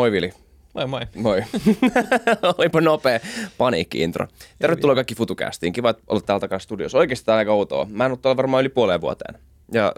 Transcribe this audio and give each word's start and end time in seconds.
Moi 0.00 0.12
Vili. 0.12 0.32
Moi 0.74 0.86
moi. 0.86 1.00
Moi. 1.16 1.44
Olipa 2.58 2.80
nopea 2.80 3.20
paniikki-intro. 3.58 4.26
Tervetuloa 4.58 4.94
kaikki 4.94 5.14
FutuCastiin. 5.14 5.72
Kiva, 5.72 5.90
että 5.90 6.02
olet 6.08 6.26
täällä 6.26 6.40
takaisin 6.40 6.64
studiossa. 6.64 6.98
Oikeastaan 6.98 7.38
aika 7.38 7.52
outoa. 7.52 7.86
Mä 7.90 8.04
en 8.04 8.10
ole 8.10 8.18
täällä 8.22 8.36
varmaan 8.36 8.60
yli 8.60 8.68
puoleen 8.68 9.00
vuoteen. 9.00 9.40
Ja 9.72 9.92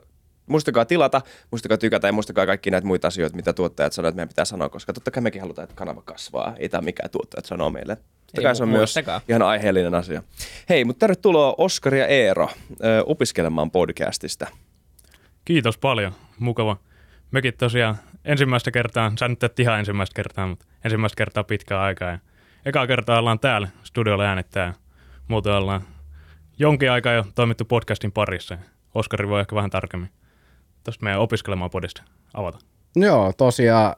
muistakaa 0.46 0.84
tilata, 0.84 1.22
muistakaa 1.50 1.78
tykätä 1.78 2.08
ja 2.08 2.12
muistakaa 2.12 2.46
kaikki 2.46 2.70
näitä 2.70 2.86
muita 2.86 3.08
asioita, 3.08 3.36
mitä 3.36 3.52
tuottajat 3.52 3.92
sanoo, 3.92 4.08
että 4.08 4.16
meidän 4.16 4.28
pitää 4.28 4.44
sanoa, 4.44 4.68
koska 4.68 4.92
totta 4.92 5.10
kai 5.10 5.22
mekin 5.22 5.40
halutaan, 5.40 5.64
että 5.64 5.76
kanava 5.76 6.03
kasvaa. 6.05 6.55
Ei 6.59 6.69
tämä 6.69 6.82
mikään 6.82 7.11
tuottajat 7.11 7.45
sanoo 7.45 7.71
meille. 7.71 7.96
Totta 7.96 8.43
kai 8.43 8.57
se 8.57 8.62
on 8.62 8.69
myös 8.69 8.95
ihan 9.29 9.43
aiheellinen 9.43 9.95
asia. 9.95 10.23
Hei, 10.69 10.84
mutta 10.84 11.00
tervetuloa 11.00 11.55
Oskar 11.59 11.95
ja 11.95 12.07
Eero 12.07 12.48
ö, 12.71 13.05
opiskelemaan 13.07 13.71
podcastista. 13.71 14.46
Kiitos 15.45 15.79
paljon. 15.79 16.12
Mukava. 16.39 16.77
Mekin 17.30 17.55
tosiaan 17.59 17.96
ensimmäistä 18.25 18.70
kertaa, 18.70 19.12
sä 19.18 19.29
nyt 19.29 19.43
et 19.43 19.61
ihan 19.61 19.79
ensimmäistä 19.79 20.14
kertaa, 20.14 20.46
mutta 20.46 20.66
ensimmäistä 20.84 21.16
kertaa 21.16 21.45
pitkään 21.45 21.80
aikaa. 21.80 22.10
Ja 22.10 22.19
eka 22.65 22.87
kertaa 22.87 23.19
ollaan 23.19 23.41
täällä 23.41 23.69
studiolla 23.84 24.24
äänittää. 24.24 24.66
ja 24.66 24.74
Muuten 25.29 25.52
ollaan 25.52 25.83
jonkin 26.59 26.91
aikaa 26.91 27.12
jo 27.12 27.24
toimittu 27.34 27.65
podcastin 27.65 28.12
parissa. 28.12 28.59
Oskari 28.95 29.29
voi 29.29 29.41
ehkä 29.41 29.56
vähän 29.56 29.70
tarkemmin 29.70 30.10
tuosta 30.84 31.05
meidän 31.05 31.20
opiskelemaan 31.20 31.70
podista 31.70 32.02
avata. 32.34 32.59
Joo, 32.96 33.32
tosiaan 33.32 33.96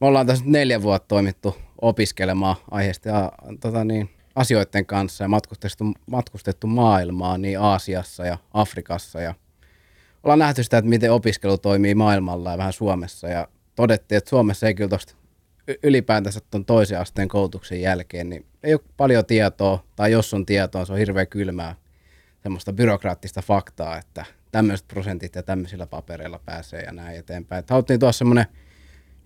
me 0.00 0.06
ollaan 0.06 0.26
tässä 0.26 0.44
neljä 0.46 0.82
vuotta 0.82 1.08
toimittu 1.08 1.56
opiskelemaan 1.80 2.56
aiheesta 2.70 3.08
ja 3.08 3.32
tota 3.60 3.84
niin, 3.84 4.10
asioiden 4.34 4.86
kanssa 4.86 5.24
ja 5.24 5.28
matkustettu, 5.28 5.84
matkustettu 6.06 6.66
maailmaa 6.66 7.38
niin 7.38 7.60
Aasiassa 7.60 8.26
ja 8.26 8.38
Afrikassa 8.54 9.20
ja 9.20 9.34
ollaan 10.24 10.38
nähty 10.38 10.62
sitä, 10.62 10.78
että 10.78 10.88
miten 10.88 11.12
opiskelu 11.12 11.58
toimii 11.58 11.94
maailmalla 11.94 12.50
ja 12.50 12.58
vähän 12.58 12.72
Suomessa 12.72 13.28
ja 13.28 13.48
todettiin, 13.76 14.16
että 14.16 14.30
Suomessa 14.30 14.66
ei 14.66 14.74
kyllä 14.74 14.88
tuosta 14.88 15.14
ylipäätänsä 15.82 16.40
tuon 16.50 16.64
toisen 16.64 17.00
asteen 17.00 17.28
koulutuksen 17.28 17.80
jälkeen, 17.80 18.30
niin 18.30 18.46
ei 18.62 18.74
ole 18.74 18.80
paljon 18.96 19.26
tietoa, 19.26 19.84
tai 19.96 20.12
jos 20.12 20.34
on 20.34 20.46
tietoa, 20.46 20.84
se 20.84 20.92
on 20.92 20.98
hirveän 20.98 21.26
kylmää 21.26 21.74
semmoista 22.42 22.72
byrokraattista 22.72 23.42
faktaa, 23.42 23.98
että 23.98 24.24
tämmöiset 24.52 24.88
prosentit 24.88 25.34
ja 25.34 25.42
tämmöisillä 25.42 25.86
papereilla 25.86 26.40
pääsee 26.44 26.82
ja 26.82 26.92
näin 26.92 27.18
eteenpäin. 27.18 27.60
Että 27.60 27.74
haluttiin 27.74 28.00
tuoda 28.00 28.12
semmoinen 28.12 28.46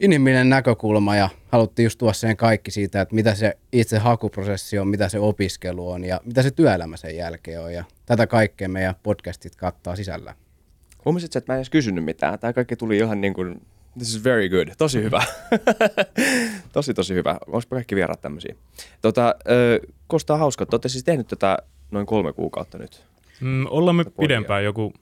inhimillinen 0.01 0.49
näkökulma 0.49 1.17
ja 1.17 1.29
haluttiin 1.49 1.85
just 1.85 1.99
tuoda 1.99 2.13
sen 2.13 2.37
kaikki 2.37 2.71
siitä, 2.71 3.01
että 3.01 3.15
mitä 3.15 3.35
se 3.35 3.59
itse 3.73 3.99
hakuprosessi 3.99 4.79
on, 4.79 4.89
mitä 4.89 5.09
se 5.09 5.19
opiskelu 5.19 5.91
on 5.91 6.05
ja 6.05 6.21
mitä 6.25 6.43
se 6.43 6.51
työelämä 6.51 6.97
sen 6.97 7.17
jälkeen 7.17 7.61
on. 7.61 7.75
Ja 7.75 7.85
tätä 8.07 8.27
kaikkea 8.27 8.69
meidän 8.69 8.95
podcastit 9.03 9.57
kattaa 9.57 9.97
sisällä. 9.97 10.35
Huomasit 11.05 11.33
sä, 11.33 11.39
että 11.39 11.53
mä 11.53 11.57
en 11.57 11.59
edes 11.59 11.71
kysynyt 11.71 12.05
mitään. 12.05 12.39
Tämä 12.39 12.53
kaikki 12.53 12.77
tuli 12.77 12.97
ihan 12.97 13.21
niin 13.21 13.35
kuin, 13.35 13.61
this 13.99 14.15
is 14.15 14.25
very 14.25 14.49
good, 14.49 14.69
tosi 14.79 15.03
hyvä. 15.03 15.23
tosi, 16.73 16.95
tosi 16.95 17.15
hyvä. 17.15 17.39
Olisipa 17.47 17.77
kaikki 17.77 17.97
vieraat 17.97 18.21
tämmöisiä. 18.21 18.55
Tota, 19.03 19.35
ö, 19.51 19.81
Kosta 20.07 20.33
on 20.35 20.41
hauska, 20.41 20.63
että 20.63 20.75
olette 20.75 20.89
siis 20.89 21.05
tehnyt 21.05 21.29
tätä 21.29 21.59
noin 21.91 22.07
kolme 22.07 22.33
kuukautta 22.33 22.79
nyt. 22.79 23.05
Mm, 23.41 23.67
ollaan 23.71 23.97
me 23.97 24.05
Podia. 24.05 24.17
pidempään, 24.19 24.65
joku 24.65 24.93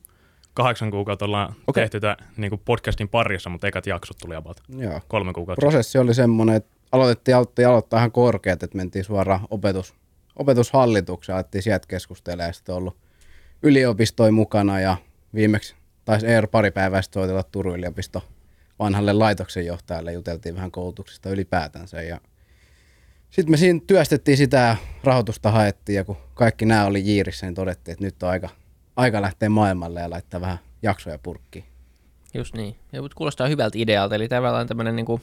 kahdeksan 0.54 0.90
kuukautta 0.90 1.24
ollaan 1.24 1.54
okay. 1.66 1.82
tehty 1.82 2.00
tätä 2.00 2.16
niin 2.36 2.60
podcastin 2.64 3.08
parissa, 3.08 3.50
mutta 3.50 3.66
ekat 3.66 3.86
jaksot 3.86 4.16
tuli 4.18 4.34
about 4.34 4.60
Joo. 4.78 5.00
kolme 5.08 5.32
kuukautta. 5.32 5.60
Prosessi 5.60 5.98
oli 5.98 6.14
semmoinen, 6.14 6.56
että 6.56 6.76
aloitettiin, 6.92 7.36
aloitettiin 7.36 7.68
aloittaa 7.68 7.98
ihan 7.98 8.12
korkeat, 8.12 8.62
että 8.62 8.76
mentiin 8.76 9.04
suoraan 9.04 9.40
opetus, 9.50 9.94
opetushallitukseen, 10.36 11.36
alettiin 11.36 11.62
sieltä 11.62 11.86
keskustelemaan 11.88 12.48
ja 12.48 12.52
sitten 12.52 12.74
ollut 12.74 12.96
yliopistoja 13.62 14.32
mukana 14.32 14.80
ja 14.80 14.96
viimeksi 15.34 15.75
taisi 16.06 16.26
Eero 16.26 16.48
pari 16.48 16.70
päivää 16.70 17.02
sitten 17.02 17.20
soitella 17.20 17.42
Turun 17.42 17.78
yliopisto 17.78 18.22
vanhalle 18.78 19.12
laitoksen 19.12 19.66
johtajalle, 19.66 20.12
juteltiin 20.12 20.54
vähän 20.54 20.70
koulutuksesta 20.70 21.30
ylipäätänsä 21.30 22.02
ja 22.02 22.20
sitten 23.30 23.50
me 23.50 23.56
siinä 23.56 23.80
työstettiin 23.86 24.36
sitä 24.36 24.56
ja 24.56 24.76
rahoitusta 25.04 25.50
haettiin 25.50 25.96
ja 25.96 26.04
kun 26.04 26.16
kaikki 26.34 26.64
nämä 26.64 26.84
oli 26.84 27.02
jiirissä, 27.04 27.46
niin 27.46 27.54
todettiin, 27.54 27.92
että 27.92 28.04
nyt 28.04 28.22
on 28.22 28.28
aika, 28.28 28.48
aika 28.96 29.22
lähteä 29.22 29.48
maailmalle 29.48 30.00
ja 30.00 30.10
laittaa 30.10 30.40
vähän 30.40 30.58
jaksoja 30.82 31.18
purkkiin. 31.18 31.64
Just 32.34 32.54
niin. 32.54 32.76
Ja 32.92 33.00
kuulostaa 33.14 33.46
hyvältä 33.46 33.78
idealta, 33.78 34.14
eli 34.14 34.28
tavallaan 34.28 34.66
tämmöinen 34.66 34.96
niin 34.96 35.20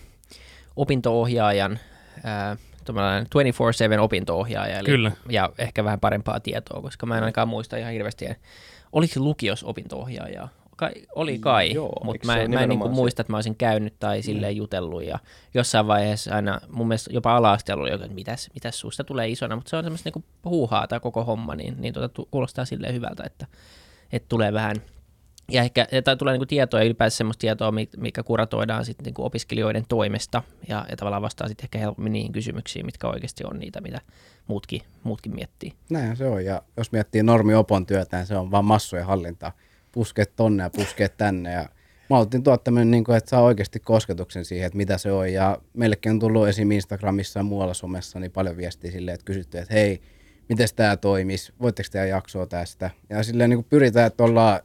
opinto-ohjaajan, 0.75 1.79
ää, 2.24 2.58
tämmöinen 2.85 3.25
24-7 3.25 4.00
opinto-ohjaaja. 4.00 4.79
Eli, 4.79 4.85
Kyllä. 4.85 5.12
Ja 5.29 5.50
ehkä 5.58 5.84
vähän 5.84 6.00
parempaa 6.00 6.40
tietoa, 6.40 6.81
koska 6.81 7.06
mä 7.06 7.18
en 7.18 7.24
ainakaan 7.24 7.47
muista 7.47 7.78
ihan 7.78 7.94
hirveästi, 7.94 8.25
oliko 8.91 9.13
se 9.13 9.19
lukios 9.19 9.63
opinto-ohjaajaa? 9.63 10.50
Kai, 10.75 10.91
oli 11.16 11.39
kai, 11.39 11.73
mutta 12.03 12.28
mä, 12.28 12.34
mä 12.47 12.61
en 12.61 12.69
niin 12.69 12.84
se? 12.84 12.89
muista, 12.89 13.22
että 13.22 13.34
mä 13.34 13.38
olisin 13.38 13.56
käynyt 13.56 13.94
tai 14.00 14.22
silleen 14.22 14.56
jutellut 14.56 15.03
ja 15.03 15.19
jossain 15.53 15.88
vaiheessa 15.88 16.35
aina, 16.35 16.61
mun 16.72 16.88
mielestä 16.88 17.13
jopa 17.13 17.38
ala-asteella 17.38 17.84
oli 17.84 17.91
että 17.94 18.07
mitäs, 18.07 18.50
mitäs 18.53 18.79
susta 18.79 19.03
tulee 19.03 19.29
isona, 19.29 19.56
mutta 19.56 19.69
se 19.69 19.75
on 19.75 19.84
semmoista 19.84 20.09
niin 20.16 20.25
huuhaa 20.45 20.88
tämä 20.88 21.00
koko 21.00 21.23
homma, 21.23 21.56
niin, 21.56 21.75
niin 21.78 21.94
tuota, 21.94 22.09
tu- 22.09 22.28
kuulostaa 22.31 22.66
silleen 22.66 22.94
hyvältä, 22.94 23.23
että, 23.23 23.47
että 24.11 24.29
tulee 24.29 24.53
vähän 24.53 24.75
ja 25.51 25.61
ehkä 25.61 25.88
tai 26.03 26.17
tulee 26.17 26.34
niinku 26.34 26.45
tietoa 26.45 26.79
ja 26.79 26.85
ylipäänsä 26.85 27.17
semmoista 27.17 27.41
tietoa, 27.41 27.72
mi- 27.72 27.90
mikä 27.97 28.23
kuratoidaan 28.23 28.85
sitten 28.85 29.03
niinku 29.05 29.25
opiskelijoiden 29.25 29.85
toimesta 29.90 30.44
ja, 30.67 30.85
ja 30.90 30.97
tavallaan 30.97 31.22
vastaa 31.22 31.47
sitten 31.47 31.66
ehkä 31.66 31.79
helpommin 31.79 32.13
niihin 32.13 32.31
kysymyksiin, 32.31 32.85
mitkä 32.85 33.07
oikeasti 33.07 33.44
on 33.44 33.59
niitä, 33.59 33.81
mitä 33.81 34.01
muutkin, 34.47 34.81
muutkin 35.03 35.35
miettii. 35.35 35.73
Näinhän 35.90 36.17
se 36.17 36.28
on, 36.28 36.45
ja 36.45 36.61
jos 36.78 36.91
miettii 36.91 37.23
normiopon 37.23 37.85
työtä, 37.85 38.17
niin 38.17 38.28
se 38.28 38.38
on 38.38 38.51
vaan 38.51 38.66
massojen 38.66 39.05
hallintaa. 39.05 39.51
Puskeet 39.94 40.36
tonne 40.36 40.64
ja 40.64 40.70
puskeet 40.70 41.18
tänne, 41.18 41.52
ja 41.52 41.70
mä 42.09 42.16
haluttiin 42.16 42.44
tuoda 42.44 42.58
tämmöinen, 42.58 42.92
niin 42.92 43.04
kuin, 43.04 43.18
että 43.18 43.30
saa 43.30 43.42
oikeasti 43.42 43.80
kosketuksen 43.80 44.46
siihen, 44.46 44.66
että 44.68 44.78
mitä 44.78 44.98
se 44.98 45.12
on, 45.12 45.34
ja 45.34 45.58
meillekin 45.74 46.12
on 46.12 46.20
tullut 46.20 46.48
esim. 46.48 46.72
Instagramissa 46.72 47.40
ja 47.40 47.44
muualla 47.44 47.74
somessa 47.74 48.20
niin 48.20 48.32
paljon 48.32 48.58
viestiä 48.58 48.92
silleen, 48.92 49.16
että 49.16 49.26
kysytty, 49.26 49.58
että 49.58 49.74
hei, 49.74 50.02
miten 50.50 50.68
tämä 50.76 50.98
toimisi, 50.98 51.53
voitteko 51.62 51.90
tehdä 51.92 52.06
jaksoa 52.06 52.46
tästä, 52.46 52.90
ja 53.09 53.24
silleen 53.24 53.50
niin 53.50 53.58
kuin 53.58 53.68
pyritään, 53.70 54.08
että 54.08 54.24
ollaan 54.24 54.62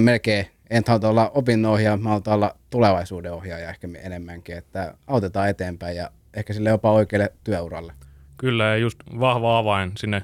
melkein, 0.00 0.46
en 0.70 0.82
haluta 0.86 1.08
olla 1.08 1.30
opinnonohjaaja, 1.30 1.96
mä 1.96 2.08
halutaan 2.08 2.34
olla 2.34 2.56
tulevaisuuden 2.70 3.32
ohjaaja 3.32 3.70
ehkä 3.70 3.88
enemmänkin, 4.02 4.56
että 4.56 4.94
autetaan 5.06 5.48
eteenpäin 5.48 5.96
ja 5.96 6.10
ehkä 6.34 6.52
sille 6.52 6.68
jopa 6.68 6.92
oikealle 6.92 7.32
työuralle. 7.44 7.92
Kyllä, 8.36 8.64
ja 8.64 8.76
just 8.76 8.98
vahva 9.20 9.58
avain 9.58 9.92
sinne 9.98 10.22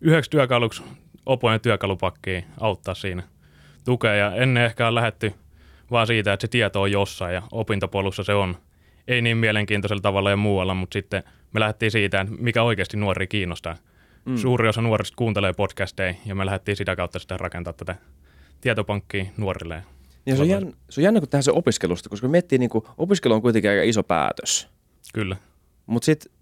yhdeksi 0.00 0.30
työkaluksi 0.30 0.82
opojen 1.26 1.60
työkalupakkiin 1.60 2.44
auttaa 2.60 2.94
siinä 2.94 3.22
tukea. 3.86 4.14
Ja 4.14 4.34
ennen 4.34 4.64
ehkä 4.64 4.88
on 4.88 4.94
lähetty 4.94 5.32
vaan 5.90 6.06
siitä, 6.06 6.32
että 6.32 6.46
se 6.46 6.48
tieto 6.48 6.82
on 6.82 6.92
jossain 6.92 7.34
ja 7.34 7.42
opintopolussa 7.52 8.24
se 8.24 8.34
on. 8.34 8.56
Ei 9.08 9.22
niin 9.22 9.36
mielenkiintoisella 9.36 10.00
tavalla 10.00 10.30
ja 10.30 10.36
muualla, 10.36 10.74
mutta 10.74 10.92
sitten 10.92 11.22
me 11.52 11.60
lähdettiin 11.60 11.90
siitä, 11.90 12.20
että 12.20 12.34
mikä 12.38 12.62
oikeasti 12.62 12.96
nuori 12.96 13.26
kiinnostaa. 13.26 13.76
Mm. 14.24 14.36
Suuri 14.36 14.68
osa 14.68 14.80
nuorista 14.82 15.16
kuuntelee 15.16 15.52
podcasteja 15.52 16.14
ja 16.26 16.34
me 16.34 16.46
lähdettiin 16.46 16.76
sitä 16.76 16.96
kautta 16.96 17.18
sitten 17.18 17.40
rakentaa 17.40 17.72
tätä 17.72 17.96
tietopankkia 18.60 19.24
nuorille. 19.36 19.82
Ja 20.26 20.36
se 20.36 20.42
on, 20.42 20.48
jännä, 20.48 20.72
se 20.90 21.00
on 21.00 21.04
jännä, 21.04 21.20
kun 21.20 21.28
tehdään 21.28 21.42
se 21.42 21.50
opiskelusta, 21.50 22.08
koska 22.08 22.28
miettii, 22.28 22.58
niin 22.58 22.70
kuin, 22.70 22.84
opiskelu 22.98 23.34
on 23.34 23.42
kuitenkin 23.42 23.70
aika 23.70 23.82
iso 23.82 24.02
päätös. 24.02 24.68
Kyllä. 25.14 25.36
Mutta 25.86 26.06
sitten, 26.06 26.32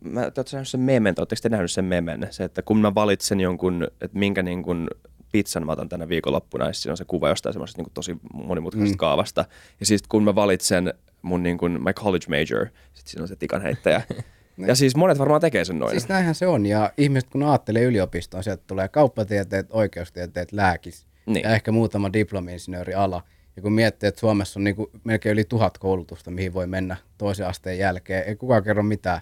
mä 0.00 0.20
ootte 0.20 0.42
nähnyt 0.52 0.68
sen 0.68 0.80
memen, 0.80 1.14
te 1.14 1.48
nähnyt 1.48 1.70
sen 1.70 1.84
memen, 1.84 2.28
se, 2.30 2.44
että 2.44 2.62
kun 2.62 2.80
mä 2.80 2.94
valitsen 2.94 3.40
jonkun, 3.40 3.86
että 4.00 4.18
minkä 4.18 4.42
niin 4.42 4.62
kuin 4.62 4.88
pizzan 5.32 5.66
mä 5.66 5.72
otan 5.72 5.88
tänä 5.88 6.08
viikonloppuna, 6.08 6.66
ja 6.66 6.72
siinä 6.72 6.92
on 6.92 6.96
se 6.96 7.04
kuva 7.04 7.28
jostain 7.28 7.52
semmoisesta 7.52 7.78
niin 7.78 7.84
kuin 7.84 7.94
tosi 7.94 8.16
monimutkaisesta 8.32 8.94
mm. 8.94 8.98
kaavasta. 8.98 9.44
Ja 9.80 9.86
siis 9.86 10.02
kun 10.08 10.24
mä 10.24 10.34
valitsen 10.34 10.94
mun 11.22 11.42
niin 11.42 11.58
kuin 11.58 11.72
my 11.72 11.92
college 11.92 12.26
major, 12.28 12.66
sit 12.92 13.06
siinä 13.06 13.22
on 13.22 13.28
se 13.28 13.36
tikan 13.36 13.62
heittäjä. 13.62 14.02
ja 14.68 14.74
siis 14.74 14.96
monet 14.96 15.18
varmaan 15.18 15.40
tekee 15.40 15.64
sen 15.64 15.78
noin. 15.78 15.90
Siis 15.90 16.08
näinhän 16.08 16.34
se 16.34 16.46
on, 16.46 16.66
ja 16.66 16.92
ihmiset 16.98 17.30
kun 17.30 17.42
ajattelee 17.42 17.82
yliopistoon, 17.82 18.44
sieltä 18.44 18.62
tulee 18.66 18.88
kauppatieteet, 18.88 19.66
oikeustieteet, 19.70 20.52
lääkis 20.52 21.06
Niin. 21.26 21.42
ja 21.42 21.50
ehkä 21.50 21.72
muutama 21.72 22.10
diplomi-insinööriala. 22.12 23.22
Ja 23.56 23.62
kun 23.62 23.72
miettii, 23.72 24.08
että 24.08 24.20
Suomessa 24.20 24.60
on 24.60 24.64
niinku 24.64 24.90
melkein 25.04 25.32
yli 25.32 25.44
tuhat 25.44 25.78
koulutusta, 25.78 26.30
mihin 26.30 26.54
voi 26.54 26.66
mennä 26.66 26.96
toisen 27.18 27.46
asteen 27.46 27.78
jälkeen, 27.78 28.24
ei 28.24 28.36
kukaan 28.36 28.64
kerro 28.64 28.82
mitään. 28.82 29.20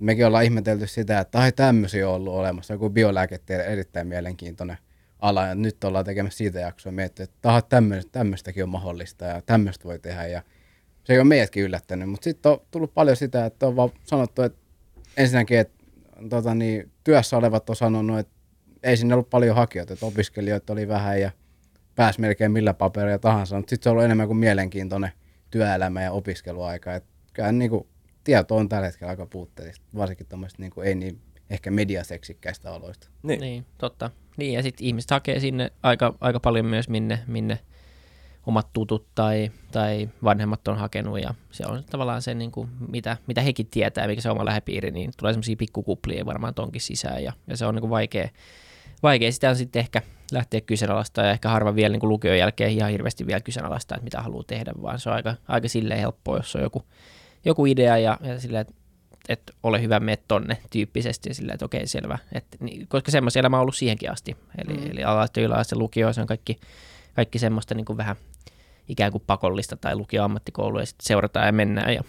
Mekin 0.00 0.26
ollaan 0.26 0.44
ihmetelty 0.44 0.86
sitä, 0.86 1.20
että 1.20 1.38
ai 1.38 1.52
tämmöisiä 1.52 2.08
on 2.08 2.14
ollut 2.14 2.34
olemassa, 2.34 2.74
joku 2.74 2.90
biolääketiede 2.90 3.64
erittäin 3.64 4.06
mielenkiintoinen 4.06 4.78
ala, 5.20 5.46
ja 5.46 5.54
nyt 5.54 5.84
ollaan 5.84 6.04
tekemässä 6.04 6.38
siitä 6.38 6.60
jaksoa 6.60 6.90
ja 6.90 6.94
miettii, 6.94 7.24
että 7.24 7.48
aha, 7.48 7.62
tämmöistä, 7.62 8.12
tämmöistäkin 8.12 8.62
on 8.62 8.68
mahdollista 8.68 9.24
ja 9.24 9.42
tämmöistä 9.42 9.84
voi 9.84 9.98
tehdä, 9.98 10.26
ja 10.26 10.42
se 11.04 11.12
ei 11.12 11.18
ole 11.18 11.28
meidätkin 11.28 11.62
yllättänyt, 11.62 12.10
mutta 12.10 12.24
sitten 12.24 12.52
on 12.52 12.60
tullut 12.70 12.94
paljon 12.94 13.16
sitä, 13.16 13.46
että 13.46 13.66
on 13.66 13.76
vaan 13.76 13.90
sanottu, 14.04 14.42
että 14.42 14.58
ensinnäkin, 15.16 15.58
että 15.58 15.84
tota, 16.30 16.54
niin, 16.54 16.90
työssä 17.04 17.36
olevat 17.36 17.70
on 17.70 17.76
sanonut, 17.76 18.18
että 18.18 18.32
ei 18.82 18.96
sinne 18.96 19.14
ollut 19.14 19.30
paljon 19.30 19.56
hakijoita, 19.56 19.92
että 19.92 20.06
opiskelijoita 20.06 20.72
oli 20.72 20.88
vähän 20.88 21.20
ja 21.20 21.30
pääsi 21.94 22.20
melkein 22.20 22.52
millä 22.52 22.74
paperia 22.74 23.18
tahansa, 23.18 23.56
mutta 23.56 23.70
sitten 23.70 23.84
se 23.84 23.88
on 23.88 23.92
ollut 23.92 24.04
enemmän 24.04 24.26
kuin 24.26 24.36
mielenkiintoinen 24.36 25.10
työelämä 25.50 26.02
ja 26.02 26.12
opiskeluaika. 26.12 26.94
Et 26.94 27.04
kyllä 27.32 27.52
niin 27.52 27.70
kuin, 27.70 27.86
tieto 28.24 28.56
on 28.56 28.68
tällä 28.68 28.86
hetkellä 28.86 29.10
aika 29.10 29.26
puutteellista, 29.26 29.86
varsinkin 29.96 30.26
tuommoista 30.26 30.62
niin 30.62 30.72
ei 30.84 30.94
niin 30.94 31.20
ehkä 31.50 31.70
mediaseksikkäistä 31.70 32.72
aloista. 32.72 33.08
Niin. 33.22 33.40
Niin, 33.40 33.66
totta. 33.78 34.10
Niin, 34.36 34.52
ja 34.52 34.62
sitten 34.62 34.86
ihmiset 34.86 35.10
hakee 35.10 35.40
sinne 35.40 35.72
aika, 35.82 36.14
aika 36.20 36.40
paljon 36.40 36.66
myös, 36.66 36.88
minne, 36.88 37.18
minne 37.26 37.58
omat 38.46 38.72
tutut 38.72 39.06
tai, 39.14 39.50
tai 39.72 40.08
vanhemmat 40.24 40.68
on 40.68 40.78
hakenut 40.78 41.22
ja 41.22 41.34
se 41.50 41.64
on 41.66 41.84
tavallaan 41.90 42.22
se, 42.22 42.34
niin 42.34 42.52
kuin, 42.52 42.68
mitä, 42.88 43.16
mitä 43.26 43.40
hekin 43.40 43.66
tietää, 43.66 44.06
mikä 44.06 44.20
se 44.20 44.30
oma 44.30 44.44
lähipiiri, 44.44 44.90
niin 44.90 45.10
tulee 45.16 45.32
semmoisia 45.32 45.56
pikkukuplia 45.56 46.26
varmaan 46.26 46.54
tonkin 46.54 46.80
sisään 46.80 47.24
ja, 47.24 47.32
ja 47.46 47.56
se 47.56 47.66
on 47.66 47.74
niin 47.74 47.80
kuin 47.80 47.90
vaikea, 47.90 48.28
vaikea 49.02 49.32
sitä 49.32 49.50
on 49.50 49.56
sitten 49.56 49.80
ehkä 49.80 50.02
lähteä 50.32 50.60
kyseenalaista 50.60 51.20
ja 51.20 51.30
ehkä 51.30 51.48
harva 51.48 51.74
vielä 51.74 51.92
niin 51.92 52.00
kuin 52.00 52.08
lukion 52.08 52.38
jälkeen 52.38 52.70
ihan 52.70 52.90
hirveästi 52.90 53.26
vielä 53.26 53.40
kyseenalaista, 53.40 53.94
että 53.94 54.04
mitä 54.04 54.22
haluaa 54.22 54.44
tehdä, 54.46 54.72
vaan 54.82 54.98
se 54.98 55.10
on 55.10 55.16
aika, 55.16 55.34
aika 55.48 55.68
silleen 55.68 56.00
helppoa, 56.00 56.36
jos 56.36 56.56
on 56.56 56.62
joku, 56.62 56.82
joku 57.44 57.66
idea 57.66 57.98
ja, 57.98 58.18
ja 58.22 58.40
silleen, 58.40 58.60
että 58.60 58.74
että 59.28 59.52
ole 59.62 59.82
hyvä, 59.82 60.00
mene 60.00 60.18
tonne 60.28 60.58
tyyppisesti, 60.70 61.34
sillä 61.34 61.52
että 61.52 61.64
okei, 61.64 61.86
selvä. 61.86 62.18
Et, 62.32 62.44
niin, 62.60 62.88
koska 62.88 63.10
semmoisia 63.10 63.40
elämä 63.40 63.56
on 63.56 63.60
ollut 63.60 63.76
siihenkin 63.76 64.10
asti. 64.10 64.36
Eli, 64.58 64.76
mm. 64.76 64.90
eli 64.90 65.04
ala- 65.04 65.28
yläaste, 65.36 65.76
lukio, 65.76 66.12
se 66.12 66.20
on 66.20 66.26
kaikki, 66.26 66.60
kaikki 67.14 67.38
semmoista 67.38 67.74
niin 67.74 67.84
kuin 67.84 67.96
vähän 67.96 68.16
ikään 68.88 69.12
kuin 69.12 69.24
pakollista 69.26 69.76
tai 69.76 69.96
lukio-ammattikoulu 69.96 70.78
ja 70.78 70.86
sitten 70.86 71.06
seurataan 71.06 71.46
ja 71.46 71.52
mennään 71.52 71.94
ja, 71.94 72.02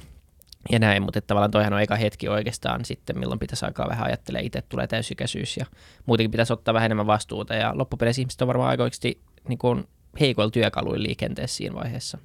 ja 0.72 0.80
näin, 0.80 1.04
mutta 1.04 1.20
että 1.20 1.28
tavallaan 1.28 1.52
toihan 1.52 1.74
on 1.74 1.82
eka 1.82 1.96
hetki 1.96 2.28
oikeastaan 2.28 2.86
sitten, 2.86 3.20
milloin 3.20 3.40
pitäisi 3.40 3.66
aikaa 3.66 3.90
vähän 3.90 4.06
ajattelee 4.06 4.42
itse, 4.42 4.62
tulee 4.62 4.88
täysikäisyys 4.88 5.58
ja 5.58 5.66
muutenkin 6.06 6.32
pitäisi 6.32 6.54
ottaa 6.54 6.74
vähän 6.74 6.86
enemmän 6.86 7.08
vastuuta 7.08 7.56
ja 7.56 7.72
loppupeleissä 7.78 8.22
ihmiset 8.22 8.42
on 8.42 8.48
varmaan 8.48 8.70
aika 8.70 8.84
oikeasti 8.84 9.22
niin 9.48 9.60
kuin 9.60 9.88
heikoilla 10.20 10.52
työkaluilla 10.52 11.04
liikenteessä 11.04 11.58
siinä 11.58 11.76
vaiheessa. 11.76 12.18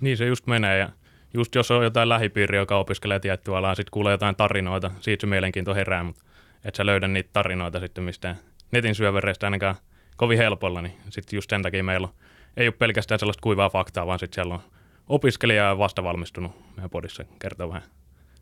Niin 0.00 0.16
se 0.16 0.26
just 0.26 0.46
menee 0.46 0.78
ja 0.78 0.88
just 1.34 1.54
jos 1.54 1.70
on 1.70 1.84
jotain 1.84 2.08
lähipiiriä, 2.08 2.60
joka 2.60 2.78
opiskelee 2.78 3.20
tiettyä 3.20 3.56
alaa, 3.56 3.74
sitten 3.74 3.90
kuulee 3.90 4.12
jotain 4.12 4.36
tarinoita, 4.36 4.90
siitä 5.00 5.20
se 5.20 5.26
mielenkiinto 5.26 5.74
herää, 5.74 6.04
mutta 6.04 6.24
et 6.64 6.74
sä 6.74 6.86
löydä 6.86 7.08
niitä 7.08 7.30
tarinoita 7.32 7.80
sitten 7.80 8.04
mistään 8.04 8.38
netin 8.70 8.94
syövereistä 8.94 9.46
ainakaan 9.46 9.74
kovin 10.16 10.38
helpolla, 10.38 10.82
niin 10.82 10.94
sitten 11.08 11.36
just 11.36 11.50
sen 11.50 11.62
takia 11.62 11.84
meillä 11.84 12.08
on, 12.08 12.14
ei 12.56 12.66
ole 12.66 12.74
pelkästään 12.78 13.18
sellaista 13.18 13.42
kuivaa 13.42 13.70
faktaa, 13.70 14.06
vaan 14.06 14.18
sitten 14.18 14.34
siellä 14.34 14.54
on 14.54 14.60
opiskelija 15.08 15.64
ja 15.64 15.78
vastavalmistunut 15.78 16.52
meidän 16.76 16.90
podissa 16.90 17.24
kertoo 17.38 17.68
vähän 17.68 17.82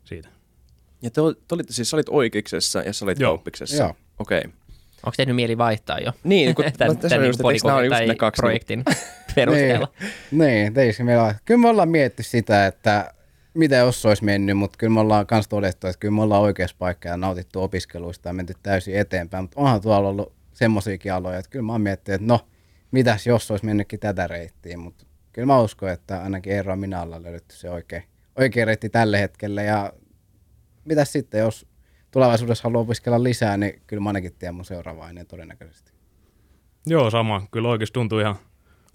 siitä. 0.03 0.29
Ja 1.01 1.09
te, 1.09 1.21
te 1.47 1.55
olitte 1.55 1.73
siis, 1.73 1.89
sä 1.89 1.97
olit 1.97 2.09
oikeiksessa 2.09 2.81
ja 2.81 2.93
sä 2.93 3.05
olit 3.05 3.19
Joo. 3.19 3.29
kauppiksessa. 3.29 3.83
Joo. 3.83 3.95
Okei. 4.19 4.39
Okay. 4.39 4.51
Onko 5.05 5.13
tehnyt 5.17 5.35
mieli 5.35 5.57
vaihtaa 5.57 5.99
jo? 5.99 6.11
Niin, 6.23 6.55
kun, 6.55 6.65
tämän, 6.65 6.97
tässä 6.97 7.05
on 7.05 7.09
tämän 7.09 7.27
just, 7.27 7.39
niin 7.39 7.59
nämä 7.63 7.75
ole 7.75 7.85
just 7.85 7.97
tai 7.97 8.07
ne 8.07 8.15
kaksi 8.15 8.39
projektin 8.39 8.83
perusteella. 9.35 9.87
Niin, 10.31 10.73
niin 10.73 11.05
meillä 11.05 11.23
on. 11.23 11.33
Kyllä 11.45 11.61
me 11.61 11.69
ollaan 11.69 11.89
miettinyt 11.89 12.27
sitä, 12.27 12.67
että 12.67 13.13
mitä 13.53 13.75
jos 13.75 14.05
olisi 14.05 14.23
mennyt, 14.23 14.57
mutta 14.57 14.77
kyllä 14.77 14.93
me 14.93 14.99
ollaan 14.99 15.25
myös 15.31 15.47
todettu, 15.47 15.87
että 15.87 15.99
kyllä 15.99 16.15
me 16.15 16.21
ollaan 16.21 16.41
oikeassa 16.41 16.75
paikka 16.79 17.09
ja 17.09 17.17
nautittu 17.17 17.61
opiskeluista 17.61 18.29
ja 18.29 18.33
menty 18.33 18.53
täysin 18.63 18.95
eteenpäin, 18.95 19.43
mutta 19.43 19.59
onhan 19.59 19.81
tuolla 19.81 20.09
ollut 20.09 20.33
semmoisiakin 20.53 21.13
aloja, 21.13 21.39
että 21.39 21.51
kyllä 21.51 21.63
mä 21.63 21.71
oon 21.71 21.81
miettinyt, 21.81 22.21
että 22.21 22.33
no, 22.33 22.39
mitäs 22.91 23.27
jos 23.27 23.51
olisi 23.51 23.65
mennytkin 23.65 23.99
tätä 23.99 24.27
reittiä, 24.27 24.77
mutta 24.77 25.05
kyllä 25.33 25.45
mä 25.45 25.61
uskon, 25.61 25.89
että 25.89 26.23
ainakin 26.23 26.53
Eero 26.53 26.71
ja 26.71 26.75
minä 26.75 27.01
ollaan 27.01 27.23
löydetty 27.23 27.55
se 27.55 27.69
oikea, 27.69 28.01
oikea 28.35 28.65
reitti 28.65 28.89
tällä 28.89 29.17
hetkellä 29.17 29.61
ja 29.61 29.93
mitäs 30.85 31.11
sitten, 31.11 31.39
jos 31.39 31.67
tulevaisuudessa 32.11 32.63
haluaa 32.63 32.81
opiskella 32.81 33.23
lisää, 33.23 33.57
niin 33.57 33.81
kyllä 33.87 34.03
mä 34.03 34.09
ainakin 34.09 34.33
tiedän 34.39 34.55
mun 34.55 34.65
seuraava 34.65 35.05
aineen 35.05 35.27
todennäköisesti. 35.27 35.91
Joo, 36.85 37.09
sama. 37.09 37.47
Kyllä 37.51 37.69
oikeasti 37.69 37.93
tuntuu 37.93 38.19
ihan 38.19 38.35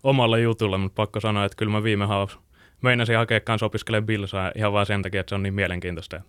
omalle 0.03 0.41
jutulle, 0.41 0.79
mutta 0.79 0.97
pakko 0.97 1.21
sanoa, 1.21 1.45
että 1.45 1.57
kyllä 1.57 1.73
mä 1.73 1.83
viime 1.83 2.07
haus 2.07 2.39
meinasin 2.83 3.17
hakea 3.17 3.41
kanssa 3.41 3.67
opiskelemaan 3.67 4.07
bilsaa 4.07 4.53
ihan 4.55 4.73
vaan 4.73 4.87
sen 4.87 5.03
takia, 5.03 5.21
että 5.21 5.29
se 5.29 5.35
on 5.35 5.43
niin 5.43 5.55
mielenkiintoista. 5.55 6.21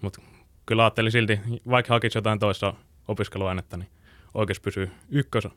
Mutta 0.00 0.22
kyllä 0.66 0.84
ajattelin 0.84 1.12
silti, 1.12 1.40
vaikka 1.70 1.94
hakisi 1.94 2.18
jotain 2.18 2.38
toista 2.38 2.74
opiskeluainetta, 3.08 3.76
niin 3.76 3.88
oikeasti 4.34 4.62
pysyy 4.62 4.90
ykkös, 5.08 5.48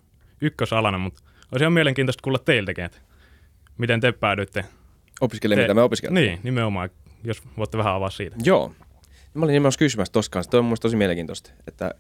ykkösalana, 0.42 0.98
mutta 0.98 1.24
olisi 1.52 1.64
ihan 1.64 1.74
mielenkiintoista 1.74 2.22
kuulla 2.24 2.40
teiltäkin, 2.40 2.84
että 2.84 2.98
miten 3.78 4.00
te 4.00 4.12
päädyitte. 4.12 4.66
Opiskelijan, 5.22 5.62
mitä 5.62 5.74
me 5.74 5.82
opiskeltiin. 5.82 6.26
Niin, 6.26 6.40
nimenomaan, 6.44 6.90
jos 7.24 7.44
voitte 7.58 7.78
vähän 7.78 7.94
avaa 7.94 8.10
siitä. 8.10 8.36
Joo. 8.44 8.76
Mä 9.34 9.46
olin 9.46 9.54
nimenomaan 9.54 9.74
kysymässä 9.80 10.12
tuossa 10.12 10.32
kanssa. 10.32 10.52
Toi 10.52 10.60
on 10.60 10.66
mun 10.66 10.78
tosi 10.82 10.96
mielenkiintoista, 10.96 11.52
että, 11.68 11.92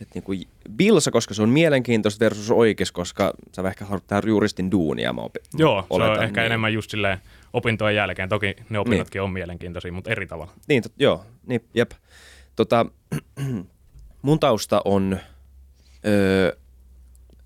että 0.00 0.14
niinku 0.14 0.32
Bilsa, 0.76 1.10
koska 1.10 1.34
se 1.34 1.42
on 1.42 1.48
mielenkiintoista 1.48 2.24
versus 2.24 2.50
oikeus, 2.50 2.92
koska 2.92 3.34
sä 3.56 3.68
ehkä 3.68 3.84
haluat 3.84 4.06
tehdä 4.06 4.28
juristin 4.28 4.70
duunia, 4.70 5.12
mä 5.12 5.20
opi- 5.20 5.40
Joo, 5.58 5.80
se 5.82 5.86
oletan, 5.90 6.18
on 6.18 6.24
ehkä 6.24 6.40
niin. 6.40 6.46
enemmän 6.46 6.72
just 6.72 6.90
silleen 6.90 7.18
opintojen 7.52 7.96
jälkeen. 7.96 8.28
Toki 8.28 8.56
ne 8.70 8.78
opinnotkin 8.78 9.22
on 9.22 9.30
mielenkiintoisia, 9.32 9.92
mutta 9.92 10.10
eri 10.10 10.26
tavalla. 10.26 10.52
Niin, 10.68 10.82
tot, 10.82 10.92
joo, 10.98 11.24
niin, 11.46 11.64
jep. 11.74 11.90
Tota, 12.56 12.86
mun 14.22 14.40
tausta 14.40 14.82
on 14.84 15.18
öö, 16.06 16.52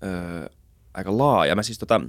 öö, 0.03 0.49
aika 0.93 1.17
laaja. 1.17 1.55
Mä 1.55 1.63
siis 1.63 1.79
tota, 1.79 2.01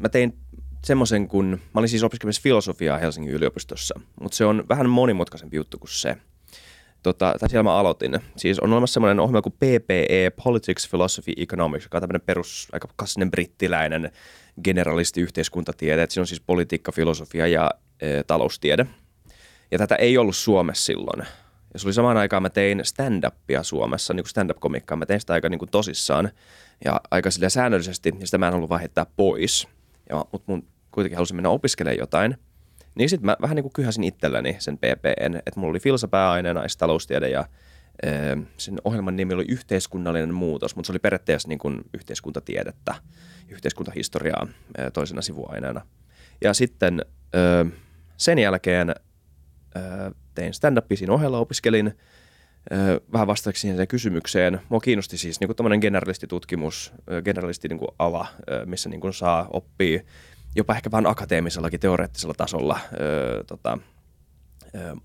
mä 0.00 0.08
tein 0.08 0.38
semmoisen, 0.84 1.28
kun 1.28 1.46
mä 1.46 1.78
olin 1.78 1.88
siis 1.88 2.02
opiskelemassa 2.02 2.42
filosofiaa 2.42 2.98
Helsingin 2.98 3.32
yliopistossa, 3.32 4.00
mutta 4.20 4.36
se 4.36 4.44
on 4.44 4.64
vähän 4.68 4.88
monimutkaisempi 4.88 5.56
juttu 5.56 5.78
kuin 5.78 5.90
se. 5.90 6.16
Tota, 7.02 7.34
tai 7.40 7.48
siellä 7.48 7.62
mä 7.62 7.74
aloitin. 7.76 8.18
Siis 8.36 8.60
on 8.60 8.72
olemassa 8.72 8.94
semmoinen 8.94 9.20
ohjelma 9.20 9.42
kuin 9.42 9.52
PPE, 9.52 10.30
Politics, 10.44 10.88
Philosophy, 10.88 11.32
Economics, 11.36 11.84
joka 11.84 11.98
on 11.98 12.02
tämmöinen 12.02 12.26
perus, 12.26 12.68
aika 12.72 12.88
klassinen 12.98 13.30
brittiläinen 13.30 14.10
generalisti 14.64 15.20
yhteiskuntatiede. 15.20 16.02
Et 16.02 16.10
siinä 16.10 16.22
on 16.22 16.26
siis 16.26 16.40
politiikka, 16.40 16.92
filosofia 16.92 17.46
ja 17.46 17.70
e, 18.00 18.22
taloustiede. 18.22 18.86
Ja 19.70 19.78
tätä 19.78 19.94
ei 19.94 20.18
ollut 20.18 20.36
Suomessa 20.36 20.84
silloin. 20.84 21.26
Ja 21.72 21.78
se 21.78 21.86
oli 21.86 21.94
samaan 21.94 22.16
aikaan, 22.16 22.42
mä 22.42 22.50
tein 22.50 22.80
stand-upia 22.80 23.62
Suomessa, 23.62 24.14
niin 24.14 24.24
kuin 24.24 24.30
stand-up-komikkaa. 24.30 24.96
Mä 24.96 25.06
tein 25.06 25.20
sitä 25.20 25.32
aika 25.32 25.48
niin 25.48 25.58
kuin 25.58 25.70
tosissaan 25.70 26.30
ja 26.84 27.00
aika 27.10 27.30
silleen 27.30 27.50
säännöllisesti, 27.50 28.12
ja 28.18 28.26
sitä 28.26 28.38
mä 28.38 28.48
en 28.48 28.54
ollut 28.54 28.70
heittää 28.80 29.06
pois. 29.16 29.68
Ja, 30.10 30.24
mutta 30.32 30.52
mun 30.52 30.66
kuitenkin 30.90 31.16
halusin 31.16 31.36
mennä 31.36 31.48
opiskelemaan 31.48 31.98
jotain. 31.98 32.36
Niin 32.94 33.08
sitten 33.08 33.26
mä 33.26 33.36
vähän 33.42 33.54
niin 33.54 33.64
kuin 33.64 33.72
kyhäsin 33.72 34.04
itselläni 34.04 34.56
sen 34.58 34.78
PPN, 34.78 35.34
että 35.36 35.60
mulla 35.60 35.70
oli 35.70 35.80
filsa 35.80 36.08
pääaineena 36.08 36.62
taloustiede 36.78 37.28
ja 37.28 37.44
ö, 38.06 38.36
sen 38.56 38.78
ohjelman 38.84 39.16
nimi 39.16 39.34
oli 39.34 39.44
yhteiskunnallinen 39.48 40.34
muutos, 40.34 40.76
mutta 40.76 40.86
se 40.86 40.92
oli 40.92 40.98
periaatteessa 40.98 41.48
niin 41.48 41.58
kuin 41.58 41.80
yhteiskuntatiedettä, 41.94 42.94
yhteiskuntahistoriaa 43.48 44.46
ö, 44.78 44.90
toisena 44.90 45.22
sivuaineena. 45.22 45.80
Ja 46.44 46.54
sitten 46.54 47.04
ö, 47.34 47.66
sen 48.16 48.38
jälkeen 48.38 48.90
ö, 48.90 50.10
tein 50.34 50.52
stand-upia 50.54 51.12
ohella, 51.12 51.38
opiskelin 51.38 51.98
vähän 53.12 53.26
vastaaksi 53.26 53.60
siihen 53.60 53.88
kysymykseen. 53.88 54.60
Mua 54.68 54.80
kiinnosti 54.80 55.18
siis 55.18 55.40
niin 55.40 55.50
kuin 55.56 55.80
generalistitutkimus, 55.80 56.92
generalisti 57.24 57.68
niin 57.68 57.78
kuin 57.78 57.88
ala, 57.98 58.26
missä 58.64 58.88
niin 58.88 59.00
kuin 59.00 59.14
saa 59.14 59.48
oppia 59.52 60.00
jopa 60.56 60.74
ehkä 60.74 60.90
vähän 60.90 61.06
akateemisellakin 61.06 61.80
teoreettisella 61.80 62.34
tasolla 62.34 62.80
tota, 63.46 63.78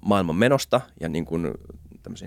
maailman 0.01 0.35
menosta 0.35 0.81
ja 0.99 1.09
niin 1.09 1.25
kuin 1.25 1.53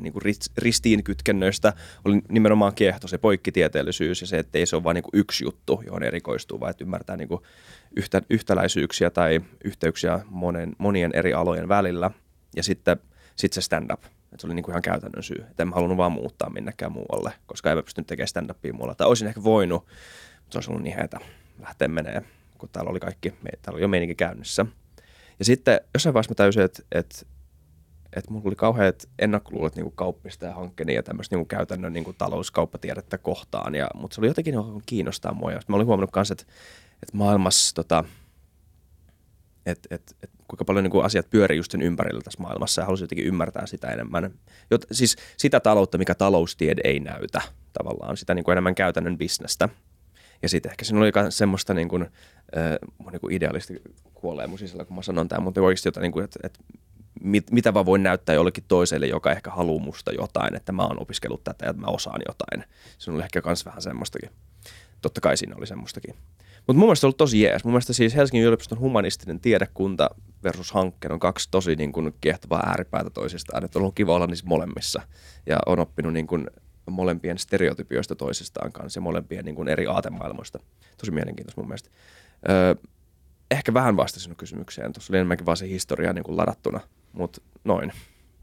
niin 0.01 0.13
kuin 0.13 0.23
ristiinkytkennöistä 0.59 1.73
oli 2.05 2.21
nimenomaan 2.29 2.75
kiehto 2.75 3.09
se 3.09 3.19
poikkitieteellisyys 3.19 4.21
ja 4.21 4.27
se, 4.27 4.39
että 4.39 4.59
ei 4.59 4.67
se 4.67 4.77
ole 4.77 4.85
vain 4.85 4.95
niin 4.95 5.05
yksi 5.13 5.45
juttu, 5.45 5.83
johon 5.87 6.03
erikoistuu, 6.03 6.61
vaan 6.61 6.71
että 6.71 6.85
ymmärtää 6.85 7.17
niin 7.17 7.29
kuin 7.29 7.43
yhtä, 7.97 8.23
yhtäläisyyksiä 8.31 9.11
tai 9.11 9.41
yhteyksiä 9.65 10.21
monen, 10.31 10.77
monien 10.79 11.11
eri 11.15 11.35
alojen 11.35 11.69
välillä. 11.69 12.11
Ja 12.57 12.63
sitten 12.63 12.97
sit 13.37 13.53
se 13.53 13.61
stand-up. 13.61 14.01
Et 14.33 14.41
se 14.41 14.47
oli 14.47 14.55
niin 14.55 14.63
kuin 14.63 14.73
ihan 14.73 14.83
käytännön 14.83 15.23
syy. 15.23 15.45
Että 15.51 15.63
en 15.63 15.69
mä 15.69 15.75
halunnut 15.75 15.99
vaan 15.99 16.13
muuttaa 16.13 16.51
minnekään 16.51 16.93
muualle, 16.93 17.33
koska 17.47 17.71
en 17.71 17.77
mä 17.77 17.83
pystynyt 17.83 18.07
tekemään 18.07 18.29
stand-upia 18.29 18.73
muualla. 18.73 18.95
Tai 18.95 19.07
olisin 19.07 19.29
ehkä 19.29 19.45
voinut, 19.45 19.83
mutta 19.83 20.53
se 20.53 20.59
olisi 20.59 20.71
ollut 20.71 20.83
niin 20.83 20.97
heitä 20.97 21.21
lähteä 21.61 21.89
menee, 21.89 22.23
kun 22.59 22.69
täällä 22.73 22.91
oli 22.91 23.01
kaikki, 23.01 23.31
täällä 23.31 23.77
oli 23.77 23.83
jo 23.83 23.89
meininki 23.89 24.15
käynnissä. 24.15 24.67
Ja 25.39 25.45
sitten 25.45 25.81
jossain 25.95 26.15
vaiheessa 26.15 26.31
mä 26.31 26.35
täysin, 26.35 26.63
että, 26.63 26.83
että 26.93 27.27
että 28.17 28.31
mulla 28.31 28.47
oli 28.47 28.57
kauheat 28.57 29.09
ennakkoluulot 29.19 29.77
niin 29.77 29.93
kauppista 29.95 30.47
ja 30.47 30.55
hankkeeni 30.55 30.95
ja 30.95 31.03
tämmöistä 31.03 31.37
niin 31.37 31.47
käytännön 31.47 31.93
niin 31.93 32.15
talouskauppatiedettä 32.19 33.19
kohtaan. 33.19 33.75
Ja, 33.75 33.89
mutta 33.95 34.15
se 34.15 34.21
oli 34.21 34.29
jotenkin 34.29 34.55
kiinnostaa 34.87 35.35
mua. 35.35 35.53
Ja 35.53 35.61
mä 35.69 35.77
olin 35.77 35.87
huomannut 35.87 36.11
myös, 36.17 36.31
että, 36.31 36.45
että 36.93 37.17
maailmassa, 37.17 37.75
tota, 37.75 38.05
että, 39.71 39.95
että, 39.95 40.15
että 40.23 40.37
kuinka 40.49 40.65
paljon 40.65 40.85
niin 40.85 40.91
kuin 40.91 41.05
asiat 41.05 41.31
pyörii 41.31 41.57
just 41.57 41.73
sen 41.73 41.83
ympärillä 41.83 42.21
tässä 42.21 42.43
maailmassa 42.43 42.81
ja 42.81 42.87
halusin 42.87 43.05
jotenkin 43.05 43.27
ymmärtää 43.27 43.67
sitä 43.67 43.89
enemmän. 43.89 44.31
Jot, 44.71 44.85
siis 44.93 45.17
sitä 45.37 45.61
taloutta, 45.61 45.99
mikä 45.99 46.15
taloustiede 46.15 46.81
ei 46.85 47.01
näytä 47.01 47.41
tavallaan, 47.73 48.17
sitä 48.17 48.35
niin 48.35 48.45
kuin 48.45 48.53
enemmän 48.53 48.75
käytännön 48.75 49.19
bisnestä. 49.19 49.69
Ja 50.43 50.49
sitten 50.49 50.71
ehkä 50.71 50.85
siinä 50.85 51.01
oli 51.01 51.13
semmoista 51.31 51.75
niin 51.75 51.89
kuin, 51.89 52.03
äh, 52.03 53.11
niin 53.11 53.21
kuin 53.21 53.33
idealisti 53.33 53.83
kuolee 54.15 54.47
mun 54.47 54.59
sisällä, 54.59 54.85
kun 54.85 54.97
mä 54.97 55.03
sanon 55.03 55.29
tämän, 55.29 55.43
mutta 55.43 55.61
oikeasti 55.61 55.89
jotain, 55.89 56.03
niin 56.03 56.13
kuin, 56.13 56.25
että, 56.25 56.39
että 56.43 56.59
mit, 57.21 57.51
mitä 57.51 57.75
vaan 57.75 57.87
voin 57.87 58.03
näyttää 58.03 58.35
jollekin 58.35 58.65
toiselle, 58.69 59.07
joka 59.07 59.33
ehkä 59.33 59.51
haluaa 59.51 59.85
musta 59.85 60.13
jotain, 60.13 60.57
että 60.57 60.73
mä 60.73 60.83
oon 60.83 61.03
opiskellut 61.03 61.45
tätä 61.45 61.67
ja 61.67 61.71
että 61.71 61.83
mä 61.83 61.87
osaan 61.87 62.21
jotain. 62.29 62.65
Se 62.99 63.11
oli 63.11 63.23
ehkä 63.23 63.43
myös 63.45 63.67
vähän 63.67 63.83
semmoistakin. 63.83 64.31
Totta 65.03 65.21
kai 65.21 65.37
siinä 65.37 65.57
oli 65.57 65.67
semmoistakin. 65.67 66.15
Mutta 66.69 66.79
mun 66.79 66.87
mielestä 66.89 67.07
on 67.07 67.09
ollut 67.09 67.17
tosi 67.17 67.41
jees. 67.41 67.65
Mun 67.65 67.73
mielestä 67.73 67.93
siis 67.93 68.15
Helsingin 68.15 68.47
yliopiston 68.47 68.79
humanistinen 68.79 69.41
tiedekunta 69.41 70.11
versus 70.45 70.73
hankkeen 70.73 71.13
on 71.13 71.19
kaksi 71.19 71.49
tosi 71.51 71.77
niin 71.77 71.93
kuin 71.93 72.15
kiehtovaa 72.21 72.63
ääripäätä 72.67 73.11
toisistaan. 73.11 73.65
Että 73.65 73.79
on 73.79 73.83
ollut 73.83 73.95
kiva 73.95 74.15
olla 74.15 74.27
niissä 74.27 74.47
molemmissa. 74.47 75.03
Ja 75.47 75.59
on 75.67 75.79
oppinut 75.79 76.13
niin 76.13 76.27
kuin 76.27 76.47
molempien 76.91 77.39
stereotypioista 77.39 78.15
toisistaan 78.15 78.73
kanssa 78.73 78.99
ja 78.99 79.03
molempien 79.03 79.45
niin 79.45 79.55
kuin 79.55 79.69
eri 79.69 79.87
aatemaailmoista. 79.87 80.59
Tosi 80.99 81.11
mielenkiintoista 81.11 81.61
mun 81.61 81.69
mielestä. 81.69 81.91
Öö, 82.49 82.75
ehkä 83.51 83.75
vähän 83.75 83.97
vastasin 83.97 84.37
kysymykseen. 84.37 84.93
Tuossa 84.93 85.13
oli 85.13 85.19
enemmänkin 85.19 85.47
vaan 85.47 85.57
se 85.57 85.69
historia 85.69 86.13
niin 86.13 86.25
kuin 86.25 86.37
ladattuna, 86.37 86.81
mutta 87.13 87.41
noin. 87.65 87.93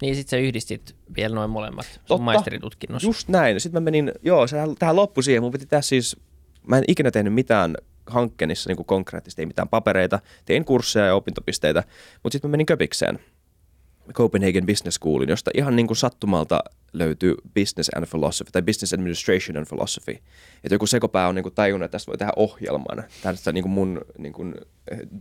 Niin 0.01 0.15
sit 0.15 0.27
sä 0.27 0.38
yhdistit 0.38 0.96
vielä 1.15 1.36
noin 1.36 1.50
molemmat 1.50 1.86
sun 1.86 2.03
Totta. 2.08 2.24
maisteritutkinnossa. 2.24 3.08
Just 3.08 3.27
näin. 3.27 3.60
Sitten 3.60 3.82
mä 3.82 3.86
menin, 3.86 4.12
joo, 4.24 4.48
se 4.48 4.58
tähän 4.79 4.96
loppui 4.96 5.24
siihen. 5.24 5.44
Mun 5.44 5.51
piti 5.51 5.65
tehdä 5.65 5.82
siis, 5.82 6.17
mä 6.67 6.77
en 6.77 6.84
ikinä 6.88 7.12
tehnyt 7.12 7.34
mitään 7.34 7.75
hankkeenissa 8.07 8.69
niin 8.69 8.85
konkreettisesti, 8.85 9.41
ei 9.41 9.45
mitään 9.45 9.69
papereita. 9.69 10.19
Tein 10.45 10.65
kursseja 10.65 11.05
ja 11.05 11.15
opintopisteitä, 11.15 11.83
mutta 12.24 12.35
sitten 12.35 12.51
menin 12.51 12.65
Köpikseen. 12.65 13.19
Copenhagen 14.13 14.65
Business 14.65 14.95
Schoolin, 14.95 15.29
josta 15.29 15.51
ihan 15.53 15.75
niin 15.75 15.88
kuin 15.88 15.97
sattumalta 15.97 16.59
löytyy 16.93 17.35
Business 17.53 17.89
and 17.95 18.05
Philosophy 18.05 18.51
tai 18.51 18.62
Business 18.62 18.93
Administration 18.93 19.57
and 19.57 19.65
Philosophy. 19.65 20.12
Että 20.63 20.75
joku 20.75 20.88
sekopää 20.88 21.27
on 21.27 21.35
niin 21.35 21.43
kuin 21.43 21.55
tajunnut, 21.55 21.85
että 21.85 21.91
tästä 21.95 22.09
voi 22.09 22.17
tehdä 22.17 22.31
ohjelman 22.35 23.03
tästä 23.21 23.51
niin 23.51 23.62
kuin 23.62 23.71
mun 23.71 24.01
niin 24.17 24.33
kuin 24.33 24.55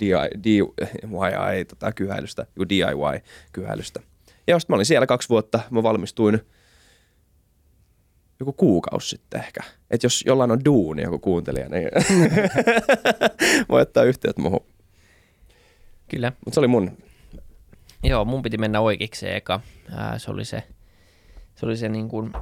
DIY, 0.01 0.29
DIY 0.45 1.65
tota, 1.69 1.93
kyhäilystä, 1.93 2.47
niin 2.57 2.69
DIY-kyhäilystä. 2.69 4.01
Ja 4.47 4.59
sitten 4.59 4.75
mä 4.75 4.77
olin 4.77 4.87
siellä 4.87 5.07
kaksi 5.07 5.29
vuotta, 5.29 5.61
mä 5.71 5.83
valmistuin 5.83 6.41
joku 8.47 8.53
kuukausi 8.53 9.09
sitten 9.09 9.41
ehkä. 9.41 9.61
Että 9.91 10.05
jos 10.05 10.25
jollain 10.27 10.51
on 10.51 10.65
duuni 10.65 11.03
joku 11.03 11.19
kuuntelija, 11.19 11.69
niin 11.69 11.89
voi 13.69 13.83
ottaa 13.83 14.05
yhteyttä 14.05 14.43
muuhun. 14.43 14.67
Kyllä. 16.09 16.33
Mutta 16.45 16.55
se 16.55 16.61
oli 16.61 16.69
mun 16.69 16.97
Joo, 18.05 18.25
mun 18.25 18.43
piti 18.43 18.59
mennä 18.59 18.81
oikeikseen 18.81 19.37
eka. 19.37 19.61
Ää, 19.93 20.19
se 20.19 20.31
oli 20.31 20.45
se, 20.45 20.63
se, 21.55 21.67
oli 21.67 21.77
se 21.77 21.89
niin 21.89 22.09
kuin 22.09 22.33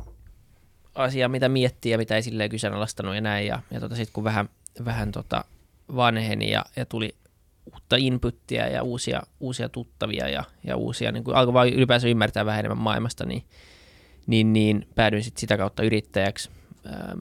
asia, 0.95 1.29
mitä 1.29 1.49
miettiä 1.49 1.95
ja 1.95 1.99
mitä 1.99 2.17
ei 2.17 2.23
silleen 2.23 2.51
kyseenalaistanut 2.51 3.15
ja 3.15 3.21
näin. 3.21 3.47
Ja, 3.47 3.63
ja 3.71 3.81
tota, 3.81 3.97
sitten 3.97 4.13
kun 4.13 4.25
vähän, 4.25 4.49
vähän 4.85 5.13
tota 5.13 5.45
vanheni 5.97 6.51
ja, 6.51 6.65
ja 6.77 6.87
tuli 6.87 7.15
uutta 7.73 7.97
inputtia 7.97 8.69
ja 8.69 8.83
uusia, 8.83 9.23
uusia 9.41 9.69
tuttavia 9.69 10.29
ja, 10.29 10.45
ja 10.65 10.77
uusia, 10.77 11.13
niin 11.13 11.25
kuin 11.25 11.37
alkoi 11.37 11.55
vaan 11.55 11.69
ylipäänsä 11.69 12.09
ymmärtää 12.09 12.47
vähän 12.47 12.61
enemmän 12.61 12.85
maailmasta, 12.85 13.27
niin, 13.27 13.45
niin, 14.27 14.53
niin 14.53 14.89
päädyin 14.95 15.25
sitten 15.25 15.41
sitä 15.41 15.57
kautta 15.57 15.83
yrittäjäksi. 15.83 16.51
Ähm, 16.87 17.21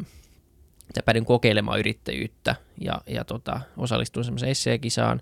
ja 0.95 1.03
päädyin 1.03 1.25
kokeilemaan 1.25 1.79
yrittäjyyttä 1.79 2.55
ja, 2.81 3.01
ja 3.07 3.25
tota, 3.25 3.61
osallistuin 3.77 4.23
semmoiseen 4.23 4.51
esseekisaan 4.51 5.21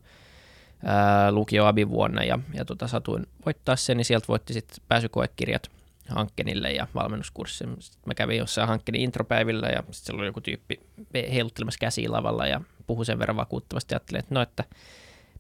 ää, 0.86 1.32
lukio 1.32 1.66
abivuonna 1.66 2.24
ja, 2.24 2.40
ja 2.54 2.66
tota, 2.66 2.88
satuin 2.88 3.28
voittaa 3.46 3.76
sen, 3.76 3.98
niin 3.98 4.06
sieltä 4.06 4.28
voitti 4.28 4.54
sitten 4.54 4.78
pääsykoekirjat 4.88 5.72
Hankkenille 6.10 6.72
ja 6.72 6.88
valmennuskurssin. 6.96 7.76
Sitten 7.80 8.02
mä 8.06 8.14
kävin 8.14 8.38
jossain 8.38 8.68
Hankkenin 8.68 9.02
intropäivillä 9.02 9.68
ja 9.68 9.78
sitten 9.78 9.94
siellä 9.94 10.20
oli 10.20 10.28
joku 10.28 10.42
tyyppi 10.42 10.80
heiluttelemassa 11.14 11.80
käsiä 11.80 12.12
lavalla 12.12 12.48
ja 12.48 12.62
puhui 12.88 13.06
sen 13.06 13.20
verran 13.20 13.38
vakuuttavasti. 13.38 13.96
Ajattelin, 13.96 14.20
että 14.20 14.36
no, 14.36 14.42
että 14.42 14.64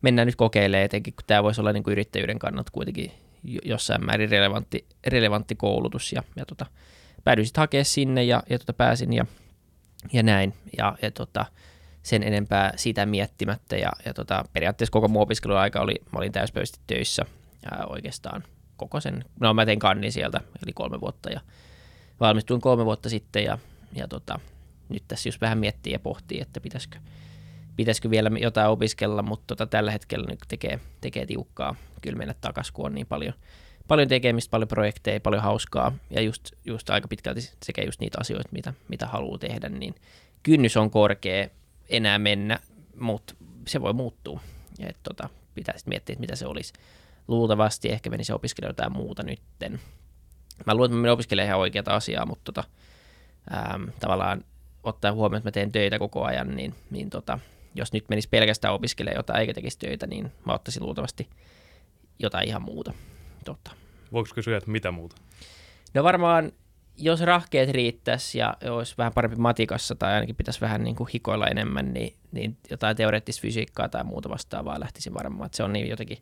mennään 0.01 0.25
nyt 0.25 0.35
kokeilemaan, 0.35 0.85
etenkin 0.85 1.13
kun 1.13 1.23
tämä 1.27 1.43
voisi 1.43 1.61
olla 1.61 1.73
niin 1.73 1.83
kuin 1.83 1.91
yrittäjyyden 1.91 2.39
kannalta 2.39 2.71
kuitenkin 2.71 3.11
jossain 3.43 4.05
määrin 4.05 4.29
relevantti, 4.29 4.85
relevantti 5.07 5.55
koulutus. 5.55 6.13
Ja, 6.13 6.23
ja 6.35 6.45
tota, 6.45 6.65
päädyin 7.23 7.45
sitten 7.45 7.61
hakemaan 7.61 7.85
sinne 7.85 8.23
ja, 8.23 8.43
ja 8.49 8.59
tota, 8.59 8.73
pääsin 8.73 9.13
ja, 9.13 9.25
ja 10.13 10.23
näin. 10.23 10.53
Ja, 10.77 10.97
ja 11.01 11.11
tota, 11.11 11.45
sen 12.03 12.23
enempää 12.23 12.73
sitä 12.75 13.05
miettimättä. 13.05 13.77
Ja, 13.77 13.91
ja 14.05 14.13
tota, 14.13 14.45
periaatteessa 14.53 14.91
koko 14.91 15.07
mun 15.07 15.21
opiskeluaika 15.21 15.81
oli, 15.81 15.95
mä 16.11 16.19
olin 16.19 16.31
täyspäiväisesti 16.31 16.79
töissä 16.87 17.25
ää, 17.71 17.85
oikeastaan 17.85 18.43
koko 18.77 18.99
sen, 18.99 19.25
no 19.39 19.53
mä 19.53 19.65
tein 19.65 19.79
kanni 19.79 20.11
sieltä, 20.11 20.41
eli 20.63 20.73
kolme 20.73 21.01
vuotta 21.01 21.29
ja 21.29 21.41
valmistuin 22.19 22.61
kolme 22.61 22.85
vuotta 22.85 23.09
sitten 23.09 23.43
ja, 23.43 23.57
ja 23.95 24.07
tota, 24.07 24.39
nyt 24.89 25.03
tässä 25.07 25.29
just 25.29 25.41
vähän 25.41 25.57
miettii 25.57 25.93
ja 25.93 25.99
pohtii, 25.99 26.41
että 26.41 26.61
pitäisikö, 26.61 26.97
pitäisikö 27.79 28.09
vielä 28.09 28.31
jotain 28.39 28.69
opiskella, 28.69 29.21
mutta 29.21 29.47
tota, 29.47 29.67
tällä 29.67 29.91
hetkellä 29.91 30.25
nyt 30.29 30.39
tekee, 30.47 30.79
tekee 31.01 31.25
tiukkaa 31.25 31.75
kyllä 32.01 32.17
mennä 32.17 32.35
takaisin, 32.41 32.73
kun 32.73 32.85
on 32.85 32.95
niin 32.95 33.07
paljon, 33.07 33.33
paljon 33.87 34.07
tekemistä, 34.07 34.51
paljon 34.51 34.67
projekteja, 34.67 35.19
paljon 35.19 35.43
hauskaa 35.43 35.91
ja 36.09 36.21
just, 36.21 36.51
just 36.65 36.89
aika 36.89 37.07
pitkälti 37.07 37.41
sekä 37.41 37.81
just 37.83 37.99
niitä 37.99 38.17
asioita, 38.21 38.49
mitä, 38.51 38.73
mitä 38.87 39.07
haluaa 39.07 39.37
tehdä, 39.37 39.69
niin 39.69 39.95
kynnys 40.43 40.77
on 40.77 40.91
korkea 40.91 41.47
enää 41.89 42.19
mennä, 42.19 42.59
mutta 42.99 43.35
se 43.67 43.81
voi 43.81 43.93
muuttua. 43.93 44.39
Ja 44.79 44.89
et, 44.89 44.97
tota, 45.03 45.29
pitäisi 45.55 45.89
miettiä, 45.89 46.13
että 46.13 46.21
mitä 46.21 46.35
se 46.35 46.47
olisi. 46.47 46.73
Luultavasti 47.27 47.89
ehkä 47.89 48.09
menisi 48.09 48.33
opiskelemaan 48.33 48.71
jotain 48.71 48.93
muuta 48.93 49.23
nytten. 49.23 49.79
Mä 50.65 50.73
luulen, 50.73 50.89
että 50.89 50.95
mä 50.95 51.01
menen 51.01 51.13
opiskelemaan 51.13 51.47
ihan 51.47 51.59
oikeata 51.59 51.95
asiaa, 51.95 52.25
mutta 52.25 52.51
tota, 52.51 52.63
äm, 53.73 53.87
tavallaan 53.99 54.43
ottaa 54.83 55.11
huomioon, 55.11 55.37
että 55.37 55.47
mä 55.47 55.51
teen 55.51 55.71
töitä 55.71 55.99
koko 55.99 56.23
ajan, 56.23 56.55
niin, 56.55 56.75
niin 56.91 57.09
tota, 57.09 57.39
jos 57.75 57.93
nyt 57.93 58.09
menisi 58.09 58.29
pelkästään 58.29 58.73
opiskelemaan 58.73 59.19
jotain 59.19 59.39
eikä 59.39 59.53
tekisi 59.53 59.79
töitä, 59.79 60.07
niin 60.07 60.31
mä 60.45 60.53
ottaisin 60.53 60.83
luultavasti 60.83 61.29
jotain 62.19 62.47
ihan 62.47 62.61
muuta. 62.61 62.93
Tota. 63.45 63.71
Voiko 64.11 64.29
kysyä, 64.35 64.57
että 64.57 64.71
mitä 64.71 64.91
muuta? 64.91 65.15
No 65.93 66.03
varmaan 66.03 66.51
jos 66.97 67.21
rahkeet 67.21 67.69
riittäisi 67.69 68.37
ja 68.37 68.57
olisi 68.69 68.95
vähän 68.97 69.13
parempi 69.13 69.37
matikassa 69.37 69.95
tai 69.95 70.13
ainakin 70.13 70.35
pitäisi 70.35 70.61
vähän 70.61 70.83
niin 70.83 70.95
kuin 70.95 71.09
hikoilla 71.13 71.47
enemmän, 71.47 71.93
niin, 71.93 72.15
niin 72.31 72.57
jotain 72.69 72.97
teoreettista 72.97 73.41
fysiikkaa 73.41 73.89
tai 73.89 74.03
muuta 74.03 74.29
vastaavaa 74.29 74.79
lähtisi 74.79 75.13
varmaan. 75.13 75.45
Että 75.45 75.55
se 75.55 75.63
on 75.63 75.73
niin 75.73 75.89
jotenkin, 75.89 76.17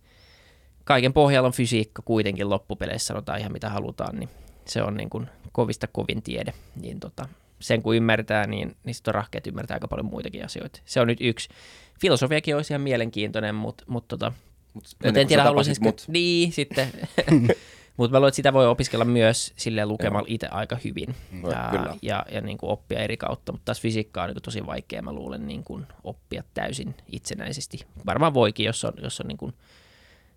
kaiken 0.83 1.13
pohjalla 1.13 1.47
on 1.47 1.53
fysiikka 1.53 2.01
kuitenkin 2.01 2.49
loppupeleissä, 2.49 3.07
sanotaan 3.07 3.39
ihan 3.39 3.51
mitä 3.51 3.69
halutaan, 3.69 4.15
niin 4.15 4.29
se 4.65 4.83
on 4.83 4.97
niin 4.97 5.09
kuin 5.09 5.29
kovista 5.51 5.87
kovin 5.87 6.21
tiede. 6.21 6.53
Niin 6.75 6.99
tota, 6.99 7.29
sen 7.59 7.81
kun 7.81 7.95
ymmärtää, 7.95 8.47
niin, 8.47 8.75
niin 8.83 8.95
sitten 8.95 9.13
rahkeet 9.13 9.47
ymmärtää 9.47 9.75
aika 9.75 9.87
paljon 9.87 10.05
muitakin 10.05 10.45
asioita. 10.45 10.79
Se 10.85 11.01
on 11.01 11.07
nyt 11.07 11.21
yksi. 11.21 11.49
Filosofiakin 12.01 12.55
olisi 12.55 12.73
ihan 12.73 12.81
mielenkiintoinen, 12.81 13.55
mutta, 13.55 13.83
mutta 13.87 14.17
tota, 14.17 14.33
Mut 14.77 14.83
mutta 15.03 15.19
en 15.19 15.27
tiedä, 15.27 15.43
haluaisinko... 15.43 15.81
mut. 15.81 16.05
Niin, 16.07 16.51
sitten. 16.51 16.87
Mutta 17.97 18.11
mä 18.11 18.19
luulen, 18.19 18.27
että 18.27 18.35
sitä 18.35 18.53
voi 18.53 18.67
opiskella 18.67 19.05
myös 19.05 19.53
sille 19.55 19.85
lukemalla 19.85 20.27
itse 20.29 20.47
aika 20.47 20.77
hyvin 20.83 21.15
No, 21.31 21.51
ja, 21.51 21.67
kyllä. 21.71 21.95
ja, 22.01 22.25
ja 22.31 22.41
niin 22.41 22.57
kuin 22.57 22.69
oppia 22.69 22.99
eri 22.99 23.17
kautta. 23.17 23.51
Mutta 23.51 23.65
taas 23.65 23.81
fysiikkaa 23.81 24.23
on 24.23 24.27
niin 24.27 24.35
kuin 24.35 24.43
tosi 24.43 24.65
vaikea, 24.65 25.01
mä 25.01 25.13
luulen, 25.13 25.47
niin 25.47 25.63
kuin 25.63 25.85
oppia 26.03 26.43
täysin 26.53 26.95
itsenäisesti. 27.11 27.79
Varmaan 28.05 28.33
voikin, 28.33 28.65
jos 28.65 28.85
on, 28.85 28.93
jos 29.01 29.21
on, 29.21 29.27
niin 29.27 29.37
kuin, 29.37 29.53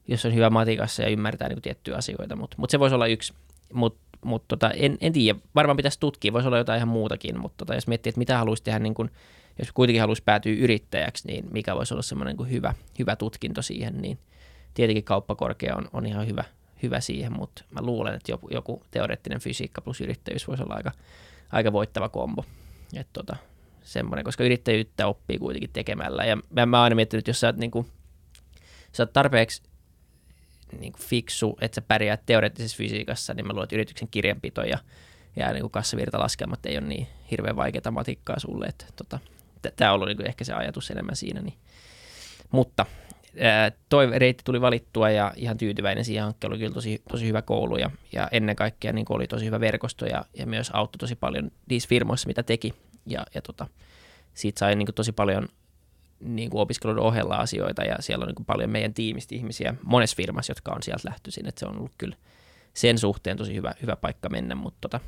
jos 0.08 0.24
on 0.24 0.34
hyvä 0.34 0.50
matikassa 0.50 1.02
ja 1.02 1.08
ymmärtää 1.08 1.48
niin 1.48 1.56
kuin 1.56 1.62
tiettyjä 1.62 1.96
asioita, 1.96 2.36
mutta 2.36 2.56
mut 2.58 2.70
se 2.70 2.78
voisi 2.78 2.94
olla 2.94 3.06
yksi. 3.06 3.34
Mutta 3.72 4.09
mut 4.24 4.48
tota, 4.48 4.70
en, 4.70 4.98
en 5.00 5.12
tiedä, 5.12 5.38
varmaan 5.54 5.76
pitäisi 5.76 6.00
tutkia, 6.00 6.32
voisi 6.32 6.48
olla 6.48 6.58
jotain 6.58 6.76
ihan 6.76 6.88
muutakin, 6.88 7.40
mutta 7.40 7.56
tota, 7.56 7.74
jos 7.74 7.86
miettii, 7.86 8.10
että 8.10 8.18
mitä 8.18 8.38
haluaisi 8.38 8.62
tehdä, 8.62 8.78
niin 8.78 8.94
kuin, 8.94 9.10
jos 9.58 9.72
kuitenkin 9.72 10.00
haluaisi 10.00 10.22
päätyä 10.22 10.52
yrittäjäksi, 10.52 11.26
niin 11.26 11.46
mikä 11.50 11.76
voisi 11.76 11.94
olla 11.94 12.02
semmoinen 12.02 12.36
niin 12.36 12.50
hyvä, 12.50 12.74
hyvä 12.98 13.16
tutkinto 13.16 13.62
siihen, 13.62 13.98
niin 14.02 14.18
tietenkin 14.74 15.04
kauppakorkea 15.04 15.76
on, 15.76 15.88
on 15.92 16.06
ihan 16.06 16.26
hyvä, 16.26 16.44
hyvä 16.82 17.00
siihen, 17.00 17.32
mutta 17.32 17.64
mä 17.70 17.82
luulen, 17.82 18.14
että 18.14 18.32
joku, 18.32 18.48
joku 18.50 18.82
teoreettinen 18.90 19.40
fysiikka 19.40 19.80
plus 19.80 20.00
yrittäjyys 20.00 20.48
voisi 20.48 20.62
olla 20.62 20.74
aika, 20.74 20.92
aika 21.52 21.72
voittava 21.72 22.08
kombo. 22.08 22.44
Et 22.96 23.08
tota, 23.12 23.36
semmoinen, 23.82 24.24
koska 24.24 24.44
yrittäjyyttä 24.44 25.06
oppii 25.06 25.38
kuitenkin 25.38 25.70
tekemällä. 25.72 26.24
Ja 26.24 26.36
mä, 26.36 26.66
mä 26.66 26.76
oon 26.76 26.84
aina 26.84 26.96
miettinyt, 26.96 27.20
että 27.20 27.30
jos 27.30 27.40
sä 27.40 27.46
oot, 27.46 27.56
niin 27.56 27.70
kuin, 27.70 27.86
sä 28.92 29.02
oot 29.02 29.12
tarpeeksi 29.12 29.62
niin 30.78 30.92
kuin 30.92 31.02
fiksu, 31.02 31.58
että 31.60 31.74
sä 31.74 31.82
pärjäät 31.82 32.26
teoreettisessa 32.26 32.76
fysiikassa, 32.76 33.34
niin 33.34 33.46
mä 33.46 33.52
luulen, 33.52 33.64
että 33.64 33.76
yrityksen 33.76 34.08
kirjanpito 34.10 34.62
ja, 34.62 34.78
ja 35.36 35.52
niin 35.52 35.60
kuin 35.60 35.70
kassavirtalaskelmat 35.70 36.66
ei 36.66 36.78
ole 36.78 36.86
niin 36.86 37.06
hirveän 37.30 37.56
vaikeaa 37.56 37.90
matikkaa 37.90 38.38
sulle. 38.38 38.66
Että, 38.66 38.86
tota, 38.96 39.18
Tämä 39.76 39.90
on 39.90 39.94
ollut 39.94 40.08
niin 40.08 40.16
kuin 40.16 40.26
ehkä 40.26 40.44
se 40.44 40.52
ajatus 40.52 40.90
enemmän 40.90 41.16
siinä. 41.16 41.40
Niin. 41.40 41.54
Mutta 42.50 42.86
ää, 43.40 43.72
toi 43.88 44.18
reitti 44.18 44.44
tuli 44.44 44.60
valittua 44.60 45.10
ja 45.10 45.32
ihan 45.36 45.58
tyytyväinen 45.58 46.04
siihen 46.04 46.24
hankkeen. 46.24 46.50
Oli 46.50 46.58
kyllä 46.58 46.74
tosi, 46.74 47.02
tosi 47.08 47.26
hyvä 47.26 47.42
koulu 47.42 47.76
ja, 47.76 47.90
ja 48.12 48.28
ennen 48.32 48.56
kaikkea 48.56 48.92
niin 48.92 49.06
oli 49.08 49.26
tosi 49.26 49.44
hyvä 49.44 49.60
verkosto 49.60 50.06
ja, 50.06 50.24
ja 50.34 50.46
myös 50.46 50.70
auttoi 50.74 50.98
tosi 50.98 51.16
paljon 51.16 51.50
niissä 51.70 51.88
firmoissa, 51.88 52.26
mitä 52.26 52.42
teki. 52.42 52.74
Ja, 53.06 53.26
ja 53.34 53.42
tota, 53.42 53.66
siitä 54.34 54.58
sai 54.58 54.76
niin 54.76 54.86
kuin 54.86 54.94
tosi 54.94 55.12
paljon 55.12 55.48
niin 56.20 56.50
kuin 56.50 56.60
opiskelun 56.60 56.98
ohella 56.98 57.36
asioita 57.36 57.84
ja 57.84 57.96
siellä 58.00 58.22
on 58.22 58.26
niin 58.26 58.34
kuin 58.34 58.46
paljon 58.46 58.70
meidän 58.70 58.94
tiimistä 58.94 59.34
ihmisiä 59.34 59.74
monessa 59.82 60.16
firmassa, 60.16 60.50
jotka 60.50 60.72
on 60.72 60.82
sieltä 60.82 61.08
lähtöisin, 61.08 61.48
että 61.48 61.58
se 61.58 61.66
on 61.66 61.76
ollut 61.76 61.94
kyllä 61.98 62.16
sen 62.74 62.98
suhteen 62.98 63.36
tosi 63.36 63.54
hyvä, 63.54 63.74
hyvä 63.82 63.96
paikka 63.96 64.28
mennä, 64.28 64.54
mutta 64.54 64.78
tota, 64.80 65.00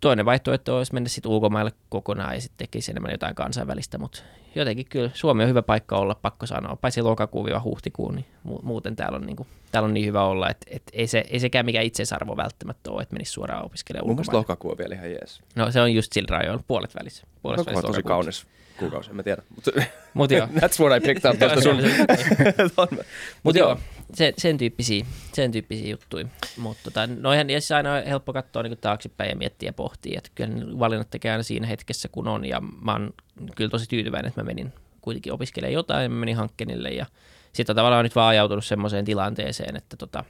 toinen 0.00 0.24
vaihtoehto 0.24 0.76
olisi 0.76 0.94
mennä 0.94 1.08
sitten 1.08 1.32
ulkomaille 1.32 1.72
kokonaan 1.88 2.34
ja 2.34 2.40
sitten 2.40 2.66
tekisi 2.66 2.90
enemmän 2.90 3.12
jotain 3.12 3.34
kansainvälistä, 3.34 3.98
mutta 3.98 4.22
jotenkin 4.54 4.86
kyllä 4.88 5.10
Suomi 5.14 5.42
on 5.42 5.48
hyvä 5.48 5.62
paikka 5.62 5.96
olla, 5.96 6.14
pakko 6.14 6.46
sanoa, 6.46 6.76
paitsi 6.76 7.00
lokakuun-huhtikuun, 7.02 8.14
niin 8.14 8.26
mu- 8.48 8.62
muuten 8.62 8.96
täällä 8.96 9.16
on, 9.16 9.26
niin 9.26 9.36
kuin, 9.36 9.48
täällä 9.72 9.86
on 9.86 9.94
niin 9.94 10.06
hyvä 10.06 10.24
olla, 10.24 10.50
että, 10.50 10.66
että 10.70 10.90
ei, 10.94 11.06
se, 11.06 11.24
ei 11.30 11.40
sekään 11.40 11.64
mikään 11.64 11.84
itseisarvo 11.84 12.36
välttämättä 12.36 12.90
ole, 12.90 13.02
että 13.02 13.12
menisi 13.12 13.32
suoraan 13.32 13.64
opiskelemaan 13.64 14.06
Mun 14.06 14.18
ulkomaille. 14.18 14.38
lokakuu 14.38 14.70
on 14.70 14.78
vielä 14.78 14.94
ihan 14.94 15.10
jees. 15.10 15.40
No 15.56 15.70
se 15.70 15.80
on 15.80 15.94
just 15.94 16.12
sillä 16.12 16.38
rajoilla, 16.38 16.62
puolet 16.66 16.94
välissä. 16.94 17.26
Puolet 17.42 17.58
Lokakuu 17.58 17.78
on 17.78 17.84
tosi 17.84 18.02
kaunis 18.02 18.46
kuukausi, 18.78 19.10
en 19.10 19.16
mä 19.16 19.22
tiedä. 19.22 19.42
Mutta 19.54 19.70
Mutta 20.14 20.34
joo, 20.34 20.46
that's 20.60 20.80
what 20.80 21.02
I 21.02 21.06
picked 21.06 21.30
up 21.30 21.38
tuosta 21.38 21.60
sun. 21.60 21.76
Mutta 23.42 23.58
joo, 23.58 23.78
se, 24.14 24.32
sen, 24.38 24.58
tyyppisiä, 24.58 25.06
sen 25.32 25.52
tyyppisiä 25.52 25.90
juttuja. 25.90 26.26
Mutta 26.56 26.82
tota, 26.84 27.06
noihän 27.06 27.50
ja 27.50 27.60
siis 27.60 27.72
aina 27.72 27.94
on 27.94 28.04
helppo 28.04 28.32
katsoa 28.32 28.62
niin 28.62 28.78
taaksepäin 28.80 29.30
ja 29.30 29.36
miettiä 29.36 29.68
ja 29.68 29.72
pohtia. 29.72 30.18
Että 30.18 30.30
kyllä 30.34 30.78
valinnat 30.78 31.10
tekee 31.10 31.32
aina 31.32 31.42
siinä 31.42 31.66
hetkessä, 31.66 32.08
kun 32.08 32.28
on. 32.28 32.44
Ja 32.44 32.60
mä 32.60 32.92
oon 32.92 33.12
kyllä 33.56 33.70
tosi 33.70 33.88
tyytyväinen, 33.88 34.28
että 34.28 34.40
mä 34.42 34.46
menin 34.46 34.72
kuitenkin 35.00 35.32
opiskelee 35.32 35.70
jotain, 35.70 36.12
mä 36.12 36.18
menin 36.18 36.36
Hankkenille 36.36 36.88
ja 36.88 37.06
sitten 37.52 37.72
on 37.72 37.76
tavallaan 37.76 38.04
nyt 38.04 38.16
vaan 38.16 38.28
ajautunut 38.28 38.64
semmoiseen 38.64 39.04
tilanteeseen, 39.04 39.76
että 39.76 39.96
tota, 39.96 40.24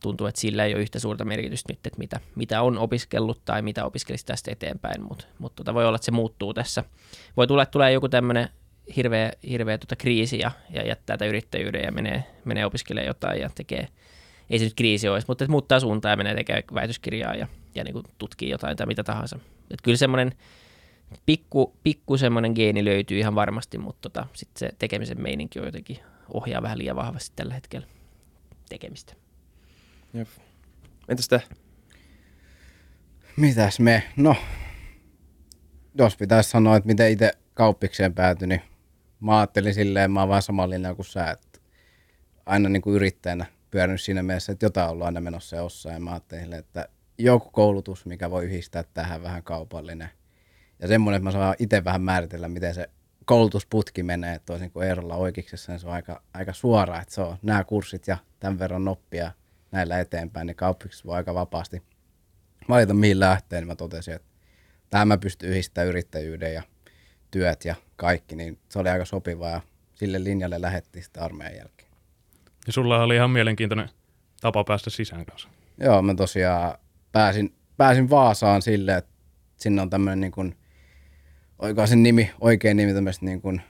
tuntuu, 0.00 0.26
että 0.26 0.40
sillä 0.40 0.64
ei 0.64 0.74
ole 0.74 0.82
yhtä 0.82 0.98
suurta 0.98 1.24
merkitystä 1.24 1.72
nyt, 1.72 1.86
että 1.86 1.98
mitä, 1.98 2.20
mitä 2.34 2.62
on 2.62 2.78
opiskellut 2.78 3.44
tai 3.44 3.62
mitä 3.62 3.84
opiskelisi 3.84 4.26
tästä 4.26 4.50
eteenpäin, 4.50 5.02
mutta 5.02 5.26
mut 5.38 5.54
tota, 5.56 5.74
voi 5.74 5.86
olla, 5.86 5.96
että 5.96 6.04
se 6.04 6.10
muuttuu 6.10 6.54
tässä. 6.54 6.84
Voi 7.36 7.46
tulla, 7.46 7.62
että 7.62 7.72
tulee 7.72 7.92
joku 7.92 8.08
tämmöinen 8.08 8.48
hirveä, 8.96 9.32
hirveä 9.48 9.78
tota 9.78 9.96
kriisi 9.96 10.38
ja, 10.38 10.50
ja 10.70 10.86
jättää 10.86 11.16
tätä 11.16 11.26
yrittäjyyden 11.26 11.82
ja 11.82 11.92
menee, 11.92 12.24
menee 12.44 12.66
opiskelemaan 12.66 13.06
jotain 13.06 13.40
ja 13.40 13.50
tekee, 13.54 13.88
ei 14.50 14.58
se 14.58 14.64
nyt 14.64 14.74
kriisi 14.74 15.08
olisi, 15.08 15.26
mutta 15.28 15.48
muuttaa 15.48 15.80
suuntaa 15.80 16.10
ja 16.10 16.16
menee 16.16 16.34
tekemään 16.34 16.62
väitöskirjaa 16.74 17.34
ja, 17.34 17.48
ja 17.74 17.84
niin 17.84 17.92
kuin 17.92 18.04
tutkii 18.18 18.50
jotain 18.50 18.76
tai 18.76 18.86
mitä 18.86 19.04
tahansa. 19.04 19.38
Et 19.70 19.82
kyllä 19.82 19.96
semmoinen 19.96 20.32
pikku, 21.26 21.76
pikku 21.82 22.16
semmoinen 22.16 22.52
geeni 22.54 22.84
löytyy 22.84 23.18
ihan 23.18 23.34
varmasti, 23.34 23.78
mutta 23.78 24.10
tota, 24.10 24.26
sitten 24.32 24.58
se 24.58 24.76
tekemisen 24.78 25.22
meininki 25.22 25.58
on 25.58 25.66
jotenkin 25.66 25.98
ohjaa 26.34 26.62
vähän 26.62 26.78
liian 26.78 26.96
vahvasti 26.96 27.32
tällä 27.36 27.54
hetkellä 27.54 27.86
tekemistä. 28.68 29.25
Jep. 30.14 30.28
Entäs 31.08 31.28
te? 31.28 31.42
Mitäs 33.36 33.80
me? 33.80 34.02
No, 34.16 34.36
jos 35.94 36.16
pitäisi 36.16 36.50
sanoa, 36.50 36.76
että 36.76 36.86
miten 36.86 37.10
itse 37.10 37.32
kauppikseen 37.54 38.14
päätyi, 38.14 38.48
niin 38.48 38.62
mä 39.20 39.38
ajattelin 39.38 39.74
silleen, 39.74 40.10
mä 40.10 40.20
oon 40.20 40.28
vaan 40.28 40.42
samallinen 40.42 40.96
kuin 40.96 41.06
sä, 41.06 41.30
että 41.30 41.58
aina 42.46 42.68
niin 42.68 42.82
kuin 42.82 42.96
yrittäjänä 42.96 43.46
pyörinyt 43.70 44.00
siinä 44.00 44.22
mielessä, 44.22 44.52
että 44.52 44.66
jotain 44.66 44.90
ollut 44.90 45.06
aina 45.06 45.20
menossa 45.20 45.56
jossain. 45.56 45.94
Ja 45.94 46.00
mä 46.00 46.10
ajattelin, 46.10 46.52
että 46.52 46.88
joku 47.18 47.50
koulutus, 47.50 48.06
mikä 48.06 48.30
voi 48.30 48.44
yhdistää 48.44 48.84
tähän 48.94 49.22
vähän 49.22 49.42
kaupallinen. 49.42 50.08
Ja 50.78 50.88
semmoinen, 50.88 51.16
että 51.16 51.24
mä 51.24 51.30
saan 51.30 51.54
itse 51.58 51.84
vähän 51.84 52.02
määritellä, 52.02 52.48
miten 52.48 52.74
se 52.74 52.90
koulutusputki 53.24 54.02
menee, 54.02 54.38
toisin 54.38 54.70
kuin 54.70 54.88
Eerolla 54.88 55.16
oikeiksessa, 55.16 55.72
niin 55.72 55.80
se 55.80 55.86
on 55.86 55.92
aika, 55.92 56.22
aika 56.34 56.52
suora, 56.52 57.00
että 57.00 57.14
se 57.14 57.20
on 57.20 57.36
nämä 57.42 57.64
kurssit 57.64 58.06
ja 58.06 58.18
tämän 58.40 58.58
verran 58.58 58.84
noppia 58.84 59.32
näillä 59.72 60.00
eteenpäin, 60.00 60.46
niin 60.46 60.56
kauppiksessa 60.56 61.04
voi 61.06 61.16
aika 61.16 61.34
vapaasti 61.34 61.82
valita 62.68 62.94
mihin 62.94 63.20
lähtee, 63.20 63.60
niin 63.60 63.68
mä 63.68 63.76
totesin, 63.76 64.14
että 64.14 64.28
tähän 64.90 65.08
mä 65.08 65.18
pystyn 65.18 65.50
yhdistämään 65.50 65.88
yrittäjyyden 65.88 66.54
ja 66.54 66.62
työt 67.30 67.64
ja 67.64 67.74
kaikki, 67.96 68.36
niin 68.36 68.58
se 68.68 68.78
oli 68.78 68.88
aika 68.88 69.04
sopiva 69.04 69.50
ja 69.50 69.60
sille 69.94 70.24
linjalle 70.24 70.60
lähettiin 70.60 71.02
sitten 71.02 71.22
armeijan 71.22 71.56
jälkeen. 71.56 71.90
Ja 72.66 72.72
sulla 72.72 73.02
oli 73.02 73.14
ihan 73.14 73.30
mielenkiintoinen 73.30 73.88
tapa 74.40 74.64
päästä 74.64 74.90
sisään 74.90 75.26
kanssa. 75.26 75.48
Joo, 75.80 76.02
mä 76.02 76.14
tosiaan 76.14 76.78
pääsin, 77.12 77.54
pääsin 77.76 78.10
Vaasaan 78.10 78.62
sille, 78.62 78.96
että 78.96 79.10
sinne 79.56 79.82
on 79.82 79.90
tämmöinen 79.90 80.20
niin 80.20 80.32
kuin, 80.32 80.56
sen 81.84 82.02
nimi, 82.02 82.30
oikein 82.40 82.76
nimi 82.76 82.94
tämmöiset 82.94 83.22
niin 83.22 83.40
kuin 83.40 83.62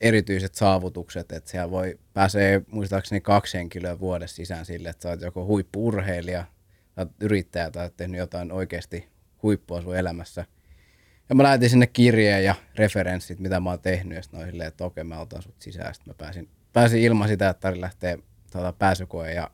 erityiset 0.00 0.54
saavutukset, 0.54 1.32
että 1.32 1.50
siellä 1.50 1.70
voi 1.70 1.98
pääsee 2.14 2.62
muistaakseni 2.70 3.20
kaksi 3.20 3.58
henkilöä 3.58 4.00
vuodessa 4.00 4.36
sisään 4.36 4.66
sille, 4.66 4.88
että 4.88 5.02
sä 5.02 5.08
oot 5.08 5.20
joko 5.20 5.44
huippuurheilija, 5.44 6.44
tai 6.94 7.06
yrittäjä 7.20 7.70
tai 7.70 7.84
oot 7.84 7.96
tehnyt 7.96 8.18
jotain 8.18 8.52
oikeasti 8.52 9.08
huippua 9.42 9.82
sun 9.82 9.96
elämässä. 9.96 10.44
Ja 11.28 11.34
mä 11.34 11.42
lähetin 11.42 11.70
sinne 11.70 11.86
kirjeen 11.86 12.44
ja 12.44 12.54
referenssit, 12.74 13.38
mitä 13.38 13.60
mä 13.60 13.70
oon 13.70 13.80
tehnyt, 13.80 14.16
ja 14.16 14.22
sitten 14.22 14.46
silleen, 14.46 14.68
että 14.68 14.84
okei, 14.84 15.04
mä 15.04 15.20
otan 15.20 15.42
sut 15.42 15.54
sisään. 15.58 15.94
Sitten 15.94 16.10
mä 16.10 16.14
pääsin, 16.18 16.48
pääsin 16.72 17.02
ilman 17.02 17.28
sitä, 17.28 17.48
että 17.48 17.60
tarvitsi 17.60 17.80
lähteä 17.80 18.18
tuota, 18.52 18.72
pääsykoe 18.72 19.32
ja 19.32 19.50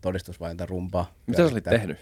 todistusvalinta 0.00 0.66
rumpaa. 0.66 1.14
Mitä 1.26 1.48
sä 1.48 1.52
olit 1.52 1.64
tehnyt? 1.64 1.98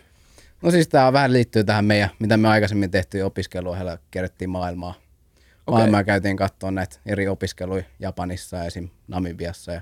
No 0.62 0.70
siis 0.70 0.88
tämä 0.88 1.12
vähän 1.12 1.32
liittyy 1.32 1.64
tähän 1.64 1.84
meidän, 1.84 2.10
mitä 2.18 2.36
me 2.36 2.48
aikaisemmin 2.48 2.90
tehtiin 2.90 3.24
opiskeluohjelma, 3.24 3.98
kerrettiin 4.10 4.50
maailmaa. 4.50 4.94
Okei. 5.66 5.78
Maailmaa 5.78 6.04
käytiin 6.04 6.36
katsoa 6.36 6.70
näitä 6.70 6.96
eri 7.06 7.28
opiskeluja 7.28 7.84
Japanissa 8.00 8.56
ja 8.56 8.64
esim. 8.64 8.88
Namibiassa. 9.08 9.72
Ja 9.72 9.80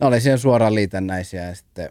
ne 0.00 0.06
oli 0.06 0.20
siihen 0.20 0.38
suoraan 0.38 0.74
liitännäisiä 0.74 1.44
ja 1.44 1.54
sitten 1.54 1.90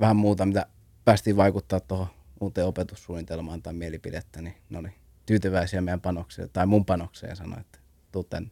vähän 0.00 0.16
muuta, 0.16 0.46
mitä 0.46 0.66
päästiin 1.04 1.36
vaikuttaa 1.36 1.80
tuohon 1.80 2.06
uuteen 2.40 2.66
opetussuunnitelmaan 2.66 3.62
tai 3.62 3.72
mielipidettä, 3.72 4.42
niin 4.42 4.54
ne 4.70 4.78
oli 4.78 4.88
tyytyväisiä 5.26 5.80
meidän 5.80 6.00
panokseen, 6.00 6.50
tai 6.52 6.66
mun 6.66 6.84
panokseen 6.84 7.30
ja 7.30 7.36
sanoi, 7.36 7.60
että 7.60 7.78
tuu 8.12 8.24
tänne. 8.24 8.50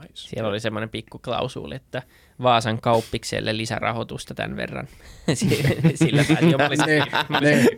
Nice. 0.00 0.12
Siellä 0.14 0.50
oli 0.50 0.60
semmoinen 0.60 0.88
pikku 0.88 1.18
klausuuli, 1.18 1.74
että 1.74 2.02
Vaasan 2.42 2.80
kauppikselle 2.80 3.56
lisärahoitusta 3.56 4.34
tämän 4.34 4.56
verran. 4.56 4.88
Sillä 5.94 6.24
pääsi 6.28 6.50
jopa 6.50 6.70
lisää. 6.70 6.86
Niin, 6.86 7.68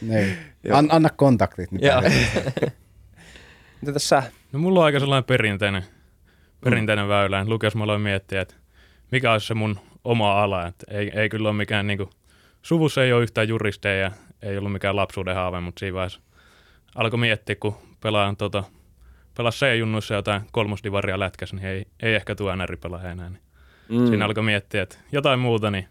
niin. 0.00 0.36
niin. 0.62 0.74
An, 0.76 0.88
anna 0.90 1.10
kontaktit. 1.10 1.72
Niin 1.72 1.86
Joo. 1.86 2.02
Mitä 3.80 3.92
tässä? 3.92 4.22
No 4.52 4.58
mulla 4.58 4.80
on 4.80 4.84
aika 4.84 5.00
sellainen 5.00 5.24
perinteinen, 5.24 5.84
perinteinen 6.60 7.04
mm. 7.04 7.08
väylä. 7.08 7.44
Lukios 7.46 7.76
mä 7.76 7.84
aloin 7.84 8.00
miettiä, 8.00 8.40
että 8.40 8.54
mikä 9.12 9.32
olisi 9.32 9.46
se 9.46 9.54
mun 9.54 9.78
oma 10.04 10.42
ala. 10.42 10.66
Että 10.66 10.86
ei, 10.90 11.10
ei 11.14 11.28
kyllä 11.28 11.48
ole 11.48 11.56
mikään 11.56 11.86
niinku, 11.86 12.10
suvussa 12.62 13.04
ei 13.04 13.12
ole 13.12 13.22
yhtään 13.22 13.48
juristeja 13.48 14.00
ja 14.00 14.10
ei 14.42 14.58
ollut 14.58 14.72
mikään 14.72 14.96
lapsuuden 14.96 15.34
haave, 15.34 15.60
mutta 15.60 15.80
siinä 15.80 15.94
vaiheessa 15.94 16.20
alkoi 16.94 17.18
miettiä, 17.18 17.56
kun 17.56 17.76
pelaan 18.00 18.36
tota, 18.36 18.64
pelas 19.36 19.60
C-junnuissa 19.60 20.14
jotain 20.14 20.42
kolmosdivaria 20.52 21.18
lätkässä, 21.18 21.56
niin 21.56 21.66
ei, 21.66 21.86
ei 22.02 22.14
ehkä 22.14 22.34
tuo 22.34 22.56
NR 22.56 22.76
pelaa 22.76 23.02
enää. 23.02 23.30
Niin 23.30 23.42
mm. 23.88 24.06
Siinä 24.06 24.24
alkoi 24.24 24.44
miettiä, 24.44 24.82
että 24.82 24.98
jotain 25.12 25.40
muuta, 25.40 25.70
niin 25.70 25.88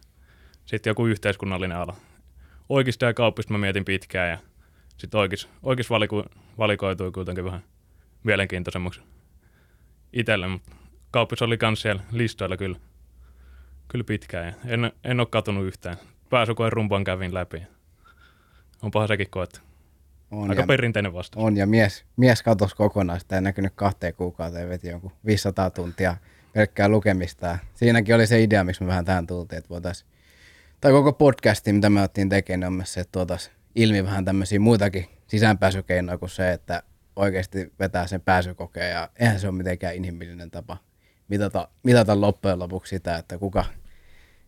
sitten 0.66 0.92
joku 0.92 1.08
yhteiskunnallinen 1.08 1.78
ala. 1.78 1.96
Oikeista 2.70 3.06
ja 3.06 3.14
kauppista 3.14 3.54
mä 3.54 3.58
mietin 3.58 3.86
pitkään 3.86 4.30
ja 4.30 4.38
sitten 4.98 5.20
oikeis, 5.20 5.50
oikeis 5.64 5.90
valiku, 5.90 6.24
valikoitui 6.58 7.12
kuitenkin 7.12 7.46
vähän 7.46 7.64
mielenkiintoisemmaksi 8.28 9.02
itselle, 10.14 10.48
mutta 10.48 10.76
kauppis 11.12 11.42
oli 11.42 11.58
kans 11.58 11.82
siellä 11.82 12.04
listoilla 12.12 12.58
kyllä, 12.58 12.78
kyllä 13.88 14.04
pitkään 14.04 14.46
ja 14.46 14.54
en, 14.66 14.92
en 15.04 15.20
ole 15.20 15.28
katunut 15.32 15.66
yhtään. 15.66 15.98
Pääsykoen 16.30 16.72
rumpan 16.72 17.04
kävin 17.04 17.34
läpi. 17.34 17.64
Onpahan 18.82 19.08
sekin 19.08 19.30
koettu. 19.30 19.60
On, 20.32 20.50
Aika 20.50 20.62
ja, 20.62 20.68
perinteinen 20.68 21.14
vastaus. 21.14 21.46
on, 21.46 21.58
ja 21.58 21.68
mies, 21.68 22.06
mies 22.18 22.44
katosi 22.44 22.76
kokonaan, 22.76 23.20
sitä 23.20 23.36
ei 23.36 23.42
näkynyt 23.42 23.74
kahteen 23.76 24.14
kuukauteen, 24.14 24.64
ja 24.64 24.70
veti 24.70 24.88
jonkun 24.88 25.12
500 25.26 25.70
tuntia 25.70 26.18
pelkkää 26.54 26.90
lukemista. 26.90 27.58
Siinäkin 27.74 28.16
oli 28.16 28.28
se 28.28 28.44
idea, 28.44 28.64
miksi 28.64 28.84
me 28.84 28.88
vähän 28.88 29.06
tähän 29.06 29.28
tultiin, 29.28 29.58
että 29.58 29.70
voitaisiin, 29.70 30.10
tai 30.82 30.92
koko 30.92 31.14
podcasti, 31.14 31.74
mitä 31.74 31.90
me 31.90 32.02
otettiin 32.02 32.30
tekemään, 32.30 32.68
on 32.68 32.74
myös 32.74 32.94
se, 32.94 33.02
että 33.02 33.12
tuotaisiin 33.12 33.56
ilmi 33.76 34.04
vähän 34.04 34.26
tämmöisiä 34.26 34.60
muitakin 34.60 35.06
sisäänpääsykeinoja 35.28 36.18
kuin 36.18 36.30
se, 36.30 36.52
että 36.52 36.84
oikeasti 37.18 37.74
vetää 37.80 38.08
sen 38.08 38.22
pääsykokeen, 38.22 38.92
ja 38.92 39.10
eihän 39.20 39.40
se 39.40 39.48
ole 39.48 39.56
mitenkään 39.58 39.96
inhimillinen 39.96 40.52
tapa 40.52 40.78
mitata, 41.28 41.68
mitata 41.84 42.22
loppujen 42.22 42.60
lopuksi 42.60 42.90
sitä, 42.90 43.18
että 43.18 43.38
kuka, 43.38 43.66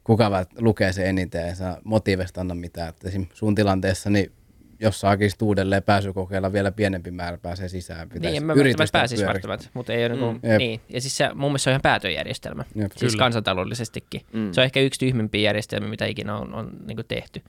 kuka 0.03 0.45
lukee 0.60 0.93
se 0.93 1.10
eniten, 1.10 1.47
ja 1.47 1.55
saa 1.55 1.77
motiivista 1.84 2.41
anna 2.41 2.55
mitään. 2.55 2.89
Että 2.89 3.08
esim. 3.08 3.25
sun 3.34 3.55
tilanteessa, 3.55 4.10
niin 4.10 4.32
jos 4.79 4.99
saakin 4.99 5.32
uudelleen 5.41 5.84
pääsykokeilla 5.84 6.53
vielä 6.53 6.71
pienempi 6.71 7.12
määrä 7.12 7.38
pääsee 7.38 7.67
sisään, 7.69 8.10
pitäisi 8.10 8.32
Niin, 8.32 8.45
mä 8.45 8.53
yritystä 8.53 8.79
välttämättä 8.79 8.99
pääsisi 8.99 9.25
välttämättä, 9.25 9.67
mutta 9.73 9.93
ei 9.93 10.05
ole 10.05 10.13
Mm. 10.15 10.21
niinku, 10.21 10.47
Jep. 10.47 10.58
niin. 10.58 10.82
Ja 10.89 11.01
siis 11.01 11.17
se, 11.17 11.29
mun 11.34 11.38
mielestä 11.49 11.63
se 11.63 11.69
on 11.69 11.71
ihan 11.71 11.82
päätöjärjestelmä, 11.82 12.63
Jep. 12.75 12.91
siis 12.91 13.12
Kyllä. 13.12 13.23
kansantaloudellisestikin. 13.23 14.21
Mm. 14.34 14.51
Se 14.53 14.62
on 14.62 14.65
ehkä 14.65 14.79
yksi 14.79 14.99
tyhmempiä 14.99 15.41
järjestelmiä, 15.41 15.89
mitä 15.89 16.05
ikinä 16.05 16.38
on, 16.38 16.53
on 16.53 16.71
niinku 16.88 17.03
tehty. 17.03 17.41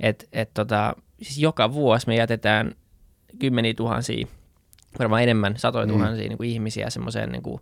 Et, 0.00 0.28
et 0.32 0.50
tota, 0.54 0.96
siis 1.22 1.38
joka 1.38 1.72
vuosi 1.72 2.06
me 2.06 2.14
jätetään 2.14 2.74
kymmeniä 3.38 3.74
tuhansia, 3.74 4.26
varmaan 4.98 5.22
enemmän, 5.22 5.56
satoja 5.56 5.86
Mm. 5.86 5.92
tuhansia 5.92 6.28
niinku 6.28 6.42
ihmisiä 6.42 6.90
semmoiseen 6.90 7.32
niinku 7.32 7.60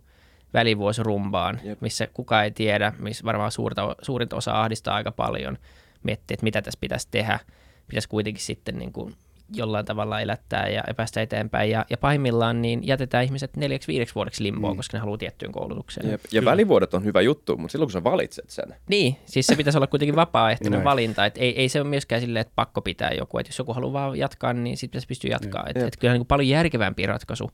välivuosirumbaan, 0.53 1.59
Jep. 1.63 1.81
missä 1.81 2.07
kukaan 2.13 2.43
ei 2.43 2.51
tiedä, 2.51 2.93
missä 2.99 3.25
varmaan 3.25 3.51
suurta, 3.51 3.95
suurinta 4.01 4.35
osa 4.35 4.61
ahdistaa 4.61 4.95
aika 4.95 5.11
paljon, 5.11 5.57
miettii, 6.03 6.33
että 6.33 6.43
mitä 6.43 6.61
tässä 6.61 6.77
pitäisi 6.81 7.07
tehdä, 7.11 7.39
pitäisi 7.87 8.09
kuitenkin 8.09 8.43
sitten 8.43 8.79
niin 8.79 8.93
kuin 8.93 9.13
jollain 9.53 9.85
tavalla 9.85 10.21
elättää 10.21 10.67
ja 10.67 10.83
päästä 10.97 11.21
eteenpäin. 11.21 11.69
Ja, 11.71 11.85
ja 11.89 11.97
pahimmillaan 11.97 12.61
niin 12.61 12.87
jätetään 12.87 13.23
ihmiset 13.23 13.57
neljäksi 13.57 13.87
viideksi 13.87 14.15
vuodeksi 14.15 14.43
limboon, 14.43 14.73
mm. 14.73 14.77
koska 14.77 14.97
ne 14.97 14.99
haluaa 14.99 15.17
tiettyyn 15.17 15.51
koulutukseen. 15.51 16.09
Jep. 16.11 16.21
Ja 16.31 16.45
välivuodet 16.45 16.93
on 16.93 17.03
hyvä 17.03 17.21
juttu, 17.21 17.57
mutta 17.57 17.71
silloin 17.71 17.87
kun 17.87 17.91
sä 17.91 18.03
valitset 18.03 18.49
sen. 18.49 18.75
Niin, 18.89 19.15
siis 19.25 19.47
se 19.47 19.55
pitäisi 19.55 19.77
olla 19.77 19.87
kuitenkin 19.87 20.15
vapaaehtoinen 20.15 20.77
Noin. 20.77 20.83
valinta, 20.83 21.25
että 21.25 21.39
ei, 21.39 21.59
ei 21.59 21.69
se 21.69 21.81
ole 21.81 21.89
myöskään 21.89 22.21
silleen, 22.21 22.41
että 22.41 22.53
pakko 22.55 22.81
pitää 22.81 23.11
joku, 23.11 23.37
että 23.37 23.49
jos 23.49 23.59
joku 23.59 23.73
haluaa 23.73 23.93
vaan 23.93 24.17
jatkaa, 24.17 24.53
niin 24.53 24.77
sitten 24.77 24.89
pitäisi 24.91 25.07
pystyä 25.07 25.31
jatkaa. 25.31 25.63
Että 25.67 25.79
Jep. 25.79 25.87
et 25.87 25.97
kyllä 25.97 26.13
niin 26.13 26.19
kuin 26.19 26.27
paljon 26.27 26.47
järkevämpi 26.47 27.05
ratkaisu, 27.05 27.51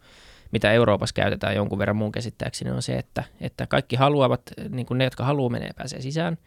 mitä 0.52 0.72
Euroopassa 0.72 1.14
käytetään 1.14 1.56
jonkun 1.56 1.80
verran 1.80 1.96
mun 1.96 2.12
käsittääkseni, 2.12 2.72
on 2.72 2.82
se, 2.82 2.96
että, 2.96 3.24
että 3.42 3.68
kaikki 3.68 3.96
haluavat, 3.96 4.42
niin 4.70 4.86
kuin 4.86 4.98
ne, 4.98 5.04
jotka 5.04 5.24
haluaa 5.24 5.50
menee 5.50 5.72
pääsee 5.78 6.02
sisään. 6.02 6.38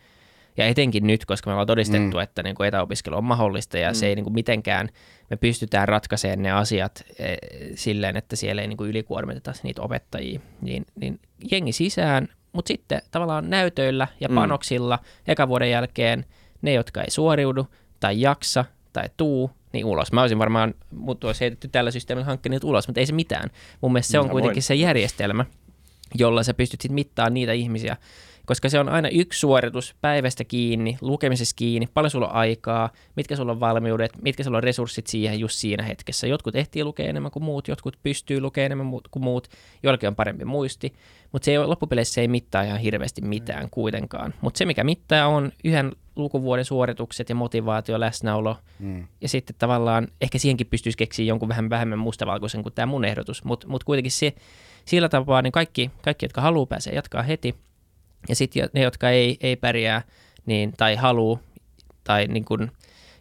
Ja 0.58 0.66
etenkin 0.66 1.06
nyt, 1.06 1.24
koska 1.24 1.50
me 1.50 1.52
ollaan 1.52 1.66
todistettu, 1.66 2.16
mm. 2.16 2.22
että 2.22 2.42
niin 2.42 2.54
kuin 2.54 2.66
etäopiskelu 2.66 3.16
on 3.16 3.24
mahdollista 3.24 3.78
ja 3.78 3.90
mm. 3.90 3.94
se 3.94 4.06
ei 4.06 4.14
niin 4.14 4.24
kuin 4.24 4.34
mitenkään, 4.34 4.88
me 5.30 5.36
pystytään 5.36 5.88
ratkaisemaan 5.88 6.42
ne 6.42 6.50
asiat 6.50 7.04
e, 7.18 7.36
silleen, 7.74 8.16
että 8.16 8.36
siellä 8.36 8.62
ei 8.62 8.68
niin 8.68 8.76
kuin 8.76 8.90
ylikuormiteta 8.90 9.52
niitä 9.62 9.82
opettajia, 9.82 10.40
niin, 10.60 10.86
niin 11.00 11.20
jengi 11.50 11.72
sisään, 11.72 12.28
mutta 12.52 12.68
sitten 12.68 13.02
tavallaan 13.10 13.50
näytöillä 13.50 14.08
ja 14.20 14.28
Mm. 14.28 14.34
panoksilla 14.34 14.98
eka 15.26 15.48
vuoden 15.48 15.70
jälkeen 15.70 16.24
ne, 16.62 16.72
jotka 16.72 17.02
ei 17.02 17.10
suoriudu 17.10 17.66
tai 18.00 18.20
jaksa 18.20 18.64
tai 18.92 19.10
tuu, 19.16 19.50
niin 19.72 19.84
ulos. 19.84 20.12
Mä 20.12 20.20
olisin 20.20 20.38
varmaan, 20.38 20.74
mut 20.90 21.24
olisi 21.24 21.40
heitetty 21.40 21.68
tällä 21.68 21.90
systeemillä 21.90 22.26
hankkinut 22.26 22.64
ulos, 22.64 22.88
mutta 22.88 23.00
ei 23.00 23.06
se 23.06 23.12
mitään. 23.12 23.50
Mun 23.80 23.92
mielestä 23.92 24.10
se 24.10 24.18
on 24.18 24.30
kuitenkin 24.30 24.62
se 24.62 24.74
järjestelmä, 24.74 25.44
jolla 26.14 26.42
sä 26.42 26.54
pystyt 26.54 26.80
sitten 26.80 26.94
mittaamaan 26.94 27.34
niitä 27.34 27.52
ihmisiä, 27.52 27.96
koska 28.48 28.68
se 28.68 28.78
on 28.78 28.88
aina 28.88 29.08
yksi 29.08 29.40
suoritus 29.40 29.94
päivästä 30.00 30.44
kiinni, 30.44 30.98
lukemisessa 31.00 31.56
kiinni, 31.56 31.88
paljon 31.94 32.10
sulla 32.10 32.28
on 32.28 32.34
aikaa, 32.34 32.90
mitkä 33.16 33.36
sulla 33.36 33.52
on 33.52 33.60
valmiudet, 33.60 34.12
mitkä 34.22 34.44
sulla 34.44 34.56
on 34.56 34.62
resurssit 34.62 35.06
siihen 35.06 35.40
just 35.40 35.54
siinä 35.54 35.82
hetkessä. 35.82 36.26
Jotkut 36.26 36.56
ehtii 36.56 36.84
lukea 36.84 37.06
enemmän 37.06 37.30
kuin 37.30 37.44
muut, 37.44 37.68
jotkut 37.68 37.98
pystyy 38.02 38.40
lukemaan 38.40 38.66
enemmän 38.66 39.00
kuin 39.10 39.22
muut, 39.22 39.48
joillakin 39.82 40.06
on 40.08 40.14
parempi 40.14 40.44
muisti, 40.44 40.92
mutta 41.32 41.44
se 41.44 41.50
ei 41.50 41.58
loppupeleissä 41.58 42.14
se 42.14 42.20
ei 42.20 42.28
mittaa 42.28 42.62
ihan 42.62 42.78
hirveästi 42.78 43.20
mitään 43.20 43.70
kuitenkaan. 43.70 44.34
Mutta 44.40 44.58
se, 44.58 44.64
mikä 44.64 44.84
mittaa, 44.84 45.26
on 45.26 45.52
yhden 45.64 45.92
lukuvuoden 46.16 46.64
suoritukset 46.64 47.28
ja 47.28 47.34
motivaatio, 47.34 48.00
läsnäolo, 48.00 48.56
Mm. 48.78 49.06
ja 49.20 49.28
sitten 49.28 49.56
tavallaan 49.58 50.08
ehkä 50.20 50.38
siihenkin 50.38 50.66
pystyisi 50.66 50.98
keksiä 50.98 51.24
jonkun 51.24 51.48
vähän 51.48 51.70
vähemmän 51.70 51.98
mustavalkoisen 51.98 52.62
kuin 52.62 52.72
tämä 52.72 52.86
mun 52.86 53.04
ehdotus, 53.04 53.44
mutta 53.44 53.68
mut 53.68 53.84
kuitenkin 53.84 54.12
se, 54.12 54.32
sillä 54.84 55.08
tapaa 55.08 55.42
niin 55.42 55.52
kaikki, 55.52 55.90
kaikki, 56.02 56.24
jotka 56.24 56.40
haluaa 56.40 56.66
pääsee 56.66 56.94
jatkaa 56.94 57.22
heti, 57.22 57.54
ja 58.28 58.36
sitten 58.36 58.68
ne, 58.72 58.80
jotka 58.80 59.10
ei, 59.10 59.36
ei 59.40 59.56
pärjää 59.56 60.02
niin, 60.46 60.72
tai 60.76 60.96
haluu, 60.96 61.40
tai 62.04 62.26
niin 62.26 62.44
kuin, 62.44 62.70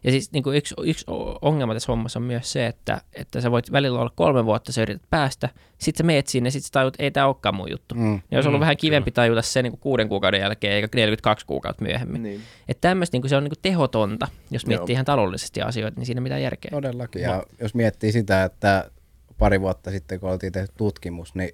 ja 0.03 0.11
siis 0.11 0.31
niin 0.31 0.43
kuin 0.43 0.57
yksi, 0.57 0.75
yksi 0.83 1.05
ongelma 1.41 1.73
tässä 1.73 1.91
hommassa 1.91 2.19
on 2.19 2.23
myös 2.23 2.51
se, 2.51 2.65
että, 2.65 3.01
että 3.13 3.41
sä 3.41 3.51
voit 3.51 3.71
välillä 3.71 3.99
olla 3.99 4.11
kolme 4.15 4.45
vuotta, 4.45 4.71
sä 4.71 4.81
yrität 4.81 5.09
päästä, 5.09 5.49
sitten 5.77 5.97
sä 5.97 6.03
meet 6.03 6.27
sinne, 6.27 6.49
sitten 6.51 6.67
sä 6.67 6.71
tajut, 6.71 6.93
ei 6.99 7.11
tämä 7.11 7.25
olekaan 7.25 7.55
mun 7.55 7.71
juttu. 7.71 7.95
Mm. 7.95 8.01
Niin 8.01 8.21
olisi 8.31 8.47
ollut 8.47 8.59
Mm, 8.59 8.61
vähän 8.61 8.77
kivempi 8.77 9.11
tajuta 9.11 9.41
se 9.41 9.61
niin 9.61 9.71
kuin 9.71 9.79
kuuden 9.79 10.09
kuukauden 10.09 10.39
jälkeen, 10.39 10.73
eikä 10.73 10.87
42 10.95 11.45
kuukautta 11.45 11.83
myöhemmin. 11.83 12.23
Niin. 12.23 12.41
Että 12.67 12.89
tämmöistä 12.89 13.17
niin 13.17 13.29
se 13.29 13.37
on 13.37 13.43
niin 13.43 13.51
kuin 13.51 13.61
tehotonta, 13.61 14.27
jos 14.51 14.63
Joo. 14.63 14.67
miettii 14.67 14.93
ihan 14.93 15.05
taloudellisesti 15.05 15.61
asioita, 15.61 15.99
niin 15.99 16.05
siinä 16.05 16.19
ei 16.19 16.23
mitään 16.23 16.41
järkeä. 16.41 16.71
Todellakin. 16.71 17.21
Ja 17.21 17.43
jos 17.61 17.75
miettii 17.75 18.11
sitä, 18.11 18.43
että 18.43 18.91
pari 19.37 19.61
vuotta 19.61 19.91
sitten, 19.91 20.19
kun 20.19 20.29
oltiin 20.29 20.53
tehty 20.53 20.73
tutkimus, 20.77 21.35
niin 21.35 21.49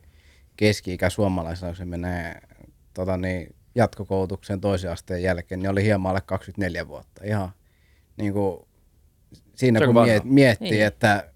keski-ikä 0.57 1.09
suomalaisilla, 1.09 1.69
kun 1.69 1.75
se 1.77 1.85
menee 1.85 2.41
tota 2.93 3.17
niin, 3.17 3.55
jatkokoulutuksen 3.75 4.61
toisen 4.61 4.91
asteen 4.91 5.23
jälkeen, 5.23 5.59
niin 5.61 5.69
oli 5.69 5.83
hieman 5.83 6.09
alle 6.09 6.21
24 6.25 6.87
vuotta. 6.87 7.21
Ihan 7.25 7.49
niin 8.17 8.33
kuin, 8.33 8.59
siinä 9.55 9.79
kun 9.85 9.93
vanha. 9.93 10.05
miet, 10.11 10.23
miettii, 10.23 10.71
Niin. 10.71 10.85
että 10.85 11.29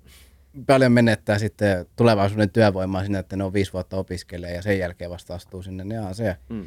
paljon 0.68 0.92
menettää 0.92 1.40
sitten 1.40 1.86
tulevaisuuden 1.96 2.50
työvoimaa 2.50 3.04
sinne, 3.04 3.20
että 3.20 3.36
ne 3.36 3.44
on 3.44 3.54
viisi 3.54 3.74
vuotta 3.74 3.98
opiskelee 3.98 4.54
ja 4.54 4.62
sen 4.62 4.80
jälkeen 4.80 5.12
vasta 5.12 5.36
astuu 5.36 5.64
sinne, 5.64 5.84
niin 5.84 6.02
ihan 6.02 6.16
se 6.16 6.36
Mm. 6.50 6.66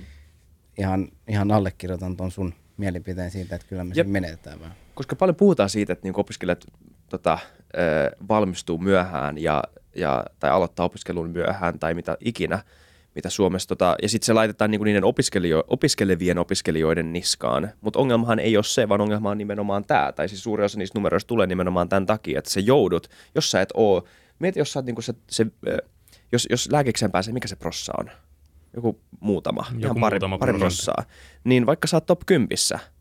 ihan, 0.78 1.08
ihan 1.28 1.50
allekirjoitan 1.52 2.16
ton 2.16 2.30
sun 2.30 2.54
mielipiteen 2.76 3.30
siitä, 3.30 3.54
että 3.54 3.66
kyllä 3.68 3.84
me 3.84 3.88
Jep. 3.88 4.06
siinä 4.06 4.20
menetään 4.20 4.60
vähän. 4.60 4.76
koska 4.94 5.16
paljon 5.16 5.36
puhutaan 5.36 5.70
siitä, 5.70 5.92
että 5.92 6.06
niinku 6.06 6.20
opiskelijat 6.20 6.64
tota, 7.10 7.38
valmistuu 8.28 8.78
myöhään 8.78 9.38
ja, 9.38 9.64
ja, 9.96 10.24
tai 10.40 10.50
aloittaa 10.50 10.86
opiskelun 10.86 11.30
myöhään 11.30 11.78
tai 11.78 11.94
mitä 11.94 12.16
ikinä, 12.20 12.58
mitä 13.14 13.30
Suomessa, 13.30 13.68
tota, 13.68 13.96
ja 14.02 14.08
sitten 14.08 14.26
se 14.26 14.32
laitetaan 14.32 14.70
niinku 14.70 14.84
niiden 14.84 15.04
opiskelio- 15.04 15.64
opiskelevien 15.68 16.38
opiskelijoiden 16.38 17.12
niskaan. 17.12 17.70
Mutta 17.80 17.98
ongelmahan 17.98 18.38
ei 18.38 18.56
ole 18.56 18.64
se, 18.64 18.88
vaan 18.88 19.00
ongelma 19.00 19.30
on 19.30 19.38
nimenomaan 19.38 19.84
tämä, 19.84 20.12
tai 20.12 20.28
siis 20.28 20.42
suuri 20.42 20.64
osa 20.64 20.78
niistä 20.78 20.98
numeroista 20.98 21.28
tulee 21.28 21.46
nimenomaan 21.46 21.88
tämän 21.88 22.06
takia, 22.06 22.38
että 22.38 22.50
sä 22.50 22.60
joudut, 22.60 23.06
jos 23.34 23.50
sä 23.50 23.60
et 23.60 23.68
oo, 23.74 24.04
mieti 24.38 24.58
jos 24.58 24.72
sä 24.72 24.78
oot 24.78 24.86
niinku 24.86 25.02
se, 25.02 25.14
se 25.30 25.46
jos, 26.32 26.46
jos 26.50 26.68
lääkikseen 26.72 27.12
pääsee, 27.12 27.34
mikä 27.34 27.48
se 27.48 27.56
prossa 27.56 27.92
on? 27.98 28.10
Joku 28.74 29.00
muutama, 29.20 29.66
Joku 29.70 29.80
ihan 29.80 30.00
pari, 30.00 30.14
muutama 30.14 30.38
pari 30.38 30.58
prossaa. 30.58 31.04
Niin 31.44 31.66
vaikka 31.66 31.88
sä 31.88 31.96
oot 31.96 32.06
top 32.06 32.20
10, 32.26 32.48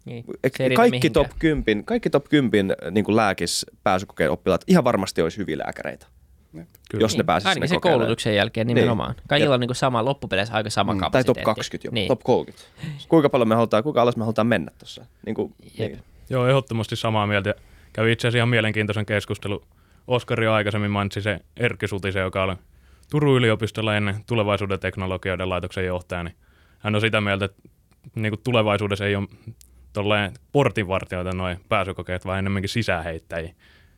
Niin. 0.05 0.25
Se 0.57 0.69
kaikki 0.69 1.09
top 1.09 1.27
10, 1.39 1.85
kaikki 1.85 2.09
top 2.09 2.25
10 2.29 2.75
niin 2.91 3.15
lääkis 3.15 3.65
pääsykokeen 3.83 4.31
oppilaat 4.31 4.61
ihan 4.67 4.83
varmasti 4.83 5.21
olisi 5.21 5.37
hyviä 5.37 5.57
lääkäreitä, 5.57 6.07
Kyllä. 6.51 7.03
jos 7.03 7.17
ne 7.17 7.23
Niin. 7.23 7.29
Ainakin 7.29 7.53
sinne 7.53 7.67
se 7.67 7.75
kokeilemaan. 7.75 7.99
koulutuksen 7.99 8.35
jälkeen 8.35 8.67
nimenomaan. 8.67 9.11
Niin. 9.15 9.23
Kaikilla 9.27 9.53
on 9.53 9.59
niin 9.59 9.67
kuin 9.67 9.75
sama 9.75 10.05
loppupeleissä 10.05 10.53
aika 10.55 10.69
sama 10.69 10.93
Mm, 10.93 10.99
tai 10.99 11.05
kapasiteetti. 11.05 11.41
top 11.41 11.45
20 11.45 11.87
jopa, 11.87 11.93
niin. 11.93 12.07
top 12.07 12.19
30. 12.23 12.65
Kuinka 13.09 13.29
paljon 13.29 13.47
me 13.47 13.55
halutaan, 13.55 13.83
kuinka 13.83 14.01
alas 14.01 14.15
me 14.17 14.23
halutaan 14.23 14.47
mennä 14.47 14.71
tuossa? 14.77 15.05
Niin 15.25 15.35
kuin, 15.35 15.53
Jep. 15.77 15.91
niin. 15.91 16.03
Joo, 16.29 16.47
ehdottomasti 16.47 16.95
samaa 16.95 17.27
mieltä. 17.27 17.55
Kävi 17.93 18.11
itse 18.11 18.27
asiassa 18.27 18.37
ihan 18.37 18.49
mielenkiintoisen 18.49 19.05
keskustelu. 19.05 19.63
Oskari 20.07 20.47
aikaisemmin 20.47 20.91
mainitsi 20.91 21.21
se 21.21 21.39
Erkki 21.57 21.87
Sutisen, 21.87 22.21
joka 22.21 22.43
oli 22.43 22.55
Turun 23.11 23.37
yliopistolla 23.37 23.95
ennen 23.95 24.15
tulevaisuuden 24.27 24.79
teknologioiden 24.79 25.49
laitoksen 25.49 25.85
johtaja. 25.85 26.23
Niin 26.23 26.35
hän 26.79 26.95
on 26.95 27.01
sitä 27.01 27.21
mieltä, 27.21 27.45
että 27.45 27.61
niin 28.15 28.31
kuin 28.31 28.41
tulevaisuudessa 28.43 29.05
ei 29.05 29.15
ole 29.15 29.27
tolleen 29.93 30.33
portinvartijoita 30.51 31.31
noin 31.33 31.59
pääsykokeet, 31.69 32.25
vaan 32.25 32.39
enemmänkin 32.39 32.69
sisäänheittäjiä. 32.69 33.53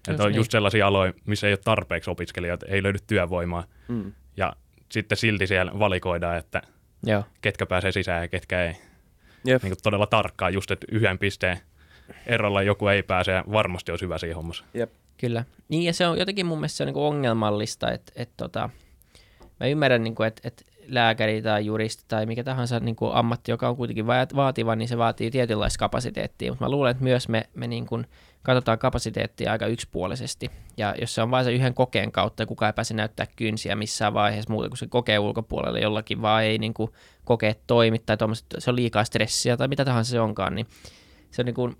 Että 0.09 0.23
on 0.23 0.29
niin. 0.29 0.37
just 0.37 0.51
sellaisia 0.51 0.87
aloja, 0.87 1.13
missä 1.25 1.47
ei 1.47 1.53
ole 1.53 1.59
tarpeeksi 1.63 2.09
opiskelijoita, 2.09 2.65
ei 2.65 2.83
löydy 2.83 2.99
työvoimaa. 3.07 3.63
Mm. 3.87 4.11
Ja 4.37 4.53
sitten 4.91 5.17
silti 5.17 5.47
siellä 5.47 5.71
valikoidaan, 5.79 6.37
että 6.37 6.61
Joo. 7.05 7.23
ketkä 7.41 7.65
pääsee 7.65 7.91
sisään 7.91 8.21
ja 8.21 8.27
ketkä 8.27 8.63
ei. 8.63 8.75
Jep. 9.45 9.63
Niin 9.63 9.71
kuin 9.71 9.83
todella 9.83 10.07
tarkkaan 10.07 10.53
just, 10.53 10.71
että 10.71 10.87
yhden 10.91 11.19
pisteen 11.19 11.59
erolla 12.25 12.61
joku 12.61 12.87
ei 12.87 13.03
pääse 13.03 13.31
ja 13.31 13.43
varmasti 13.51 13.91
olisi 13.91 14.05
hyvä 14.05 14.17
siinä 14.17 14.35
hommassa. 14.35 14.63
Jep. 14.73 14.91
Kyllä. 15.17 15.45
Niin 15.69 15.83
ja 15.83 15.93
se 15.93 16.07
on 16.07 16.19
jotenkin 16.19 16.45
mun 16.45 16.57
mielestä 16.57 16.77
se 16.77 16.83
on 16.83 16.87
niin 16.87 16.97
ongelmallista, 16.97 17.91
että, 17.91 18.13
että 18.15 18.33
tota, 18.37 18.69
mä 19.59 19.67
ymmärrän, 19.67 20.03
niin 20.03 20.15
kuin, 20.15 20.27
että, 20.27 20.41
että 20.47 20.63
lääkäri 20.87 21.41
tai 21.41 21.65
juristi 21.65 22.03
tai 22.07 22.25
mikä 22.25 22.43
tahansa 22.43 22.79
niin 22.79 22.95
kuin 22.95 23.13
ammatti, 23.13 23.51
joka 23.51 23.69
on 23.69 23.75
kuitenkin 23.75 24.07
va- 24.07 24.27
vaativa, 24.35 24.75
niin 24.75 24.87
se 24.87 24.97
vaatii 24.97 25.31
tietynlaista 25.31 25.79
kapasiteettia, 25.79 26.51
mutta 26.51 26.65
mä 26.65 26.71
luulen, 26.71 26.91
että 26.91 27.03
myös 27.03 27.29
me, 27.29 27.49
me 27.53 27.67
niin 27.67 27.85
kuin 27.85 28.07
katsotaan 28.43 28.79
kapasiteettia 28.79 29.51
aika 29.51 29.67
yksipuolisesti. 29.67 30.51
Ja 30.77 30.95
jos 31.01 31.15
se 31.15 31.21
on 31.21 31.31
vain 31.31 31.45
se 31.45 31.53
yhden 31.53 31.73
kokeen 31.73 32.11
kautta 32.11 32.43
ja 32.43 32.47
kukaan 32.47 32.69
ei 32.69 32.73
pääse 32.73 32.93
näyttää 32.93 33.27
kynsiä 33.35 33.75
missään 33.75 34.13
vaiheessa 34.13 34.53
muuta 34.53 34.69
kuin 34.69 34.77
se 34.77 34.87
kokee 34.87 35.19
ulkopuolelle 35.19 35.79
jollakin, 35.79 36.21
vaan 36.21 36.43
ei 36.43 36.57
niin 36.57 36.73
kuin 36.73 36.91
kokeet 37.25 37.61
toimi 37.67 37.99
tai 37.99 38.17
se 38.59 38.69
on 38.69 38.75
liikaa 38.75 39.03
stressiä 39.03 39.57
tai 39.57 39.67
mitä 39.67 39.85
tahansa 39.85 40.11
se 40.11 40.19
onkaan, 40.19 40.55
niin 40.55 40.67
se 41.31 41.41
on 41.41 41.45
niin 41.45 41.55
kuin, 41.55 41.77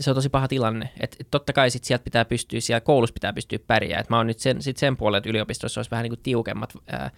se 0.00 0.10
on 0.10 0.14
tosi 0.14 0.28
paha 0.28 0.48
tilanne. 0.48 0.88
Et, 1.00 1.16
et 1.20 1.28
totta 1.30 1.52
kai 1.52 1.70
sit 1.70 1.84
sieltä 1.84 2.04
pitää 2.04 2.24
pystyä, 2.24 2.60
siellä 2.60 2.80
koulussa 2.80 3.14
pitää 3.14 3.32
pystyä 3.32 3.58
pärjää. 3.66 4.00
Et 4.00 4.10
mä 4.10 4.16
oon 4.16 4.26
nyt 4.26 4.38
sen, 4.38 4.62
sit 4.62 4.76
sen 4.76 4.96
puolella, 4.96 5.18
että 5.18 5.30
yliopistossa 5.30 5.78
olisi 5.78 5.90
vähän 5.90 6.02
niin 6.02 6.10
kuin 6.10 6.22
tiukemmat 6.22 6.72
ää, 6.86 7.10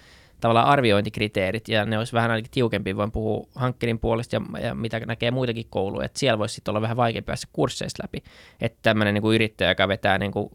tavallaan 0.44 0.66
arviointikriteerit, 0.66 1.68
ja 1.68 1.84
ne 1.84 1.98
olisi 1.98 2.12
vähän 2.12 2.30
ainakin 2.30 2.50
tiukempi, 2.50 2.96
voin 2.96 3.12
puhua 3.12 3.46
hankkeen 3.54 3.98
puolesta 3.98 4.36
ja, 4.36 4.60
ja 4.60 4.74
mitä 4.74 5.00
näkee 5.00 5.30
muitakin 5.30 5.66
kouluja, 5.70 6.06
että 6.06 6.18
siellä 6.18 6.38
voisi 6.38 6.54
sitten 6.54 6.72
olla 6.72 6.80
vähän 6.80 6.96
vaikeampi 6.96 7.26
päästä 7.26 7.46
kursseista 7.52 8.02
läpi. 8.02 8.22
Että 8.60 8.78
tämmöinen 8.82 9.14
niin 9.14 9.22
kuin 9.22 9.34
yrittäjä, 9.34 9.70
joka 9.70 9.88
vetää 9.88 10.18
niin 10.18 10.32
kuin 10.32 10.50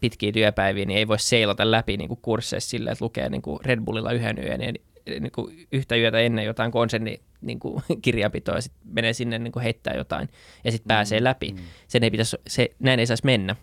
pitkiä 0.00 0.32
työpäiviä, 0.32 0.84
niin 0.84 0.98
ei 0.98 1.08
voi 1.08 1.18
seilata 1.18 1.70
läpi 1.70 1.96
niin 1.96 2.08
kuin 2.08 2.18
kursseissa 2.22 2.70
silleen, 2.70 2.92
että 2.92 3.04
lukee 3.04 3.28
niin 3.28 3.42
kuin 3.42 3.58
Red 3.64 3.80
Bullilla 3.80 4.12
yhden 4.12 4.38
yön 4.38 4.60
ja 4.60 4.72
niin 5.20 5.32
kuin 5.32 5.66
yhtä 5.72 5.96
yötä 5.96 6.18
ennen 6.18 6.44
jotain 6.44 6.72
konserni 6.72 7.20
niin 7.40 7.58
kuin 7.58 7.82
kirjanpitoa 8.02 8.54
ja 8.54 8.62
sitten 8.62 8.80
menee 8.92 9.12
sinne 9.12 9.38
niin 9.38 9.52
kuin 9.52 9.62
heittää 9.62 9.94
jotain 9.94 10.28
ja 10.64 10.72
sitten 10.72 10.88
pääsee 10.88 11.24
läpi. 11.24 11.54
Sen 11.88 12.04
ei 12.04 12.10
pitäisi, 12.10 12.36
se, 12.46 12.70
näin 12.78 13.00
ei 13.00 13.06
saisi 13.06 13.24
mennä, 13.24 13.56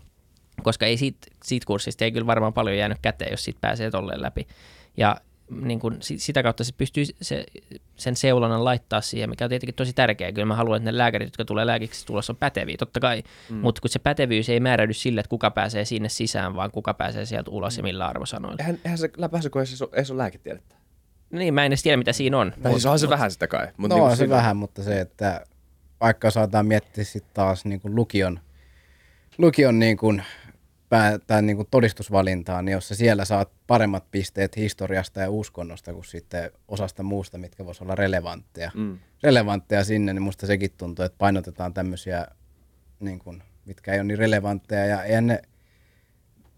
koska 0.62 0.86
ei 0.86 0.96
siitä, 0.96 1.26
siitä 1.44 1.66
kurssista 1.66 2.04
ei 2.04 2.12
kyllä 2.12 2.26
varmaan 2.26 2.52
paljon 2.52 2.76
jäänyt 2.76 2.98
käteen, 3.02 3.30
jos 3.30 3.44
siitä 3.44 3.60
pääsee 3.60 3.90
tolleen 3.90 4.22
läpi. 4.22 4.46
Ja 4.96 5.16
niin 5.50 5.80
kuin, 5.80 5.96
si- 6.00 6.18
sitä 6.18 6.42
kautta 6.42 6.64
se 6.64 6.72
pystyy 6.78 7.04
se, 7.22 7.46
sen 7.96 8.16
seulonnan 8.16 8.64
laittaa 8.64 9.00
siihen, 9.00 9.30
mikä 9.30 9.44
on 9.44 9.48
tietenkin 9.48 9.74
tosi 9.74 9.92
tärkeää. 9.92 10.32
Kyllä 10.32 10.46
mä 10.46 10.56
haluan, 10.56 10.76
että 10.76 10.92
ne 10.92 10.98
lääkärit, 10.98 11.26
jotka 11.26 11.44
tulee 11.44 11.66
lääkiksi 11.66 12.06
tulossa, 12.06 12.32
on 12.32 12.36
päteviä, 12.36 12.76
totta 12.78 13.00
kai. 13.00 13.22
Mm. 13.50 13.56
Mutta 13.56 13.80
kun 13.80 13.90
se 13.90 13.98
pätevyys 13.98 14.48
ei 14.48 14.60
määräydy 14.60 14.92
sille, 14.92 15.20
että 15.20 15.30
kuka 15.30 15.50
pääsee 15.50 15.84
sinne 15.84 16.08
sisään, 16.08 16.54
vaan 16.56 16.70
kuka 16.70 16.94
pääsee 16.94 17.24
sieltä 17.26 17.50
ulos 17.50 17.76
ja 17.76 17.82
millä 17.82 18.06
arvosanoilla. 18.06 18.56
Eihän, 18.60 18.78
eihän 18.84 18.98
se 18.98 19.10
pääsykoeessa 19.30 19.84
ei 19.92 20.02
ole 20.10 20.18
lääketiedettä. 20.18 20.74
Niin, 21.30 21.54
mä 21.54 21.64
en 21.64 21.70
edes 21.70 21.82
tiedä, 21.82 21.96
mitä 21.96 22.12
siinä 22.12 22.38
on. 22.38 22.52
Tai 22.62 22.72
siis 22.72 22.86
onhan 22.86 22.98
se 22.98 23.08
vähän 23.08 23.30
sitä 23.30 23.46
kai. 23.46 23.66
Mut 23.76 23.88
No 23.90 23.94
niinku 23.94 24.04
on 24.10 24.16
se 24.16 24.16
siinä- 24.16 24.36
vähän, 24.36 24.56
mutta 24.56 24.82
se, 24.82 25.00
että 25.00 25.44
vaikka 26.00 26.30
saataan 26.30 26.66
miettiä 26.66 27.04
sitten 27.04 27.34
taas 27.34 27.64
niin 27.64 27.80
kuin 27.80 27.94
lukion, 27.94 28.40
lukion 29.38 29.78
niin 29.78 29.96
kuin 29.96 30.22
pää, 30.88 31.18
tai 31.18 31.42
niin 31.42 31.56
kuin 31.56 31.68
todistusvalintaa, 31.70 32.62
niin 32.62 32.72
jos 32.72 32.88
sä 32.88 32.94
siellä 32.94 33.24
saat 33.24 33.52
paremmat 33.66 34.10
pisteet 34.10 34.56
historiasta 34.56 35.20
ja 35.20 35.30
uskonnosta 35.30 35.92
kuin 35.92 36.04
sitten 36.04 36.50
osasta 36.68 37.02
muusta, 37.02 37.38
mitkä 37.38 37.66
voisi 37.66 37.84
olla 37.84 37.94
relevantteja, 37.94 38.70
Mm. 38.74 38.98
relevantteja 39.22 39.84
sinne, 39.84 40.12
niin 40.12 40.22
musta 40.22 40.46
sekin 40.46 40.70
tuntuu, 40.76 41.04
että 41.04 41.18
painotetaan 41.18 41.74
tämmöisiä, 41.74 42.26
niin 43.00 43.18
kuin, 43.18 43.42
mitkä 43.64 43.92
ei 43.92 43.98
ole 43.98 44.06
niin 44.06 44.18
relevantteja 44.18 44.86
ja 44.86 45.04
eihän 45.04 45.26
ne 45.26 45.42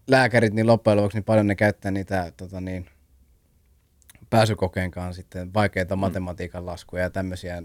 lääkärit 0.07 0.53
niin 0.53 0.67
loppujen 0.67 0.97
lopuksi 0.97 1.17
niin 1.17 1.23
paljon 1.23 1.47
ne 1.47 1.55
käyttää 1.55 1.91
niitä 1.91 2.31
tota 2.37 2.61
niin, 2.61 2.85
pääsykokeen 4.29 4.91
kanssa 4.91 5.21
sitten 5.21 5.53
vaikeita 5.53 5.95
mm. 5.95 5.99
matematiikan 5.99 6.65
laskuja 6.65 7.03
ja 7.03 7.09
tämmöisiä 7.09 7.63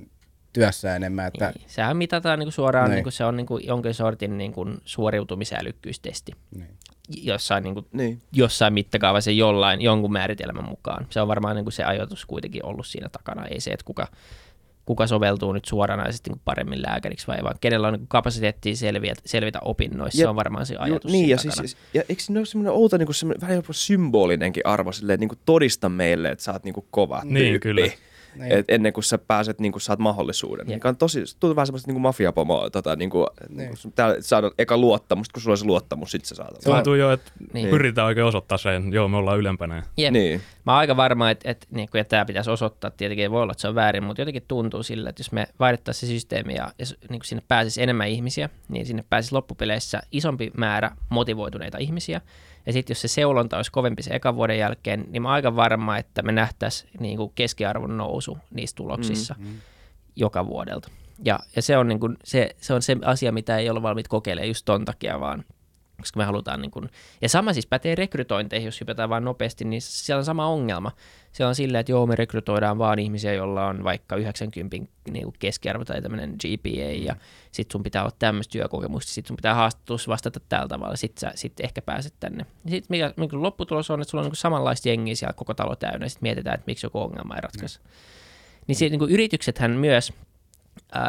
työssä 0.54 0.96
enemmän, 0.96 1.26
että 1.26 1.52
Niin. 1.58 1.68
Sehän 1.70 1.96
mitataan 1.96 2.38
niin 2.38 2.46
kuin 2.46 2.52
suoraan, 2.52 2.90
Niin. 2.90 2.94
niin 2.96 3.02
kuin 3.04 3.12
se 3.12 3.24
on 3.24 3.36
niin 3.36 3.46
kuin 3.46 3.66
jonkin 3.66 3.94
sortin 3.94 4.38
niin 4.38 4.52
kuin 4.52 4.76
suoriutumisälykkyystesti. 4.84 6.32
niin. 6.56 6.68
Jossain, 7.22 7.64
niin 7.64 7.74
kuin, 7.74 7.86
Niin. 7.92 8.22
jossain 8.32 8.72
mittakaavassa 8.74 9.30
jollain, 9.30 9.80
jonkun 9.80 10.12
määritelmän 10.12 10.68
mukaan. 10.68 11.06
Se 11.10 11.20
on 11.20 11.28
varmaan 11.28 11.56
niin 11.56 11.64
kuin 11.64 11.72
se 11.72 11.84
ajatus 11.84 12.26
kuitenkin 12.26 12.64
ollut 12.66 12.86
siinä 12.86 13.08
takana. 13.08 13.46
Ei 13.46 13.60
se, 13.60 13.70
että 13.70 13.84
kuka 13.84 14.06
kuka 14.86 15.06
soveltuu 15.06 15.52
nyt 15.52 15.64
suoranaisesti 15.64 16.30
niin 16.30 16.36
kuin 16.38 16.42
paremmin 16.44 16.82
lääkäriksi 16.82 17.26
vai 17.26 17.36
vaan 17.42 17.54
kenellä 17.60 17.86
on 17.88 17.94
niin 17.94 18.08
kapasiteettia 18.08 18.76
selviä, 18.76 19.14
selvitä 19.26 19.58
opinnoissa. 19.62 20.20
Ja- 20.20 20.24
se 20.24 20.28
on 20.28 20.36
varmaan 20.36 20.66
se 20.66 20.74
Ju, 20.74 20.80
ajatus 20.80 21.12
niin, 21.12 21.24
siinä 21.26 21.30
ja, 21.32 21.36
takana. 21.36 21.54
siis, 21.68 21.76
ja 21.94 22.02
eikö 22.08 22.22
siinä 22.22 22.40
ole 22.40 22.46
semmoinen 22.46 22.72
outo, 22.72 22.96
niin 22.96 23.14
semmoinen, 23.14 23.40
vähän 23.40 23.56
jopa 23.56 23.72
symbolinenkin 23.72 24.66
arvo, 24.66 24.92
silleen, 24.92 25.20
niin 25.20 25.28
kuin 25.28 25.38
todista 25.44 25.88
meille, 25.88 26.28
että 26.28 26.44
sä 26.44 26.52
oot 26.52 26.64
niin 26.64 26.74
kuin 26.74 26.86
kova 26.90 27.20
Niin, 27.24 27.34
tyyppi. 27.34 27.58
kyllä. 27.58 27.86
Niin. 28.36 28.52
Et 28.52 28.64
ennen 28.68 28.92
kuin 28.92 29.04
sä 29.04 29.18
pääset, 29.18 29.60
niin 29.60 29.72
kuin 29.72 29.82
saat 29.82 29.98
mahdollisuuden. 29.98 30.66
Jep. 30.68 30.76
Mikä 30.76 30.88
on 30.88 30.96
tosi, 30.96 31.20
tuntuu 31.40 31.56
vähän 31.56 31.66
semmoista 31.66 31.88
niin 31.88 31.94
kuin 31.94 32.02
mafiapomoa, 32.02 32.70
tota, 32.70 32.96
niin 32.96 33.10
kuin, 33.10 33.26
Niin. 33.48 33.56
niin. 33.56 33.68
kuin, 33.82 33.92
täällä 33.92 34.16
saada 34.20 34.50
eka 34.58 34.76
luottamusta, 34.76 35.32
kun 35.32 35.42
sulla 35.42 35.52
on 35.54 35.58
se 35.58 35.64
luottamus, 35.64 36.10
sit 36.10 36.24
sä 36.24 36.34
saat. 36.34 36.54
Tuntuu 36.64 36.94
jo, 36.94 37.12
että 37.12 37.30
Niin. 37.52 37.68
pyritään 37.68 38.06
oikein 38.06 38.26
osoittaa 38.26 38.58
sen, 38.58 38.92
joo 38.92 39.08
me 39.08 39.16
ollaan 39.16 39.38
ylempänä. 39.38 39.82
Jep. 39.96 40.12
Niin. 40.12 40.40
Mä 40.66 40.72
oon 40.72 40.78
aika 40.78 40.96
varma, 40.96 41.30
että, 41.30 41.50
että 41.50 41.66
niin 41.70 41.88
kuin, 41.90 41.98
ja 41.98 42.04
tämä 42.04 42.24
pitäisi 42.24 42.50
osoittaa, 42.50 42.90
tietenkin 42.90 43.30
voi 43.30 43.42
olla, 43.42 43.52
että 43.52 43.62
se 43.62 43.68
on 43.68 43.74
väärin, 43.74 44.04
mutta 44.04 44.20
jotenkin 44.22 44.44
tuntuu 44.48 44.82
sillä, 44.82 45.10
että 45.10 45.20
jos 45.20 45.32
me 45.32 45.46
vaihdettaisiin 45.60 46.08
se 46.10 46.12
systeemi 46.14 46.54
ja, 46.54 46.70
ja 46.78 46.86
niin 47.10 47.20
kuin 47.20 47.24
sinne 47.24 47.42
pääsisi 47.48 47.82
enemmän 47.82 48.08
ihmisiä, 48.08 48.48
niin 48.68 48.86
sinne 48.86 49.04
pääsisi 49.10 49.34
loppupeleissä 49.34 50.02
isompi 50.12 50.50
määrä 50.56 50.90
motivoituneita 51.08 51.78
ihmisiä. 51.78 52.20
Ja 52.66 52.72
sitten 52.72 52.94
jos 52.94 53.00
se 53.00 53.08
seulonta 53.08 53.56
olisi 53.56 53.72
kovempi 53.72 54.02
se 54.02 54.14
ekan 54.14 54.36
vuoden 54.36 54.58
jälkeen, 54.58 55.04
niin 55.10 55.22
mä 55.22 55.28
oon 55.28 55.34
aika 55.34 55.56
varma, 55.56 55.98
että 55.98 56.22
me 56.22 56.32
nähtäisiin 56.32 56.90
niin 57.00 57.16
kuin 57.16 57.32
keskiarvon 57.34 57.96
nousu 57.96 58.23
niissä 58.50 58.76
tuloksissa 58.76 59.34
mm, 59.38 59.46
mm. 59.46 59.54
joka 60.16 60.46
vuodelta. 60.46 60.90
Ja, 61.24 61.40
ja 61.56 61.62
se, 61.62 61.76
on 61.76 61.88
niin 61.88 62.00
kuin, 62.00 62.16
se, 62.24 62.56
se 62.60 62.74
on 62.74 62.82
se 62.82 62.96
asia, 63.04 63.32
mitä 63.32 63.58
ei 63.58 63.70
ole 63.70 63.82
valmiit 63.82 64.08
kokeilemaan 64.08 64.48
just 64.48 64.64
ton 64.64 64.84
takia, 64.84 65.20
vaan 65.20 65.44
koska 66.00 66.18
me 66.18 66.24
halutaan 66.24 66.62
niin 66.62 66.70
kuin, 66.70 66.90
ja 67.20 67.28
sama 67.28 67.52
siis 67.52 67.66
pätee 67.66 67.94
rekrytointeihin, 67.94 68.66
jos 68.66 68.80
hypätään 68.80 69.08
vaan 69.08 69.24
nopeasti, 69.24 69.64
niin 69.64 69.82
siellä 69.82 70.18
on 70.18 70.24
sama 70.24 70.46
ongelma. 70.46 70.92
Se 71.32 71.44
on 71.44 71.54
silleen, 71.54 71.80
että 71.80 71.92
joo, 71.92 72.06
me 72.06 72.16
rekrytoidaan 72.16 72.78
vaan 72.78 72.98
ihmisiä, 72.98 73.32
joilla 73.32 73.66
on 73.66 73.84
vaikka 73.84 74.16
90 74.16 74.76
niin 75.10 75.24
kuin 75.24 75.34
keskiarvo 75.38 75.84
tai 75.84 76.02
tämmöinen 76.02 76.30
GPA, 76.30 77.04
ja 77.04 77.16
sit 77.52 77.70
sun 77.70 77.82
pitää 77.82 78.02
olla 78.02 78.14
tämmöistä 78.18 78.52
työkokemusta, 78.52 79.12
sit 79.12 79.26
sun 79.26 79.36
pitää 79.36 79.54
haastattelussa 79.54 80.10
vastata 80.10 80.40
tällä 80.48 80.68
tavalla, 80.68 80.96
sit 80.96 81.18
sä 81.18 81.32
sit 81.34 81.60
ehkä 81.60 81.82
pääset 81.82 82.14
tänne. 82.20 82.46
Sitten 82.68 82.86
mikä, 82.88 83.14
mikä 83.16 83.42
lopputulos 83.42 83.90
on, 83.90 84.00
että 84.00 84.10
sulla 84.10 84.24
on 84.24 84.30
niin 84.30 84.36
samanlaista 84.36 84.88
jengiä 84.88 85.14
siellä 85.14 85.32
koko 85.32 85.54
talo 85.54 85.76
täynnä, 85.76 86.06
ja 86.06 86.10
sitten 86.10 86.26
mietitään, 86.26 86.54
että 86.54 86.64
miksi 86.66 86.86
joku 86.86 87.00
ongelma 87.00 87.34
ei 87.34 87.40
ratkaise. 87.40 87.80
Niin, 88.66 88.76
sit, 88.76 88.90
niin 88.90 88.98
kuin 88.98 89.10
yrityksethän 89.10 89.70
myös 89.70 90.12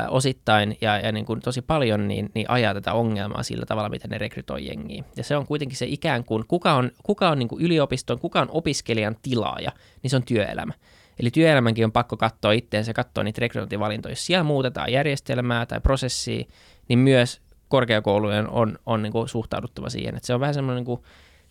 osittain 0.10 0.78
ja, 0.82 0.99
ja 0.99 1.12
niin 1.12 1.25
kuin 1.25 1.41
tosi 1.41 1.62
paljon 1.62 2.08
niin, 2.08 2.30
niin 2.34 2.49
ajaa 2.49 2.73
tätä 2.73 2.93
ongelmaa 2.93 3.43
sillä 3.43 3.65
tavalla, 3.65 3.89
miten 3.89 4.10
ne 4.10 4.17
rekrytoi 4.17 4.67
jengiä. 4.67 5.04
Ja 5.17 5.23
se 5.23 5.38
on 5.38 5.45
kuitenkin 5.45 5.78
se 5.78 5.86
ikään 5.86 6.23
kuin, 6.23 6.43
kuka 6.47 6.73
on, 6.73 6.91
kuka 7.04 7.30
on 7.30 7.39
niin 7.39 7.47
kuin 7.47 7.62
yliopiston, 7.62 8.19
kuka 8.19 8.41
on 8.41 8.49
opiskelijan 8.51 9.15
tilaaja, 9.21 9.71
niin 10.04 10.12
se 10.12 10.15
on 10.15 10.23
työelämä. 10.23 10.73
Eli 11.19 11.32
työelämänkin 11.32 11.86
on 11.86 11.91
pakko 11.91 12.17
katsoa 12.17 12.51
itteensä, 12.51 12.93
katsoa 12.93 13.23
niitä 13.23 13.41
rekrytointivalintoja. 13.41 14.12
Jos 14.12 14.25
siellä 14.25 14.43
muutetaan 14.43 14.91
järjestelmää 14.91 15.65
tai 15.65 15.80
prosessia, 15.82 16.45
niin 16.88 16.99
myös 16.99 17.41
korkeakoulujen 17.67 18.49
on, 18.49 18.80
on 18.86 19.04
niin 19.04 19.13
kuin 19.13 19.30
suhtauduttava 19.30 19.89
siihen. 19.89 20.15
Että 20.15 20.28
se 20.28 20.34
on 20.34 20.39
vähän 20.39 20.54
semmoinen 20.54 20.78
niin 20.78 20.86
kuin 20.86 21.01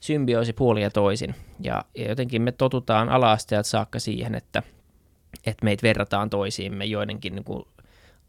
symbioosi 0.01 0.53
puoli 0.53 0.83
ja 0.83 0.91
toisin. 0.91 1.35
Ja, 1.61 1.85
ja 1.95 2.09
jotenkin 2.09 2.43
me 2.43 2.53
totutaan 2.53 3.09
ala-asteelta 3.09 3.69
saakka 3.69 3.99
siihen, 3.99 4.35
että, 4.35 4.63
että 5.47 5.65
meitä 5.65 5.83
verrataan 5.83 6.31
toisiimme 6.31 6.85
joidenkin 6.85 7.35
niin 7.35 7.45
kuin 7.45 7.65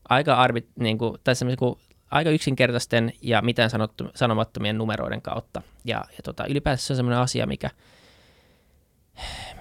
aika, 0.10 0.36
arvit, 0.36 0.68
niin 0.80 0.98
kuin, 0.98 1.18
tai 1.24 1.36
kuin 1.60 1.76
aika 2.12 2.30
yksinkertaisten 2.30 3.14
ja 3.22 3.42
mitään 3.42 3.70
sanottu, 3.70 4.10
sanomattomien 4.16 4.78
numeroiden 4.78 5.22
kautta. 5.22 5.62
Ja, 5.86 6.04
ja 6.12 6.24
tota, 6.24 6.46
ylipäätään 6.46 6.78
se 6.78 6.94
on 6.94 6.98
semmoinen 6.98 7.20
asia, 7.20 7.48
mikä, 7.48 7.70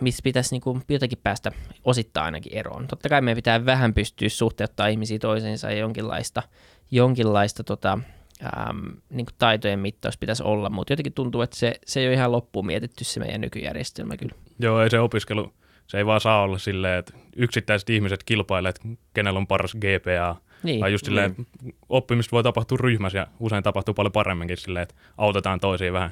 mistä 0.01 0.21
pitäisi 0.25 0.55
niin 0.55 0.61
kuin 0.61 0.83
jotenkin 0.89 1.19
päästä 1.23 1.53
osittain 1.85 2.25
ainakin 2.25 2.55
eroon. 2.55 2.87
Totta 2.87 3.09
kai 3.09 3.21
meidän 3.21 3.37
pitää 3.37 3.67
vähän 3.67 3.95
pystyä 3.95 4.29
suhteuttaa 4.29 4.87
ihmisiä 4.87 5.19
toisiinsa 5.19 5.71
ja 5.71 5.79
jonkinlaista, 5.79 6.43
jonkinlaista 6.91 7.65
tota, 7.65 7.99
äm, 8.45 8.97
niin 9.11 9.27
kuin 9.27 9.35
taitojen 9.39 9.79
mittaus 9.79 10.19
pitäisi 10.19 10.43
olla, 10.43 10.71
mutta 10.71 10.93
jotenkin 10.93 11.13
tuntuu, 11.13 11.43
että 11.43 11.57
se, 11.57 11.75
se 11.87 12.01
ei 12.01 12.07
ole 12.07 12.15
ihan 12.15 12.33
loppuun 12.33 12.67
mietitty 12.67 13.05
se 13.05 13.21
meidän 13.21 13.41
nykyjärjestelmä 13.41 14.17
kyllä. 14.17 14.35
Joo, 14.59 14.83
ei 14.83 14.91
se 14.91 15.01
opiskelu, 15.01 15.53
se 15.87 15.99
ei 15.99 16.07
vaan 16.07 16.21
saa 16.21 16.43
olla 16.43 16.59
silleen, 16.59 16.99
että 16.99 17.13
yksittäiset 17.37 17.91
ihmiset 17.91 18.25
kilpailee, 18.25 18.71
että 18.71 18.89
kenellä 19.15 19.39
on 19.39 19.47
paras 19.47 19.75
GPA. 19.75 20.37
Niin. 20.63 20.81
Vai 20.81 20.93
just 20.93 21.05
silleen, 21.05 21.31
että 21.31 21.43
oppimista 21.89 22.31
voi 22.33 22.43
tapahtua 22.43 22.79
ryhmässä 22.81 23.19
ja 23.19 23.27
usein 23.41 23.63
tapahtuu 23.63 23.95
paljon 23.95 24.13
paremminkin 24.13 24.57
silleen, 24.57 24.83
että 24.83 24.95
autetaan 25.19 25.61
toisiin 25.61 25.93
vähän. 25.93 26.11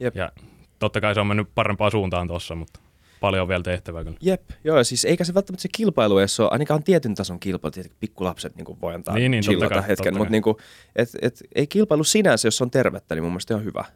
Jep. 0.00 0.16
Ja 0.16 0.32
totta 0.78 1.00
kai 1.00 1.14
se 1.14 1.20
on 1.20 1.26
mennyt 1.26 1.48
parempaan 1.54 1.90
suuntaan 1.90 2.28
tuossa, 2.28 2.54
mutta 2.54 2.80
paljon 3.20 3.42
on 3.42 3.48
vielä 3.48 3.62
tehtävää 3.62 4.04
kyllä. 4.04 4.16
Jep, 4.20 4.42
joo, 4.64 4.84
siis 4.84 5.04
eikä 5.04 5.24
se 5.24 5.34
välttämättä 5.34 5.62
se 5.62 5.68
kilpailu 5.72 6.18
edes 6.18 6.40
ole, 6.40 6.48
ainakaan 6.52 6.82
tietyn 6.82 7.14
tason 7.14 7.40
kilpailu, 7.40 7.70
tietenkin 7.70 7.96
pikkulapset 8.00 8.56
niin 8.56 8.64
kuin 8.64 8.78
voi 8.82 8.94
antaa 8.94 9.14
Niin, 9.14 9.30
niin, 9.30 9.42
chillata 9.42 9.74
kai, 9.74 9.88
hetken, 9.88 10.16
mutta 10.16 10.30
niin 10.30 10.42
kuin, 10.42 10.56
et, 10.96 11.08
et, 11.22 11.42
ei 11.54 11.66
kilpailu 11.66 12.04
sinänsä, 12.04 12.46
jos 12.48 12.56
se 12.56 12.64
on 12.64 12.70
tervettä, 12.70 13.14
niin 13.14 13.22
mun 13.22 13.32
mielestä 13.32 13.54
ihan 13.54 13.64
hyvä, 13.64 13.80
äh, 13.80 13.86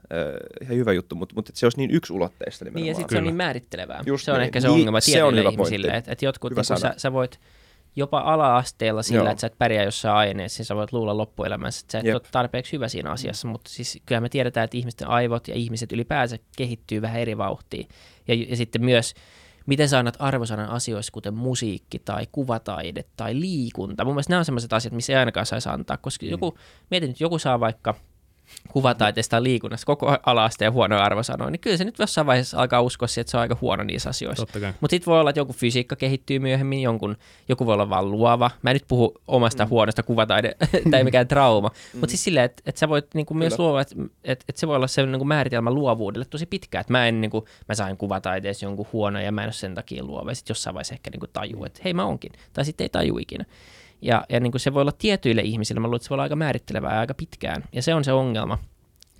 ihan 0.62 0.76
hyvä 0.76 0.92
juttu, 0.92 1.14
mutta, 1.14 1.34
mutta 1.34 1.52
se 1.54 1.66
olisi 1.66 1.78
niin 1.78 1.90
yksi 1.90 2.12
ulotteista 2.12 2.64
Niin, 2.64 2.74
nimenomaan. 2.74 2.88
ja 2.88 2.94
sitten 2.94 3.14
se 3.14 3.18
on 3.18 3.24
niin 3.24 3.36
määrittelevää. 3.36 4.02
Just 4.06 4.24
se 4.24 4.32
on 4.32 4.38
niin. 4.38 4.44
ehkä 4.44 4.60
se 4.60 4.68
Niin, 4.68 4.74
ongelma 4.74 5.00
se 5.00 5.22
on 5.22 5.36
hyvä 5.36 5.50
ihmisille, 5.50 5.92
että 5.92 6.12
et 6.12 6.22
jotkut, 6.22 6.50
Hyvä 6.50 6.62
niin 6.68 6.80
sä, 6.80 6.94
sä 6.96 7.12
voit 7.12 7.40
jopa 7.96 8.18
ala-asteella 8.18 9.02
sillä, 9.02 9.22
Joo. 9.22 9.30
että 9.30 9.40
sä 9.40 9.46
et 9.46 9.58
pärjää 9.58 9.84
jossain 9.84 10.16
aineessa, 10.16 10.60
niin 10.60 10.66
sä 10.66 10.76
voit 10.76 10.92
luulla 10.92 11.16
loppuelämässä, 11.16 11.84
että 11.84 11.92
sä 11.92 11.98
et 11.98 12.04
Jep. 12.04 12.14
ole 12.14 12.22
tarpeeksi 12.32 12.72
hyvä 12.72 12.88
siinä 12.88 13.10
asiassa, 13.10 13.48
mutta 13.48 13.70
siis 13.70 13.98
kyllä 14.06 14.20
me 14.20 14.28
tiedetään, 14.28 14.64
että 14.64 14.76
ihmisten 14.76 15.08
aivot 15.08 15.48
ja 15.48 15.54
ihmiset 15.54 15.92
ylipäänsä 15.92 16.38
kehittyy 16.56 17.02
vähän 17.02 17.20
eri 17.20 17.38
vauhtiin. 17.38 17.88
Ja, 18.28 18.34
ja 18.34 18.56
sitten 18.56 18.84
myös, 18.84 19.14
miten 19.66 19.88
sä 19.88 19.98
annat 19.98 20.16
arvosanan 20.18 20.68
asioissa, 20.68 21.12
kuten 21.12 21.34
musiikki 21.34 21.98
tai 21.98 22.26
kuvataide 22.32 23.04
tai 23.16 23.40
liikunta. 23.40 24.04
Mun 24.04 24.14
mielestä 24.14 24.32
nämä 24.32 24.38
on 24.38 24.44
sellaiset 24.44 24.72
asiat, 24.72 24.94
missä 24.94 25.12
ei 25.12 25.18
ainakaan 25.18 25.46
saisi 25.46 25.68
antaa, 25.68 25.96
koska 25.96 26.26
joku, 26.26 26.58
mietin 26.90 27.08
nyt, 27.08 27.20
joku 27.20 27.38
saa 27.38 27.60
vaikka 27.60 27.94
kuvataiteesta 28.72 29.30
tai 29.30 29.42
liikunnasta 29.42 29.86
koko 29.86 30.16
ala-asteen 30.26 30.72
huono 30.72 30.98
arvosanoja, 30.98 31.50
niin 31.50 31.60
kyllä 31.60 31.76
se 31.76 31.84
nyt 31.84 31.98
jossain 31.98 32.26
vaiheessa 32.26 32.58
alkaa 32.58 32.80
uskoa 32.80 33.08
siihen, 33.08 33.20
että 33.20 33.30
se 33.30 33.36
on 33.36 33.40
aika 33.40 33.56
huono 33.60 33.82
niissä 33.82 34.10
asioissa. 34.10 34.46
Mutta 34.80 34.94
sitten 34.94 35.10
voi 35.10 35.20
olla, 35.20 35.30
että 35.30 35.40
joku 35.40 35.52
fysiikka 35.52 35.96
kehittyy 35.96 36.38
myöhemmin, 36.38 36.82
jonkun, 36.82 37.16
joku 37.48 37.66
voi 37.66 37.74
olla 37.74 37.90
vaan 37.90 38.10
luova. 38.10 38.50
Mä 38.62 38.70
en 38.70 38.74
nyt 38.74 38.84
puhu 38.88 39.14
omasta 39.28 39.64
mm. 39.64 39.68
huonosta 39.68 40.02
kuvataide 40.02 40.56
tai 40.90 41.04
mikään 41.04 41.28
trauma, 41.28 41.68
mm. 41.68 42.00
mutta 42.00 42.10
siis 42.10 42.24
silleen, 42.24 42.44
että, 42.44 42.62
että 42.66 42.78
sä 42.78 42.88
voit 42.88 43.06
niinku 43.14 43.34
myös 43.34 43.58
luova, 43.58 43.80
että, 43.80 43.94
että, 44.24 44.44
että 44.48 44.60
se 44.60 44.68
voi 44.68 44.76
olla 44.76 44.86
se 44.86 45.06
niinku 45.06 45.24
määritelmä 45.24 45.70
luovuudelle 45.70 46.26
tosi 46.30 46.46
pitkä. 46.46 46.80
Että 46.80 46.92
mä, 46.92 47.08
en, 47.08 47.20
niinku, 47.20 47.48
mä 47.68 47.74
sain 47.74 47.96
kuvataiteessa 47.96 48.66
jonkun 48.66 48.86
huono 48.92 49.20
ja 49.20 49.32
mä 49.32 49.40
en 49.40 49.46
ole 49.46 49.52
sen 49.52 49.74
takia 49.74 50.04
luova. 50.04 50.30
Ja 50.30 50.34
sitten 50.34 50.50
jossain 50.50 50.74
vaiheessa 50.74 50.94
ehkä 50.94 51.10
niinku 51.10 51.26
tajuu, 51.26 51.64
että 51.64 51.80
hei 51.84 51.94
mä 51.94 52.04
onkin. 52.04 52.32
Tai 52.52 52.64
sitten 52.64 52.84
ei 52.84 52.88
taju 52.88 53.18
ikinä. 53.18 53.44
Ja, 54.02 54.24
ja 54.28 54.40
niin 54.40 54.50
kuin 54.50 54.60
se 54.60 54.74
voi 54.74 54.80
olla 54.80 54.92
tietyille 54.92 55.42
ihmisille, 55.42 55.80
mä 55.80 55.86
luulen, 55.86 55.96
että 55.96 56.04
se 56.04 56.10
voi 56.10 56.14
olla 56.14 56.22
aika 56.22 56.36
määrittelevää 56.36 56.94
ja 56.94 57.00
aika 57.00 57.14
pitkään. 57.14 57.64
Ja 57.72 57.82
se 57.82 57.94
on 57.94 58.04
se 58.04 58.12
ongelma. 58.12 58.58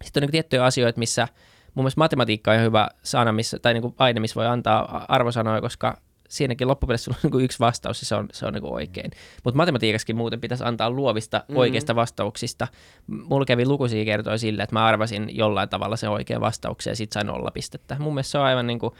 Sitten 0.02 0.22
on 0.22 0.26
niin 0.26 0.32
tiettyjä 0.32 0.64
asioita, 0.64 0.98
missä 0.98 1.28
mun 1.74 1.82
mielestä 1.82 1.98
matematiikka 1.98 2.50
on 2.50 2.60
hyvä 2.60 2.88
sana, 3.02 3.32
missä, 3.32 3.58
tai 3.58 3.74
niin 3.74 3.82
kuin 3.82 3.94
aine, 3.98 4.20
missä 4.20 4.34
voi 4.34 4.46
antaa 4.46 5.04
arvosanoja, 5.08 5.60
koska 5.60 5.98
siinäkin 6.28 6.68
loppupeleissä 6.68 7.04
sulla 7.04 7.16
on 7.16 7.20
niin 7.22 7.30
kuin 7.30 7.44
yksi 7.44 7.58
vastaus 7.58 8.02
ja 8.02 8.06
se 8.06 8.14
on, 8.14 8.28
se 8.32 8.46
on 8.46 8.52
niin 8.52 8.62
kuin 8.62 8.74
oikein. 8.74 9.10
Mutta 9.44 9.56
matematiikassakin 9.56 10.16
muuten 10.16 10.40
pitäisi 10.40 10.64
antaa 10.64 10.90
luovista 10.90 11.38
mm-hmm. 11.38 11.56
oikeista 11.56 11.94
vastauksista. 11.94 12.68
Mulla 13.06 13.44
kävi 13.44 13.66
lukuisia 13.66 14.04
kertoja 14.04 14.38
sillä, 14.38 14.62
että 14.62 14.74
mä 14.74 14.86
arvasin 14.86 15.36
jollain 15.36 15.68
tavalla 15.68 15.96
sen 15.96 16.10
oikean 16.10 16.40
vastauksen 16.40 16.90
ja 16.90 16.96
sit 16.96 17.12
sain 17.12 17.26
nolla 17.26 17.50
pistettä. 17.50 17.96
Mun 17.98 18.14
mielestä 18.14 18.30
se 18.30 18.38
on 18.38 18.44
aivan 18.44 18.66
niin 18.66 18.78
kuin 18.78 18.94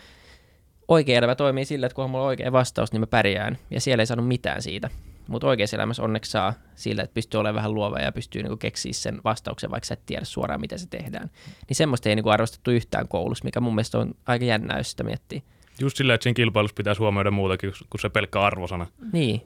oikea 0.88 1.18
elämä 1.18 1.34
toimii 1.34 1.64
sillä, 1.64 1.86
että 1.86 1.96
kun 1.96 2.10
mulla 2.10 2.24
on 2.24 2.28
oikea 2.28 2.52
vastaus, 2.52 2.92
niin 2.92 3.00
mä 3.00 3.06
pärjään. 3.06 3.58
Ja 3.70 3.80
siellä 3.80 4.02
ei 4.02 4.06
saanut 4.06 4.28
mitään 4.28 4.62
siitä. 4.62 4.90
Mutta 5.28 5.46
oikeassa 5.46 5.76
elämässä 5.76 6.02
onneksi 6.02 6.30
saa 6.30 6.54
sillä, 6.74 7.02
että 7.02 7.14
pystyy 7.14 7.40
olemaan 7.40 7.54
vähän 7.54 7.74
luova 7.74 7.98
ja 7.98 8.12
pystyy 8.12 8.42
niinku 8.42 8.56
keksiä 8.56 8.92
sen 8.92 9.20
vastauksen, 9.24 9.70
vaikka 9.70 9.86
sä 9.86 9.94
et 9.94 10.06
tiedä 10.06 10.24
suoraan, 10.24 10.60
miten 10.60 10.78
se 10.78 10.86
tehdään. 10.86 11.30
Niin 11.68 11.76
semmoista 11.76 12.08
ei 12.08 12.16
niinku 12.16 12.30
arvostettu 12.30 12.70
yhtään 12.70 13.08
koulussa, 13.08 13.44
mikä 13.44 13.60
mun 13.60 13.74
mielestä 13.74 13.98
on 13.98 14.14
aika 14.26 14.44
jännää, 14.44 14.78
jos 14.78 14.90
sitä 14.90 15.04
miettii. 15.04 15.42
Just 15.80 15.96
silleen, 15.96 16.14
että 16.14 16.22
siinä 16.22 16.34
kilpailussa 16.34 16.74
pitäisi 16.74 16.98
huomioida 16.98 17.30
muutakin 17.30 17.72
kuin 17.90 18.00
se 18.00 18.08
pelkkä 18.08 18.40
arvosana, 18.40 18.86
Niin, 19.12 19.40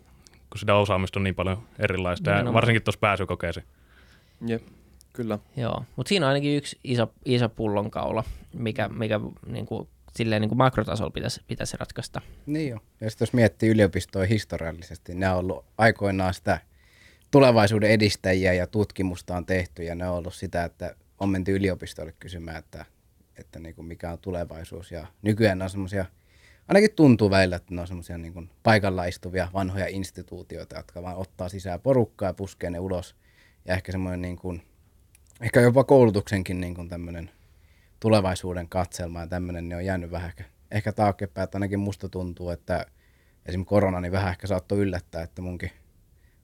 kun 0.51 0.59
sitä 0.59 0.75
osaamista 0.75 1.19
on 1.19 1.25
niin 1.25 1.35
paljon 1.35 1.59
erilaista, 1.79 2.31
ja 2.31 2.53
varsinkin 2.53 2.83
tuossa 2.83 2.99
pääsykokeeseen. 3.01 3.67
Jep, 4.47 4.63
kyllä. 5.13 5.39
joo. 5.57 5.85
Mutta 5.97 6.09
siinä 6.09 6.27
on 6.27 6.29
ainakin 6.29 6.57
yksi 6.57 6.79
iso, 6.85 7.13
iso 7.25 7.49
pullonkaula, 7.49 8.25
mikä, 8.53 8.89
mikä 8.89 9.21
niinku, 9.47 9.89
silleen 10.17 10.43
niinku 10.43 10.55
makrotasolla 10.55 11.11
pitäisi, 11.11 11.41
pitäisi 11.47 11.77
ratkaista. 11.77 12.21
Niin 12.47 12.71
jo. 12.71 12.79
Ja 13.01 13.11
sitten 13.11 13.27
jos 13.27 13.33
miettii 13.33 13.69
yliopistoja 13.69 14.27
historiallisesti, 14.27 15.15
ne 15.15 15.31
on 15.31 15.37
ollut 15.37 15.65
aikoinaan 15.79 16.35
sitä 16.35 16.59
tulevaisuuden 17.31 17.91
edistäjiä 17.91 18.53
ja 18.53 18.67
tutkimusta 18.67 19.37
on 19.37 19.47
tehty 19.47 19.83
ja 19.83 19.95
ne 19.95 20.09
on 20.09 20.17
ollut 20.17 20.35
sitä, 20.35 20.65
että 20.65 20.97
on 21.21 21.29
menty 21.29 21.57
yliopistolle 21.57 22.15
kysymään, 22.21 22.59
että, 22.59 22.85
että 23.37 23.59
niin 23.59 23.75
kuin 23.75 23.87
mikä 23.87 24.11
on 24.11 24.19
tulevaisuus. 24.19 24.93
Ja 24.93 25.07
nykyään 25.23 25.63
on 25.63 25.71
semmoisia, 25.71 26.05
ainakin 26.69 26.95
tuntuu 26.97 27.31
välillä, 27.31 27.57
että 27.57 27.75
ne 27.75 27.81
on 27.81 27.87
semmoisia 27.87 28.19
niin 28.19 28.33
kuin 28.33 28.51
paikalla 28.63 29.05
istuvia 29.05 29.49
vanhoja 29.53 29.87
instituutioita, 29.87 30.77
jotka 30.77 31.03
vaan 31.03 31.17
ottaa 31.17 31.49
sisään 31.49 31.81
porukkaa 31.81 32.29
ja 32.29 32.35
puskee 32.35 32.71
ne 32.71 32.79
ulos. 32.79 33.17
Ja 33.65 33.75
ehkä 33.75 33.93
semmoinen 33.93 34.23
niin 34.23 34.37
kuin, 34.37 34.63
ehkä 35.41 35.61
jopa 35.61 35.85
koulutuksenkin 35.85 36.61
niin 36.61 36.75
kuin 36.75 36.89
tämmöinen 36.89 37.31
tulevaisuuden 38.01 38.69
katselma 38.69 39.21
ja 39.21 39.27
tämmöinen, 39.27 39.69
niin 39.69 39.77
on 39.77 39.85
jäänyt 39.85 40.11
vähän 40.11 40.29
ehkä, 40.29 40.45
ehkä 40.71 40.93
taaksepäin, 40.93 41.45
että 41.45 41.57
ainakin 41.57 41.81
musta 41.81 42.09
tuntuu, 42.09 42.51
että, 42.51 42.87
esimerkiksi 43.47 43.69
korona, 43.69 44.01
niin 44.01 44.13
vähän 44.13 44.31
ehkä 44.31 44.47
saattoi 44.47 44.79
yllättää, 44.79 45.23
että 45.23 45.43
munkin, 45.43 45.71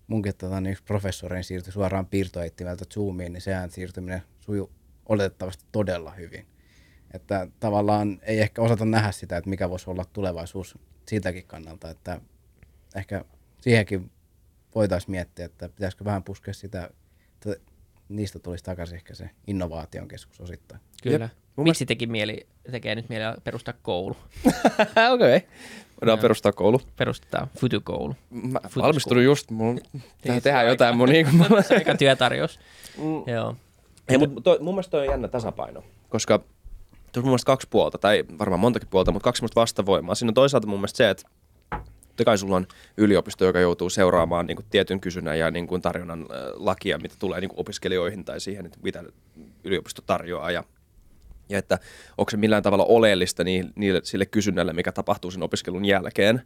munkin 0.06 0.36
tota, 0.36 0.60
niin 0.60 0.72
yksi 0.72 0.84
professori 0.84 1.42
siirtyi 1.42 1.72
suoraan 1.72 2.06
piirtoeittimeltä 2.06 2.84
Zoomiin, 2.94 3.32
niin 3.32 3.40
sehän 3.40 3.70
siirtyminen 3.70 4.22
sujuu 4.40 4.70
oletettavasti 5.08 5.64
todella 5.72 6.10
hyvin. 6.10 6.46
Että 7.14 7.48
tavallaan 7.60 8.20
ei 8.22 8.40
ehkä 8.40 8.62
osata 8.62 8.84
nähdä 8.84 9.12
sitä, 9.12 9.36
että 9.36 9.50
mikä 9.50 9.70
voisi 9.70 9.90
olla 9.90 10.04
tulevaisuus 10.04 10.78
siltäkin 11.08 11.46
kannalta, 11.46 11.90
että 11.90 12.20
ehkä 12.94 13.24
siihenkin 13.60 14.10
voitaisiin 14.74 15.10
miettiä, 15.10 15.44
että 15.44 15.68
pitäisikö 15.68 16.04
vähän 16.04 16.22
puskea 16.22 16.54
sitä, 16.54 16.90
niistä 18.16 18.38
tulisi 18.38 18.64
takaisin 18.64 18.96
ehkä 18.96 19.14
se 19.14 19.30
innovaation 19.46 20.08
keskus 20.08 20.40
osittain. 20.40 20.80
Kyllä. 21.02 21.24
Jep. 21.24 21.32
Miksi 21.56 21.86
teki 21.86 22.06
mieli, 22.06 22.46
tekee 22.70 22.94
nyt 22.94 23.08
mieli 23.08 23.24
perustaa 23.44 23.74
koulu? 23.82 24.16
Okei. 25.14 25.36
Okay. 25.36 25.40
Voidaan 26.00 26.16
Joo. 26.18 26.22
perustaa 26.22 26.52
koulu. 26.52 26.80
Perustetaan 26.96 27.48
futukoulu. 27.58 28.14
Mä 28.30 28.58
Futuskoulu. 28.58 28.86
valmistunut 28.86 29.24
just, 29.24 29.48
pitää 29.48 30.02
Niin, 30.34 30.42
tehdä 30.42 30.62
jotain 30.62 30.96
mun. 30.96 31.08
Se 31.68 31.74
on 31.74 31.78
aika 31.78 31.94
työtarjous. 31.94 32.60
Mm. 32.98 33.32
Joo. 33.32 33.56
Ei, 34.08 34.18
mutta 34.18 34.40
toi, 34.40 34.58
mun 34.60 34.74
mielestä 34.74 34.90
toi 34.90 35.00
on 35.00 35.06
jännä 35.06 35.28
tasapaino, 35.28 35.84
koska 36.08 36.38
tuossa 36.38 36.48
on 37.16 37.22
mun 37.22 37.30
mielestä 37.30 37.46
kaksi 37.46 37.66
puolta, 37.70 37.98
tai 37.98 38.24
varmaan 38.38 38.60
montakin 38.60 38.88
puolta, 38.88 39.12
mutta 39.12 39.24
kaksi 39.24 39.44
vastavoimaa. 39.56 40.14
Siinä 40.14 40.30
on 40.30 40.34
toisaalta 40.34 40.66
mun 40.66 40.78
mielestä 40.78 40.96
se, 40.96 41.10
että 41.10 41.28
totta 42.24 42.30
kai 42.30 42.38
sulla 42.38 42.56
on 42.56 42.66
yliopisto, 42.96 43.44
joka 43.44 43.60
joutuu 43.60 43.90
seuraamaan 43.90 44.46
niin 44.46 44.56
kuin 44.56 44.66
tietyn 44.70 45.00
kysynnän 45.00 45.38
ja 45.38 45.50
niin 45.50 45.66
kuin 45.66 45.82
tarjonnan 45.82 46.20
äh, 46.20 46.26
lakia, 46.54 46.98
mitä 46.98 47.14
tulee 47.18 47.40
niin 47.40 47.48
kuin 47.48 47.60
opiskelijoihin 47.60 48.24
tai 48.24 48.40
siihen, 48.40 48.66
että 48.66 48.78
mitä 48.82 49.04
yliopisto 49.64 50.02
tarjoaa 50.06 50.50
ja 50.50 50.64
ja 51.48 51.58
että 51.58 51.78
onko 52.18 52.30
se 52.30 52.36
millään 52.36 52.62
tavalla 52.62 52.84
oleellista 52.84 53.44
niille, 53.44 54.00
sille 54.04 54.26
kysynnälle, 54.26 54.72
mikä 54.72 54.92
tapahtuu 54.92 55.30
sen 55.30 55.42
opiskelun 55.42 55.84
jälkeen. 55.84 56.42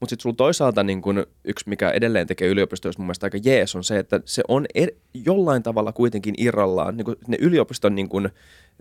Mutta 0.00 0.10
sitten 0.10 0.22
sulla 0.22 0.36
toisaalta 0.36 0.82
niin 0.82 1.02
kun 1.02 1.26
yksi, 1.44 1.68
mikä 1.68 1.90
edelleen 1.90 2.26
tekee 2.26 2.48
yliopistoista 2.48 3.02
mun 3.02 3.06
mielestä 3.06 3.26
aika 3.26 3.38
jees, 3.44 3.76
on 3.76 3.84
se, 3.84 3.98
että 3.98 4.20
se 4.24 4.42
on 4.48 4.66
er, 4.74 4.90
jollain 5.14 5.62
tavalla 5.62 5.92
kuitenkin 5.92 6.34
irrallaan. 6.38 6.96
Niin 6.96 7.06
ne 7.26 7.36
yliopiston 7.40 7.94
niin 7.94 8.08
kun 8.08 8.30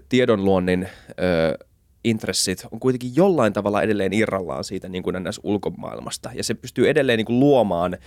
tiedonluonnin 0.09 0.89
ö, 1.09 1.65
intressit 2.03 2.65
on 2.71 2.79
kuitenkin 2.79 3.15
jollain 3.15 3.53
tavalla 3.53 3.81
edelleen 3.81 4.13
irrallaan 4.13 4.63
siitä 4.63 4.89
niin 4.89 5.03
kuin 5.03 5.23
näissä 5.23 5.41
ulkomaailmasta. 5.45 6.29
Ja 6.33 6.43
se 6.43 6.53
pystyy 6.53 6.89
edelleen 6.89 7.17
niin 7.17 7.25
kuin 7.25 7.39
luomaan 7.39 7.97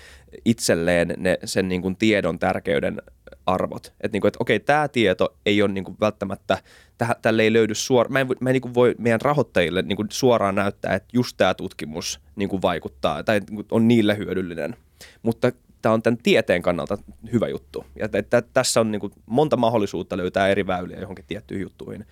itselleen 0.44 1.14
ne, 1.16 1.38
sen 1.44 1.68
niin 1.68 1.82
kuin 1.82 1.96
tiedon 1.96 2.38
tärkeyden 2.38 3.02
arvot. 3.46 3.92
Että 4.00 4.08
niin 4.12 4.26
et, 4.26 4.36
okei, 4.38 4.60
tämä 4.60 4.88
tieto 4.88 5.36
ei 5.46 5.62
ole 5.62 5.72
niin 5.72 5.84
kuin 5.84 5.96
välttämättä, 6.00 6.58
täh, 6.98 7.10
tälle 7.22 7.42
ei 7.42 7.52
löydy 7.52 7.74
suoraan, 7.74 8.12
mä 8.12 8.20
en, 8.20 8.26
mä 8.40 8.50
en 8.50 8.52
niin 8.52 8.62
kuin 8.62 8.74
voi 8.74 8.94
meidän 8.98 9.20
rahoittajille 9.20 9.82
niin 9.82 9.96
kuin 9.96 10.08
suoraan 10.10 10.54
näyttää, 10.54 10.94
että 10.94 11.08
just 11.12 11.36
tämä 11.36 11.54
tutkimus 11.54 12.20
niin 12.36 12.48
kuin 12.48 12.62
vaikuttaa 12.62 13.24
tai 13.24 13.40
niin 13.40 13.56
kuin 13.56 13.66
on 13.70 13.88
niille 13.88 14.16
hyödyllinen. 14.16 14.76
Mutta 15.22 15.52
tämä 15.84 15.92
on 15.92 16.02
tämän 16.02 16.18
tieteen 16.22 16.62
kannalta 16.62 16.98
hyvä 17.32 17.48
juttu. 17.48 17.84
Ja 17.98 18.08
t- 18.08 18.30
t- 18.30 18.52
tässä 18.52 18.80
on 18.80 18.90
niin 18.90 19.00
kuin 19.00 19.12
monta 19.26 19.56
mahdollisuutta 19.56 20.16
löytää 20.16 20.48
eri 20.48 20.66
väyliä 20.66 21.00
johonkin 21.00 21.24
tiettyihin 21.28 21.62
juttuihin. 21.62 22.06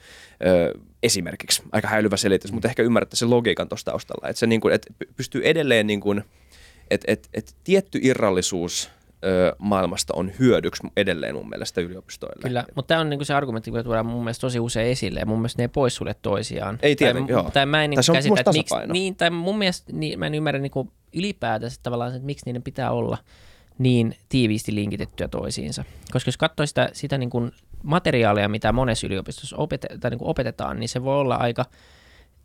Öö, 0.47 0.73
esimerkiksi, 1.03 1.63
aika 1.73 1.89
häilyvä 1.89 2.17
selitys, 2.17 2.53
mutta 2.53 2.69
ehkä 2.69 2.83
ymmärrätte 2.83 3.17
sen 3.17 3.31
logiikan 3.31 3.69
tuossa 3.69 3.85
taustalla. 3.85 4.29
Että 4.29 4.41
se 4.41 4.47
niin 4.47 4.61
kuin, 4.61 4.75
että 4.75 4.95
pystyy 5.17 5.43
edelleen, 5.45 5.87
niin 5.87 6.01
kuin, 6.01 6.25
että 6.91 7.13
että 7.13 7.29
että 7.35 7.53
tietty 7.65 7.99
irrallisuus 8.03 8.91
öö, 9.25 9.53
maailmasta 9.59 10.15
on 10.17 10.33
hyödyksi 10.39 10.83
edelleen 10.97 11.35
mun 11.35 11.49
mielestä 11.49 11.81
yliopistoille. 11.81 12.43
Kyllä, 12.43 12.65
mutta 12.75 12.89
tämä 12.89 13.01
on 13.01 13.11
niinku 13.11 13.25
se 13.25 13.35
argumentti, 13.35 13.71
joka 13.71 13.83
tuodaan 13.83 14.07
mun 14.07 14.25
mielestä 14.25 14.41
tosi 14.41 14.61
usein 14.61 14.89
esille, 14.89 15.21
ja 15.21 15.27
mun 15.27 15.39
mielestä 15.39 15.63
ne 15.63 15.65
ei 15.65 15.69
poissulje 15.69 16.15
toisiaan. 16.23 16.79
Ei 16.83 16.97
tai, 16.97 16.97
tietenkään, 16.97 17.29
joo. 17.29 17.51
Tai 17.51 17.67
mä 17.67 17.85
en 17.85 17.91
niinku 17.91 18.13
käsitä, 18.13 18.41
että 18.41 18.53
miksi, 18.53 18.75
niin, 18.93 19.17
tai 19.17 19.31
mun 19.31 19.59
mielestä 19.59 19.93
niin, 19.93 20.19
mä 20.19 20.27
en 20.27 20.35
ymmärrä 20.35 20.61
niinku 20.61 20.93
ylipäätänsä 21.15 21.81
tavallaan, 21.83 22.11
se, 22.11 22.17
että 22.17 22.27
miksi 22.27 22.47
niiden 22.47 22.63
pitää 22.63 22.91
olla 22.91 23.19
niin 23.83 24.17
tiiviisti 24.29 24.75
linkitettyä 24.75 25.29
toisiinsa. 25.29 25.85
Koska 26.13 26.29
jos 26.29 26.37
katsoo 26.37 26.67
sitä, 26.67 26.91
sitä 26.93 27.19
niin 27.19 27.31
kuin 27.31 27.53
materiaalia, 27.83 28.49
mitä 28.49 28.73
monessa 28.73 29.07
yliopistossa 29.07 29.57
opete- 29.57 29.99
tai 30.01 30.11
niin 30.11 30.19
kuin 30.19 30.29
opetetaan, 30.29 30.81
niin 30.81 30.89
se 30.89 31.05
voi 31.05 31.17
olla 31.17 31.35
aika, 31.35 31.65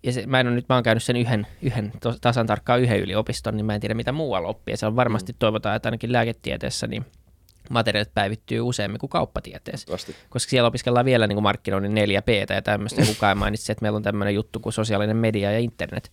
ja 0.03 0.11
se, 0.11 0.27
mä 0.27 0.39
en 0.39 0.47
ole 0.47 0.55
nyt, 0.55 0.69
mä 0.69 0.75
oon 0.75 0.83
käynyt 0.83 1.03
sen 1.03 1.15
yhden, 1.15 1.47
yhden 1.61 1.91
tasan 2.21 2.47
tarkkaan 2.47 2.81
yhden 2.81 2.99
yliopiston, 2.99 3.57
niin 3.57 3.65
mä 3.65 3.75
en 3.75 3.81
tiedä 3.81 3.93
mitä 3.93 4.11
muualla 4.11 4.47
oppii. 4.47 4.73
Ja 4.73 4.77
se 4.77 4.85
on 4.85 4.95
varmasti 4.95 5.31
mm. 5.31 5.37
toivotaan, 5.39 5.75
että 5.75 5.87
ainakin 5.87 6.11
lääketieteessä 6.11 6.87
niin 6.87 7.05
materiaalit 7.69 8.13
päivittyy 8.13 8.61
useammin 8.61 8.99
kuin 8.99 9.09
kauppatieteessä 9.09 9.93
Vasti. 9.93 10.15
koska 10.29 10.49
siellä 10.49 10.67
opiskellaan 10.67 11.05
vielä 11.05 11.27
niin 11.27 11.35
kuin 11.35 11.43
markkinoinnin 11.43 11.93
4 11.93 12.21
p 12.21 12.29
ja 12.29 12.61
tämmöistä, 12.61 13.05
kukaan 13.13 13.37
mainitsi, 13.37 13.71
että 13.71 13.81
meillä 13.81 13.95
on 13.95 14.03
tämmöinen 14.03 14.35
juttu 14.35 14.59
kuin 14.59 14.73
sosiaalinen 14.73 15.17
media 15.17 15.51
ja 15.51 15.59
internet. 15.59 16.11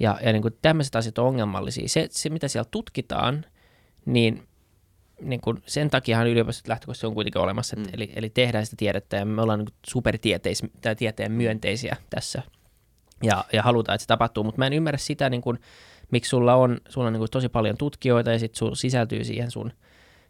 Ja, 0.00 0.18
ja 0.24 0.32
niin 0.32 0.42
kuin 0.42 0.56
tämmöiset 0.62 0.96
asiat 0.96 1.18
on 1.18 1.26
ongelmallisia. 1.26 1.88
Se, 1.88 2.06
se, 2.10 2.30
mitä 2.30 2.48
siellä 2.48 2.68
tutkitaan, 2.70 3.44
niin, 4.04 4.42
niin 5.22 5.40
kuin 5.40 5.62
sen 5.66 5.90
takiahan 5.90 6.26
yliopistot 6.26 6.68
lähtökohtaisesti 6.68 7.06
on 7.06 7.14
kuitenkin 7.14 7.40
olemassa, 7.40 7.76
Mm. 7.76 7.84
eli, 7.92 8.12
eli 8.16 8.30
tehdään 8.30 8.66
sitä 8.66 8.76
tiedettä, 8.76 9.16
ja 9.16 9.24
me 9.24 9.42
ollaan 9.42 9.58
niin 9.58 9.74
supertieteis, 9.86 10.62
tai 10.80 10.96
tieteen 10.96 11.32
myönteisiä 11.32 11.96
tässä, 12.10 12.42
ja, 13.22 13.44
ja 13.52 13.62
halutaan, 13.62 13.94
että 13.94 14.02
se 14.02 14.08
tapahtuu, 14.08 14.44
mutta 14.44 14.58
mä 14.58 14.66
en 14.66 14.72
ymmärrä 14.72 14.98
sitä, 14.98 15.30
niin 15.30 15.42
kuin, 15.42 15.58
miksi 16.10 16.28
sulla 16.28 16.54
on, 16.54 16.80
sulla 16.88 17.06
on 17.06 17.12
niin 17.12 17.20
kuin 17.20 17.30
tosi 17.30 17.48
paljon 17.48 17.76
tutkijoita, 17.76 18.32
ja 18.32 18.38
sitten 18.38 18.58
sulla 18.58 18.74
sisältyy 18.74 19.24
siihen 19.24 19.50
sun 19.50 19.72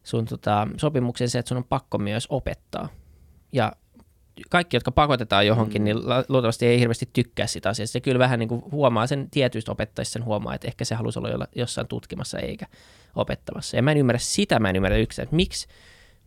sun 0.04 0.24
tota, 0.24 0.68
sopimukseen 0.76 1.30
se, 1.30 1.38
että 1.38 1.48
sun 1.48 1.58
on 1.58 1.64
pakko 1.64 1.98
myös 1.98 2.26
opettaa. 2.30 2.88
Ja 3.52 3.72
kaikki, 4.50 4.76
jotka 4.76 4.90
pakotetaan 4.90 5.46
johonkin, 5.46 5.82
mm. 5.82 5.84
niin 5.84 5.96
luultavasti 6.28 6.66
ei 6.66 6.80
hirveästi 6.80 7.08
tykkää 7.12 7.46
sitä 7.46 7.68
asiasta. 7.68 7.92
Se 7.92 8.00
kyllä 8.00 8.18
vähän 8.18 8.38
niin 8.38 8.48
kuin 8.48 8.62
huomaa 8.70 9.06
sen 9.06 9.30
tietyistä 9.30 9.72
opettajista 9.72 10.12
sen 10.12 10.24
huomaa, 10.24 10.54
että 10.54 10.68
ehkä 10.68 10.84
se 10.84 10.94
halusi 10.94 11.18
olla 11.18 11.46
jossain 11.56 11.88
tutkimassa 11.88 12.38
eikä 12.38 12.66
opettamassa. 13.16 13.76
Ja 13.76 13.82
mä 13.82 13.92
en 13.92 13.98
ymmärrä 13.98 14.18
sitä, 14.18 14.58
mä 14.58 14.70
en 14.70 14.76
ymmärrä 14.76 14.96
yksin, 14.96 15.22
että 15.22 15.36
miksi 15.36 15.68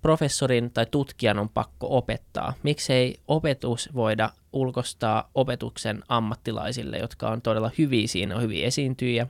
professorin 0.02 0.72
tai 0.72 0.86
tutkijan 0.92 1.40
on 1.40 1.50
pakko 1.50 1.98
opettaa. 1.98 2.54
Miksi 2.64 2.94
ei 2.94 3.20
opetus 3.28 3.90
voida 3.94 4.30
ulkostaa 4.54 5.30
opetuksen 5.36 6.04
ammattilaisille, 6.08 6.98
jotka 6.98 7.30
on 7.30 7.42
todella 7.42 7.72
hyviä 7.78 8.08
siinä, 8.08 8.36
on 8.36 8.42
hyviä 8.42 8.68
esiintyjiä, 8.68 9.28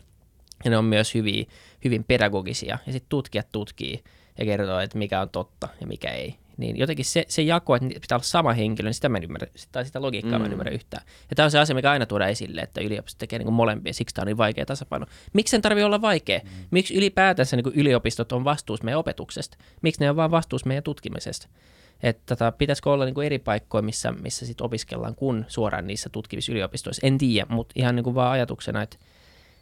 ja 0.64 0.72
ne 0.72 0.78
on 0.78 0.86
myös 0.86 1.14
hyviä, 1.14 1.46
hyvin 1.84 2.04
pedagogisia. 2.04 2.78
Ja 2.86 2.94
sitten 2.94 3.10
tutkijat 3.10 3.48
tutkii 3.52 4.04
ja 4.38 4.46
kertoo, 4.46 4.80
että 4.80 4.98
mikä 4.98 5.22
on 5.22 5.30
totta 5.30 5.68
ja 5.82 5.88
mikä 5.88 6.12
ei. 6.12 6.36
Niin 6.58 6.78
jotenkin 6.78 7.06
se, 7.06 7.26
se 7.28 7.41
jako, 7.41 7.76
että 7.76 7.88
pitää 8.02 8.15
olla 8.15 8.24
sama 8.24 8.54
henkilö, 8.54 8.88
niin 8.88 8.94
sitä 8.94 9.10
mä 9.10 9.18
en 9.18 9.24
ymmärrä, 9.24 9.48
tai 9.72 9.86
sitä 9.86 10.02
logiikkaa 10.02 10.32
mm. 10.32 10.41
mä 10.41 10.46
en 10.46 10.50
Mm. 10.50 10.54
ymmärrä 10.54 10.72
yhtään. 10.72 11.04
Ja 11.30 11.36
tämä 11.36 11.46
on 11.46 11.52
se 11.52 11.60
asia, 11.60 11.76
mikä 11.76 11.91
aina 11.91 12.06
tuodaan 12.06 12.32
esille, 12.32 12.62
että 12.62 12.82
yliopisto 12.82 13.20
tekee 13.20 13.39
niin 13.39 13.54
molempia, 13.54 13.94
siksi 13.94 14.15
tämä 14.15 14.24
on 14.24 14.28
niin 14.28 14.38
vaikea 14.38 14.65
tasapaino. 14.65 15.06
Miksi 15.34 15.52
sen 15.52 15.62
tarvii 15.62 15.84
olla 15.84 16.02
vaikea? 16.02 16.39
Mm. 16.44 16.50
Miksi 16.72 16.96
ylipäätänsä 16.96 17.56
niin 17.56 17.74
yliopistot 17.76 18.32
on 18.32 18.44
vastuus 18.44 18.84
meidän 18.84 19.00
opetuksesta? 19.00 19.58
Miksi 19.82 20.02
ne 20.02 20.10
on 20.10 20.15
vaan 20.15 20.32
vastuus 20.32 20.65
meidän 20.65 20.84
tutkimisesta? 20.84 21.48
Että 22.04 22.24
tota, 22.26 22.52
pitäisikö 22.52 22.91
olla 22.91 23.06
niin 23.06 23.22
eri 23.24 23.39
paikkoja, 23.39 23.82
missä, 23.82 24.12
missä 24.12 24.46
sit 24.46 24.62
opiskellaan, 24.62 25.15
kun 25.15 25.46
suoraan 25.48 25.88
niissä 25.88 26.10
tutkivissa 26.10 26.52
yliopistoissa? 26.52 27.08
En 27.08 27.18
tiedä, 27.18 27.46
mutta 27.50 27.74
ihan 27.78 27.96
niin 27.96 28.04
kuin 28.04 28.15
vaan 28.15 28.32
ajatuksena, 28.32 28.82
että, 28.82 28.98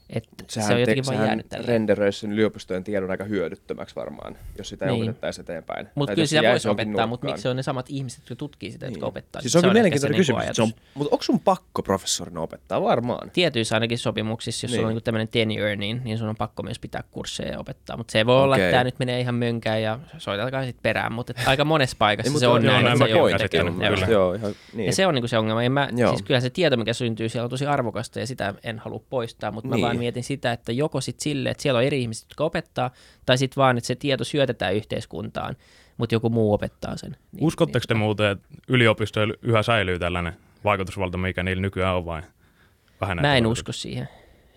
että 0.10 0.44
Sehän, 0.50 0.68
se 0.68 0.74
on 0.74 0.80
jotenkin 0.80 1.04
te, 1.06 1.12
vaan 1.12 1.26
jäänyt 1.28 1.50
tälle. 1.50 1.68
renderöisi 1.68 2.20
sen 2.20 2.32
yliopistojen 2.32 2.84
tiedon 2.84 3.12
aika 3.12 3.24
hyödyttömäksi 3.24 3.96
varmaan, 3.96 4.38
jos 4.58 4.70
sitä 4.70 4.86
ei 4.86 4.92
Niin. 4.92 5.04
opetettaisi 5.04 5.42
eteenpäin. 5.42 5.88
Mutta 5.96 6.16
kyllä 6.16 6.26
se 6.26 6.30
sitä 6.38 6.50
voisi 6.50 6.70
opettaa, 6.70 7.08
mutta 7.08 7.26
miksi 7.28 7.42
se 7.42 7.50
on 7.50 7.56
ne 7.56 7.64
samat 7.64 7.86
ihmiset, 7.90 8.20
jotka 8.20 8.36
tutkii 8.36 8.72
sitä, 8.72 8.86
jotka 8.86 9.06
opettaa? 9.06 9.42
Siis 9.42 9.52
sitä? 9.52 9.62
se 9.62 9.68
on 9.68 9.70
ehkä 9.70 9.74
mielenkiintoinen 9.74 10.26
se 10.26 10.32
niinku 10.34 10.40
kysymys. 10.42 10.56
Se 10.56 10.62
on, 10.62 10.72
mutta 10.94 11.16
onko 11.16 11.24
sun 11.24 11.40
pakko 11.40 11.84
professorina 11.84 12.42
opettaa? 12.42 12.82
Varmaan. 12.84 13.32
Tietyissä 13.34 13.76
ainakin 13.76 13.98
sopimuksissa, 13.98 14.66
jos 14.66 14.72
niin. 14.72 14.78
sulla 14.78 14.88
on 14.88 14.90
Niin. 14.92 14.96
niin 14.96 15.04
tämmöinen 15.04 15.28
tenure, 15.28 15.76
niin, 15.76 16.02
niin 16.04 16.18
sun 16.18 16.30
on 16.30 16.36
pakko 16.36 16.64
myös 16.64 16.80
pitää 16.80 17.04
kursseja 17.12 17.52
ja 17.52 17.60
opettaa. 17.60 17.98
Mutta 17.98 18.12
se 18.12 18.26
voi 18.26 18.42
olla, 18.44 18.56
Okei. 18.56 18.66
että 18.66 18.72
tämä 18.76 18.84
nyt 18.84 19.00
menee 19.00 19.20
ihan 19.20 19.36
mönkään 19.36 19.82
ja 19.82 20.00
soitelkaa 20.18 20.66
sitten 20.66 20.84
perään, 20.84 21.14
mutta 21.14 21.34
aika 21.46 21.66
monessa 21.66 21.96
paikassa 22.00 22.40
se 22.40 22.48
on 22.48 22.64
näin, 22.64 22.88
että 22.88 22.98
se 22.98 23.06
ihan, 23.10 24.56
niin. 24.74 24.86
Ja 24.86 24.94
se 24.94 25.08
on 25.08 25.14
niinku 25.14 25.28
se 25.28 25.38
ongelma. 25.38 25.62
Siis 26.10 26.22
kyllä 26.22 26.40
se 26.40 26.50
tieto, 26.50 26.78
mikä 26.78 26.94
syntyy 26.94 27.30
siellä 27.30 27.44
on 27.44 27.50
tosi 27.50 27.66
arvokasta 27.66 28.20
ja 28.20 28.28
sitä 28.28 28.54
en 28.64 28.80
halua 28.80 29.02
poistaa, 29.10 29.52
mutta 29.52 29.68
mä 29.70 29.76
Niin. 29.76 29.86
Vaan 29.94 30.00
mietin 30.00 30.24
sitä, 30.24 30.52
että 30.52 30.72
joko 30.72 31.02
sit 31.02 31.20
sille, 31.20 31.50
että 31.50 31.64
siellä 31.64 31.78
on 31.78 31.84
eri 31.84 32.02
ihmiset, 32.02 32.26
jotka 32.30 32.44
opettaa, 32.44 32.92
tai 33.26 33.38
sitten 33.38 33.62
vaan, 33.62 33.78
että 33.78 33.88
se 33.88 33.96
tieto 33.96 34.24
syötetään 34.24 34.76
yhteiskuntaan, 34.76 35.56
mutta 35.98 36.16
joku 36.16 36.30
muu 36.30 36.54
opettaa 36.54 36.98
sen. 36.98 37.18
Niin, 37.32 37.44
Uskotteko 37.44 37.86
te 37.88 37.94
muuten, 37.94 38.32
että 38.32 38.48
yliopistoilla 38.68 39.34
yhä 39.42 39.64
säilyy 39.64 40.00
tällainen 40.00 40.34
vaikutusvalta, 40.64 41.18
mikä 41.18 41.44
niillä 41.44 41.62
nykyään 41.62 41.96
on 41.96 42.06
vai 42.06 42.22
vähän 43.02 43.22
Mä 43.22 43.38
en 43.38 43.48
usko 43.48 43.72
siihen, 43.72 44.10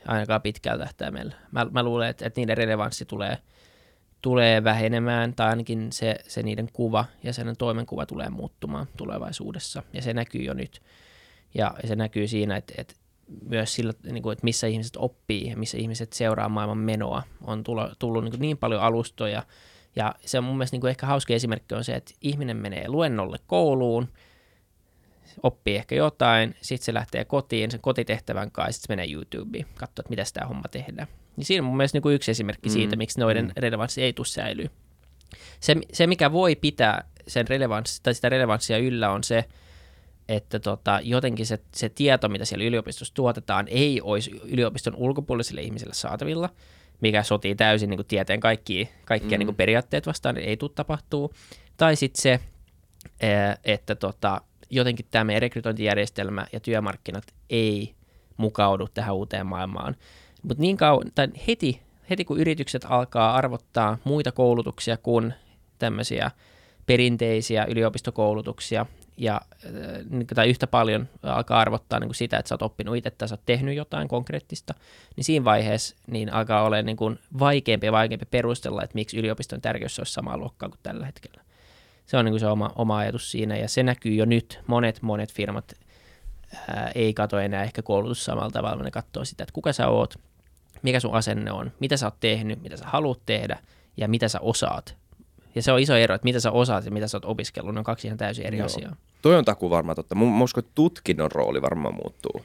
ainakaan 0.06 0.42
pitkällä 0.42 0.84
tähtäimellä. 0.84 1.34
Mä, 1.52 1.66
mä 1.70 1.82
luulen, 1.82 2.08
että, 2.08 2.26
että 2.26 2.40
niiden 2.40 2.56
relevanssi 2.56 3.04
tulee, 3.04 3.38
tulee 4.22 4.64
vähenemään, 4.64 5.34
tai 5.34 5.48
ainakin 5.48 5.92
se, 5.92 6.16
se 6.28 6.42
niiden 6.42 6.68
kuva 6.72 7.04
ja 7.22 7.32
sen 7.32 7.56
toimenkuva 7.58 8.06
tulee 8.06 8.30
muuttumaan 8.30 8.86
tulevaisuudessa, 8.96 9.82
ja 9.92 10.02
se 10.02 10.14
näkyy 10.14 10.42
jo 10.42 10.54
nyt. 10.54 10.82
Ja, 11.54 11.74
ja 11.82 11.88
se 11.88 11.96
näkyy 11.96 12.28
siinä, 12.28 12.56
että, 12.56 12.74
että 12.78 12.94
myös 13.48 13.74
sillä, 13.74 13.92
niin 14.02 14.22
kuin, 14.22 14.32
että 14.32 14.44
missä 14.44 14.66
ihmiset 14.66 14.96
oppii 14.96 15.50
ja 15.50 15.56
missä 15.56 15.78
ihmiset 15.78 16.12
seuraa 16.12 16.48
maailman 16.48 16.78
menoa. 16.78 17.22
On 17.44 17.64
tullut, 17.64 17.92
tullut 17.98 18.24
niin, 18.24 18.32
kuin 18.32 18.40
niin 18.40 18.58
paljon 18.58 18.82
alustoja, 18.82 19.42
ja 19.96 20.14
se 20.24 20.38
on 20.38 20.44
mun 20.44 20.56
mielestä 20.56 20.74
niin 20.74 20.80
kuin 20.80 20.90
ehkä 20.90 21.06
hauska 21.06 21.34
esimerkki 21.34 21.74
on 21.74 21.84
se, 21.84 21.94
että 21.94 22.14
ihminen 22.20 22.56
menee 22.56 22.88
luennolle 22.88 23.38
kouluun, 23.46 24.08
oppii 25.42 25.76
ehkä 25.76 25.94
jotain, 25.94 26.54
sitten 26.60 26.84
se 26.84 26.94
lähtee 26.94 27.24
kotiin 27.24 27.70
sen 27.70 27.80
kotitehtävän 27.80 28.50
kanssa, 28.50 28.72
sitten 28.72 28.86
se 28.86 28.92
menee 28.92 29.12
YouTubeen, 29.12 29.66
katsoo, 29.74 30.02
että 30.02 30.10
miten 30.10 30.26
tämä 30.32 30.46
homma 30.46 30.68
tehdään. 30.70 31.08
Niin 31.36 31.44
siinä 31.44 31.62
on 31.62 31.66
mun 31.66 31.76
mielestä 31.76 31.96
niin 31.96 32.02
kuin 32.02 32.14
yksi 32.14 32.30
esimerkki 32.30 32.68
mm. 32.68 32.72
siitä, 32.72 32.96
miksi 32.96 33.20
noiden 33.20 33.44
mm. 33.44 33.52
relevanssi 33.56 34.02
ei 34.02 34.12
tule 34.12 34.26
säilyy. 34.26 34.70
Se, 35.60 35.76
se, 35.92 36.06
mikä 36.06 36.32
voi 36.32 36.56
pitää 36.56 37.08
sen 37.26 37.48
relevanssi, 37.48 38.00
tai 38.02 38.14
sitä 38.14 38.28
relevanssia 38.28 38.78
yllä 38.78 39.10
on 39.10 39.24
se, 39.24 39.44
että 40.28 40.58
tota, 40.58 41.00
jotenkin 41.02 41.46
se, 41.46 41.58
se 41.74 41.88
tieto, 41.88 42.28
mitä 42.28 42.44
siellä 42.44 42.64
yliopistossa 42.64 43.14
tuotetaan, 43.14 43.66
ei 43.68 44.00
olisi 44.00 44.40
yliopiston 44.44 44.94
ulkopuolisille 44.96 45.62
ihmisille 45.62 45.94
saatavilla, 45.94 46.50
mikä 47.00 47.22
sotii 47.22 47.54
täysin 47.54 47.90
niin 47.90 47.98
kuin 47.98 48.06
tieteen 48.06 48.40
kaikki, 48.40 48.88
kaikkia 49.04 49.36
mm. 49.36 49.38
niin 49.38 49.46
kuin 49.46 49.56
periaatteet 49.56 50.06
vastaan, 50.06 50.34
niin 50.34 50.48
ei 50.48 50.56
tule 50.56 50.70
tapahtuu. 50.74 51.32
Tai 51.76 51.96
sitten 51.96 52.22
se, 52.22 52.40
että 53.64 53.94
tota, 53.94 54.40
jotenkin 54.70 55.06
tämä 55.10 55.24
meidän 55.24 55.42
rekrytointijärjestelmä 55.42 56.46
ja 56.52 56.60
työmarkkinat 56.60 57.24
ei 57.50 57.94
mukaudu 58.36 58.88
tähän 58.94 59.14
uuteen 59.14 59.46
maailmaan. 59.46 59.96
Mutta 60.42 60.60
niin 60.60 60.76
kauan, 60.76 61.12
tai 61.14 61.28
heti, 61.48 61.80
heti 62.10 62.24
kun 62.24 62.40
yritykset 62.40 62.86
alkaa 62.88 63.34
arvottaa 63.34 63.98
muita 64.04 64.32
koulutuksia 64.32 64.96
kuin 64.96 65.34
tämmöisiä 65.78 66.30
perinteisiä 66.86 67.64
yliopistokoulutuksia, 67.64 68.86
ja, 69.16 69.40
niin 70.10 70.26
tai 70.26 70.48
yhtä 70.48 70.66
paljon 70.66 71.08
alkaa 71.22 71.60
arvottaa 71.60 72.00
niin 72.00 72.08
kuin 72.08 72.16
sitä, 72.16 72.38
että 72.38 72.48
sä 72.48 72.54
oot 72.54 72.62
oppinut 72.62 72.96
itse 72.96 73.10
tai 73.10 73.28
sä 73.28 73.34
oot 73.34 73.46
tehnyt 73.46 73.76
jotain 73.76 74.08
konkreettista, 74.08 74.74
niin 75.16 75.24
siinä 75.24 75.44
vaiheessa 75.44 75.96
niin 76.06 76.32
alkaa 76.32 76.62
olla 76.62 76.82
niin 76.82 76.96
kuin 76.96 77.18
vaikeampi 77.38 77.86
ja 77.86 77.92
vaikeampi 77.92 78.26
perustella, 78.30 78.82
että 78.82 78.94
miksi 78.94 79.18
yliopiston 79.18 79.60
tärkeys 79.60 79.98
olisi 79.98 80.12
samaa 80.12 80.38
luokkaa 80.38 80.68
kuin 80.68 80.80
tällä 80.82 81.06
hetkellä. 81.06 81.40
Se 82.06 82.16
on 82.16 82.24
niin 82.24 82.32
kuin 82.32 82.40
se 82.40 82.46
oma, 82.46 82.72
oma 82.76 82.98
ajatus 82.98 83.30
siinä, 83.30 83.56
ja 83.56 83.68
se 83.68 83.82
näkyy 83.82 84.14
jo 84.14 84.24
nyt. 84.24 84.60
Monet, 84.66 85.02
monet 85.02 85.32
firmat 85.32 85.72
ää, 86.68 86.90
ei 86.94 87.14
kato 87.14 87.38
enää 87.38 87.62
ehkä 87.62 87.82
koulutus 87.82 88.24
samalla 88.24 88.50
tavalla, 88.50 88.82
ne 88.82 88.90
katsoo 88.90 89.24
sitä, 89.24 89.42
että 89.42 89.52
kuka 89.52 89.72
sä 89.72 89.88
oot, 89.88 90.14
mikä 90.82 91.00
sun 91.00 91.14
asenne 91.14 91.52
on, 91.52 91.72
mitä 91.80 91.96
sä 91.96 92.06
oot 92.06 92.20
tehnyt, 92.20 92.62
mitä 92.62 92.76
sä 92.76 92.84
haluat 92.86 93.20
tehdä, 93.26 93.58
ja 93.96 94.08
mitä 94.08 94.28
sä 94.28 94.40
osaat 94.40 94.96
ja 95.56 95.62
se 95.62 95.72
on 95.72 95.80
iso 95.80 95.96
ero, 95.96 96.14
että 96.14 96.24
mitä 96.24 96.40
sä 96.40 96.50
osaat 96.50 96.84
ja 96.84 96.90
mitä 96.90 97.08
sä 97.08 97.16
oot 97.16 97.24
opiskellut, 97.24 97.74
ne 97.74 97.78
on 97.78 97.84
kaksi 97.84 98.06
ihan 98.08 98.18
täysin 98.18 98.46
eri 98.46 98.58
Joo. 98.58 98.66
asiaa. 98.66 98.96
Toi 99.22 99.36
on 99.36 99.44
taku 99.44 99.70
varmaan 99.70 99.96
totta. 99.96 100.14
Mä 100.14 100.42
uskon, 100.42 100.64
että 100.64 100.72
tutkinnon 100.74 101.32
rooli 101.32 101.62
varmaan 101.62 101.94
muuttuu. 101.94 102.44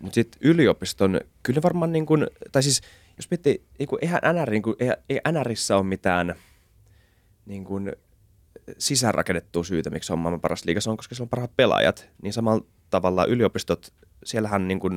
Mutta 0.00 0.14
sitten 0.14 0.40
yliopiston, 0.44 1.20
kyllä 1.42 1.60
varmaan 1.62 1.92
niin 1.92 2.06
kuin, 2.06 2.26
tai 2.52 2.62
siis 2.62 2.80
jos 3.16 3.30
miettii, 3.30 3.64
niin 3.78 3.88
kuin, 3.88 3.98
eihän 4.02 4.20
NR, 4.34 4.50
niin 4.50 4.62
kuin, 4.62 4.76
ei 5.08 5.20
NRissä 5.32 5.76
ole 5.76 5.84
mitään 5.84 6.34
niin 7.46 7.64
kuin, 7.64 7.92
sisäänrakennettua 8.78 9.64
syytä, 9.64 9.90
miksi 9.90 10.06
se 10.06 10.12
on 10.12 10.18
maailman 10.18 10.40
paras 10.40 10.64
liiga. 10.64 10.80
Se 10.80 10.90
on, 10.90 10.96
koska 10.96 11.14
se 11.14 11.22
on 11.22 11.28
parhaat 11.28 11.56
pelaajat. 11.56 12.08
Niin 12.22 12.32
samalla 12.32 12.64
tavalla 12.90 13.24
yliopistot, 13.24 13.92
siellähän 14.24 14.68
niin 14.68 14.80
kuin, 14.80 14.96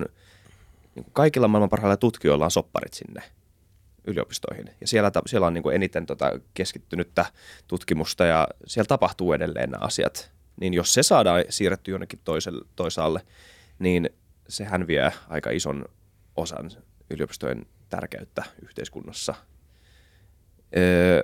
niin 0.96 1.04
kuin 1.04 1.14
kaikilla 1.14 1.48
maailman 1.48 1.70
parhailla 1.70 1.98
tutkijoilla 1.98 2.46
on 2.46 2.52
sopparit 2.52 2.94
sinne 2.94 3.24
yliopistoihin. 4.08 4.70
Ja 4.82 4.88
siellä, 4.88 5.12
siellä 5.26 5.48
on 5.48 5.54
niin 5.54 5.64
kuin 5.64 5.76
eniten 5.76 6.06
tota 6.06 6.40
keskittynyttä 6.54 7.26
tutkimusta 7.68 8.26
ja 8.26 8.48
siellä 8.68 8.88
tapahtuu 8.88 9.34
edelleen 9.34 9.70
nämä 9.70 9.86
asiat. 9.86 10.32
Niin 10.60 10.74
jos 10.74 10.94
se 10.94 11.04
saadaan 11.04 11.44
siirretty 11.50 11.92
jonnekin 11.92 12.20
toiselle, 12.24 12.66
toisaalle, 12.76 13.22
niin 13.80 14.10
sehän 14.48 14.88
vie 14.88 15.12
aika 15.30 15.50
ison 15.50 15.86
osan 16.36 16.72
yliopistojen 17.10 17.66
tärkeyttä 17.90 18.44
yhteiskunnassa. 18.62 19.36
Öö, 20.78 21.22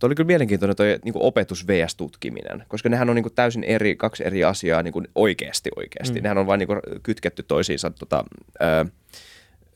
Tuo 0.00 0.06
oli 0.06 0.14
kyllä 0.14 0.26
mielenkiintoinen 0.26 0.76
tuo 0.76 0.86
niin 0.86 1.14
opetus 1.14 1.66
vs. 1.66 1.94
tutkiminen, 1.96 2.64
koska 2.68 2.88
nehän 2.88 3.10
on 3.10 3.16
niin 3.16 3.22
kuin 3.22 3.34
täysin 3.34 3.64
eri, 3.64 3.96
kaksi 3.96 4.26
eri 4.26 4.44
asiaa 4.44 4.82
niin 4.82 4.92
kuin 4.92 5.08
oikeasti 5.14 5.70
oikeasti. 5.76 6.20
Mm. 6.20 6.22
Nehän 6.22 6.38
on 6.38 6.46
vain 6.46 6.58
niin 6.58 6.66
kuin 6.66 6.80
kytketty 7.02 7.42
toisiinsa 7.42 7.90
tota, 7.90 8.24
öö, 8.62 8.84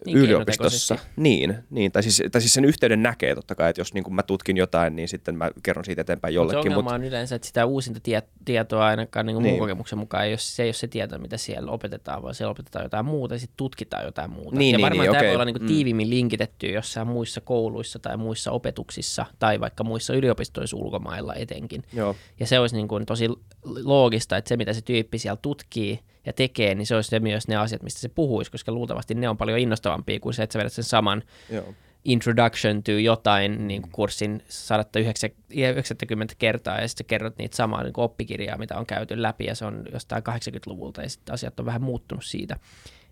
niin, 0.06 0.18
yliopistossa. 0.18 0.98
Niin, 1.16 1.54
niin. 1.70 1.92
Tai, 1.92 2.02
siis, 2.02 2.22
tai 2.32 2.40
siis 2.40 2.54
sen 2.54 2.64
yhteyden 2.64 3.02
näkee 3.02 3.34
totta 3.34 3.54
kai, 3.54 3.70
että 3.70 3.80
jos 3.80 3.94
niin 3.94 4.14
mä 4.14 4.22
tutkin 4.22 4.56
jotain, 4.56 4.96
niin 4.96 5.08
sitten 5.08 5.36
mä 5.36 5.50
kerron 5.62 5.84
siitä 5.84 6.00
eteenpäin 6.00 6.34
jollekin. 6.34 6.62
Se 6.62 6.68
ongelma 6.68 6.82
mut... 6.82 6.92
on 6.92 7.04
yleensä, 7.04 7.36
että 7.36 7.46
sitä 7.46 7.66
uusinta 7.66 8.00
tie- 8.00 8.22
tietoa 8.44 8.86
ainakaan 8.86 9.26
niin 9.26 9.42
niin. 9.42 9.52
mun 9.52 9.58
kokemuksen 9.58 9.98
mukaan, 9.98 10.30
jos 10.30 10.56
se 10.56 10.62
ei 10.62 10.66
ole 10.66 10.72
se 10.72 10.86
tieto, 10.86 11.18
mitä 11.18 11.36
siellä 11.36 11.70
opetetaan, 11.70 12.22
vaan 12.22 12.34
siellä 12.34 12.50
opetetaan 12.50 12.84
jotain 12.84 13.06
muuta 13.06 13.34
ja 13.34 13.38
sitten 13.38 13.56
tutkitaan 13.56 14.04
jotain 14.04 14.30
muuta. 14.30 14.58
Niin, 14.58 14.72
ja 14.72 14.76
niin, 14.78 14.82
varmaan 14.82 15.06
niin, 15.06 15.12
tämä 15.12 15.18
okay. 15.18 15.28
voi 15.28 15.34
olla 15.34 15.44
niin 15.44 15.58
kuin 15.58 15.68
tiivimmin 15.68 16.10
linkitetty 16.10 16.66
jossain 16.66 17.08
muissa 17.08 17.40
kouluissa 17.40 17.98
tai 17.98 18.16
muissa 18.16 18.50
opetuksissa 18.50 19.26
tai 19.38 19.60
vaikka 19.60 19.84
muissa 19.84 20.14
yliopistoissa 20.14 20.76
ulkomailla 20.76 21.34
etenkin. 21.34 21.82
Joo. 21.92 22.16
Ja 22.40 22.46
se 22.46 22.58
olisi 22.58 22.76
niin 22.76 22.88
kuin 22.88 23.06
tosi 23.06 23.28
loogista, 23.64 24.36
että 24.36 24.48
se 24.48 24.56
mitä 24.56 24.72
se 24.72 24.80
tyyppi 24.80 25.18
siellä 25.18 25.38
tutkii– 25.42 26.00
ja 26.26 26.32
tekee, 26.32 26.74
niin 26.74 26.86
se 26.86 26.94
olisi 26.94 27.20
myös 27.20 27.48
ne 27.48 27.56
asiat, 27.56 27.82
mistä 27.82 28.00
se 28.00 28.08
puhuisi, 28.08 28.50
koska 28.50 28.72
luultavasti 28.72 29.14
ne 29.14 29.28
on 29.28 29.36
paljon 29.36 29.58
innostavampia 29.58 30.20
kuin 30.20 30.34
se, 30.34 30.42
että 30.42 30.52
sä 30.52 30.58
vedät 30.58 30.72
sen 30.72 30.84
saman 30.84 31.22
Joo. 31.50 31.74
introduction 32.04 32.82
to 32.82 32.92
jotain 32.92 33.68
niin 33.68 33.82
kuin 33.82 33.92
kurssin 33.92 34.42
190 34.48 36.34
kertaa 36.38 36.80
ja 36.80 36.88
sitten 36.88 37.06
kerrot 37.06 37.38
niitä 37.38 37.56
samaa 37.56 37.82
niin 37.82 37.92
kuin 37.92 38.04
oppikirjaa, 38.04 38.58
mitä 38.58 38.78
on 38.78 38.86
käyty 38.86 39.22
läpi 39.22 39.44
ja 39.44 39.54
se 39.54 39.64
on 39.64 39.84
jostain 39.92 40.22
80-luvulta 40.22 41.02
ja 41.02 41.08
sitten 41.08 41.32
asiat 41.32 41.60
on 41.60 41.66
vähän 41.66 41.82
muuttunut 41.82 42.24
siitä. 42.24 42.56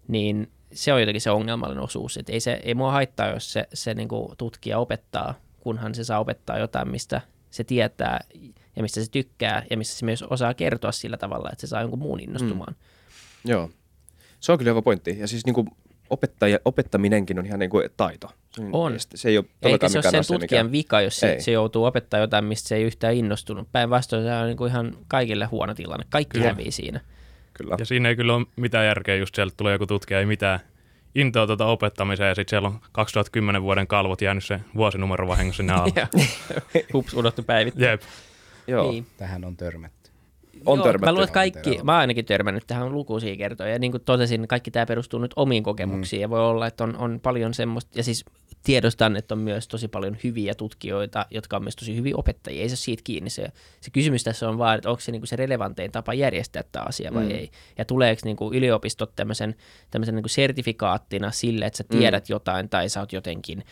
Niin 0.08 0.50
se 0.72 0.92
on 0.92 1.00
jotenkin 1.00 1.20
se 1.20 1.30
ongelmallinen 1.30 1.84
osuus, 1.84 2.16
että 2.16 2.32
ei, 2.32 2.40
se, 2.40 2.60
ei 2.62 2.74
mua 2.74 2.92
haittaa, 2.92 3.28
jos 3.28 3.52
se, 3.52 3.68
se 3.74 3.94
niin 3.94 4.08
kuin 4.08 4.36
tutkija 4.38 4.78
opettaa, 4.78 5.34
kunhan 5.60 5.94
se 5.94 6.04
saa 6.04 6.20
opettaa 6.20 6.58
jotain, 6.58 6.88
mistä 6.88 7.20
se 7.50 7.64
tietää 7.64 8.20
ja 8.76 8.82
mistä 8.82 9.04
se 9.04 9.10
tykkää 9.10 9.64
ja 9.70 9.76
missä 9.76 9.98
se 9.98 10.04
myös 10.04 10.22
osaa 10.22 10.54
kertoa 10.54 10.92
sillä 10.92 11.16
tavalla, 11.16 11.50
että 11.52 11.60
se 11.60 11.66
saa 11.66 11.80
jonkun 11.80 11.98
muun 11.98 12.20
innostumaan. 12.20 12.72
Mm. 12.72 12.91
Joo. 13.44 13.70
Se 14.40 14.52
on 14.52 14.58
kyllä 14.58 14.70
hyvä 14.70 14.82
pointti. 14.82 15.16
Ja 15.18 15.28
siis 15.28 15.46
niin 15.46 15.54
kuin 15.54 15.66
opettaja, 16.10 16.58
opettaminenkin 16.64 17.38
on 17.38 17.46
ihan 17.46 17.58
niin 17.58 17.70
kuin 17.70 17.90
taito. 17.96 18.30
On. 18.72 18.94
Se 19.14 19.28
ei 19.28 19.38
ole 19.38 19.44
Eikä 19.62 19.88
se 19.88 19.98
ole 19.98 20.02
sen 20.02 20.20
asia, 20.20 20.38
tutkijan 20.38 20.66
mikä... 20.66 20.72
vika, 20.72 21.00
jos 21.00 21.20
se, 21.20 21.36
se 21.40 21.50
joutuu 21.50 21.84
opettaa 21.84 22.20
jotain, 22.20 22.44
mistä 22.44 22.68
se 22.68 22.76
ei 22.76 22.82
yhtään 22.82 23.14
innostunut. 23.14 23.68
Päinvastoin 23.72 24.24
se 24.24 24.32
on 24.32 24.46
niin 24.46 24.56
kuin 24.56 24.70
ihan 24.70 24.96
kaikille 25.08 25.44
huono 25.44 25.74
tilanne. 25.74 26.06
Kaikki 26.10 26.38
kyllä. 26.38 26.46
hävii 26.46 26.70
siinä. 26.70 27.00
Kyllä. 27.52 27.76
Ja 27.78 27.84
siinä 27.84 28.08
ei 28.08 28.16
kyllä 28.16 28.34
ole 28.34 28.46
mitään 28.56 28.86
järkeä, 28.86 29.16
just 29.16 29.34
sieltä 29.34 29.54
tulee 29.56 29.72
joku 29.72 29.86
tutkija, 29.86 30.20
ei 30.20 30.26
mitään 30.26 30.60
intoa 31.14 31.46
tuota 31.46 31.66
opettamiseen 31.66 32.28
ja 32.28 32.34
sitten 32.34 32.50
siellä 32.50 32.68
on 32.68 32.80
2010 32.92 33.62
vuoden 33.62 33.86
kalvot 33.86 34.22
jäänyt 34.22 34.44
se 34.44 34.60
vuosinumero 34.76 35.28
vahingossa 35.28 35.56
sinne 35.56 35.72
alle. 35.72 36.08
Hups, 36.92 37.14
unohtu 37.14 37.42
päivittää. 37.42 37.90
Jep. 37.90 38.02
Joo. 38.66 38.90
Niin. 38.90 39.06
Tähän 39.16 39.44
on 39.44 39.56
törmätty 39.56 40.01
on 40.66 40.78
Joo, 40.78 40.84
törmätty. 40.84 41.06
Mä 41.06 41.12
luulen, 41.12 41.24
että 41.24 41.34
kaikki, 41.34 41.80
mä 41.82 41.92
oon 41.92 42.00
ainakin 42.00 42.24
törmännyt 42.24 42.64
tähän 42.66 42.92
lukuisia 42.92 43.36
kertoja, 43.36 43.72
ja 43.72 43.78
niin 43.78 43.92
kuin 43.92 44.02
totesin, 44.04 44.48
kaikki 44.48 44.70
tämä 44.70 44.86
perustuu 44.86 45.20
nyt 45.20 45.32
omiin 45.36 45.62
kokemuksiin, 45.62 46.20
mm. 46.20 46.22
ja 46.22 46.30
voi 46.30 46.40
olla, 46.40 46.66
että 46.66 46.84
on, 46.84 46.96
on 46.96 47.20
paljon 47.22 47.54
semmoista, 47.54 47.90
ja 47.98 48.04
siis 48.04 48.24
tiedostan, 48.62 49.16
että 49.16 49.34
on 49.34 49.38
myös 49.38 49.68
tosi 49.68 49.88
paljon 49.88 50.16
hyviä 50.24 50.54
tutkijoita, 50.54 51.26
jotka 51.30 51.56
on 51.56 51.62
myös 51.62 51.76
tosi 51.76 51.96
hyviä 51.96 52.16
opettajia, 52.16 52.62
ei 52.62 52.68
se 52.68 52.76
siitä 52.76 53.02
kiinni. 53.04 53.30
Se, 53.30 53.48
se 53.80 53.90
kysymys 53.90 54.24
tässä 54.24 54.48
on 54.48 54.58
vaan, 54.58 54.76
että 54.76 54.90
onko 54.90 55.00
se 55.00 55.12
niin 55.12 55.20
kuin 55.20 55.28
se 55.28 55.36
relevantein 55.36 55.92
tapa 55.92 56.14
järjestää 56.14 56.62
tämä 56.72 56.84
asia 56.88 57.14
vai 57.14 57.24
mm. 57.24 57.30
ei, 57.30 57.50
ja 57.78 57.84
tuleeko 57.84 58.20
niin 58.24 58.36
kuin 58.36 58.54
yliopistot 58.54 59.16
tämmöisen, 59.16 59.54
tämmöisen 59.90 60.14
niin 60.14 60.22
kuin 60.22 60.30
sertifikaattina 60.30 61.30
sille, 61.30 61.64
että 61.64 61.76
sä 61.76 61.84
mm. 61.92 61.98
tiedät 61.98 62.28
mm. 62.28 62.32
jotain, 62.32 62.68
tai 62.68 62.88
sä 62.88 63.00
oot 63.00 63.12
jotenkin 63.12 63.64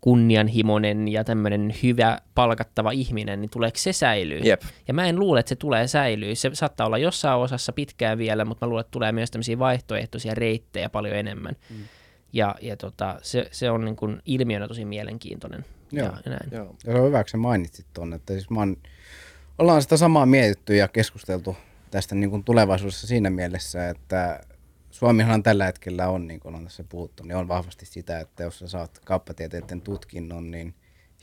kunnianhimoinen 0.00 1.08
ja 1.08 1.24
tämmöinen 1.24 1.74
hyvä 1.82 2.18
palkattava 2.34 2.90
ihminen, 2.90 3.40
niin 3.40 3.50
tuleeko 3.50 3.78
se 3.78 3.92
säilyy? 3.92 4.40
Jep. 4.44 4.62
Ja 4.88 4.94
mä 4.94 5.06
en 5.06 5.18
luule, 5.18 5.40
että 5.40 5.48
se 5.48 5.56
tulee 5.56 5.86
säilyy. 5.86 6.34
Se 6.34 6.50
saattaa 6.52 6.86
olla 6.86 6.98
jossain 6.98 7.38
osassa 7.38 7.72
pitkään 7.72 8.18
vielä, 8.18 8.44
mutta 8.44 8.66
mä 8.66 8.68
luulen, 8.68 8.80
että 8.80 8.90
tulee 8.90 9.12
myös 9.12 9.30
tämmöisiä 9.30 9.58
vaihtoehtoisia 9.58 10.34
reittejä 10.34 10.88
paljon 10.88 11.16
enemmän. 11.16 11.56
Mm. 11.70 11.76
Ja, 12.32 12.54
ja 12.62 12.76
tota, 12.76 13.18
se, 13.22 13.48
se 13.50 13.70
on 13.70 13.84
niin 13.84 13.96
kuin 13.96 14.22
ilmiönä 14.24 14.68
tosi 14.68 14.84
mielenkiintoinen. 14.84 15.64
Joo. 15.92 16.06
Ja, 16.06 16.30
näin. 16.30 16.50
Joo. 16.52 16.64
ja 16.86 16.92
se 16.92 16.98
on 16.98 17.06
hyvä, 17.06 17.20
että 17.20 17.36
mainitsit 17.36 17.86
tuonne. 17.94 18.16
Että 18.16 18.32
siis 18.32 18.50
mä 18.50 18.60
oon, 18.60 18.76
ollaan 19.58 19.82
sitä 19.82 19.96
samaa 19.96 20.26
mietitty 20.26 20.76
ja 20.76 20.88
keskusteltu 20.88 21.56
tästä 21.90 22.14
niin 22.14 22.30
kuin 22.30 22.44
tulevaisuudessa 22.44 23.06
siinä 23.06 23.30
mielessä, 23.30 23.88
että 23.88 24.40
Suomihan 24.90 25.42
tällä 25.42 25.66
hetkellä 25.66 26.08
on, 26.08 26.26
niin 26.26 26.40
kuin 26.40 26.54
on 26.54 26.64
tässä 26.64 26.84
puhuttu, 26.84 27.22
niin 27.22 27.36
on 27.36 27.48
vahvasti 27.48 27.86
sitä, 27.86 28.20
että 28.20 28.42
jos 28.42 28.58
sä 28.58 28.68
saat 28.68 28.98
kauppatieteiden 29.04 29.80
tutkinnon, 29.80 30.50
niin 30.50 30.74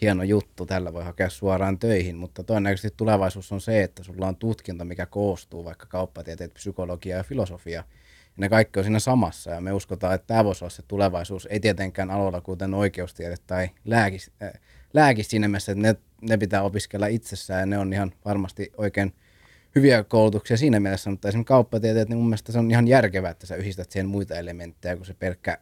hieno 0.01 0.23
juttu, 0.23 0.65
tällä 0.65 0.93
voi 0.93 1.03
hakea 1.03 1.29
suoraan 1.29 1.79
töihin, 1.79 2.17
mutta 2.17 2.43
todennäköisesti 2.43 2.93
tulevaisuus 2.97 3.51
on 3.51 3.61
se, 3.61 3.83
että 3.83 4.03
sulla 4.03 4.27
on 4.27 4.35
tutkinto, 4.35 4.85
mikä 4.85 5.05
koostuu 5.05 5.65
vaikka 5.65 5.85
kauppatieteet, 5.85 6.53
psykologia 6.53 7.17
ja 7.17 7.23
filosofia, 7.23 7.73
ja 7.73 7.83
ne 8.37 8.49
kaikki 8.49 8.79
on 8.79 8.83
siinä 8.83 8.99
samassa, 8.99 9.51
ja 9.51 9.61
me 9.61 9.73
uskotaan, 9.73 10.15
että 10.15 10.27
tämä 10.27 10.43
voisi 10.43 10.63
olla 10.63 10.69
se 10.69 10.83
tulevaisuus, 10.87 11.47
ei 11.51 11.59
tietenkään 11.59 12.11
aloilla 12.11 12.41
kuten 12.41 12.73
oikeustiede 12.73 13.35
tai 13.47 13.69
lääkis, 13.85 14.31
äh, 14.43 14.51
lääkis 14.93 15.29
siinä 15.29 15.47
mielessä, 15.47 15.71
että 15.71 15.81
ne, 15.81 15.95
ne 16.21 16.37
pitää 16.37 16.61
opiskella 16.61 17.07
itsessään, 17.07 17.59
ja 17.59 17.65
ne 17.65 17.77
on 17.77 17.93
ihan 17.93 18.11
varmasti 18.25 18.71
oikein 18.77 19.13
hyviä 19.77 20.03
koulutuksia 20.03 20.57
siinä 20.57 20.79
mielessä, 20.79 21.09
mutta 21.09 21.27
esimerkiksi 21.27 21.47
kauppatieteet, 21.47 22.09
niin 22.09 22.17
mun 22.17 22.27
mielestä 22.27 22.51
se 22.51 22.59
on 22.59 22.71
ihan 22.71 22.87
järkevää, 22.87 23.31
että 23.31 23.47
sä 23.47 23.55
yhdistät 23.55 23.91
siihen 23.91 24.07
muita 24.07 24.35
elementtejä 24.35 24.95
kuin 24.95 25.05
se 25.05 25.13
pelkkä 25.13 25.57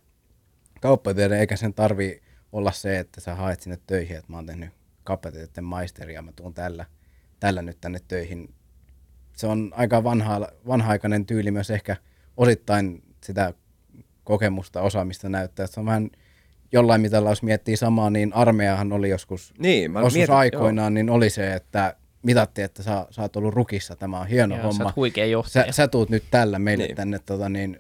kauppatiede, 0.82 1.40
eikä 1.40 1.56
sen 1.56 1.74
tarvi 1.74 2.22
olla 2.52 2.72
se, 2.72 3.00
että 3.00 3.22
sä 3.22 3.36
haet 3.36 3.62
sinne 3.62 3.80
töihin, 3.88 4.18
että 4.18 4.32
mä 4.32 4.38
oon 4.38 4.46
tehnyt 4.46 4.70
kauppatieteiden 5.04 5.64
maisteria, 5.64 6.22
mä 6.22 6.32
tuun 6.36 6.54
tällä, 6.54 6.86
tällä 7.40 7.62
nyt 7.62 7.78
tänne 7.82 8.00
töihin. 8.08 8.54
Se 9.36 9.48
on 9.48 9.72
aika 9.76 10.04
vanha, 10.04 10.48
vanha-aikainen 10.68 11.26
tyyli 11.26 11.52
myös 11.52 11.70
ehkä 11.70 11.96
osittain 12.38 13.04
sitä 13.24 13.54
kokemusta, 14.24 14.82
osaamista 14.82 15.30
näyttää, 15.30 15.64
että 15.64 15.74
se 15.74 15.80
on 15.80 15.86
vähän 15.86 16.10
jollain 16.72 17.02
mitalla, 17.02 17.30
jos 17.30 17.44
miettii 17.44 17.78
samaa, 17.78 18.10
niin 18.10 18.34
armeijahan 18.34 18.94
oli 18.94 19.10
joskus, 19.10 19.54
Niin, 19.58 19.92
mä 19.92 20.00
joskus 20.00 20.14
mietin, 20.14 20.36
aikoinaan, 20.36 20.94
niin 20.94 21.10
oli 21.10 21.30
se, 21.30 21.54
että 21.54 21.96
mitattiin, 22.26 22.66
että 22.66 22.84
sä, 22.84 23.06
sä 23.10 23.22
oot 23.22 23.36
ollut 23.36 23.54
rukissa, 23.54 23.96
tämä 23.96 24.20
on 24.20 24.28
hieno 24.28 24.56
Joo, 24.56 24.62
sä 24.62 24.68
homma. 24.68 24.84
oot 24.84 24.96
huikea 24.96 25.26
Sä, 25.26 25.30
johtaja. 25.30 25.72
sä 25.74 25.88
tuut 25.88 26.10
nyt 26.10 26.24
tällä 26.32 26.60
meille 26.60 26.84
Niin. 26.84 26.88
niin. 26.90 26.96
tänne 26.96 27.20
tota, 27.26 27.50
niin, 27.50 27.80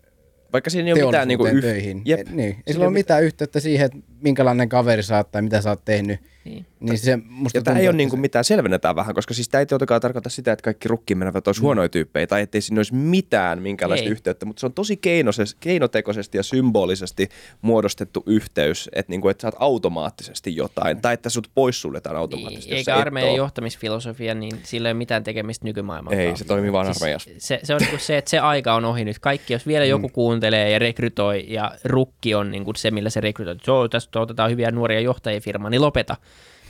Vaikka 0.53 0.69
siinä 0.69 0.87
ei 0.87 0.93
ole 0.93 1.05
mitään 1.05 1.27
niinku 1.27 1.45
yh... 1.45 1.61
töihin. 1.61 2.01
Jep. 2.05 2.27
Niin. 2.29 2.55
Ei 2.67 2.73
sillä 2.73 2.85
ole 2.85 2.93
mitään 2.93 3.23
yhteyttä 3.23 3.59
siihen, 3.59 3.85
että 3.85 3.97
minkälainen 4.25 4.69
kaveri 4.69 5.03
sä 5.03 5.17
oot 5.17 5.31
tai 5.31 5.41
mitä 5.41 5.61
sä 5.61 5.69
oot 5.69 5.85
tehnyt. 5.85 6.19
Niin. 6.45 6.65
Niin 6.79 6.97
se 6.99 7.17
musta 7.29 7.57
Ja 7.57 7.61
tämä 7.61 7.73
tuntuu, 7.73 7.81
ei 7.81 7.87
ole 7.87 7.91
että 7.93 7.97
niinku 7.97 8.15
se- 8.15 8.21
mitään, 8.21 8.45
selvennetään 8.45 8.95
vähän, 8.95 9.15
koska 9.15 9.33
siis 9.33 9.49
tämä 9.49 9.59
ei 9.59 9.65
totakaan 9.65 10.01
tarkoita 10.01 10.29
sitä, 10.29 10.51
että 10.51 10.63
kaikki 10.63 10.87
rukkiin 10.87 11.17
menevät 11.17 11.47
olisi 11.47 11.61
huonoja 11.61 11.89
tyyppejä 11.89 12.27
tai 12.27 12.41
ettei 12.41 12.61
siinä 12.61 12.79
olisi 12.79 12.93
mitään 12.95 13.61
minkälaista 13.61 14.05
Ei. 14.05 14.11
yhteyttä, 14.11 14.45
mutta 14.45 14.59
se 14.59 14.65
on 14.65 14.73
tosi 14.73 14.97
keinoses, 14.97 15.55
keinotekoisesti 15.59 16.37
ja 16.37 16.43
symbolisesti 16.43 17.29
muodostettu 17.61 18.23
yhteys, 18.25 18.89
että, 18.93 19.09
niinku, 19.11 19.29
että 19.29 19.41
sä 19.41 19.47
oot 19.47 19.55
automaattisesti 19.59 20.55
jotain 20.55 21.01
tai 21.01 21.13
että 21.13 21.29
sut 21.29 21.47
poissuljetaan 21.55 22.15
automaattisesti. 22.15 22.71
Niin, 22.73 22.85
sä 22.85 22.91
eikä 22.91 23.01
et 23.01 23.07
armeijan 23.07 23.31
oo. 23.31 23.37
johtamisfilosofia, 23.37 24.35
niin 24.35 24.59
sillä 24.63 24.89
ei 24.89 24.91
ole 24.91 24.97
mitään 24.97 25.23
tekemistä 25.23 25.65
nykymaailman 25.65 26.13
Ei, 26.13 26.37
se 26.37 26.45
toimii 26.45 26.71
vaan 26.71 26.85
Siis 26.85 26.97
armeijassa. 26.97 27.29
se, 27.37 27.59
se 27.63 27.73
on 27.73 27.81
niin 27.91 27.99
se, 27.99 28.17
että 28.17 28.29
se 28.29 28.39
aika 28.39 28.73
on 28.73 28.85
ohi 28.85 29.05
nyt. 29.05 29.19
Kaikki, 29.19 29.53
jos 29.53 29.67
vielä 29.67 29.85
joku 29.85 30.09
kuuntelee 30.09 30.69
ja 30.69 30.79
rekrytoi 30.79 31.45
ja 31.47 31.71
rukki 31.83 32.35
on 32.35 32.51
niin 32.51 32.65
kuin 32.65 32.75
se, 32.75 32.91
millä 32.91 33.09
se 33.09 33.21
rekrytoi. 33.21 33.55
Joo, 33.67 33.87
tästä 34.15 34.23
otetaan 34.23 34.51
hyviä 34.51 34.71
nuoria 34.71 34.99
johtajia 34.99 35.41
firmaan, 35.41 35.71
niin 35.71 35.81
lopeta. 35.81 36.15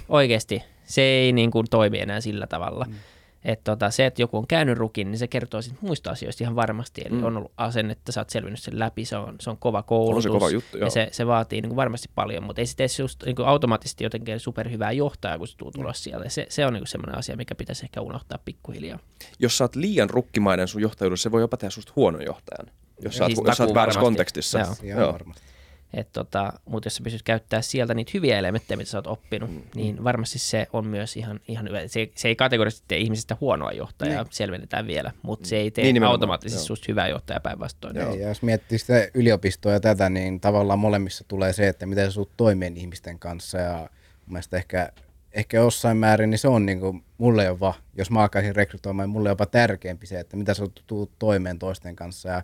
Oikeasti, 0.10 0.64
se 0.84 1.02
ei 1.02 1.32
niin 1.32 1.52
kuin 1.52 1.66
toimi 1.70 2.00
enää 2.00 2.22
sillä 2.22 2.48
tavalla. 2.48 2.86
Mm. 2.90 2.96
Et 3.46 3.64
tota, 3.64 3.92
se, 3.92 4.06
että 4.06 4.22
joku 4.22 4.38
on 4.38 4.48
käynyt 4.48 4.78
rukin, 4.78 5.12
niin 5.12 5.20
se 5.20 5.28
kertoo 5.28 5.62
sit 5.62 5.82
muista 5.82 6.12
asioista 6.12 6.44
ihan 6.44 6.56
varmasti. 6.56 7.02
Eli 7.06 7.16
mm. 7.16 7.24
on 7.24 7.38
ollut 7.38 7.52
asennetta, 7.58 8.12
sä 8.12 8.22
oot 8.22 8.30
selvinnyt 8.30 8.60
sen 8.60 8.80
läpi, 8.80 9.06
se 9.06 9.18
on, 9.18 9.36
se 9.40 9.50
on 9.50 9.58
kova 9.58 9.84
koulutus. 9.84 10.28
kova 10.28 10.50
juttu, 10.50 10.78
joo. 10.78 10.88
ja 10.88 10.92
se, 10.92 11.08
se 11.12 11.28
vaatii 11.28 11.62
niin 11.62 11.70
kuin 11.70 11.76
varmasti 11.76 12.10
paljon, 12.16 12.44
mutta 12.44 12.62
ei 12.62 12.66
se 12.66 12.76
tee 12.76 12.88
just 13.00 13.24
niin 13.26 13.36
kuin 13.36 13.48
automaattisesti 13.48 14.04
jotenkin 14.04 14.40
superhyvää 14.40 14.92
johtajaa, 14.92 15.38
kun 15.38 15.48
se 15.48 15.58
tuu 15.58 15.72
tulos 15.72 16.04
sieltä. 16.04 16.30
Se, 16.30 16.46
se 16.50 16.66
on 16.66 16.74
niin 16.74 16.82
kuin 16.82 16.88
semmoinen 16.88 17.18
asia, 17.18 17.38
mikä 17.38 17.56
pitäisi 17.56 17.86
ehkä 17.86 18.02
unohtaa 18.02 18.40
pikkuhiljaa. 18.46 19.00
Jos 19.40 19.58
sä 19.58 19.64
oot 19.64 19.76
liian 19.76 20.10
rukkimainen 20.10 20.68
sun 20.68 20.82
johtajuudessa, 20.82 21.24
se 21.24 21.32
voi 21.32 21.42
jopa 21.42 21.58
tehdä 21.58 21.70
susta 21.70 21.94
huonon 21.96 22.26
johtajan. 22.26 22.72
Jos 23.02 23.18
sä 23.18 23.24
oot, 23.24 23.30
Siis 23.30 23.48
jos 23.48 23.58
sä 23.58 23.64
oot 23.64 23.74
väärässä 23.74 24.00
varmasti. 24.00 24.16
kontekstissa. 24.16 24.60
Joo. 24.60 25.00
Joo. 25.00 25.14
varmasti. 25.14 25.55
Et 25.96 26.12
tota, 26.14 26.54
mutta 26.66 26.88
jos 26.88 26.96
sä 26.96 27.04
pystyt 27.04 27.24
käyttää 27.24 27.62
sieltä 27.62 27.94
niitä 27.94 28.12
hyviä 28.14 28.40
elementtejä, 28.40 28.78
mitä 28.78 28.90
sä 28.90 28.98
oot 28.98 29.08
oppinut, 29.08 29.52
mm. 29.52 29.62
niin 29.76 30.04
varmasti 30.04 30.40
se 30.40 30.68
on 30.74 30.88
myös 30.88 31.18
ihan, 31.18 31.40
ihan 31.48 31.68
hyvä. 31.68 31.88
Se, 31.88 32.10
se 32.16 32.28
ei 32.28 32.36
kategorisesti 32.36 32.86
tee 32.88 32.98
ihmisestä 32.98 33.38
huonoa 33.42 33.72
johtajaa, 33.72 34.24
niin. 34.24 34.34
selvennetään 34.34 34.88
vielä, 34.88 35.12
mutta 35.22 35.48
se 35.48 35.58
ei 35.58 35.72
tee 35.72 35.84
Niin 35.84 35.94
niin 35.94 36.04
automaattisesti 36.04 36.62
joo. 36.62 36.66
susta 36.66 36.86
hyvää 36.88 37.08
johtajaa 37.08 37.40
päinvastoin. 37.40 37.98
Ei, 37.98 38.20
ja 38.20 38.28
jos 38.28 38.42
miettii 38.42 38.78
sitä 38.78 39.08
yliopistoa 39.14 39.72
ja 39.72 39.80
tätä, 39.80 40.10
niin 40.10 40.40
tavallaan 40.40 40.80
molemmissa 40.80 41.26
tulee 41.28 41.54
se, 41.54 41.68
että 41.68 41.86
miten 41.86 42.06
sä 42.06 42.12
suut 42.12 42.32
toimeen 42.38 42.78
ihmisten 42.78 43.20
kanssa. 43.20 43.58
Ja 43.58 43.78
mun 44.26 44.34
mielestä 44.34 44.58
ehkä, 44.58 44.90
ehkä 45.32 45.58
jossain 45.58 45.98
määrin, 45.98 46.30
niin 46.30 46.40
se 46.40 46.48
on 46.48 46.66
niin 46.66 46.80
kuin, 46.80 47.04
mulle 47.18 47.44
jopa, 47.44 47.74
jos 47.98 48.12
mä 48.12 48.22
alkaisin 48.22 48.56
rekrytoimaan, 48.56 49.10
mulle 49.10 49.30
jopa 49.30 49.46
tärkeämpi 49.46 50.08
se, 50.08 50.20
että 50.20 50.38
mitä 50.38 50.54
sä 50.54 50.68
tuut 50.88 51.12
toimeen 51.20 51.60
toisten 51.60 51.96
kanssa 51.96 52.30
ja 52.30 52.44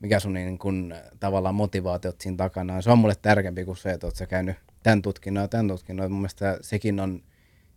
mikä 0.00 0.20
sun 0.20 0.32
niin 0.32 0.58
kuin, 0.58 0.94
tavallaan 1.20 1.54
motivaatiot 1.54 2.20
siinä 2.20 2.36
takana. 2.36 2.82
Se 2.82 2.90
on 2.90 2.98
mulle 2.98 3.14
tärkeämpi 3.22 3.64
kuin 3.64 3.76
se, 3.76 3.90
että 3.90 4.06
oot 4.06 4.16
sä 4.16 4.26
käynyt 4.26 4.56
tämän 4.82 5.02
tutkinnon 5.02 5.42
ja 5.42 5.48
tämän 5.48 5.68
tutkinnon. 5.68 6.12
Mun 6.12 6.20
mielestä 6.20 6.58
sekin 6.60 7.00
on, 7.00 7.22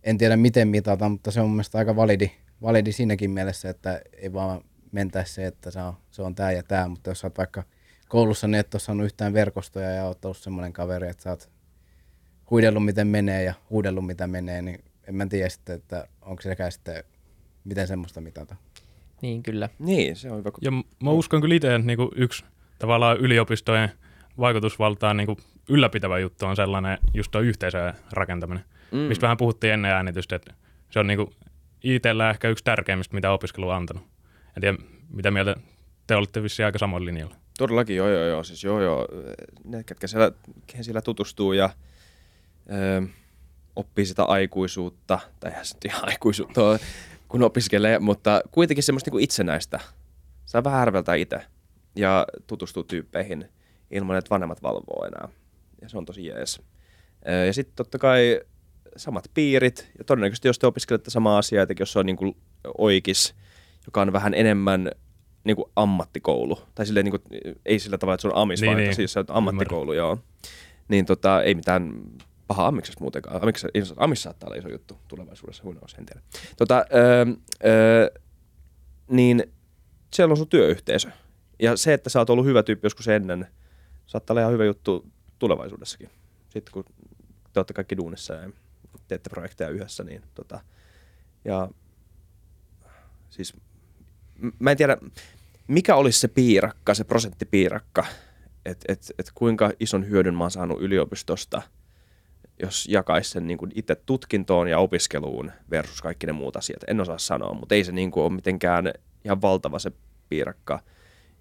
en 0.02 0.18
tiedä 0.18 0.36
miten 0.36 0.68
mitata, 0.68 1.08
mutta 1.08 1.30
se 1.30 1.40
on 1.40 1.46
mun 1.46 1.56
mielestä 1.56 1.78
aika 1.78 1.96
validi, 1.96 2.30
validi 2.62 2.92
siinäkin 2.92 3.30
mielessä, 3.30 3.70
että 3.70 4.00
ei 4.12 4.32
vaan 4.32 4.60
mentäisi 4.92 5.34
se, 5.34 5.46
että 5.46 5.70
se 5.70 5.80
on, 5.80 5.94
se 6.10 6.22
on 6.22 6.34
tämä 6.34 6.52
ja 6.52 6.62
tämä, 6.62 6.88
mutta 6.88 7.10
jos 7.10 7.20
sä 7.20 7.26
oot 7.26 7.38
vaikka 7.38 7.62
koulussa, 8.08 8.48
niin 8.48 8.60
et 8.60 8.74
ole 8.74 8.80
saanut 8.80 9.04
yhtään 9.04 9.32
verkostoja 9.32 9.90
ja 9.90 10.04
oot 10.04 10.24
ollut 10.24 10.36
semmoinen 10.36 10.72
kaveri, 10.72 11.08
että 11.08 11.22
sä 11.22 11.30
oot 11.30 11.50
huidellut 12.50 12.84
miten 12.84 13.06
menee 13.06 13.42
ja 13.42 13.54
huudellut 13.70 14.06
mitä 14.06 14.26
menee, 14.26 14.62
niin 14.62 14.84
en 15.08 15.14
mä 15.14 15.26
tiedä 15.26 15.48
sitten, 15.48 15.74
että 15.74 16.08
onko 16.20 16.42
sekään 16.42 16.72
sitten, 16.72 17.04
miten 17.64 17.88
semmoista 17.88 18.20
mitata. 18.20 18.56
Niin 19.22 19.42
kyllä. 19.42 19.68
Niin, 19.78 20.16
se 20.16 20.30
on 20.30 20.38
hyvä. 20.38 20.50
Ja 20.60 20.70
m- 20.70 20.82
mä 21.04 21.10
uskon 21.10 21.40
kyllä 21.40 21.54
itse, 21.54 21.74
että 21.74 21.86
niinku 21.86 22.10
yksi 22.14 22.44
tavallaan 22.78 23.16
yliopistojen 23.16 23.90
vaikutusvaltaa 24.38 25.14
niinku 25.14 25.36
ylläpitävä 25.68 26.18
juttu 26.18 26.46
on 26.46 26.56
sellainen 26.56 26.98
just 27.14 27.30
tuo 27.30 27.40
yhteisöjen 27.40 27.94
rakentaminen, 28.12 28.64
mm. 28.92 28.98
mistä 28.98 29.22
vähän 29.22 29.36
puhuttiin 29.36 29.72
ennen 29.72 29.92
äänitystä, 29.92 30.36
että 30.36 30.54
se 30.90 30.98
on 30.98 31.06
niinku 31.06 31.32
itsellä 31.84 32.30
ehkä 32.30 32.48
yksi 32.48 32.64
tärkeimmistä, 32.64 33.14
mitä 33.14 33.32
opiskelu 33.32 33.68
on 33.68 33.74
antanut. 33.76 34.02
En 34.56 34.60
tiedä, 34.60 34.78
mitä 35.10 35.30
mieltä 35.30 35.56
te 36.06 36.16
olette 36.16 36.42
vissiin 36.42 36.66
aika 36.66 36.78
samoin 36.78 37.04
linjalla. 37.04 37.36
Todellakin, 37.58 37.96
joo, 37.96 38.08
joo, 38.08 38.24
joo. 38.24 38.44
Siis 38.44 38.64
joo, 38.64 38.80
joo. 38.80 39.08
Ne, 39.64 39.84
ketkä 39.84 40.06
siellä, 40.06 40.32
kehen 40.66 40.84
siellä 40.84 41.02
tutustuu 41.02 41.52
ja 41.52 41.70
ö, 42.72 43.06
oppii 43.76 44.06
sitä 44.06 44.24
aikuisuutta, 44.24 45.18
tai 45.40 45.50
eihän 45.50 45.66
se 45.66 45.74
nyt 45.74 45.84
ihan 45.84 46.08
aikuisuutta 46.08 46.64
ole, 46.64 46.80
kun 47.32 47.42
opiskelee, 47.42 47.98
mutta 47.98 48.40
kuitenkin 48.50 48.82
semmoista 48.82 49.10
niin 49.10 49.22
itsenäistä. 49.22 49.80
Saa 50.44 50.64
vähän 50.64 50.80
arveltaa 50.80 51.14
itse 51.14 51.40
ja 51.96 52.26
tutustuu 52.46 52.82
tyyppeihin 52.82 53.48
ilman, 53.90 54.16
että 54.16 54.30
vanhemmat 54.30 54.62
valvoo 54.62 55.06
enää. 55.06 55.28
Ja 55.82 55.88
se 55.88 55.98
on 55.98 56.04
tosi 56.04 56.26
jees. 56.26 56.62
Ja 57.46 57.52
sitten 57.52 57.76
totta 57.76 57.98
kai 57.98 58.40
samat 58.96 59.30
piirit, 59.34 59.90
ja 59.98 60.04
todennäköisesti 60.04 60.48
jos 60.48 60.58
te 60.58 60.66
opiskelette 60.66 61.10
samaa 61.10 61.38
asiaa, 61.38 61.62
etenkin 61.62 61.82
jos 61.82 61.92
se 61.92 61.98
on 61.98 62.06
niin 62.06 62.16
kuin 62.16 62.36
oikis, 62.78 63.34
joka 63.86 64.00
on 64.02 64.12
vähän 64.12 64.34
enemmän 64.34 64.90
niin 65.44 65.56
kuin 65.56 65.70
ammattikoulu, 65.76 66.58
tai 66.74 66.86
silleen, 66.86 67.04
niin 67.04 67.20
kuin, 67.20 67.54
ei 67.66 67.78
sillä 67.78 67.98
tavalla, 67.98 68.14
että 68.14 68.22
se 68.22 68.28
on 68.28 68.36
amis, 68.36 68.60
Niin, 68.60 68.66
vaan 68.68 68.78
niin. 68.78 68.94
siis 68.94 69.12
se 69.12 69.18
on 69.18 69.24
ammattikoulu, 69.28 69.92
joo. 69.92 70.18
Niin 70.88 71.06
tota, 71.06 71.42
ei 71.42 71.54
mitään 71.54 71.92
paha 72.52 72.66
amiksesta 72.66 73.00
muutenkaan. 73.00 73.42
Amiks, 73.42 73.66
amis 73.96 74.22
saattaa 74.22 74.46
olla 74.46 74.56
iso 74.56 74.68
juttu 74.68 74.98
tulevaisuudessa, 75.08 75.62
who 75.62 75.72
knows, 75.72 75.94
en 75.98 76.06
tiedä. 76.06 76.22
Tota, 76.56 76.84
öö, 76.94 77.24
öö, 77.64 78.20
niin 79.10 79.52
siellä 80.14 80.32
on 80.32 80.36
sun 80.36 80.48
työyhteisö. 80.48 81.10
Ja 81.58 81.76
se, 81.76 81.94
että 81.94 82.10
sä 82.10 82.18
oot 82.18 82.30
ollut 82.30 82.46
hyvä 82.46 82.62
tyyppi 82.62 82.86
joskus 82.86 83.08
ennen, 83.08 83.46
saattaa 84.06 84.34
olla 84.34 84.40
ihan 84.40 84.52
hyvä 84.52 84.64
juttu 84.64 85.06
tulevaisuudessakin. 85.38 86.10
Sitten 86.48 86.72
kun 86.72 86.84
te 87.52 87.60
olette 87.60 87.74
kaikki 87.74 87.96
duunissa 87.96 88.34
ja 88.34 88.50
teette 89.08 89.30
projekteja 89.30 89.70
yhdessä, 89.70 90.04
niin 90.04 90.22
tota, 90.34 90.60
ja 91.44 91.68
siis 93.30 93.54
mä 94.58 94.70
en 94.70 94.76
tiedä, 94.76 94.96
mikä 95.68 95.96
olisi 95.96 96.20
se 96.20 96.28
piirakka, 96.28 96.94
se 96.94 97.04
prosenttipiirakka, 97.04 98.04
että 98.64 98.92
et, 98.92 99.12
et 99.18 99.30
kuinka 99.34 99.72
ison 99.80 100.08
hyödyn 100.08 100.34
mä 100.34 100.44
oon 100.44 100.50
saanut 100.50 100.82
yliopistosta, 100.82 101.62
jos 102.62 102.86
jakaisi 102.88 103.30
sen 103.30 103.46
niin 103.46 103.58
kuin 103.58 103.72
itse 103.74 103.94
tutkintoon 103.94 104.68
ja 104.68 104.78
opiskeluun 104.78 105.52
versus 105.70 106.02
kaikki 106.02 106.26
ne 106.26 106.32
muut 106.32 106.56
asiat. 106.56 106.84
En 106.86 107.00
osaa 107.00 107.18
sanoa, 107.18 107.54
mutta 107.54 107.74
ei 107.74 107.84
se 107.84 107.92
niin 107.92 108.10
kuin 108.10 108.24
ole 108.24 108.32
mitenkään 108.32 108.92
ihan 109.24 109.42
valtava 109.42 109.78
se 109.78 109.92
piirakka, 110.28 110.80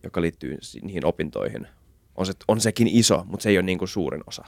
joka 0.03 0.21
liittyy 0.21 0.57
niihin 0.81 1.05
opintoihin. 1.05 1.67
On, 2.15 2.25
se, 2.25 2.33
on 2.47 2.61
sekin 2.61 2.87
iso, 2.87 3.23
mutta 3.27 3.43
se 3.43 3.49
ei 3.49 3.57
ole 3.57 3.65
niin 3.65 3.77
kuin 3.77 3.89
suurin 3.89 4.23
osa. 4.27 4.45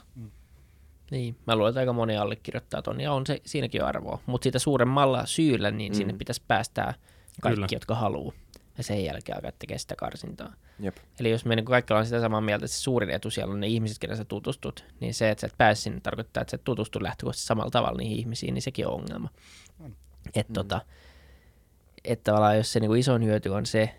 Niin, 1.10 1.36
mä 1.46 1.56
luulen, 1.56 1.70
että 1.70 1.80
aika 1.80 1.92
moni 1.92 2.16
allekirjoittaa 2.16 2.82
ton, 2.82 3.00
ja 3.00 3.12
on 3.12 3.26
se 3.26 3.40
siinäkin 3.46 3.84
arvoa. 3.84 4.18
Mutta 4.26 4.44
siitä 4.44 4.58
suuremmalla 4.58 5.26
syyllä, 5.26 5.70
niin 5.70 5.92
mm. 5.92 5.96
sinne 5.96 6.12
pitäisi 6.12 6.42
päästää 6.48 6.94
kaikki, 7.40 7.56
Kyllä. 7.56 7.66
jotka 7.72 7.94
haluaa. 7.94 8.34
Ja 8.78 8.84
sen 8.84 9.04
jälkeen 9.04 9.36
alkaa 9.38 9.52
tekemään 9.58 9.78
sitä 9.78 9.96
karsintaa. 9.96 10.52
Jep. 10.80 10.96
Eli 11.20 11.30
jos 11.30 11.44
me 11.44 11.56
niin 11.56 11.64
kaikki 11.64 11.92
ollaan 11.92 12.06
sitä 12.06 12.20
samaa 12.20 12.40
mieltä, 12.40 12.64
että 12.64 12.76
se 12.76 12.80
suurin 12.82 13.10
etu 13.10 13.30
siellä 13.30 13.52
on 13.52 13.60
ne 13.60 13.66
ihmiset, 13.66 13.98
kenen 13.98 14.16
sä 14.16 14.24
tutustut, 14.24 14.84
niin 15.00 15.14
se, 15.14 15.30
että 15.30 15.40
sä 15.40 15.46
et 15.46 15.54
pääse 15.58 15.80
sinne, 15.80 16.00
tarkoittaa, 16.00 16.40
että 16.40 16.50
sä 16.50 16.54
et 16.54 16.64
tutustu 16.64 17.02
lähtökohtaisesti 17.02 17.46
samalla 17.46 17.70
tavalla 17.70 17.98
niihin 17.98 18.18
ihmisiin, 18.18 18.54
niin 18.54 18.62
sekin 18.62 18.86
on 18.86 18.94
ongelma. 18.94 19.28
Että 20.34 20.52
Mm. 20.52 20.54
tota, 20.54 20.80
et 22.04 22.22
tavallaan 22.22 22.56
jos 22.56 22.72
se 22.72 22.80
niin 22.80 22.88
kuin 22.88 23.00
isoin 23.00 23.24
hyöty 23.24 23.48
on 23.48 23.66
se, 23.66 23.90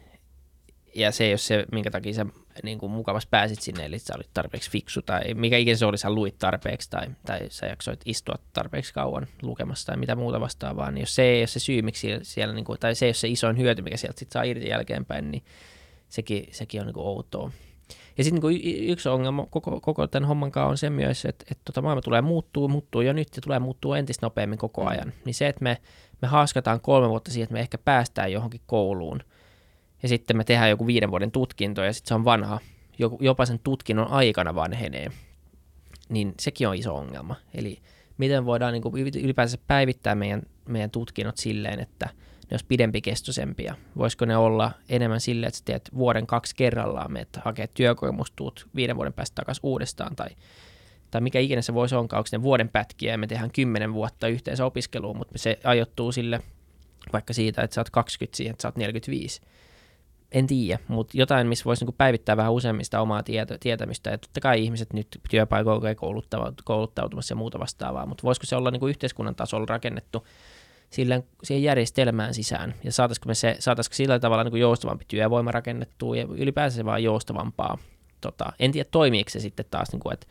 ja 0.95 1.11
se 1.11 1.23
ei 1.23 1.31
ole 1.31 1.37
se, 1.37 1.65
minkä 1.71 1.91
takia 1.91 2.13
sä 2.13 2.25
niin 2.63 2.79
kuin 2.79 2.91
mukavasti 2.91 3.27
pääsit 3.31 3.61
sinne, 3.61 3.85
eli 3.85 3.99
sä 3.99 4.13
olit 4.15 4.29
tarpeeksi 4.33 4.71
fiksu, 4.71 5.01
tai 5.01 5.33
mikä 5.33 5.57
ikinä 5.57 5.77
se 5.77 5.85
oli, 5.85 5.97
sä 5.97 6.09
luit 6.09 6.35
tarpeeksi, 6.39 6.89
tai, 6.89 7.07
tai 7.25 7.39
sä 7.49 7.65
jaksoit 7.65 8.01
istua 8.05 8.35
tarpeeksi 8.53 8.93
kauan 8.93 9.27
lukemassa, 9.41 9.85
tai 9.85 9.97
mitä 9.97 10.15
muuta 10.15 10.39
vastaavaa, 10.39 10.91
niin 10.91 11.01
jos 11.01 11.15
se 11.15 11.23
ei 11.23 11.41
ole 11.41 11.47
se 11.47 11.59
syy, 11.59 11.81
miksi 11.81 12.01
siellä, 12.01 12.23
siellä 12.23 12.53
niin 12.53 12.65
kuin, 12.65 12.79
tai 12.79 12.95
se 12.95 13.05
ei 13.05 13.09
ole 13.09 13.13
se 13.13 13.27
isoin 13.27 13.57
hyöty, 13.57 13.81
mikä 13.81 13.97
sieltä 13.97 14.19
sit 14.19 14.31
saa 14.31 14.43
irti 14.43 14.67
jälkeenpäin, 14.67 15.31
niin 15.31 15.43
sekin, 16.09 16.47
sekin 16.51 16.81
on 16.81 16.87
niin 16.87 16.93
kuin 16.93 17.07
outoa. 17.07 17.51
Ja 18.17 18.23
sitten 18.23 18.49
niin 18.49 18.89
yksi 18.89 19.09
ongelma 19.09 19.45
koko, 19.49 19.79
koko 19.79 20.07
tämän 20.07 20.27
homman 20.27 20.51
kanssa 20.51 20.69
on 20.69 20.77
se 20.77 20.89
myös, 20.89 21.25
että, 21.25 21.45
että 21.51 21.61
tota 21.65 21.81
maailma 21.81 22.01
tulee 22.01 22.21
muuttuu, 22.21 22.67
muuttuu 22.67 23.01
jo 23.01 23.13
nyt 23.13 23.27
ja 23.35 23.41
tulee 23.41 23.59
muuttuu 23.59 23.93
entistä 23.93 24.25
nopeammin 24.25 24.59
koko 24.59 24.85
ajan. 24.87 25.13
Niin 25.25 25.33
se, 25.33 25.47
että 25.47 25.63
me, 25.63 25.77
me 26.21 26.27
haaskataan 26.27 26.81
kolme 26.81 27.09
vuotta 27.09 27.31
siihen, 27.31 27.43
että 27.43 27.53
me 27.53 27.59
ehkä 27.59 27.77
päästään 27.77 28.31
johonkin 28.31 28.61
kouluun 28.65 29.19
ja 30.05 30.09
sitten 30.09 30.37
me 30.37 30.43
tehdään 30.43 30.69
joku 30.69 30.87
viiden 30.87 31.11
vuoden 31.11 31.31
tutkinto 31.31 31.83
ja 31.83 31.93
sitten 31.93 32.07
se 32.07 32.13
on 32.13 32.25
vanha, 32.25 32.59
jopa 33.19 33.45
sen 33.45 33.59
tutkinnon 33.59 34.11
aikana 34.11 34.55
vanhenee, 34.55 35.07
niin 36.09 36.33
sekin 36.39 36.67
on 36.67 36.75
iso 36.75 36.95
ongelma. 36.95 37.35
Eli 37.53 37.79
miten 38.17 38.45
voidaan 38.45 38.73
niin 38.73 38.81
kuin 38.81 39.07
ylipäänsä 39.23 39.57
päivittää 39.67 40.15
meidän, 40.15 40.41
meidän 40.67 40.91
tutkinnot 40.91 41.37
silleen, 41.37 41.79
että 41.79 42.05
ne 42.05 42.47
olisi 42.51 42.65
pidempikestoisempia. 42.65 43.75
Voisiko 43.97 44.25
ne 44.25 44.37
olla 44.37 44.71
enemmän 44.89 45.21
silleen, 45.21 45.47
että 45.47 45.59
teet 45.65 45.89
vuoden 45.95 46.27
kaksi 46.27 46.55
kerrallaan, 46.55 47.11
meet 47.11 47.29
hakee 47.45 47.67
työkokemusta, 47.73 48.35
tuut 48.35 48.67
viiden 48.75 48.95
vuoden 48.95 49.13
päästä 49.13 49.35
takaisin 49.35 49.65
uudestaan, 49.65 50.15
tai 50.15 50.29
tai 51.11 51.21
mikä 51.21 51.39
ikinä 51.39 51.61
se 51.61 51.73
voisi 51.73 51.95
onkaan, 51.95 52.17
onko 52.17 52.29
ne 52.31 52.41
vuoden 52.41 52.69
pätkiä 52.69 53.11
ja 53.11 53.17
me 53.17 53.27
tehdään 53.27 53.51
kymmenen 53.51 53.93
vuotta 53.93 54.27
yhteensä 54.27 54.65
opiskeluun, 54.65 55.17
mutta 55.17 55.37
se 55.37 55.59
ajoittuu 55.63 56.11
sille 56.11 56.39
vaikka 57.13 57.33
siitä, 57.33 57.61
että 57.61 57.73
sä 57.73 57.81
oot 57.81 57.89
20 57.89 58.37
siihen, 58.37 58.51
että 58.51 58.61
sä 58.61 58.67
oot 58.67 58.75
45. 58.75 59.41
En 60.35 60.47
tiedä, 60.47 60.79
mutta 60.87 61.17
jotain, 61.17 61.47
missä 61.47 61.65
voisi 61.65 61.83
niinku 61.83 61.95
päivittää 61.97 62.37
vähän 62.37 62.53
useimmista 62.53 63.01
omaa 63.01 63.23
tieto, 63.23 63.57
tietämistä. 63.59 64.09
Ja 64.09 64.17
totta 64.17 64.39
kai 64.39 64.63
ihmiset 64.63 64.93
nyt 64.93 65.07
työpaikoilla 65.29 65.95
kouluttautumassa 66.63 67.31
ja 67.31 67.35
muuta 67.35 67.59
vastaavaa, 67.59 68.05
mutta 68.05 68.23
voisiko 68.23 68.45
se 68.45 68.55
olla 68.55 68.71
niinku 68.71 68.87
yhteiskunnan 68.87 69.35
tasolla 69.35 69.65
rakennettu 69.69 70.27
sille, 70.89 71.23
siihen 71.43 71.63
järjestelmään 71.63 72.33
sisään 72.33 72.73
ja 72.83 72.91
saataisiko, 72.91 73.27
me 73.27 73.35
se, 73.35 73.55
saataisiko 73.59 73.93
sillä 73.93 74.19
tavalla 74.19 74.43
niin 74.43 74.51
kuin 74.51 74.61
joustavampi 74.61 75.05
työvoima 75.07 75.51
rakennettua 75.51 76.17
ja 76.17 76.25
ylipäänsä 76.29 76.75
se 76.75 76.85
vaan 76.85 77.03
joustavampaa. 77.03 77.77
Tota, 78.21 78.53
en 78.59 78.71
tiedä, 78.71 78.89
toimiiko 78.91 79.29
se 79.29 79.39
sitten 79.39 79.65
taas, 79.71 79.91
niin 79.91 79.99
kuin, 79.99 80.13
että 80.13 80.27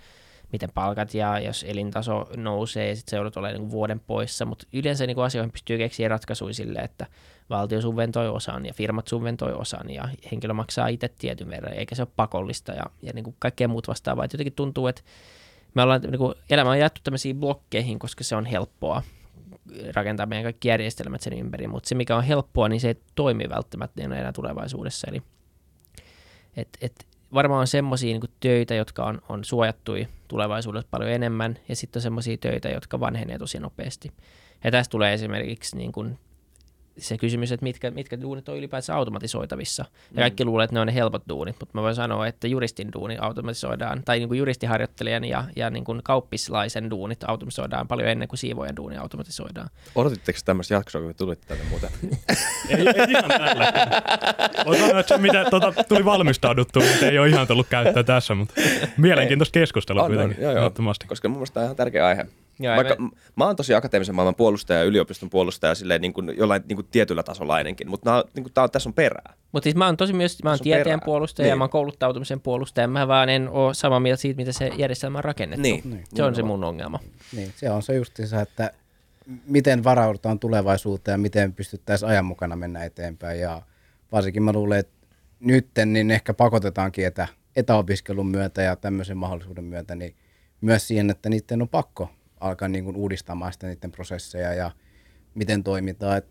miten 0.55 0.71
palkat 0.75 1.15
ja 1.15 1.39
jos 1.39 1.65
elintaso 1.69 2.27
nousee 2.37 2.89
ja 2.89 2.97
sitten 2.97 3.11
se 3.11 3.17
joudut 3.17 3.37
olemaan 3.37 3.61
niin 3.61 3.71
vuoden 3.71 4.01
poissa, 4.01 4.45
mutta 4.45 4.67
yleensä 4.73 5.07
niin 5.07 5.19
asioihin 5.19 5.53
pystyy 5.53 5.79
keksiä 5.79 6.09
ratkaisuja 6.09 6.55
sille, 6.55 6.79
että 6.79 7.07
valtio 7.51 7.81
subventoi 7.81 8.29
osan 8.29 8.67
ja 8.67 8.75
firmat 8.75 9.09
subventoi 9.09 9.53
osan 9.53 9.91
ja 9.91 10.09
henkilö 10.33 10.55
maksaa 10.55 10.89
itse 10.89 11.09
tietyn 11.09 11.51
verran, 11.51 11.73
eikä 11.73 11.95
se 11.95 12.03
ole 12.03 12.09
pakollista 12.17 12.73
ja, 12.73 12.85
ja 13.03 13.13
niin 13.13 13.25
kuin 13.25 13.37
kaikkea 13.39 13.69
muut 13.69 13.89
vastaavaa. 13.89 14.25
Et 14.25 14.33
jotenkin 14.33 14.53
tuntuu, 14.53 14.87
että 14.87 15.03
me 15.75 15.83
ollaan, 15.83 16.01
niin 16.01 16.19
kuin, 16.19 16.35
elämä 16.51 16.71
on 16.71 16.79
jaettu 16.79 17.01
tämmöisiin 17.05 17.41
blokkeihin, 17.41 17.99
koska 17.99 18.25
se 18.25 18.37
on 18.37 18.47
helppoa 18.47 19.03
rakentaa 19.95 20.27
meidän 20.27 20.45
kaikki 20.45 20.69
järjestelmät 20.69 21.21
sen 21.21 21.39
ympäri, 21.39 21.67
mutta 21.67 21.89
se 21.89 21.95
mikä 21.95 22.17
on 22.17 22.25
helppoa, 22.25 22.69
niin 22.69 22.81
se 22.81 22.89
ei 22.89 23.01
toimi 23.15 23.49
välttämättä 23.49 24.03
enää 24.03 24.33
tulevaisuudessa. 24.33 25.07
Eli 25.11 25.23
et, 26.57 26.69
et, 26.81 27.07
varmaan 27.35 27.61
on 27.61 27.66
semmoisia 27.66 28.18
niin 28.18 28.30
töitä, 28.41 28.74
jotka 28.74 29.05
on, 29.05 29.22
on 29.28 29.45
suojattui 29.45 30.09
tulevaisuudessa 30.28 30.89
paljon 30.91 31.11
enemmän, 31.11 31.59
ja 31.68 31.76
sitten 31.76 32.01
on 32.01 32.03
semmoisia 32.03 32.37
töitä, 32.37 32.68
jotka 32.68 33.01
vanhenee 33.01 33.39
tosi 33.39 33.59
nopeasti. 33.59 34.12
Ja 34.64 34.70
tästä 34.70 34.91
tulee 34.91 35.14
esimerkiksi 35.14 35.76
niin 35.76 35.93
kuin 35.93 36.18
se 36.99 37.18
kysymys, 37.18 37.53
että 37.53 37.64
mitkä, 37.64 37.90
mitkä 37.90 38.20
duunit 38.20 38.49
on 38.49 38.57
ylipäätään 38.57 38.99
automatisoitavissa. 38.99 39.84
Ja 40.14 40.20
kaikki 40.20 40.45
mm. 40.45 40.51
luulee, 40.51 40.64
että 40.64 40.74
ne 40.74 40.80
on 40.80 40.86
ne 40.86 40.95
helpot 40.95 41.22
duunit, 41.28 41.57
mutta 41.61 41.78
mä 41.78 41.82
voin 41.82 41.95
sanoa, 41.95 42.26
että 42.26 42.49
juristin 42.49 42.92
duuni 42.92 43.16
automatisoidaan, 43.20 44.03
tai 44.05 44.18
niin 44.18 44.28
kuin 44.28 44.38
juristiharjoittelijan 44.38 45.24
ja, 45.24 45.45
ja 45.57 45.70
niin 45.70 45.84
kuin 45.84 46.01
kauppislaisen 46.05 46.90
duunit 46.90 47.24
automatisoidaan 47.26 47.88
paljon 47.88 48.09
ennen 48.09 48.28
kuin 48.28 48.38
siivojen 48.38 48.76
duuni 48.76 48.97
automatisoidaan. 48.97 49.70
Odotitteko 49.95 50.38
tämmöistä 50.45 50.74
jaksoa, 50.74 51.03
kun 51.03 51.14
tulitte 51.14 51.47
tänne 51.47 51.64
muuten? 51.70 51.90
ei, 52.68 52.78
ei 52.78 53.07
ihan 53.09 53.30
tällä. 53.30 53.72
Voin 54.66 54.80
sanoa, 54.80 55.01
että 55.01 55.16
se 55.16 55.22
mitä 55.22 55.45
tota, 55.51 55.84
tuli 55.88 56.05
valmistauduttu, 56.05 56.80
mutta 56.80 57.07
ei 57.07 57.18
ole 57.18 57.28
ihan 57.28 57.47
tullut 57.47 57.66
käyttöä 57.70 58.03
tässä, 58.03 58.34
mutta 58.34 58.55
mielenkiintoista 58.97 59.53
keskustelua 59.53 60.07
kuitenkin. 60.07 60.42
Joo, 60.42 60.53
joo, 60.53 60.72
koska 61.07 61.28
mun 61.28 61.38
mielestä 61.38 61.55
tämä 61.55 61.64
on 61.64 61.66
ihan 61.66 61.76
tärkeä 61.76 62.07
aihe. 62.07 62.26
Joo, 62.59 62.77
Vaikka 62.77 62.97
me... 62.99 63.11
mä 63.37 63.47
oon 63.47 63.57
tosi 63.57 63.75
akateemisen 63.75 64.15
maailman 64.15 64.35
puolustaja 64.35 64.79
ja 64.79 64.85
yliopiston 64.85 65.31
puolustaja 65.31 65.75
silleen 65.75 66.01
niin 66.01 66.13
kuin 66.13 66.35
jollain 66.37 66.63
niin 66.69 66.77
kuin 66.77 66.87
tietyllä 66.91 67.23
tasolla 67.23 67.55
ainakin, 67.55 67.91
mutta 67.91 68.11
nää, 68.11 68.23
niin 68.35 68.45
kuin, 68.45 68.53
tää 68.53 68.65
on, 68.65 68.71
tässä 68.71 68.89
on 68.89 68.95
perää. 68.95 69.35
Mutta 69.53 69.65
siis 69.65 69.77
mä 69.77 69.87
oon 69.87 69.97
tosi 69.97 70.13
myös, 70.13 70.43
mä 70.43 70.51
oon 70.51 70.59
tieteen 70.63 70.85
perää. 70.85 71.05
puolustaja 71.05 71.45
niin. 71.45 71.51
ja 71.51 71.57
mä 71.57 71.65
oon 71.65 71.71
kouluttautumisen 71.71 72.41
puolustaja, 72.41 72.89
mä 72.89 73.09
vaan 73.09 73.29
en 73.29 73.49
ole 73.49 73.75
samaa 73.75 74.01
mieltä 74.01 74.21
siitä, 74.21 74.37
miten 74.37 74.55
se 74.55 74.71
järjestelmä 74.77 75.19
on 75.19 75.25
rakennettu. 75.25 75.63
Niin. 75.63 75.91
niin. 75.91 76.05
Se 76.15 76.23
on 76.23 76.35
se 76.35 76.43
mun 76.43 76.65
ongelma. 76.65 76.99
Niin, 77.37 77.53
se 77.57 77.71
on 77.71 77.83
se 77.83 77.95
justiinsa, 77.95 78.41
että 78.41 78.71
miten 79.47 79.85
varaudutaan 79.85 80.39
tulevaisuuteen 80.39 81.15
ja 81.15 81.19
miten 81.19 81.53
pystyttäisiin 81.53 82.09
ajan 82.09 82.25
mukana 82.25 82.57
mennä 82.57 82.85
eteenpäin 82.85 83.41
ja 83.41 83.63
varsinkin 84.13 84.43
mä 84.43 84.53
luulen, 84.53 84.79
että 84.79 84.95
nytten 85.41 85.93
niin 85.93 86.11
ehkä 86.11 86.35
pakotetaankin 86.35 87.07
etä, 87.07 87.29
etäopiskelun 87.57 88.27
myötä 88.27 88.63
ja 88.63 88.77
tämmöisen 88.77 89.17
mahdollisuuden 89.17 89.65
myötä 89.65 89.95
niin 89.95 90.17
myös 90.61 90.89
siihen, 90.89 91.11
että 91.11 91.29
niiden 91.29 91.63
on 91.63 91.69
pakko 91.69 92.11
alkaa 92.41 92.68
niin 92.68 92.85
kuin 92.85 92.97
uudistamaan 92.97 93.53
sitä 93.53 93.66
niiden 93.66 93.93
prosesseja 93.93 94.55
ja 94.55 94.70
miten 95.35 95.64
toimitaan. 95.64 96.18
Et 96.18 96.26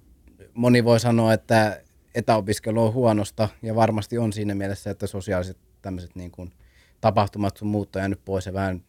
moni 0.53 0.83
voi 0.83 0.99
sanoa, 0.99 1.33
että 1.33 1.81
etäopiskelu 2.15 2.85
on 2.85 2.93
huonosta 2.93 3.49
ja 3.61 3.75
varmasti 3.75 4.17
on 4.17 4.33
siinä 4.33 4.55
mielessä, 4.55 4.91
että 4.91 5.07
sosiaaliset 5.07 5.57
tämmöiset 5.81 6.15
niin 6.15 6.31
kuin 6.31 6.51
tapahtumat 7.01 7.57
sun 7.57 7.67
muut 7.67 7.95
on 7.95 7.99
jäänyt 7.99 8.25
pois 8.25 8.45
ja 8.45 8.53
vähän 8.53 8.83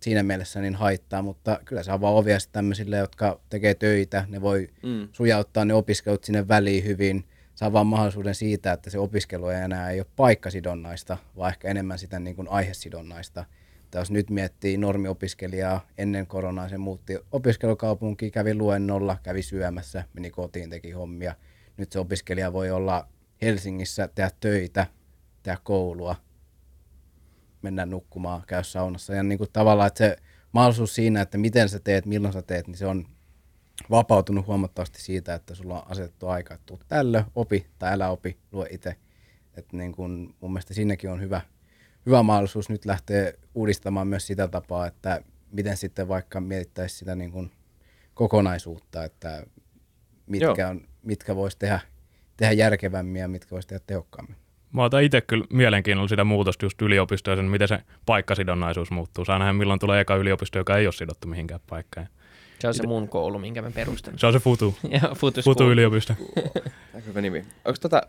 siinä 0.00 0.22
mielessä 0.22 0.60
niin 0.60 0.74
haittaa, 0.74 1.22
mutta 1.22 1.60
kyllä 1.64 1.82
se 1.82 1.90
avaa 1.90 2.10
ovia 2.10 2.38
tämmöisille, 2.52 2.96
jotka 2.96 3.40
tekee 3.50 3.74
töitä, 3.74 4.24
ne 4.28 4.40
voi 4.40 4.68
mm. 4.82 5.08
sujauttaa 5.12 5.64
ne 5.64 5.74
opiskelut 5.74 6.24
sinne 6.24 6.48
väliin 6.48 6.84
hyvin, 6.84 7.24
saa 7.54 7.72
vaan 7.72 7.86
mahdollisuuden 7.86 8.34
siitä, 8.34 8.72
että 8.72 8.90
se 8.90 8.98
opiskelu 8.98 9.48
ei 9.48 9.60
enää 9.60 9.90
ei 9.90 10.00
ole 10.00 10.06
paikkasidonnaista, 10.16 11.16
vaan 11.36 11.50
ehkä 11.50 11.68
enemmän 11.68 11.98
sitä 11.98 12.18
niin 12.18 12.36
kuin 12.36 12.48
aihesidonnaista– 12.48 13.44
jos 13.98 14.10
nyt 14.10 14.30
miettii 14.30 14.76
normiopiskelijaa 14.76 15.86
ennen 15.98 16.26
koronaa, 16.26 16.68
se 16.68 16.78
muutti 16.78 17.18
opiskelukaupunkiin, 17.32 18.32
kävi 18.32 18.54
luennolla, 18.54 19.16
kävi 19.22 19.42
syömässä, 19.42 20.04
meni 20.14 20.30
kotiin, 20.30 20.70
teki 20.70 20.90
hommia. 20.90 21.34
Nyt 21.76 21.92
se 21.92 21.98
opiskelija 21.98 22.52
voi 22.52 22.70
olla 22.70 23.08
Helsingissä, 23.42 24.08
tehdä 24.08 24.30
töitä, 24.40 24.86
tehdä 25.42 25.58
koulua, 25.62 26.16
mennä 27.62 27.86
nukkumaan, 27.86 28.42
käydä 28.46 28.62
saunassa. 28.62 29.14
Ja 29.14 29.22
niin 29.22 29.38
kuin 29.38 29.50
tavallaan, 29.52 29.86
että 29.86 29.98
se 29.98 30.16
mahdollisuus 30.52 30.94
siinä, 30.94 31.20
että 31.20 31.38
miten 31.38 31.68
sä 31.68 31.80
teet, 31.80 32.06
milloin 32.06 32.32
sä 32.32 32.42
teet, 32.42 32.66
niin 32.66 32.76
se 32.76 32.86
on 32.86 33.06
vapautunut 33.90 34.46
huomattavasti 34.46 35.02
siitä, 35.02 35.34
että 35.34 35.54
sulla 35.54 35.82
on 35.82 35.90
asetettu 35.90 36.28
aika, 36.28 36.54
että 36.54 36.74
tällö, 36.88 37.24
opi 37.34 37.66
tai 37.78 37.92
älä 37.92 38.10
opi, 38.10 38.38
lue 38.52 38.66
itse. 38.70 38.96
Että 39.54 39.76
niin 39.76 39.92
kuin, 39.92 40.34
mun 40.40 40.52
mielestä 40.52 40.74
siinäkin 40.74 41.10
on 41.10 41.20
hyvä, 41.20 41.40
hyvä 42.06 42.22
mahdollisuus 42.22 42.68
nyt 42.68 42.84
lähteä 42.84 43.32
uudistamaan 43.54 44.08
myös 44.08 44.26
sitä 44.26 44.48
tapaa, 44.48 44.86
että 44.86 45.22
miten 45.52 45.76
sitten 45.76 46.08
vaikka 46.08 46.40
mietittäisiin 46.40 46.98
sitä 46.98 47.14
niin 47.14 47.32
kuin 47.32 47.50
kokonaisuutta, 48.14 49.04
että 49.04 49.46
mitkä, 50.26 50.68
on, 50.68 50.80
mitkä 51.02 51.36
voisi 51.36 51.58
tehdä, 51.58 51.80
tehdä 52.36 52.52
järkevämmin 52.52 53.20
ja 53.20 53.28
mitkä 53.28 53.50
voisi 53.50 53.68
tehdä 53.68 53.84
tehokkaammin. 53.86 54.36
Mä 54.72 54.84
otan 54.84 55.02
itse 55.02 55.20
kyllä 55.20 55.44
mielenkiinnolla 55.52 56.08
sitä 56.08 56.24
muutosta 56.24 56.64
just 56.64 56.82
yliopistoon, 56.82 57.38
sen, 57.38 57.44
miten 57.44 57.68
se 57.68 57.78
paikkasidonnaisuus 58.06 58.90
muuttuu. 58.90 59.24
Saa 59.24 59.38
nähdä, 59.38 59.52
milloin 59.52 59.80
tulee 59.80 60.00
eka 60.00 60.16
yliopisto, 60.16 60.58
joka 60.58 60.76
ei 60.76 60.86
ole 60.86 60.92
sidottu 60.92 61.28
mihinkään 61.28 61.60
paikkaan. 61.66 62.08
Se 62.60 62.68
on 62.68 62.74
se 62.74 62.86
mun 62.86 63.08
koulu, 63.08 63.38
minkä 63.38 63.62
mä 63.62 63.70
perustan. 63.70 64.18
Se 64.18 64.26
on 64.26 64.32
se 64.32 64.38
Futu. 64.38 64.74
Joo, 65.02 65.14
Futu, 65.14 65.42
Futu 65.42 65.70
yliopisto. 65.70 66.14
Hyvä 67.06 67.20
nimi. 67.20 67.44
Onko 67.64 67.78
tota, 67.80 68.02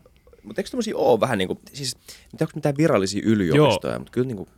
mutta 0.43 0.61
eikö 0.61 0.69
tämmöisiä 0.69 0.97
ole 0.97 1.19
vähän 1.19 1.37
niin 1.37 1.47
kuin, 1.47 1.59
siis 1.73 1.97
onko 2.41 2.51
mitään 2.55 2.77
virallisia 2.77 3.21
yliopistoja, 3.25 3.93
Joo. 3.93 3.99
mutta 3.99 4.11
kyllä 4.11 4.27
niin 4.27 4.37
kuin 4.37 4.49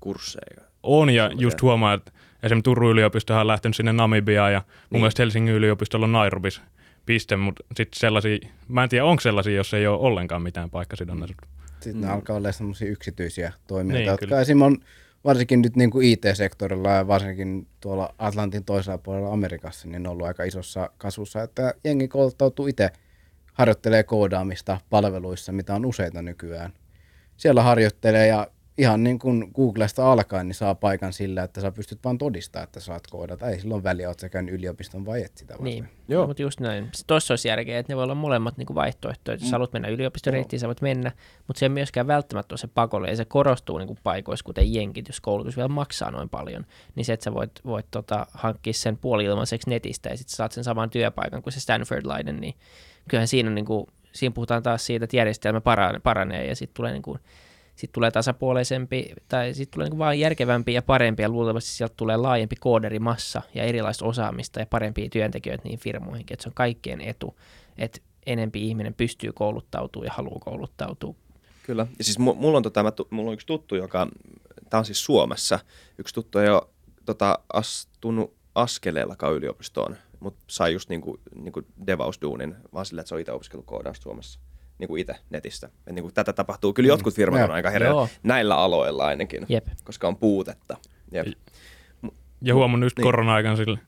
kursseja. 0.00 0.62
On 0.82 1.10
ja 1.10 1.30
just 1.38 1.62
huomaa, 1.62 1.94
että 1.94 2.12
esimerkiksi 2.42 2.64
Turun 2.64 2.90
yliopistohan 2.90 3.40
on 3.40 3.46
lähtenyt 3.46 3.76
sinne 3.76 3.92
Namibiaan 3.92 4.52
ja 4.52 4.58
mun 4.60 4.68
niin. 4.90 5.00
mielestä 5.00 5.22
Helsingin 5.22 5.54
yliopistolla 5.54 6.06
on 6.06 6.12
Nairobis 6.12 6.62
piste, 7.06 7.36
mutta 7.36 7.64
sitten 7.76 8.00
sellaisia, 8.00 8.38
mä 8.68 8.82
en 8.82 8.88
tiedä 8.88 9.04
onko 9.04 9.20
sellaisia, 9.20 9.54
jos 9.54 9.74
ei 9.74 9.86
ole 9.86 9.98
ollenkaan 9.98 10.42
mitään 10.42 10.70
paikkasidonnaisuutta. 10.70 11.48
Sitten 11.64 11.94
mm. 11.94 12.00
ne 12.00 12.12
alkaa 12.12 12.36
olla 12.36 12.52
sellaisia 12.52 12.88
yksityisiä 12.88 13.52
toimijoita, 13.66 13.98
niin, 13.98 14.10
jotka 14.10 14.26
kyllä. 14.26 14.40
esimerkiksi 14.40 14.82
on 14.82 14.88
varsinkin 15.24 15.62
nyt 15.62 15.76
niin 15.76 15.90
kuin 15.90 16.06
IT-sektorilla 16.06 16.90
ja 16.90 17.06
varsinkin 17.06 17.66
tuolla 17.80 18.14
Atlantin 18.18 18.64
toisella 18.64 18.98
puolella 18.98 19.32
Amerikassa, 19.32 19.88
niin 19.88 20.06
on 20.06 20.12
ollut 20.12 20.26
aika 20.26 20.44
isossa 20.44 20.90
kasvussa, 20.98 21.42
että 21.42 21.74
jengi 21.84 22.08
kouluttautuu 22.08 22.66
itse– 22.66 22.90
harjoittelee 23.60 24.02
koodaamista 24.02 24.80
palveluissa, 24.90 25.52
mitä 25.52 25.74
on 25.74 25.86
useita 25.86 26.22
nykyään. 26.22 26.72
Siellä 27.36 27.62
harjoittelee 27.62 28.26
ja 28.26 28.46
ihan 28.78 29.04
niin 29.04 29.18
kuin 29.18 29.50
Googlesta 29.54 30.12
alkaen, 30.12 30.48
niin 30.48 30.54
saa 30.54 30.74
paikan 30.74 31.12
sillä, 31.12 31.42
että 31.42 31.60
sä 31.60 31.72
pystyt 31.72 32.04
vaan 32.04 32.18
todistamaan, 32.18 32.64
että 32.64 32.80
saat 32.80 33.06
koodata. 33.06 33.48
Ei 33.48 33.60
silloin 33.60 33.82
väliä, 33.82 34.08
oot 34.08 34.20
sä 34.20 34.28
käynyt 34.28 34.54
yliopiston 34.54 35.06
vai 35.06 35.22
et 35.22 35.36
sitä 35.36 35.54
Niin, 35.60 35.88
Joo. 36.08 36.22
No, 36.22 36.26
mutta 36.26 36.42
just 36.42 36.60
näin. 36.60 36.88
Tuossa 37.06 37.32
olisi 37.32 37.48
järkeä, 37.48 37.78
että 37.78 37.92
ne 37.92 37.96
voi 37.96 38.04
olla 38.04 38.14
molemmat 38.14 38.56
niin 38.56 38.66
kuin 38.66 38.74
vaihtoehtoja. 38.74 39.34
Jos 39.34 39.42
mm. 39.42 39.50
haluat 39.50 39.72
mennä 39.72 39.88
yliopistoreittiin, 39.88 40.60
sä 40.60 40.66
voit 40.66 40.80
mennä, 40.82 41.12
mutta 41.46 41.58
se 41.58 41.64
ei 41.64 41.70
myöskään 41.70 42.06
välttämättä 42.06 42.52
ole 42.52 42.58
se 42.58 42.66
pakollinen. 42.66 43.16
Se 43.16 43.24
korostuu 43.24 43.78
niin 43.78 43.86
kuin 43.86 43.98
paikoissa, 44.02 44.44
kuten 44.44 44.74
jenkit, 44.74 45.08
jos 45.08 45.20
koulutus 45.20 45.56
vielä 45.56 45.68
maksaa 45.68 46.10
noin 46.10 46.28
paljon. 46.28 46.66
Niin 46.94 47.04
se, 47.04 47.12
että 47.12 47.24
sä 47.24 47.34
voit, 47.34 47.52
voit 47.64 47.86
tota, 47.90 48.26
hankkia 48.32 48.72
sen 48.72 48.96
puoli 48.96 49.24
ilmaiseksi 49.24 49.70
netistä 49.70 50.08
ja 50.08 50.16
sitten 50.16 50.36
saat 50.36 50.52
sen 50.52 50.64
saman 50.64 50.90
työpaikan 50.90 51.42
kuin 51.42 51.52
se 51.52 51.60
Stanford-lainen, 51.60 52.40
niin 52.40 52.54
kyllähän 53.08 53.28
siinä, 53.28 53.50
niin 53.50 53.64
kuin, 53.64 53.86
siinä 54.12 54.32
puhutaan 54.32 54.62
taas 54.62 54.86
siitä, 54.86 55.04
että 55.04 55.16
järjestelmä 55.16 55.60
paranee 56.02 56.46
ja 56.46 56.56
sitten 56.56 56.74
tulee, 56.74 56.92
niin 56.92 57.02
kuin, 57.02 57.18
sit 57.76 57.92
tulee 57.92 58.10
tasapuolisempi 58.10 59.14
tai 59.28 59.54
sitten 59.54 59.72
tulee 59.72 59.84
niin 59.84 59.90
kuin 59.90 59.98
vaan 59.98 60.18
järkevämpi 60.18 60.74
ja 60.74 60.82
parempi 60.82 61.22
ja 61.22 61.28
luultavasti 61.28 61.70
sieltä 61.70 61.94
tulee 61.96 62.16
laajempi 62.16 62.56
kooderimmassa 62.56 63.42
ja 63.54 63.62
erilaista 63.62 64.04
osaamista 64.04 64.60
ja 64.60 64.66
parempia 64.66 65.08
työntekijöitä 65.08 65.64
niin 65.64 65.78
firmoihin, 65.78 66.26
että 66.30 66.42
se 66.42 66.48
on 66.48 66.54
kaikkien 66.54 67.00
etu, 67.00 67.40
että 67.78 68.00
enempi 68.26 68.68
ihminen 68.68 68.94
pystyy 68.94 69.32
kouluttautumaan 69.32 70.06
ja 70.06 70.12
haluaa 70.12 70.38
kouluttautua. 70.38 71.14
Kyllä. 71.62 71.86
Ja 71.98 72.04
siis 72.04 72.18
mulla 72.18 72.56
on, 72.56 72.62
tota, 72.62 72.84
mulla 73.10 73.30
on 73.30 73.34
yksi 73.34 73.46
tuttu, 73.46 73.76
joka, 73.76 74.08
tämä 74.70 74.78
on 74.78 74.84
siis 74.84 75.04
Suomessa, 75.04 75.58
yksi 75.98 76.14
tuttu 76.14 76.38
ei 76.38 76.48
ole 76.48 76.62
tota, 77.06 77.38
astunut 77.52 78.34
askeleellakaan 78.54 79.34
yliopistoon 79.34 79.96
mutta 80.20 80.44
sai 80.46 80.72
just 80.72 80.88
niinku, 80.88 81.20
niinku 81.34 81.62
devausduunin, 81.86 82.54
vaan 82.74 82.86
sillä, 82.86 83.00
että 83.00 83.08
se 83.08 83.14
on 83.14 83.20
itse 83.20 83.32
opiskellut 83.32 83.66
koodausta 83.66 84.02
Suomessa 84.02 84.40
niin 84.78 84.88
kuin 84.88 85.00
itse 85.00 85.14
netistä. 85.30 85.66
Et 85.86 85.94
niin 85.94 86.02
kuin 86.02 86.14
tätä 86.14 86.32
tapahtuu. 86.32 86.72
Kyllä 86.72 86.88
jotkut 86.88 87.14
firmat 87.14 87.42
on 87.42 87.50
aika 87.50 87.70
hereillä 87.70 88.08
näillä 88.22 88.56
aloilla 88.56 89.06
ainakin, 89.06 89.46
Jep. 89.48 89.66
koska 89.84 90.08
on 90.08 90.16
puutetta. 90.16 90.76
Jep. 91.12 91.26
Ja 92.42 92.54
huomannut 92.54 92.86
just 92.86 92.96
Niin. 92.96 93.02
korona-aikana 93.04 93.56
sille, 93.56 93.78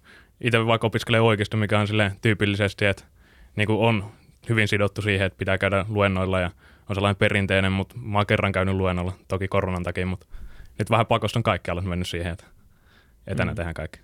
itse 0.41 0.67
vaikka 0.67 0.87
opiskelee 0.87 1.21
oikeasti, 1.21 1.57
mikä 1.57 1.81
on 1.81 1.87
sille 1.87 2.13
tyypillisesti, 2.23 2.85
että 2.85 3.05
niin 3.57 3.67
kuin 3.67 3.79
on 3.79 4.05
hyvin 4.49 4.69
sidottu 4.69 5.03
siihen, 5.03 5.27
että 5.27 5.37
pitää 5.39 5.59
käydä 5.59 5.87
luennoilla 5.89 6.41
ja 6.41 6.51
on 6.89 6.97
sellainen 6.97 7.17
perinteinen, 7.17 7.73
mutta 7.73 7.95
mä 7.99 8.19
oon 8.19 8.27
kerran 8.27 8.53
käynyt 8.53 8.75
luennolla, 8.75 9.13
toki 9.29 9.49
koronan 9.49 9.83
takia, 9.83 10.07
mutta 10.07 10.27
nyt 10.79 10.91
vähän 10.91 11.07
pakosta 11.07 11.39
on 11.39 11.43
kaikki 11.43 11.71
alat 11.71 11.85
mennyt 11.85 12.09
siihen, 12.09 12.33
että 12.33 12.45
etänä 13.27 13.51
Mm. 13.51 13.53
mm. 13.53 13.57
tehdään 13.57 13.75
kaikki. 13.75 14.01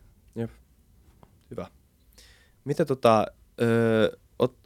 Mitä 2.68 2.84
tota, 2.84 3.26
öö, 3.60 4.16
ot, 4.38 4.56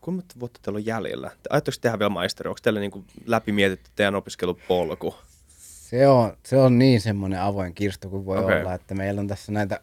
kuinka 0.00 0.24
vuotta 0.40 0.60
teillä 0.62 0.76
on 0.76 0.86
jäljellä? 0.86 1.28
Te- 1.28 1.48
Aiotteko 1.50 1.76
tehdä 1.80 1.98
vielä 1.98 2.08
maisteri? 2.08 2.48
Onko 2.48 2.58
teillä 2.62 2.80
niinku 2.80 3.04
läpi 3.26 3.52
mietitty 3.52 3.90
teidän 3.94 4.14
opiskelupolku? 4.14 5.14
Se 5.48 6.08
on, 6.08 6.36
se 6.42 6.56
on 6.56 6.78
niin 6.78 7.00
semmoinen 7.00 7.40
avoin 7.40 7.74
kirstu 7.74 8.10
kuin 8.10 8.26
voi 8.26 8.38
okay. 8.38 8.60
olla, 8.60 8.74
että 8.74 8.94
meillä 8.94 9.20
on 9.20 9.28
tässä 9.28 9.52
näitä, 9.52 9.80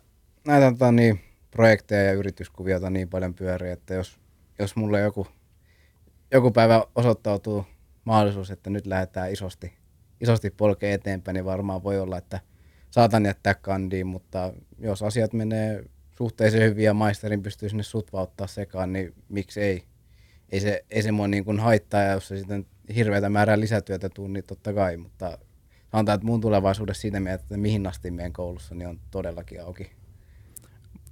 näitä 0.47 0.71
tota, 0.71 0.91
niin, 0.91 1.19
projekteja 1.51 2.03
ja 2.03 2.13
yrityskuvioita 2.13 2.89
niin 2.89 3.09
paljon 3.09 3.33
pyörii, 3.33 3.71
että 3.71 3.93
jos, 3.93 4.19
jos 4.59 4.75
mulle 4.75 4.99
joku, 4.99 5.27
joku 6.31 6.51
päivä 6.51 6.83
osoittautuu 6.95 7.65
mahdollisuus, 8.05 8.51
että 8.51 8.69
nyt 8.69 8.87
lähdetään 8.87 9.31
isosti, 9.31 9.73
isosti 10.21 10.49
polkeen 10.49 10.93
eteenpäin, 10.93 11.35
niin 11.35 11.45
varmaan 11.45 11.83
voi 11.83 11.99
olla, 11.99 12.17
että 12.17 12.39
saatan 12.91 13.25
jättää 13.25 13.53
kandiin, 13.55 14.07
mutta 14.07 14.53
jos 14.79 15.03
asiat 15.03 15.33
menee 15.33 15.83
suhteellisen 16.17 16.69
hyvin 16.69 16.83
ja 16.83 16.93
maisterin 16.93 17.43
pystyy 17.43 17.69
sinne 17.69 17.83
sutvauttaa 17.83 18.47
sekaan, 18.47 18.93
niin 18.93 19.13
miksi 19.29 19.61
ei? 19.61 19.83
Ei 20.49 20.59
se, 20.59 20.85
ei 20.91 21.01
se 21.01 21.11
mua 21.11 21.27
niin 21.27 21.45
kuin 21.45 21.59
haittaa, 21.59 22.01
ja 22.01 22.11
jos 22.11 22.27
se 22.27 22.37
sitten 22.37 22.65
hirveätä 22.95 23.29
määrää 23.29 23.59
lisätyötä 23.59 24.09
tuu, 24.09 24.27
niin 24.27 24.43
totta 24.43 24.73
kai, 24.73 24.97
mutta 24.97 25.37
sanotaan, 25.91 26.15
että 26.15 26.25
mun 26.25 26.41
tulevaisuudessa 26.41 27.01
siitä 27.01 27.19
mieltä, 27.19 27.43
että 27.43 27.57
mihin 27.57 27.87
asti 27.87 28.11
meidän 28.11 28.33
koulussa, 28.33 28.75
niin 28.75 28.87
on 28.87 28.99
todellakin 29.11 29.61
auki. 29.61 29.91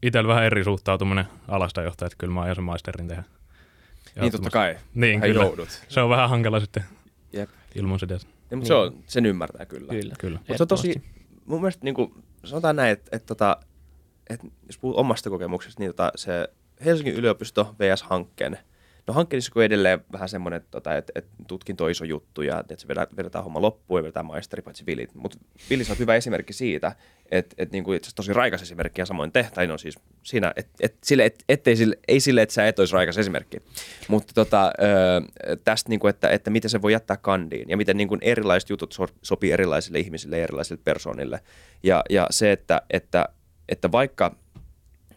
Itsellä 0.03 0.27
vähän 0.27 0.43
eri 0.43 0.63
suhtautuminen 0.63 1.25
alasta 1.47 1.81
johtaa, 1.81 2.05
että 2.05 2.15
kyllä 2.17 2.33
mä 2.33 2.41
aion 2.41 2.55
sen 2.55 2.63
maisterin 2.63 3.07
tehdä. 3.07 3.23
Niin 4.21 4.31
totta 4.31 4.49
kai. 4.49 4.77
Niin, 4.95 5.21
Vähän 5.21 5.33
kyllä. 5.33 5.45
joudut. 5.45 5.83
Se 5.89 6.01
on 6.01 6.09
vähän 6.09 6.29
hankala 6.29 6.59
sitten 6.59 6.83
Jep. 7.33 7.49
ilman 7.75 7.99
sitä. 7.99 8.13
Ja, 8.51 8.57
mutta 8.57 8.67
se 8.67 8.73
on, 8.73 9.03
sen 9.07 9.25
ymmärtää 9.25 9.65
kyllä. 9.65 9.93
Kyllä. 9.93 10.15
Kyllä. 10.19 10.37
Mutta 10.37 10.57
se 10.57 10.63
on 10.63 10.67
tosi, 10.67 11.03
mun 11.45 11.61
mielestä 11.61 11.83
niin 11.83 11.95
kuin, 11.95 12.13
sanotaan 12.45 12.75
näin, 12.75 12.91
että, 12.91 13.15
että, 13.15 13.25
tota, 13.25 13.57
että 14.33 14.47
jos 14.67 14.77
puhut 14.77 14.97
omasta 14.97 15.29
kokemuksesta, 15.29 15.79
niin 15.79 15.89
tota, 15.89 16.11
se 16.15 16.47
Helsingin 16.85 17.15
yliopisto 17.15 17.75
VS-hankkeen, 17.79 18.57
no 19.07 19.13
hankkeenissa 19.13 19.51
on 19.55 19.63
edelleen 19.63 20.05
vähän 20.11 20.29
semmoinen, 20.29 20.57
että, 20.57 20.71
tota, 20.71 20.97
että, 20.97 21.11
että 21.15 21.31
tutkinto 21.47 21.83
on 21.83 21.91
iso 21.91 22.05
juttu 22.05 22.41
ja 22.41 22.59
että 22.59 22.75
se 22.77 22.87
vedetään, 23.17 23.43
homma 23.43 23.61
loppuun 23.61 23.99
ja 23.99 24.03
vedetään 24.03 24.25
maisteri 24.25 24.61
paitsi 24.61 24.85
Vilit. 24.85 25.15
Mutta 25.15 25.37
Vili 25.69 25.83
on 25.91 25.99
hyvä 25.99 26.15
esimerkki 26.15 26.53
siitä, 26.53 26.95
että, 27.31 27.55
että 27.57 27.73
niin 27.73 27.83
kuin 27.83 27.97
itse 27.97 28.15
tosi 28.15 28.33
raikas 28.33 28.61
esimerkki 28.61 29.01
ja 29.01 29.05
samoin 29.05 29.31
tehtäin 29.31 29.71
on 29.71 29.79
siis 29.79 29.99
siinä, 30.23 30.53
että, 30.55 30.71
että 30.79 30.97
sille, 31.03 31.25
et, 31.25 31.43
ettei 31.49 31.75
sille, 31.75 31.97
ei 32.07 32.19
sille, 32.19 32.41
että 32.41 32.53
sä 32.53 32.67
et 32.67 32.79
olisi 32.79 32.93
raikas 32.93 33.17
esimerkki. 33.17 33.57
Mutta 34.07 34.33
tota, 34.33 34.71
tästä, 35.63 35.89
niin 35.89 35.99
kuin, 35.99 36.09
että, 36.09 36.29
että 36.29 36.49
miten 36.49 36.69
se 36.69 36.81
voi 36.81 36.91
jättää 36.91 37.17
kandiin 37.17 37.69
ja 37.69 37.77
miten 37.77 37.97
niin 37.97 38.07
kuin 38.07 38.19
erilaiset 38.23 38.69
jutut 38.69 38.91
so, 38.91 39.07
sopii 39.21 39.51
erilaisille 39.51 39.99
ihmisille 39.99 40.37
ja 40.37 40.43
erilaisille 40.43 40.81
persoonille. 40.83 41.39
Ja, 41.83 42.03
ja 42.09 42.27
se, 42.29 42.51
että, 42.51 42.81
että, 42.89 43.29
että 43.71 43.91
vaikka 43.91 44.35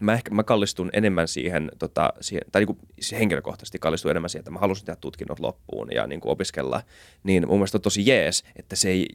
mä 0.00 0.12
ehkä 0.14 0.34
mä 0.34 0.42
kallistun 0.42 0.90
enemmän 0.92 1.28
siihen, 1.28 1.70
tota, 1.78 2.12
siihen 2.20 2.42
tai 2.52 2.60
niin 2.60 2.66
kuin 2.66 2.78
henkilökohtaisesti 3.18 3.78
kallistun 3.78 4.10
enemmän 4.10 4.30
siihen, 4.30 4.40
että 4.40 4.50
mä 4.50 4.58
halusin 4.58 4.84
tehdä 4.84 4.98
tutkinnot 5.00 5.40
loppuun 5.40 5.88
ja 5.94 6.06
niin 6.06 6.20
kuin 6.20 6.32
opiskella, 6.32 6.82
niin 7.24 7.48
mun 7.48 7.58
mielestä 7.58 7.78
on 7.78 7.82
tosi 7.82 8.06
jees, 8.06 8.44
että 8.56 8.76
se 8.76 8.88
ei, 8.88 9.06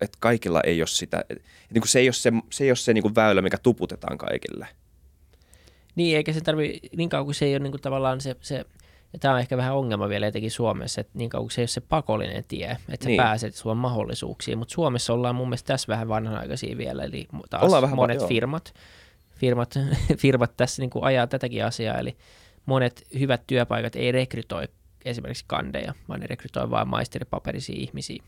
että 0.00 0.18
kaikilla 0.20 0.60
ei 0.60 0.80
ole 0.80 0.86
sitä, 0.86 1.24
että 1.30 1.44
niin 1.74 1.80
kuin 1.80 1.88
se 1.88 1.98
ei 1.98 2.08
ole 2.08 2.12
se, 2.12 2.32
se, 2.50 2.64
ei 2.64 2.70
ole 2.70 2.76
se 2.76 2.94
niin 2.94 3.02
kuin 3.02 3.14
väylä, 3.14 3.42
mikä 3.42 3.58
tuputetaan 3.58 4.18
kaikille. 4.18 4.68
Niin, 5.94 6.16
eikä 6.16 6.32
se 6.32 6.40
tarvi, 6.40 6.80
niin 6.96 7.08
kauan 7.08 7.24
kuin 7.24 7.34
se 7.34 7.44
ei 7.44 7.52
ole 7.52 7.58
niin 7.58 7.70
kuin 7.72 7.82
tavallaan 7.82 8.20
se, 8.20 8.36
se 8.40 8.64
ja 9.12 9.18
tämä 9.18 9.34
on 9.34 9.40
ehkä 9.40 9.56
vähän 9.56 9.74
ongelma 9.74 10.08
vielä 10.08 10.26
etenkin 10.26 10.50
Suomessa, 10.50 11.00
että 11.00 11.12
niin 11.18 11.30
kauan 11.30 11.44
kuin 11.44 11.50
se 11.50 11.60
ei 11.60 11.62
ole 11.62 11.68
se 11.68 11.80
pakollinen 11.80 12.44
tie, 12.48 12.70
että 12.88 13.04
sä 13.04 13.08
Niin. 13.08 13.16
pääset, 13.16 13.54
sulla 13.54 13.72
on 13.72 13.76
mahdollisuuksia, 13.78 14.56
mutta 14.56 14.72
Suomessa 14.72 15.12
ollaan 15.12 15.34
mun 15.34 15.48
mielestä 15.48 15.66
tässä 15.66 15.88
vähän 15.88 16.08
vanhanaikaisia 16.08 16.76
vielä, 16.78 17.04
eli 17.04 17.26
taas 17.50 17.62
Ollaan 17.64 17.82
vähän 17.82 17.96
va- 17.96 18.02
monet 18.02 18.18
joo. 18.18 18.28
firmat, 18.28 18.74
firmat, 19.34 19.74
firmat 20.22 20.56
tässä 20.56 20.82
niin 20.82 20.90
kuin 20.90 21.04
ajaa 21.04 21.26
tätäkin 21.26 21.64
asiaa, 21.64 21.98
eli 21.98 22.16
monet 22.66 23.06
hyvät 23.18 23.42
työpaikat 23.46 23.96
ei 23.96 24.12
rekrytoi 24.12 24.68
esimerkiksi 25.04 25.44
kandeja, 25.48 25.94
vaan 26.08 26.20
ne 26.20 26.26
rekrytoi 26.26 26.70
vain 26.70 26.88
maisteripaperisia 26.88 27.76
ihmisiä. 27.78 28.22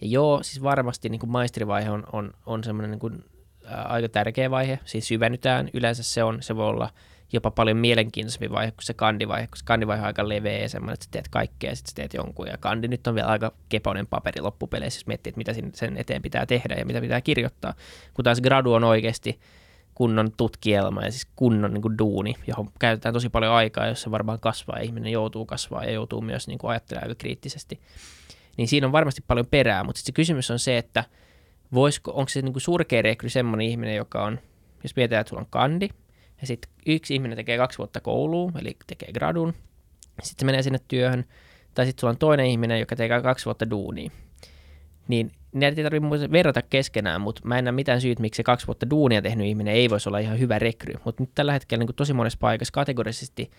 Ja 0.00 0.06
joo, 0.08 0.42
siis 0.42 0.62
varmasti 0.62 1.08
niin 1.08 1.20
kuin 1.20 1.30
maisterivaihe 1.30 1.90
on, 1.90 2.04
on, 2.12 2.32
on 2.46 2.64
semmoinen 2.64 2.90
niin 2.90 2.98
kuin, 3.00 3.24
ää, 3.64 3.82
aika 3.82 4.08
tärkeä 4.08 4.50
vaihe, 4.50 4.78
siis 4.84 5.08
syvennytään, 5.08 5.70
yleensä 5.74 6.02
se 6.02 6.24
on, 6.24 6.42
se 6.42 6.56
voi 6.56 6.66
olla 6.66 6.90
jopa 7.32 7.50
paljon 7.50 7.76
mielenkiintoisempi 7.76 8.50
vaihe 8.50 8.70
kuin 8.70 8.84
se 8.84 8.94
kandivaihe, 8.94 9.46
koska 9.46 9.66
kandivaihe 9.66 10.00
on 10.00 10.06
aika 10.06 10.28
leveä 10.28 10.58
ja 10.58 10.68
semmoinen, 10.68 10.94
että 10.94 11.04
sä 11.04 11.10
teet 11.10 11.28
kaikkea 11.28 11.70
ja 11.70 11.76
sitten 11.76 11.94
teet 11.94 12.14
jonkun. 12.14 12.46
Ja 12.46 12.58
kandi 12.58 12.88
nyt 12.88 13.06
on 13.06 13.14
vielä 13.14 13.28
aika 13.28 13.52
keponen 13.68 14.06
paperi 14.06 14.40
loppupeleissä, 14.40 14.98
jos 14.98 15.06
miettii, 15.06 15.30
että 15.30 15.38
mitä 15.38 15.54
sen 15.72 15.96
eteen 15.96 16.22
pitää 16.22 16.46
tehdä 16.46 16.74
ja 16.74 16.86
mitä 16.86 17.00
pitää 17.00 17.20
kirjoittaa. 17.20 17.74
Kun 18.14 18.24
taas 18.24 18.40
gradu 18.40 18.72
on 18.72 18.84
oikeasti 18.84 19.40
kunnon 19.94 20.32
tutkielma 20.36 21.02
ja 21.02 21.10
siis 21.10 21.26
kunnon 21.36 21.74
niin 21.74 21.82
kuin 21.82 21.98
duuni, 21.98 22.34
johon 22.46 22.70
käytetään 22.78 23.12
tosi 23.12 23.28
paljon 23.28 23.52
aikaa, 23.52 23.86
jossa 23.86 24.10
varmaan 24.10 24.40
kasvaa 24.40 24.78
ja 24.78 24.84
ihminen 24.84 25.12
joutuu 25.12 25.46
kasvaa 25.46 25.84
ja 25.84 25.90
joutuu 25.90 26.20
myös 26.20 26.48
niin 26.48 26.58
kuin 26.58 26.70
ajattelemaan 26.70 27.08
aika 27.08 27.18
kriittisesti. 27.18 27.80
Niin 28.56 28.68
siinä 28.68 28.86
on 28.86 28.92
varmasti 28.92 29.24
paljon 29.26 29.46
perää, 29.46 29.84
mutta 29.84 29.98
sitten 29.98 30.12
se 30.12 30.16
kysymys 30.16 30.50
on 30.50 30.58
se, 30.58 30.78
että 30.78 31.04
voisiko, 31.74 32.10
onko 32.10 32.28
se 32.28 32.42
niin 32.42 32.52
kuin 32.52 32.60
surkea 32.62 33.02
rekry 33.02 33.28
semmoinen 33.28 33.66
ihminen, 33.66 33.96
joka 33.96 34.24
on, 34.24 34.38
jos 34.82 34.96
mietitään, 34.96 35.20
että 35.20 35.28
sulla 35.28 35.42
on 35.42 35.48
kandi, 35.50 35.88
ja 36.40 36.46
sitten 36.46 36.70
yksi 36.86 37.14
ihminen 37.14 37.36
tekee 37.36 37.58
kaksi 37.58 37.78
vuotta 37.78 38.00
koulua, 38.00 38.52
eli 38.58 38.76
tekee 38.86 39.12
gradun, 39.12 39.54
sitten 40.22 40.40
se 40.40 40.46
menee 40.46 40.62
sinne 40.62 40.80
työhön, 40.88 41.24
tai 41.74 41.86
sitten 41.86 42.00
sulla 42.00 42.10
on 42.10 42.18
toinen 42.18 42.46
ihminen, 42.46 42.80
joka 42.80 42.96
tekee 42.96 43.22
kaksi 43.22 43.44
vuotta 43.44 43.70
duunia. 43.70 44.10
Niin 45.08 45.32
näitä 45.52 45.80
ei 45.80 45.84
tarvitse 45.84 46.32
verrata 46.32 46.62
keskenään, 46.62 47.20
mutta 47.20 47.40
mä 47.44 47.58
en 47.58 47.64
näe 47.64 47.72
mitään 47.72 48.00
syyt, 48.00 48.18
miksi 48.18 48.36
se 48.36 48.42
kaksi 48.42 48.66
vuotta 48.66 48.90
duunia 48.90 49.22
tehnyt 49.22 49.46
ihminen 49.46 49.74
ei 49.74 49.90
voisi 49.90 50.08
olla 50.08 50.18
ihan 50.18 50.38
hyvä 50.38 50.58
rekry. 50.58 50.94
Mutta 51.04 51.22
nyt 51.22 51.30
tällä 51.34 51.52
hetkellä 51.52 51.84
niin 51.84 51.94
tosi 51.96 52.12
monessa 52.12 52.38
paikassa 52.40 52.72
kategorisesti 52.72 53.50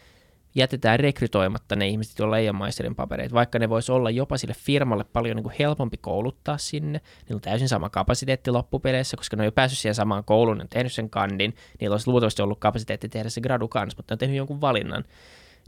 jätetään 0.55 0.99
rekrytoimatta 0.99 1.75
ne 1.75 1.87
ihmiset, 1.87 2.19
joilla 2.19 2.37
ei 2.37 2.49
ole 2.49 2.57
maisterin 2.57 2.95
papereita, 2.95 3.35
vaikka 3.35 3.59
ne 3.59 3.69
voisi 3.69 3.91
olla 3.91 4.09
jopa 4.09 4.37
sille 4.37 4.53
firmalle 4.53 5.03
paljon 5.03 5.35
niin 5.35 5.43
kuin 5.43 5.55
helpompi 5.59 5.97
kouluttaa 5.97 6.57
sinne. 6.57 7.01
Niillä 7.19 7.35
on 7.35 7.41
täysin 7.41 7.69
sama 7.69 7.89
kapasiteetti 7.89 8.51
loppupeleissä, 8.51 9.17
koska 9.17 9.35
ne 9.35 9.41
on 9.41 9.45
jo 9.45 9.51
päässyt 9.51 9.79
siihen 9.79 9.95
samaan 9.95 10.23
kouluun, 10.23 10.57
ne 10.57 10.61
on 10.61 10.69
tehnyt 10.69 10.93
sen 10.93 11.09
kandin, 11.09 11.55
niillä 11.81 11.93
olisi 11.93 12.07
luultavasti 12.07 12.41
ollut 12.41 12.59
kapasiteetti 12.59 13.09
tehdä 13.09 13.29
se 13.29 13.41
gradu 13.41 13.67
kanssa, 13.67 13.97
mutta 13.97 14.11
ne 14.11 14.15
on 14.15 14.19
tehnyt 14.19 14.37
jonkun 14.37 14.61
valinnan. 14.61 15.03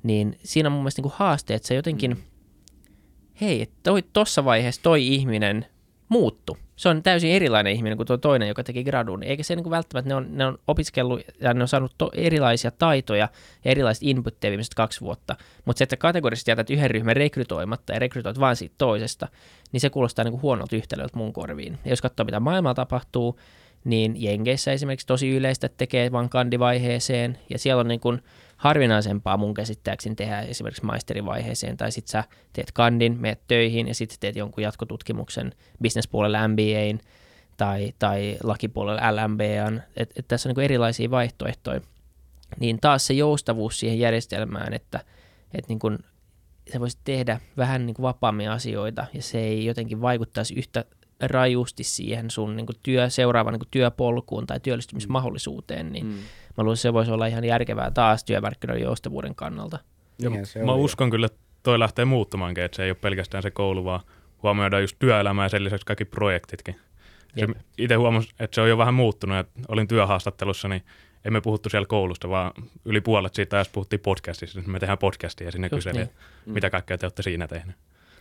Niin 0.04 0.40
siinä 0.44 0.70
on 0.70 0.74
mun 0.74 0.82
mielestä 0.82 1.00
niin 1.00 1.12
kuin 1.12 1.18
haaste, 1.18 1.54
että 1.54 1.68
se 1.68 1.76
jotenkin, 1.76 2.24
hei, 3.42 3.68
toi, 3.84 4.04
vaiheessa 4.46 4.82
toi 4.82 5.08
ihminen 5.08 5.66
muuttu. 6.10 6.58
Se 6.76 6.90
on 6.90 7.04
täysin 7.04 7.32
erilainen 7.32 7.74
ihminen 7.74 7.98
kuin 7.98 8.08
tuo 8.08 8.18
toinen, 8.18 8.48
joka 8.48 8.64
teki 8.64 8.84
gradun. 8.84 9.24
Eikä 9.24 9.44
se 9.44 9.56
niin 9.56 9.64
kuin 9.64 9.72
välttämättä, 9.72 10.10
ne 10.10 10.16
on, 10.16 10.28
ne 10.38 10.46
on 10.46 10.58
opiskellut 10.68 11.22
ja 11.42 11.54
ne 11.54 11.62
on 11.62 11.68
saanut 11.68 11.94
to, 11.98 12.12
erilaisia 12.14 12.72
taitoja 12.72 13.20
ja 13.20 13.30
erilaiset 13.66 14.04
inputteja 14.04 14.52
viimeiset 14.52 14.74
kaksi 14.74 15.02
vuotta. 15.02 15.36
Mutta 15.66 15.78
se, 15.78 15.84
että 15.84 15.98
kategorisesti 15.98 16.52
jätät 16.52 16.70
yhden 16.70 16.92
ryhmän 16.92 17.16
rekrytoimatta 17.16 17.94
ja 17.94 18.00
rekrytoit 18.00 18.40
vain 18.40 18.56
siitä 18.56 18.76
toisesta, 18.78 19.28
niin 19.72 19.82
se 19.82 19.90
kuulostaa 19.90 20.26
niin 20.26 20.32
kuin 20.32 20.42
huonolta 20.42 20.76
yhtälöltä 20.76 21.18
mun 21.18 21.34
korviin. 21.34 21.78
Ja 21.86 21.90
jos 21.90 22.02
katsoo, 22.02 22.26
mitä 22.26 22.40
maailmalla 22.40 22.76
tapahtuu, 22.76 23.40
niin 23.84 24.24
Jenkeissä 24.24 24.72
esimerkiksi 24.72 25.08
tosi 25.08 25.30
yleistä 25.30 25.70
tekee 25.70 26.12
vain 26.12 26.30
kandivaiheeseen, 26.30 27.38
ja 27.50 27.60
siellä 27.60 27.80
on 27.80 27.88
niin 27.88 28.00
kuin 28.00 28.22
harvinaisempaa 28.60 29.38
mun 29.38 29.54
käsittääkseni 29.54 30.16
tehdä 30.16 30.42
esimerkiksi 30.42 30.86
maisterivaiheeseen, 30.86 31.78
tai 31.78 31.92
sitten 31.92 32.12
sä 32.12 32.24
teet 32.54 32.72
kandin, 32.72 33.18
meet 33.20 33.42
töihin, 33.48 33.88
ja 33.88 33.96
sitten 33.96 34.18
teet 34.20 34.36
jonkun 34.36 34.64
jatkotutkimuksen 34.64 35.52
businesspuolella 35.84 36.48
MBAin, 36.48 37.00
tai, 37.58 37.94
tai 38.00 38.38
lakipuolella 38.44 39.16
LMBAn, 39.16 39.84
että 39.98 40.16
et 40.18 40.28
tässä 40.28 40.50
on 40.50 40.56
niin 40.56 40.66
erilaisia 40.66 41.12
vaihtoehtoja. 41.12 41.82
Niin 42.60 42.80
taas 42.82 43.08
se 43.08 43.14
joustavuus 43.14 43.80
siihen 43.80 44.00
järjestelmään, 44.00 44.74
että 44.74 45.00
et 45.54 45.68
niin 45.70 45.80
kuin 45.80 46.00
sä 46.74 46.80
voisit 46.80 47.00
tehdä 47.04 47.40
vähän 47.58 47.86
niin 47.86 47.96
vapaammin 48.02 48.50
asioita, 48.50 49.06
ja 49.14 49.22
se 49.22 49.40
ei 49.40 49.66
jotenkin 49.66 50.02
vaikuttaisi 50.02 50.54
yhtä 50.54 50.86
rajusti 51.20 51.84
siihen 51.84 52.32
sun 52.32 52.56
niin 52.56 52.68
työ, 52.84 53.10
seuraavaan 53.10 53.54
niin 53.54 53.70
työpolkuun 53.72 54.48
tai 54.48 54.60
työllistymismahdollisuuteen, 54.60 55.92
niin 55.92 56.06
mm. 56.06 56.14
Mä 56.60 56.64
luulen, 56.64 56.76
että 56.76 56.82
se 56.82 56.94
voisi 56.94 57.12
olla 57.12 57.26
ihan 57.26 57.44
järkevää 57.44 57.92
taas 57.92 58.24
työmarkkinoiden 58.24 58.84
joustavuuden 58.84 59.36
kannalta. 59.36 59.80
Ja 60.22 60.30
Niinhän 60.30 60.46
se 60.46 60.64
mä 60.64 60.72
on, 60.72 60.80
uskon 60.80 61.10
kyllä, 61.10 61.26
että 61.26 61.40
toi 61.64 61.80
lähtee 61.80 62.06
muuttumaankin, 62.06 62.64
että 62.64 62.76
se 62.76 62.84
ei 62.84 62.90
ole 62.90 62.98
pelkästään 63.02 63.44
se 63.44 63.52
koulu, 63.52 63.86
vaan 63.86 64.00
huomioidaan 64.44 64.84
just 64.84 64.96
työelämää 65.00 65.46
ja 65.46 65.50
sen 65.50 65.64
lisäksi 65.64 65.86
kaikki 65.86 66.06
projektitkin. 66.06 66.76
Itse 67.78 67.96
huomasin, 67.96 68.32
että 68.40 68.56
se 68.56 68.62
on 68.62 68.70
jo 68.70 68.78
vähän 68.78 68.94
muuttunut, 68.94 69.38
että 69.38 69.60
olin 69.68 69.88
työhaastattelussa, 69.88 70.68
niin 70.68 70.84
emme 71.26 71.42
puhuttu 71.42 71.70
siellä 71.70 71.86
koulusta, 71.86 72.30
vaan 72.30 72.52
yli 72.86 73.02
puolet 73.02 73.36
siitä 73.36 73.56
ajasta 73.56 73.74
puhuttiin 73.74 74.00
podcastista. 74.00 74.62
Me 74.68 74.80
tehdään 74.80 74.98
podcastia 74.98 75.48
ja 75.48 75.52
sinne 75.52 75.70
kyselin, 75.70 75.96
niin. 75.96 76.10
että 76.10 76.22
mitä 76.46 76.70
kaikkea 76.70 76.98
te 76.98 77.06
olette 77.06 77.22
siinä 77.24 77.48
tehneet. 77.48 77.78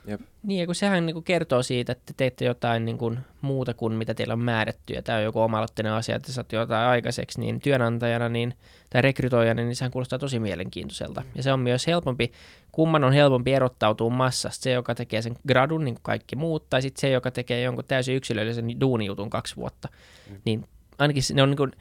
Jep. 0.08 0.20
Niin, 0.42 0.60
ja 0.60 0.66
kun 0.66 0.74
sehän 0.74 1.06
niin 1.06 1.14
kuin 1.14 1.24
kertoo 1.24 1.62
siitä, 1.62 1.92
että 1.92 2.02
te 2.06 2.12
teette 2.16 2.44
jotain 2.44 2.84
niin 2.84 2.98
kuin 2.98 3.18
muuta 3.40 3.74
kuin 3.74 3.92
mitä 3.92 4.14
teillä 4.14 4.32
on 4.32 4.38
määrätty, 4.38 4.92
ja 4.92 5.02
tämä 5.02 5.18
on 5.18 5.24
joku 5.24 5.40
oma 5.40 5.66
asia, 5.96 6.16
että 6.16 6.32
saatte 6.32 6.56
jotain 6.56 6.88
aikaiseksi, 6.88 7.40
niin 7.40 7.60
työnantajana 7.60 8.28
niin, 8.28 8.54
tai 8.90 9.02
rekrytoijana, 9.02 9.62
niin 9.62 9.76
sehän 9.76 9.92
kuulostaa 9.92 10.18
tosi 10.18 10.38
mielenkiintoiselta. 10.38 11.22
Ja 11.34 11.42
se 11.42 11.52
on 11.52 11.60
myös 11.60 11.86
helpompi, 11.86 12.32
kumman 12.72 13.04
on 13.04 13.12
helpompi 13.12 13.52
erottautua 13.52 14.10
massasta, 14.10 14.62
se, 14.62 14.72
joka 14.72 14.94
tekee 14.94 15.22
sen 15.22 15.36
gradun, 15.48 15.84
niin 15.84 15.94
kuin 15.94 16.02
kaikki 16.02 16.36
muut, 16.36 16.70
tai 16.70 16.82
sitten 16.82 17.00
se, 17.00 17.10
joka 17.10 17.30
tekee 17.30 17.62
jonkun 17.62 17.84
täysin 17.88 18.16
yksilöllisen 18.16 18.80
duunijutun 18.80 19.30
kaksi 19.30 19.56
vuotta. 19.56 19.88
Mm. 20.30 20.36
Niin 20.44 20.64
ainakin 20.98 21.22
ne 21.34 21.42
on 21.42 21.50
niin 21.50 21.56
kuin, 21.56 21.72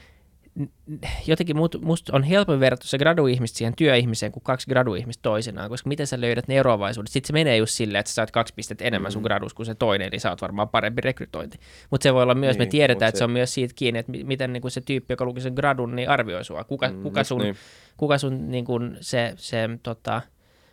jotenkin 1.27 1.55
musta 1.81 2.15
on 2.15 2.23
helpompi 2.23 2.59
verrata 2.59 2.87
se 2.87 2.97
graduihmistä 2.97 3.57
siihen 3.57 3.73
työihmiseen 3.75 4.31
kuin 4.31 4.43
kaksi 4.43 4.69
graduihmistä 4.69 5.21
toisenaan, 5.21 5.69
koska 5.69 5.87
miten 5.87 6.07
sä 6.07 6.21
löydät 6.21 6.47
ne 6.47 6.57
eroavaisuudet. 6.57 7.11
Sitten 7.11 7.27
se 7.27 7.33
menee 7.33 7.57
just 7.57 7.73
silleen, 7.73 7.99
että 7.99 8.09
sä 8.09 8.13
saat 8.13 8.31
kaksi 8.31 8.53
pistettä 8.53 8.85
enemmän 8.85 9.11
sun 9.11 9.21
mm. 9.21 9.23
gradus 9.23 9.53
kuin 9.53 9.65
se 9.65 9.75
toinen, 9.75 10.07
eli 10.07 10.19
sä 10.19 10.29
oot 10.29 10.41
varmaan 10.41 10.69
parempi 10.69 11.01
rekrytointi. 11.01 11.57
Mutta 11.89 12.03
se 12.03 12.13
voi 12.13 12.23
olla 12.23 12.35
myös, 12.35 12.57
niin, 12.57 12.67
me 12.67 12.69
tiedetään, 12.71 13.09
että 13.09 13.17
se... 13.17 13.19
se 13.19 13.23
on 13.23 13.31
myös 13.31 13.53
siitä 13.53 13.73
kiinni, 13.77 13.99
että 13.99 14.11
miten 14.23 14.53
niin 14.53 14.61
kuin 14.61 14.71
se 14.71 14.81
tyyppi, 14.81 15.13
joka 15.13 15.25
luki 15.25 15.41
sen 15.41 15.53
gradun, 15.53 15.95
niin 15.95 16.09
arvioi 16.09 16.45
sua. 16.45 16.63
Kuka, 16.63 16.89
mm, 16.89 17.03
kuka 17.03 17.23
sun, 17.23 17.41
niin. 17.41 17.55
kuka 17.97 18.17
sun 18.17 18.51
niin 18.51 18.65
kuin 18.65 18.97
se, 19.01 19.33
se 19.37 19.69
tota, 19.83 20.21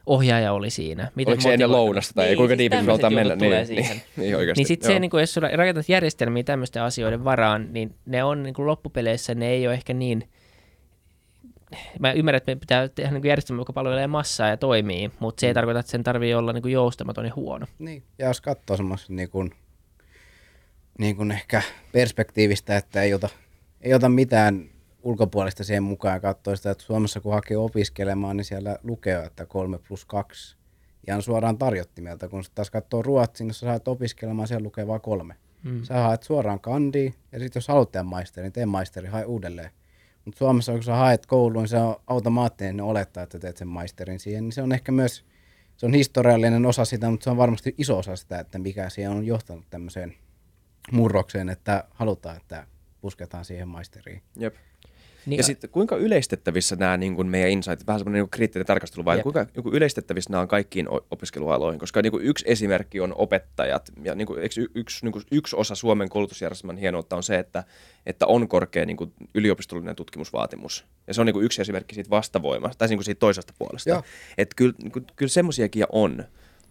ohjaaja 0.07 0.53
oli 0.53 0.71
siinä. 0.71 1.11
Miten 1.15 1.33
Oliko 1.33 1.43
se 1.43 1.53
ennen 1.53 1.73
lounasta 1.73 2.15
tai 2.15 2.27
niin, 2.27 2.37
kuinka 2.37 2.59
diipin 2.59 2.85
siis 2.85 3.03
me 3.03 3.11
mennä? 3.11 3.37
Niin, 3.37 3.51
niin, 3.51 3.69
niin, 3.69 4.03
niin, 4.17 4.37
oikeasti. 4.37 4.61
Niin 4.61 4.69
sitten 4.69 4.91
se, 4.91 4.99
niin 4.99 5.11
kuin, 5.11 5.21
jos 5.21 5.35
sulla 5.35 5.49
rakentat 5.49 5.89
järjestelmiä 5.89 6.43
tämmöisten 6.43 6.83
asioiden 6.83 7.25
varaan, 7.25 7.73
niin 7.73 7.95
ne 8.07 8.25
on 8.25 8.43
niin 8.43 8.55
kuin 8.55 8.67
loppupeleissä, 8.67 9.35
ne 9.35 9.49
ei 9.49 9.67
ole 9.67 9.75
ehkä 9.75 9.95
niin, 9.95 10.29
mä 12.01 12.13
ymmärrän, 12.13 12.37
että 12.37 12.51
me 12.51 12.57
pitää 12.57 12.89
tehdä 12.89 13.11
niin 13.11 13.27
järjestelmä, 13.27 13.61
joka 13.61 13.73
palvelee 13.73 14.07
massaa 14.07 14.49
ja 14.49 14.57
toimii, 14.57 15.11
mutta 15.19 15.41
se 15.41 15.47
ei 15.47 15.53
mm. 15.53 15.55
tarkoita, 15.55 15.81
että 15.81 15.93
sen 15.93 16.05
tarvii 16.05 16.35
olla 16.35 16.53
niin 16.53 16.63
kuin 16.63 16.73
joustamaton 16.73 17.25
ja 17.25 17.35
huono. 17.37 17.67
Niin, 17.79 18.03
ja 18.19 18.27
jos 18.27 18.41
katsoo 18.41 18.77
semmoista 18.77 19.13
niin 19.13 19.31
kuin, 19.31 19.51
niin 20.99 21.17
kuin 21.17 21.31
ehkä 21.31 21.63
perspektiivistä, 21.93 22.77
että 22.77 23.03
ei 23.03 23.15
ota, 23.15 23.29
ei 23.81 23.95
ota 23.95 24.09
mitään 24.09 24.74
ulkopuolista 25.05 25.65
siihen 25.65 25.83
mukaan 25.83 26.15
ja 26.15 26.21
katsoo 26.21 26.57
sitä, 26.57 26.71
että 26.71 26.85
Suomessa 26.85 27.21
kun 27.21 27.33
hakee 27.33 27.57
opiskelemaan, 27.57 28.37
niin 28.37 28.45
siellä 28.45 28.79
lukee, 28.83 29.25
että 29.25 29.47
3 29.47 29.79
plus 29.79 30.05
2 30.05 30.57
ihan 31.09 31.23
suoraan 31.23 31.59
tarjottimelta, 31.59 32.29
kun 32.29 32.45
taas 32.55 32.71
katsoo 32.71 33.03
Ruotsin, 33.03 33.49
jos 33.49 33.61
sä 33.61 33.67
saat 33.67 33.89
opiskelemaan, 33.89 34.49
siellä 34.49 34.65
lukee 34.65 34.87
vain 34.87 35.01
kolme. 35.01 35.35
Mm. 35.63 35.83
Sä 35.83 35.95
haet 35.95 36.23
suoraan 36.23 36.61
kandi 36.61 37.15
ja 37.33 37.39
sitten 37.39 37.61
jos 37.61 37.69
haluat 37.69 37.93
tehdä 37.93 38.05
maisteri, 38.05 38.45
niin 38.45 38.53
tee 38.53 38.67
maisteri, 38.67 39.09
hae 39.09 39.25
uudelleen. 39.25 39.71
Mutta 40.25 40.39
Suomessa, 40.39 40.73
kun 40.73 40.83
sä 40.83 40.95
haet 40.95 41.27
kouluun, 41.27 41.63
niin 41.63 41.69
se 41.69 41.79
on 41.79 41.97
automaattinen, 42.07 42.77
ne 42.77 42.83
olettaa, 42.83 43.23
että 43.23 43.39
teet 43.39 43.57
sen 43.57 43.69
maisterin 43.69 44.21
siihen. 44.21 44.45
Niin 44.45 44.53
se 44.53 44.63
on 44.63 44.73
ehkä 44.73 44.93
myös, 44.93 45.25
se 45.77 45.87
on 45.87 45.95
historiallinen 45.95 46.67
osa 46.67 46.85
sitä, 46.85 47.11
mutta 47.11 47.25
se 47.25 47.31
on 47.31 47.37
varmasti 47.37 47.75
iso 47.79 47.99
osa 47.99 48.17
sitä, 48.17 48.39
että 48.39 48.59
mikä 48.59 48.89
siihen 48.89 49.11
on 49.11 49.27
johtanut 49.27 49.65
tämmöiseen 49.71 50.15
murrokseen, 50.93 51.49
että 51.49 51.85
halutaan, 51.91 52.37
että 52.37 52.67
pusketaan 53.01 53.45
siihen 53.45 53.69
maisteriin. 53.69 54.23
Jep. 54.37 54.55
Niin, 55.27 55.39
ja 55.39 55.43
sitten 55.43 55.71
kuinka 55.71 55.97
yleistettävissä 55.97 56.77
nämä 56.77 56.97
niin 56.97 57.17
kuin 57.17 57.29
meidän 57.29 57.51
insight, 57.51 57.87
vähän 57.87 58.01
semmoinen 58.01 58.23
niin 58.23 58.31
kriittinen 58.31 58.67
tarkastelu, 58.67 59.05
vai 59.05 59.23
kuinka 59.23 59.47
niin 59.55 59.63
kuin 59.63 59.75
yleistettävissä 59.75 60.31
nämä 60.31 60.41
on 60.41 60.49
kaikkiin 60.49 60.89
opiskelualoihin? 61.11 61.81
Koska 61.81 62.03
niin 62.03 62.11
kuin 62.11 62.25
yksi 62.25 62.45
esimerkki 62.49 63.01
on 63.01 63.15
opettajat, 63.17 63.93
ja 64.05 64.15
niin 64.15 64.27
kuin, 64.27 64.43
yksi, 64.43 64.67
yksi, 64.75 65.05
niin 65.05 65.13
kuin, 65.13 65.25
yksi 65.33 65.57
osa 65.57 65.75
Suomen 65.75 66.09
koulutusjärjestelmän 66.09 66.77
hienoutta 66.77 67.17
on 67.17 67.23
se, 67.23 67.39
että, 67.39 67.65
että 68.07 68.27
on 68.27 68.49
korkea 68.49 68.87
niin 68.87 68.97
kuin 68.97 69.13
yliopistollinen 69.35 69.97
tutkimusvaatimus. 69.97 70.87
Ja 71.07 71.15
se 71.15 71.21
on 71.21 71.27
niin 71.27 71.35
kuin 71.35 71.45
yksi 71.45 71.63
esimerkki 71.63 71.95
siitä 71.95 72.11
vastavoimasta, 72.11 72.79
tai 72.79 72.89
niin 72.89 72.99
kuin 72.99 73.05
siitä 73.05 73.21
toisesta 73.21 73.53
puolesta. 73.59 74.03
Että 74.39 74.55
kyllä, 74.57 74.75
niin 74.83 74.93
kuin, 74.93 75.07
kyllä 75.17 75.31
semmoisiakin 75.31 75.85
on, 75.93 76.25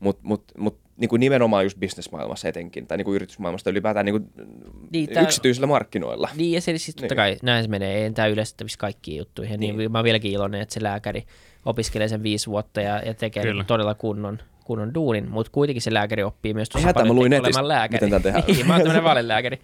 mutta 0.03 0.21
mut, 0.23 0.43
mut, 0.57 0.79
niin 0.97 1.09
kuin 1.09 1.19
nimenomaan 1.19 1.63
just 1.63 1.79
bisnesmaailmassa 1.79 2.47
etenkin, 2.47 2.87
tai 2.87 2.97
niin 2.97 3.05
kuin 3.05 3.15
yritysmaailmassa 3.15 3.69
ylipäätään 3.69 4.05
niin 4.05 4.13
kuin 4.13 4.47
niin, 4.91 5.09
tää, 5.09 5.23
yksityisillä 5.23 5.67
markkinoilla. 5.67 6.29
Niin, 6.35 6.51
ja 6.51 6.61
se 6.61 6.77
siis 6.77 6.95
totta 6.95 7.13
niin. 7.13 7.17
kai 7.17 7.37
näin 7.41 7.63
se 7.63 7.69
menee, 7.69 8.03
ei 8.03 8.11
tämä 8.11 8.27
yleistettävissä 8.27 8.77
kaikkiin 8.77 9.17
juttuihin. 9.17 9.59
Niin. 9.59 9.77
niin. 9.77 9.91
Mä 9.91 9.97
oon 9.97 10.03
vieläkin 10.03 10.31
iloinen, 10.31 10.61
että 10.61 10.73
se 10.73 10.83
lääkäri 10.83 11.23
opiskelee 11.65 12.07
sen 12.07 12.23
viisi 12.23 12.47
vuotta 12.47 12.81
ja, 12.81 13.01
ja 13.05 13.13
tekee 13.13 13.43
Kyllä. 13.43 13.63
todella 13.63 13.93
kunnon, 13.93 14.39
kunnon 14.63 14.93
duunin, 14.93 15.29
mutta 15.29 15.51
kuitenkin 15.51 15.81
se 15.81 15.93
lääkäri 15.93 16.23
oppii 16.23 16.53
myös 16.53 16.69
tuossa 16.69 16.93
paljon 16.93 17.07
mä 17.07 17.13
luin 17.13 17.29
netistä, 17.29 17.67
lääkäri. 17.67 18.05
miten 18.05 18.21
tämä 18.21 18.39
niin, 18.47 18.67
mä 18.67 18.73
oon 18.73 18.81
tämmöinen 18.81 19.03
valelääkäri. 19.03 19.59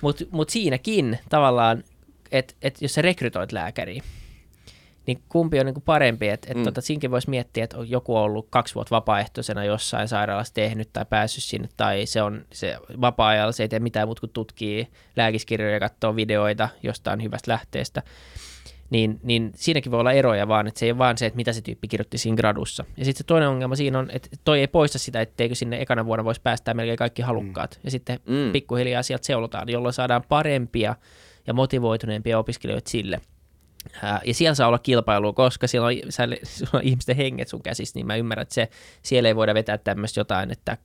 Mutta 0.00 0.24
mut 0.30 0.50
siinäkin 0.50 1.18
tavallaan, 1.28 1.84
että 2.32 2.54
et 2.62 2.82
jos 2.82 2.94
sä 2.94 3.02
rekrytoit 3.02 3.52
lääkäriä, 3.52 4.02
niin 5.06 5.22
kumpi 5.28 5.60
on 5.60 5.66
niin 5.66 5.74
kuin 5.74 5.84
parempi, 5.84 6.28
että 6.28 6.48
et 6.50 6.56
mm. 6.56 6.64
tota, 6.64 6.80
siinkin 6.80 7.10
voisi 7.10 7.30
miettiä, 7.30 7.64
että 7.64 7.76
joku 7.86 8.16
on 8.16 8.22
ollut 8.22 8.46
kaksi 8.50 8.74
vuotta 8.74 8.94
vapaaehtoisena 8.94 9.64
jossain 9.64 10.08
sairaalassa 10.08 10.54
tehnyt 10.54 10.88
tai 10.92 11.04
päässyt 11.10 11.44
sinne, 11.44 11.68
tai 11.76 12.06
se 12.06 12.22
on 12.22 12.44
se 12.52 12.76
vapaa-ajalla, 13.00 13.52
se 13.52 13.62
ei 13.62 13.68
tee 13.68 13.80
mitään 13.80 14.08
muuta 14.08 14.20
kuin 14.20 14.30
tutkii 14.30 14.88
lääkiskirjoja 15.16 15.72
ja 15.72 15.80
katsoo 15.80 16.16
videoita 16.16 16.68
jostain 16.82 17.22
hyvästä 17.22 17.52
lähteestä, 17.52 18.02
niin, 18.90 19.20
niin 19.22 19.52
siinäkin 19.54 19.92
voi 19.92 20.00
olla 20.00 20.12
eroja 20.12 20.48
vaan, 20.48 20.66
että 20.66 20.80
se 20.80 20.86
ei 20.86 20.92
ole 20.92 20.98
vaan 20.98 21.18
se, 21.18 21.26
että 21.26 21.36
mitä 21.36 21.52
se 21.52 21.60
tyyppi 21.60 21.88
kirjoitti 21.88 22.18
siinä 22.18 22.36
gradussa. 22.36 22.84
Ja 22.96 23.04
sitten 23.04 23.18
se 23.18 23.24
toinen 23.24 23.48
ongelma 23.48 23.76
siinä 23.76 23.98
on, 23.98 24.10
että 24.12 24.28
toi 24.44 24.60
ei 24.60 24.66
poista 24.66 24.98
sitä, 24.98 25.20
etteikö 25.20 25.54
sinne 25.54 25.82
ekana 25.82 26.06
vuonna 26.06 26.24
voisi 26.24 26.40
päästää 26.40 26.74
melkein 26.74 26.98
kaikki 26.98 27.22
halukkaat. 27.22 27.74
Mm. 27.76 27.80
Ja 27.84 27.90
sitten 27.90 28.20
mm. 28.26 28.52
pikkuhiljaa 28.52 29.02
sieltä 29.02 29.26
seulotaan, 29.26 29.68
jolloin 29.68 29.94
saadaan 29.94 30.22
parempia 30.28 30.96
ja 31.46 31.54
motivoituneempia 31.54 32.38
opiskelijoita 32.38 32.90
sille– 32.90 33.20
ja 34.24 34.34
siellä 34.34 34.54
saa 34.54 34.68
olla 34.68 34.78
kilpailu, 34.78 35.32
koska 35.32 35.66
siellä 35.66 35.86
on, 35.86 35.94
siellä 36.10 36.36
on 36.72 36.82
ihmisten 36.82 37.16
henget 37.16 37.48
sun 37.48 37.62
käsissä, 37.62 37.98
niin 37.98 38.06
mä 38.06 38.16
ymmärrän, 38.16 38.42
että 38.42 38.54
se, 38.54 38.68
siellä 39.02 39.28
ei 39.28 39.36
voida 39.36 39.54
vetää 39.54 39.78
tämmöistä 39.78 40.20
jotain, 40.20 40.50
että 40.50 40.76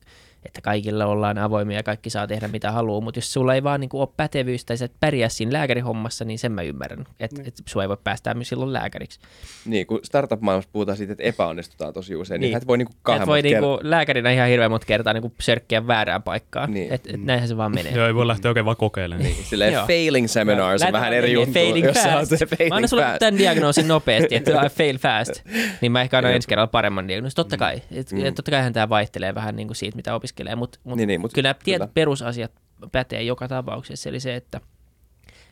että 0.48 0.62
kaikilla 0.62 1.06
ollaan 1.06 1.38
avoimia 1.38 1.78
ja 1.78 1.84
kaikki 1.84 2.10
saa 2.10 2.28
tehdä 2.28 2.48
mitä 2.48 2.72
haluaa, 2.72 3.02
mutta 3.02 3.18
jos 3.18 3.34
sulla 3.34 3.56
ei 3.56 3.64
vaan 3.64 3.80
niin 3.80 3.90
kuin, 3.90 4.02
ole 4.02 4.10
pätevyystä 4.18 4.68
tai 4.68 4.78
sä 4.78 4.86
et 4.86 4.94
pärjää 5.00 5.30
siinä 5.30 5.54
lääkärihommassa, 5.54 6.26
niin 6.26 6.40
sen 6.40 6.52
mä 6.52 6.62
ymmärrän, 6.62 7.06
että 7.20 7.42
niin. 7.42 7.48
et 7.48 7.62
sua 7.66 7.82
ei 7.82 7.90
voi 7.90 7.98
päästää 8.04 8.34
myös 8.34 8.50
silloin 8.50 8.74
lääkäriksi. 8.74 9.20
Niin, 9.66 9.88
kun 9.88 10.00
startup-maailmassa 10.04 10.70
puhutaan 10.74 10.98
siitä, 10.98 11.14
että 11.14 11.24
epäonnistutaan 11.24 11.94
tosi 11.94 12.16
usein, 12.16 12.42
niin, 12.42 12.50
niin 12.50 12.58
et 12.58 12.68
voi 12.68 12.78
niin 12.78 12.86
kuin 12.86 12.98
kahden 13.02 13.22
et 13.22 13.28
voi 13.28 13.42
niin 13.42 13.60
kuin, 13.60 13.80
lääkärinä 13.82 14.32
ihan 14.32 14.50
hirveän 14.50 14.72
monta 14.72 14.86
kertaa 14.86 15.14
niin 15.14 15.22
kuin 15.22 15.34
sörkkiä 15.42 15.88
väärään 15.88 16.24
paikkaan, 16.24 16.74
niin. 16.74 16.94
että 16.94 17.10
et, 17.14 17.24
näinhän 17.24 17.48
se 17.48 17.58
vaan 17.58 17.76
menee. 17.76 17.92
Joo, 17.92 18.08
ei 18.08 18.16
voi 18.16 18.28
lähteä 18.28 18.52
oikein 18.52 18.66
vaan 18.66 18.78
kokeilemaan. 18.78 19.24
Niin, 19.24 19.44
silleen 19.44 19.74
failing 19.88 20.28
seminars 20.28 20.82
on 20.82 20.92
vähän 20.92 21.14
eri 21.14 21.34
juttu. 21.34 21.54
Failing 21.54 21.88
fast. 21.88 22.32
Mä 22.70 22.76
annan 22.76 22.90
sulle 22.90 23.06
tämän 23.20 23.38
diagnoosin 23.38 23.88
nopeasti, 23.88 24.36
että 24.36 24.52
I 24.52 24.70
fail 24.78 24.98
fast, 24.98 25.42
niin 25.82 25.92
mä 25.92 26.02
ehkä 26.02 26.18
annan 26.18 26.34
ensi 26.34 26.48
kerralla 26.48 26.68
paremman 26.68 27.08
diagnoosin. 27.08 27.36
Totta 27.36 27.56
mm. 27.56 27.60
kai, 27.60 27.82
et, 27.92 28.12
mm. 28.12 28.34
totta 28.36 28.52
kaihan 28.52 28.74
tämä 28.74 28.90
vaihtelee 28.90 29.36
vähän 29.36 29.56
niin 29.56 29.68
kuin 29.68 29.76
siitä, 29.76 29.96
mitä 29.96 30.16
opiskelee, 30.16 30.37
mutta 30.56 30.80
mut 30.84 30.98
niin, 30.98 31.08
niin, 31.08 31.22
mut, 31.22 31.34
kyllä 31.34 31.48
nämä 31.50 31.60
tietyt 31.64 31.94
perusasiat 31.94 32.52
pätee 32.92 33.24
joka 33.24 33.48
tapauksessa, 33.48 34.10
eli 34.10 34.20
se, 34.20 34.36
että 34.36 34.62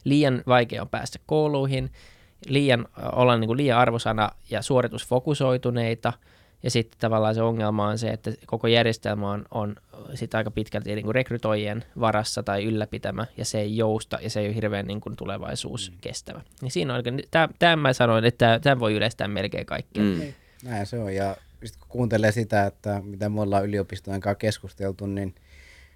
liian 0.04 0.44
vaikea 0.48 0.82
on 0.82 0.90
päästä 0.90 1.20
kouluihin, 1.26 1.92
liian, 2.48 2.88
olla 3.12 3.38
niin 3.38 3.48
kuin 3.48 3.58
liian 3.58 3.80
arvosana 3.80 4.30
ja 4.50 4.62
suoritusfokusoituneita, 4.62 6.14
ja 6.64 6.72
sitten 6.72 7.00
tavallaan 7.00 7.36
se 7.36 7.42
ongelma 7.42 7.88
on 7.88 7.98
se, 7.98 8.10
että 8.10 8.32
koko 8.46 8.68
järjestelmä 8.68 9.32
on, 9.32 9.46
on 9.52 9.76
sit 10.14 10.36
aika 10.36 10.52
pitkälti 10.52 10.96
niin 10.96 11.06
kuin 11.06 11.16
rekrytoijien 11.16 11.84
varassa 12.00 12.44
tai 12.44 12.64
ylläpitämä, 12.64 13.26
ja 13.38 13.46
se 13.46 13.60
ei 13.60 13.78
jousta, 13.78 14.20
ja 14.22 14.30
se 14.30 14.40
ei 14.40 14.48
ole 14.48 14.56
hirveän 14.56 14.88
niin 14.88 15.02
kuin 15.02 15.16
tulevaisuus 15.16 15.92
mm. 15.92 15.98
kestävä. 16.02 16.42
Niin 16.62 16.72
siinä 16.72 16.94
on, 16.94 17.04
tämä 17.60 17.76
mä 17.76 17.94
sanoin, 17.94 18.26
että 18.26 18.60
tämä 18.64 18.80
voi 18.80 18.94
yleistää 18.94 19.28
melkein 19.28 19.66
kaikkea. 19.66 20.04
Mm. 20.04 20.20
Niin, 20.20 20.36
näin 20.64 20.86
se 20.86 21.00
on, 21.00 21.16
ja 21.16 21.38
sitten 21.68 21.80
kun 21.80 21.90
kuuntelee 21.90 22.32
sitä, 22.32 22.66
että 22.66 23.02
mitä 23.06 23.30
me 23.30 23.42
ollaan 23.42 23.66
yliopistojen 23.66 24.22
kanssa 24.22 24.36
keskusteltu, 24.36 25.06
niin 25.06 25.36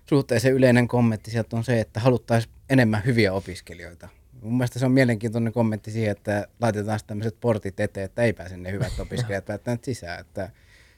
suhteellisen 0.06 0.54
yleinen 0.54 0.88
kommentti 0.88 1.32
sieltä 1.32 1.56
on 1.56 1.64
se, 1.64 1.80
että 1.80 2.00
haluttaisiin 2.00 2.54
enemmän 2.70 3.06
hyviä 3.06 3.34
opiskelijoita. 3.34 4.10
Mun 4.42 4.58
mielestä 4.58 4.80
se 4.80 4.86
on 4.86 4.92
mielenkiintoinen 4.92 5.54
kommentti 5.54 5.92
siihen, 5.92 6.12
että 6.12 6.48
laitetaan 6.62 7.00
tämmöiset 7.08 7.40
portit 7.42 7.80
eteen, 7.80 8.06
että 8.06 8.22
ei 8.22 8.34
pääse 8.34 8.58
ne 8.58 8.72
hyvät 8.72 9.00
opiskelijat 9.00 9.48
välttämättä 9.50 9.86
sisään. 9.86 10.20
Että 10.20 10.50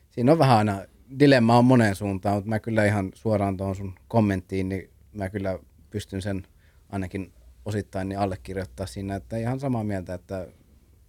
siinä 0.09 0.31
on 0.31 0.39
vähän 0.39 0.57
aina, 0.57 0.85
dilemma 1.19 1.57
on 1.57 1.65
moneen 1.65 1.95
suuntaan, 1.95 2.35
mutta 2.35 2.49
mä 2.49 2.59
kyllä 2.59 2.85
ihan 2.85 3.11
suoraan 3.15 3.57
tuohon 3.57 3.75
sun 3.75 3.95
kommenttiin, 4.07 4.69
niin 4.69 4.89
mä 5.13 5.29
kyllä 5.29 5.59
pystyn 5.89 6.21
sen 6.21 6.47
ainakin 6.89 7.33
osittain 7.65 8.09
niin 8.09 8.19
allekirjoittaa 8.19 8.85
siinä, 8.85 9.15
että 9.15 9.37
ihan 9.37 9.59
samaa 9.59 9.83
mieltä, 9.83 10.13
että 10.13 10.47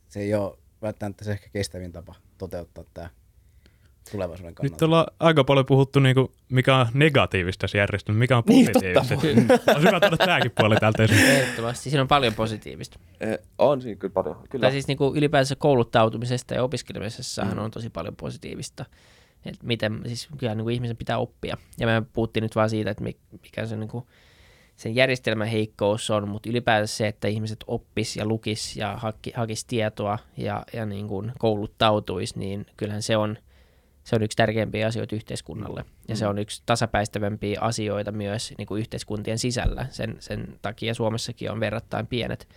se 0.09 0.21
ei 0.21 0.35
ole 0.35 0.59
välttämättä 0.83 1.25
se 1.25 1.33
ehkä 1.33 1.49
kestävin 1.49 1.93
tapa 1.93 2.15
toteuttaa 2.39 2.85
tämä 2.95 3.11
tulevaisuuden 4.11 4.55
kannalta. 4.55 4.75
Nyt 4.75 4.83
ollaan 4.83 5.07
aika 5.21 5.45
paljon 5.45 5.67
puhuttu, 5.67 6.01
niin 6.01 6.15
kuin, 6.15 6.29
mikä 6.49 6.77
on 6.77 6.87
negatiivista 6.95 7.61
tässä 7.61 7.79
järjestelmässä, 7.79 8.19
mikä 8.19 8.37
on 8.37 8.43
niin, 8.47 8.67
positiivista. 8.67 9.15
Niin, 9.23 9.49
on 9.77 9.83
hyvä 9.83 10.01
tuoda 10.01 10.17
tämäkin 10.17 10.53
puoli 10.59 10.77
täältä 10.77 11.03
esiin. 11.03 11.27
Ehdottomasti, 11.27 11.91
siinä 11.91 12.03
on 12.03 12.09
paljon 12.09 12.35
positiivista. 12.35 12.99
Eh, 13.21 13.39
on 13.59 13.83
siinä 13.83 13.99
kyllä 13.99 14.13
paljon. 14.13 14.37
Kyllä. 14.51 14.63
Tai 14.63 14.73
siis 14.73 14.89
niin 14.89 14.99
kuin 14.99 15.17
ylipäänsä 15.17 15.57
kouluttautumisesta 15.57 16.55
ja 16.55 16.63
opiskelemisessahan 16.63 17.57
mm. 17.57 17.65
on 17.65 17.71
tosi 17.71 17.91
paljon 17.91 18.17
positiivista. 18.17 18.85
Et 19.45 19.63
miten, 19.63 20.01
siis 20.07 20.29
kyllä 20.39 20.55
niin 20.55 20.65
kuin 20.65 20.75
ihmisen 20.75 20.97
pitää 20.97 21.19
oppia. 21.19 21.57
Ja 21.79 21.87
me 21.87 22.03
puhuttiin 22.13 22.43
nyt 22.43 22.57
vaan 22.57 22.71
siitä, 22.71 22.91
että 22.91 23.05
mikä 23.43 23.67
se 23.67 23.77
niin 23.77 23.89
kuin, 23.89 24.05
sen 24.77 24.95
järjestelmän 24.95 25.47
heikkous 25.47 26.11
on, 26.11 26.29
mutta 26.29 26.51
ylipäänsä 26.51 26.97
se, 26.97 27.09
että 27.09 27.29
ihmiset 27.29 27.65
oppis 27.67 28.17
ja 28.17 28.27
lukis 28.27 28.77
ja 28.77 28.99
hakis 29.35 29.65
tietoa 29.65 30.19
ja, 30.37 30.65
ja 30.73 30.87
niin 30.87 31.09
kuin 31.09 31.33
kouluttautuisi, 31.39 32.39
niin 32.39 32.67
kyllähän 32.77 33.03
se 33.03 33.17
on– 33.17 33.39
se 34.05 34.17
on 34.17 34.23
yksi 34.23 34.37
tärkeimpiä 34.37 34.87
asioita 34.87 35.17
yhteiskunnalle. 35.17 35.85
Ja 36.09 36.17
se 36.17 36.27
on 36.27 36.39
yksi 36.39 36.63
tasapäistävämpiä 36.67 37.61
asioita 37.61 38.13
myös 38.13 38.55
niin 38.59 38.67
kuin 38.67 38.81
yhteiskuntien 38.81 39.39
sisällä. 39.39 39.87
Sen, 39.91 40.17
sen 40.21 40.59
takia 40.63 40.95
Suomessakin 40.95 41.51
on 41.51 41.61
verrattain 41.61 42.07
pienet, 42.07 42.49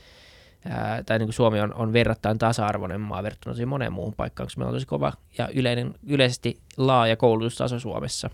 ää, 0.70 1.04
tai 1.04 1.20
niin 1.20 1.28
kuin 1.28 1.34
Suomi 1.34 1.60
on, 1.62 1.74
on 1.74 1.94
verrattain 1.94 2.38
tasa-arvoinen 2.38 3.02
maa 3.02 3.24
verrattuna 3.24 3.54
tosi 3.54 3.66
moneen 3.66 3.94
muuhun 3.94 4.14
paikkaan, 4.14 4.46
koska 4.48 4.60
meillä 4.60 4.70
on 4.70 4.76
tosi 4.76 4.88
kova 4.88 5.14
ja 5.38 5.50
yleinen, 5.54 5.94
yleisesti 6.08 6.60
laaja 6.78 7.16
koulutustaso 7.16 7.80
Suomessa. 7.80 8.30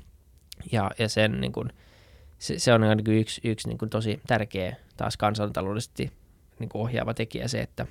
Ja, 0.72 0.92
ja 1.00 1.10
sen 1.10 1.42
niin 1.42 1.52
kuin, 1.52 1.70
se, 2.38 2.60
se 2.60 2.74
on 2.74 2.82
niin 2.82 3.06
kuin 3.06 3.18
yksi, 3.18 3.42
yksi 3.44 3.68
niin 3.68 3.78
kuin 3.78 3.90
tosi 3.90 4.22
tärkeä 4.28 4.76
taas 4.98 5.18
kansantaloudellisesti 5.18 6.12
niin 6.60 6.70
kuin 6.70 6.82
ohjaava 6.82 7.14
tekijä 7.14 7.48
se, 7.48 7.62
että 7.62 7.86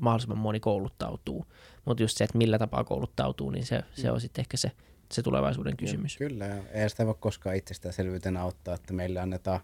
mahdollisimman 0.00 0.38
moni 0.38 0.60
kouluttautuu. 0.60 1.46
Mutta 1.84 2.02
just 2.02 2.16
se, 2.16 2.24
että 2.24 2.38
millä 2.38 2.58
tapaa 2.58 2.84
kouluttautuu, 2.84 3.50
niin 3.50 3.66
se, 3.66 3.82
se 3.94 4.10
on 4.10 4.20
sitten 4.20 4.42
ehkä 4.42 4.56
se, 4.56 4.70
se 5.12 5.22
tulevaisuuden 5.22 5.76
kysymys. 5.76 6.16
Kyllä, 6.16 6.46
ei 6.72 6.90
sitä 6.90 7.06
voi 7.06 7.14
koskaan 7.20 7.56
itsestäänselvyytenä 7.56 8.40
auttaa, 8.40 8.74
että 8.74 8.92
meille 8.92 9.20
annetaan 9.20 9.60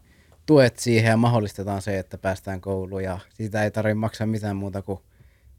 tuet 0.46 0.78
siihen 0.78 1.10
ja 1.10 1.16
mahdollistetaan 1.16 1.82
se, 1.82 1.98
että 1.98 2.18
päästään 2.18 2.60
kouluun 2.60 3.04
ja 3.04 3.18
siitä 3.34 3.64
ei 3.64 3.70
tarvitse 3.70 3.94
maksaa 3.94 4.26
mitään 4.26 4.56
muuta 4.56 4.82
kuin 4.82 5.00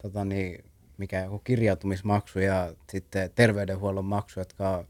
tota 0.01 0.25
niin, 0.25 0.65
mikä 0.97 1.23
joku 1.23 1.39
kirjautumismaksu 1.39 2.39
ja 2.39 2.73
sitten 2.89 3.29
terveydenhuollon 3.35 4.05
maksu, 4.05 4.39
jotka 4.39 4.69
on 4.69 4.87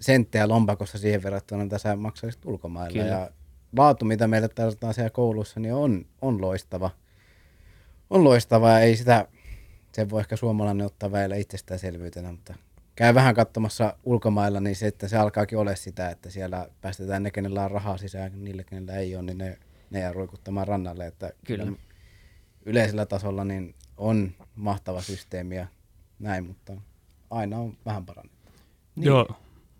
senttejä 0.00 0.48
lompakossa 0.48 0.98
siihen 0.98 1.22
verrattuna, 1.22 1.64
mitä 1.64 1.78
sä 1.78 1.96
maksaisit 1.96 2.46
ulkomailla. 2.46 2.92
Kyllä. 2.92 3.06
Ja 3.06 3.30
laatu, 3.76 4.04
mitä 4.04 4.26
meille 4.26 4.48
tarvitaan 4.48 4.94
siellä 4.94 5.10
koulussa, 5.10 5.60
niin 5.60 5.74
on, 5.74 6.06
on 6.22 6.40
loistava. 6.40 6.90
On 8.10 8.24
loistava 8.24 8.70
ja 8.70 8.78
ei 8.78 8.96
sitä, 8.96 9.28
sen 9.92 10.10
voi 10.10 10.20
ehkä 10.20 10.36
suomalainen 10.36 10.86
ottaa 10.86 11.12
väillä 11.12 11.36
itsestäänselvyytenä, 11.36 12.32
mutta 12.32 12.54
käy 12.96 13.14
vähän 13.14 13.34
katsomassa 13.34 13.96
ulkomailla, 14.04 14.60
niin 14.60 14.76
se, 14.76 14.86
että 14.86 15.08
se 15.08 15.16
alkaakin 15.16 15.58
ole 15.58 15.76
sitä, 15.76 16.10
että 16.10 16.30
siellä 16.30 16.68
päästetään 16.80 17.22
ne, 17.22 17.30
kenellä 17.30 17.64
on 17.64 17.70
rahaa 17.70 17.96
sisään, 17.96 18.44
niille, 18.44 18.64
kenellä 18.64 18.92
ei 18.92 19.16
ole, 19.16 19.22
niin 19.22 19.38
ne, 19.38 19.58
ne 19.90 20.00
jää 20.00 20.12
ruikuttamaan 20.12 20.68
rannalle. 20.68 21.06
Että 21.06 21.32
Kyllä. 21.46 21.72
Yleisellä 22.66 23.06
tasolla 23.06 23.44
niin 23.44 23.74
on 23.96 24.32
mahtava 24.54 25.02
systeemi 25.02 25.56
ja 25.56 25.66
näin, 26.18 26.46
mutta 26.46 26.72
aina 27.30 27.58
on 27.58 27.76
vähän 27.86 28.06
parannettu. 28.06 28.52
Niin. 28.96 29.06
Joo. 29.06 29.28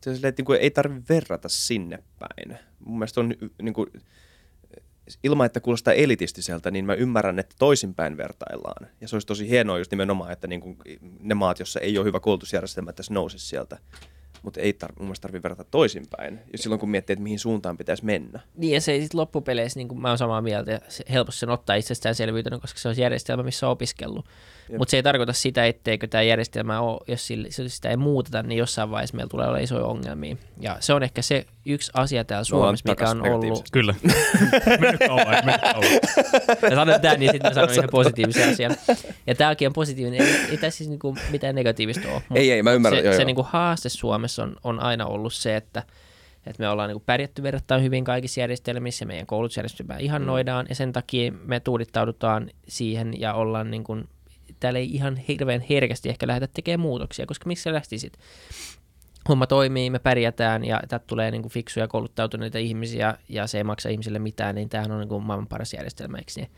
Se 0.01 0.11
on 0.11 0.17
silleen, 0.17 0.29
että 0.29 0.43
niin 0.49 0.61
ei 0.61 0.71
tarvitse 0.71 1.15
verrata 1.15 1.49
sinne 1.49 2.03
päin. 2.19 2.59
Mun 2.79 2.99
mielestä 2.99 3.21
on 3.21 3.35
niin 3.63 3.75
kuin, 3.75 3.87
ilman, 5.23 5.47
että 5.47 5.61
kuulostaa 5.61 5.95
elitistiseltä, 5.95 6.71
niin 6.71 6.85
mä 6.85 6.95
ymmärrän, 6.95 7.39
että 7.39 7.55
toisinpäin 7.59 8.17
vertaillaan. 8.17 8.87
Ja 9.01 9.09
se 9.09 9.17
olisi 9.17 9.27
tosi 9.27 9.49
hienoa 9.49 9.79
just 9.79 9.91
nimenomaan, 9.91 10.33
että 10.33 10.47
niin 10.47 10.61
kuin 10.61 10.77
ne 11.21 11.35
maat, 11.35 11.59
joissa 11.59 11.81
ei 11.81 11.99
ole 11.99 12.07
hyvä 12.07 12.21
koulutusjärjestelmä, 12.21 12.91
että 12.91 13.03
se 13.03 13.13
nousisi 13.13 13.47
sieltä 13.47 13.79
mutta 14.45 14.61
ei 14.61 14.73
tar- 14.73 14.93
mun 14.99 15.07
mielestä 15.07 15.23
tarvitse 15.23 15.43
verrata 15.43 15.65
toisinpäin, 15.65 16.41
jos 16.53 16.61
silloin 16.63 16.81
kun 16.81 16.91
miettii, 16.91 17.15
että 17.15 17.23
mihin 17.23 17.39
suuntaan 17.39 17.77
pitäisi 17.77 18.05
mennä. 18.05 18.41
Niin 18.57 18.75
ja 18.75 18.81
se 18.81 18.93
ei 18.93 19.01
sitten 19.01 19.21
loppupeleissä, 19.21 19.81
niin 19.81 19.89
kuin 19.89 20.01
mä 20.01 20.09
oon 20.09 20.19
samaa 20.19 20.43
mieltä, 20.43 20.71
ja 20.71 20.81
se 20.89 21.05
helposti 21.13 21.41
sen 21.41 21.51
ottaa 21.51 21.77
itsestäänselvyytenä, 21.77 22.59
koska 22.59 22.79
se 22.79 22.89
on 22.89 22.97
järjestelmä, 22.97 23.43
missä 23.43 23.67
on 23.67 23.73
opiskellut. 23.73 24.27
Mutta 24.79 24.91
se 24.91 24.97
ei 24.97 25.03
tarkoita 25.03 25.33
sitä, 25.33 25.67
etteikö 25.67 26.07
tämä 26.07 26.23
järjestelmä 26.23 26.81
ole, 26.81 27.01
jos 27.09 27.29
sitä 27.67 27.91
ei 27.91 27.97
muuteta, 27.97 28.43
niin 28.43 28.59
jossain 28.59 28.91
vaiheessa 28.91 29.17
meillä 29.17 29.31
tulee 29.31 29.47
olla 29.49 29.59
isoja 29.59 29.85
ongelmia. 29.85 30.37
Ja 30.61 30.77
se 30.81 30.93
on 30.95 31.03
ehkä 31.03 31.23
se 31.23 31.47
yksi 31.67 31.91
asia 31.95 32.25
täällä 32.25 32.45
Suomessa, 32.45 32.89
mikä 32.89 33.11
on 33.11 33.29
ollut... 33.29 33.69
Kyllä. 33.73 33.95
Mene 34.81 34.99
kauan, 34.99 35.45
mene 35.45 35.59
kauan. 35.59 35.91
Ja 36.63 36.77
sanon 36.77 37.01
tämän, 37.01 37.21
niin 37.21 37.33
sitten 37.33 37.51
mä 37.51 37.55
sanon 37.55 37.73
ihan 37.73 37.89
positiivisen 37.91 38.53
asian. 38.53 38.77
Ja 39.27 39.35
tämäkin 39.35 39.69
on 39.69 39.73
positiivinen, 39.73 40.21
ei, 40.21 40.35
ei 40.51 40.57
tässä 40.57 40.79
siis 40.79 40.91
niinku 40.91 41.17
mitään 41.31 41.55
negatiivista 41.55 42.09
ole. 42.13 42.23
Ei, 42.35 42.51
ei, 42.51 42.63
mä 42.63 42.73
ymmärrän. 42.73 43.03
Se, 43.03 43.07
joo, 43.07 43.15
se 43.15 43.21
joo. 43.21 43.27
Niinku 43.27 43.47
haaste 43.51 43.89
Suomessa 43.89 44.34
on, 44.43 44.57
on 44.65 44.81
aina 44.81 45.07
ollut 45.07 45.33
se, 45.33 45.57
että 45.57 45.83
että 46.47 46.63
me 46.63 46.69
ollaan 46.69 46.89
niin 46.89 46.95
kuin 46.95 47.05
pärjätty 47.07 47.43
verrattain 47.43 47.83
hyvin 47.83 48.05
kaikissa 48.05 48.41
järjestelmissä, 48.41 49.05
meidän 49.05 49.27
koulutusjärjestelmää 49.27 49.99
ihannoidaan, 49.99 50.67
mm. 50.67 50.69
ja 50.69 50.75
sen 50.75 50.93
takia 50.93 51.33
me 51.45 51.61
tuudittaudutaan 51.61 52.51
siihen 52.69 53.21
ja 53.21 53.35
ollaan 53.35 53.71
niin 53.71 53.85
kuin 53.85 54.09
täällä 54.61 54.79
ei 54.79 54.95
ihan 54.95 55.17
hirveän 55.17 55.65
herkästi 55.71 56.09
ehkä 56.09 56.27
lähdetä 56.27 56.53
tekemään 56.55 56.81
muutoksia, 56.81 57.27
koska 57.27 57.47
miksi 57.47 57.63
sä 57.63 57.73
lähtisit? 57.73 58.13
Homma 59.29 59.47
toimii, 59.47 59.91
me 59.91 59.99
pärjätään 59.99 60.65
ja 60.65 60.83
täältä 60.89 61.07
tulee 61.07 61.31
niin 61.31 61.43
kuin 61.43 61.53
fiksuja 61.53 61.89
kouluttautuneita 61.89 62.59
ihmisiä 62.59 63.15
ja 63.29 63.47
se 63.47 63.59
ei 63.59 63.65
maksa 63.65 63.89
ihmisille 63.89 64.19
mitään, 64.19 64.55
niin 64.55 64.69
tämähän 64.69 64.93
on 64.93 65.01
niin 65.01 65.09
kuin 65.09 65.25
maailman 65.25 65.49
paras 65.49 65.75
järjestelmä, 65.75 66.19
eikö 66.19 66.33
niin? 66.37 66.51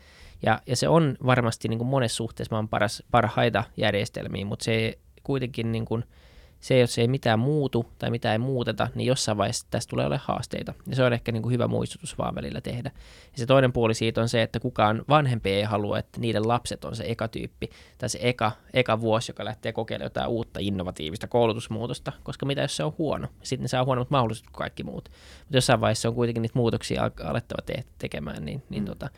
Ja, 0.43 0.61
ja 0.67 0.75
se 0.75 0.87
on 0.87 1.17
varmasti 1.25 1.67
niin 1.67 1.77
kuin 1.77 1.87
monessa 1.87 2.15
suhteessa 2.15 2.53
maailman 2.53 2.69
paras, 2.69 3.03
parhaita 3.11 3.63
järjestelmiä, 3.77 4.45
mutta 4.45 4.65
se 4.65 4.97
kuitenkin 5.23 5.71
niin 5.71 5.85
kuin– 5.85 6.03
se, 6.59 6.79
jos 6.79 6.97
ei 6.97 7.07
mitään 7.07 7.39
muutu 7.39 7.85
tai 7.99 8.09
mitä 8.09 8.31
ei 8.31 8.37
muuteta, 8.37 8.87
niin 8.95 9.07
jossain 9.07 9.37
vaiheessa 9.37 9.67
tästä 9.71 9.89
tulee 9.89 10.05
olemaan 10.05 10.27
haasteita. 10.27 10.73
Ja 10.87 10.95
se 10.95 11.03
on 11.03 11.13
ehkä 11.13 11.31
niin 11.31 11.43
kuin 11.43 11.53
hyvä 11.53 11.67
muistutus 11.67 12.17
vaan 12.17 12.35
välillä 12.35 12.61
tehdä. 12.61 12.91
Ja 13.31 13.37
se 13.37 13.45
toinen 13.45 13.73
puoli 13.73 13.93
siitä 13.93 14.21
on 14.21 14.29
se, 14.29 14.41
että 14.41 14.59
kukaan 14.59 15.05
vanhempi 15.09 15.49
ei 15.49 15.63
halua, 15.63 15.99
että 15.99 16.19
niiden 16.19 16.47
lapset 16.47 16.85
on 16.85 16.95
se 16.95 17.03
eka 17.07 17.27
tyyppi 17.27 17.69
tai 17.97 18.09
se 18.09 18.19
eka, 18.21 18.51
eka 18.73 19.01
vuosi, 19.01 19.31
joka 19.31 19.45
lähtee 19.45 19.73
kokeilemaan 19.73 20.05
jotain 20.05 20.29
uutta 20.29 20.59
innovatiivista 20.59 21.27
koulutusmuutosta, 21.27 22.11
koska 22.23 22.45
mitä 22.45 22.61
jos 22.61 22.75
se 22.77 22.83
on 22.83 22.93
huono? 22.97 23.27
Sitten 23.43 23.63
ne 23.63 23.67
saa 23.67 23.85
huonommat 23.85 24.11
mahdollisuudet 24.11 24.51
kuin 24.51 24.59
kaikki 24.59 24.83
muut. 24.83 25.09
Mutta 25.39 25.57
jossain 25.57 25.81
vaiheessa 25.81 26.09
on 26.09 26.15
kuitenkin 26.15 26.41
niitä 26.41 26.59
muutoksia 26.59 27.11
alettava 27.23 27.61
te- 27.65 27.83
tekemään, 27.97 28.45
niin, 28.45 28.63
niin 28.69 28.83
mm. 28.83 28.87
tota, 28.87 29.09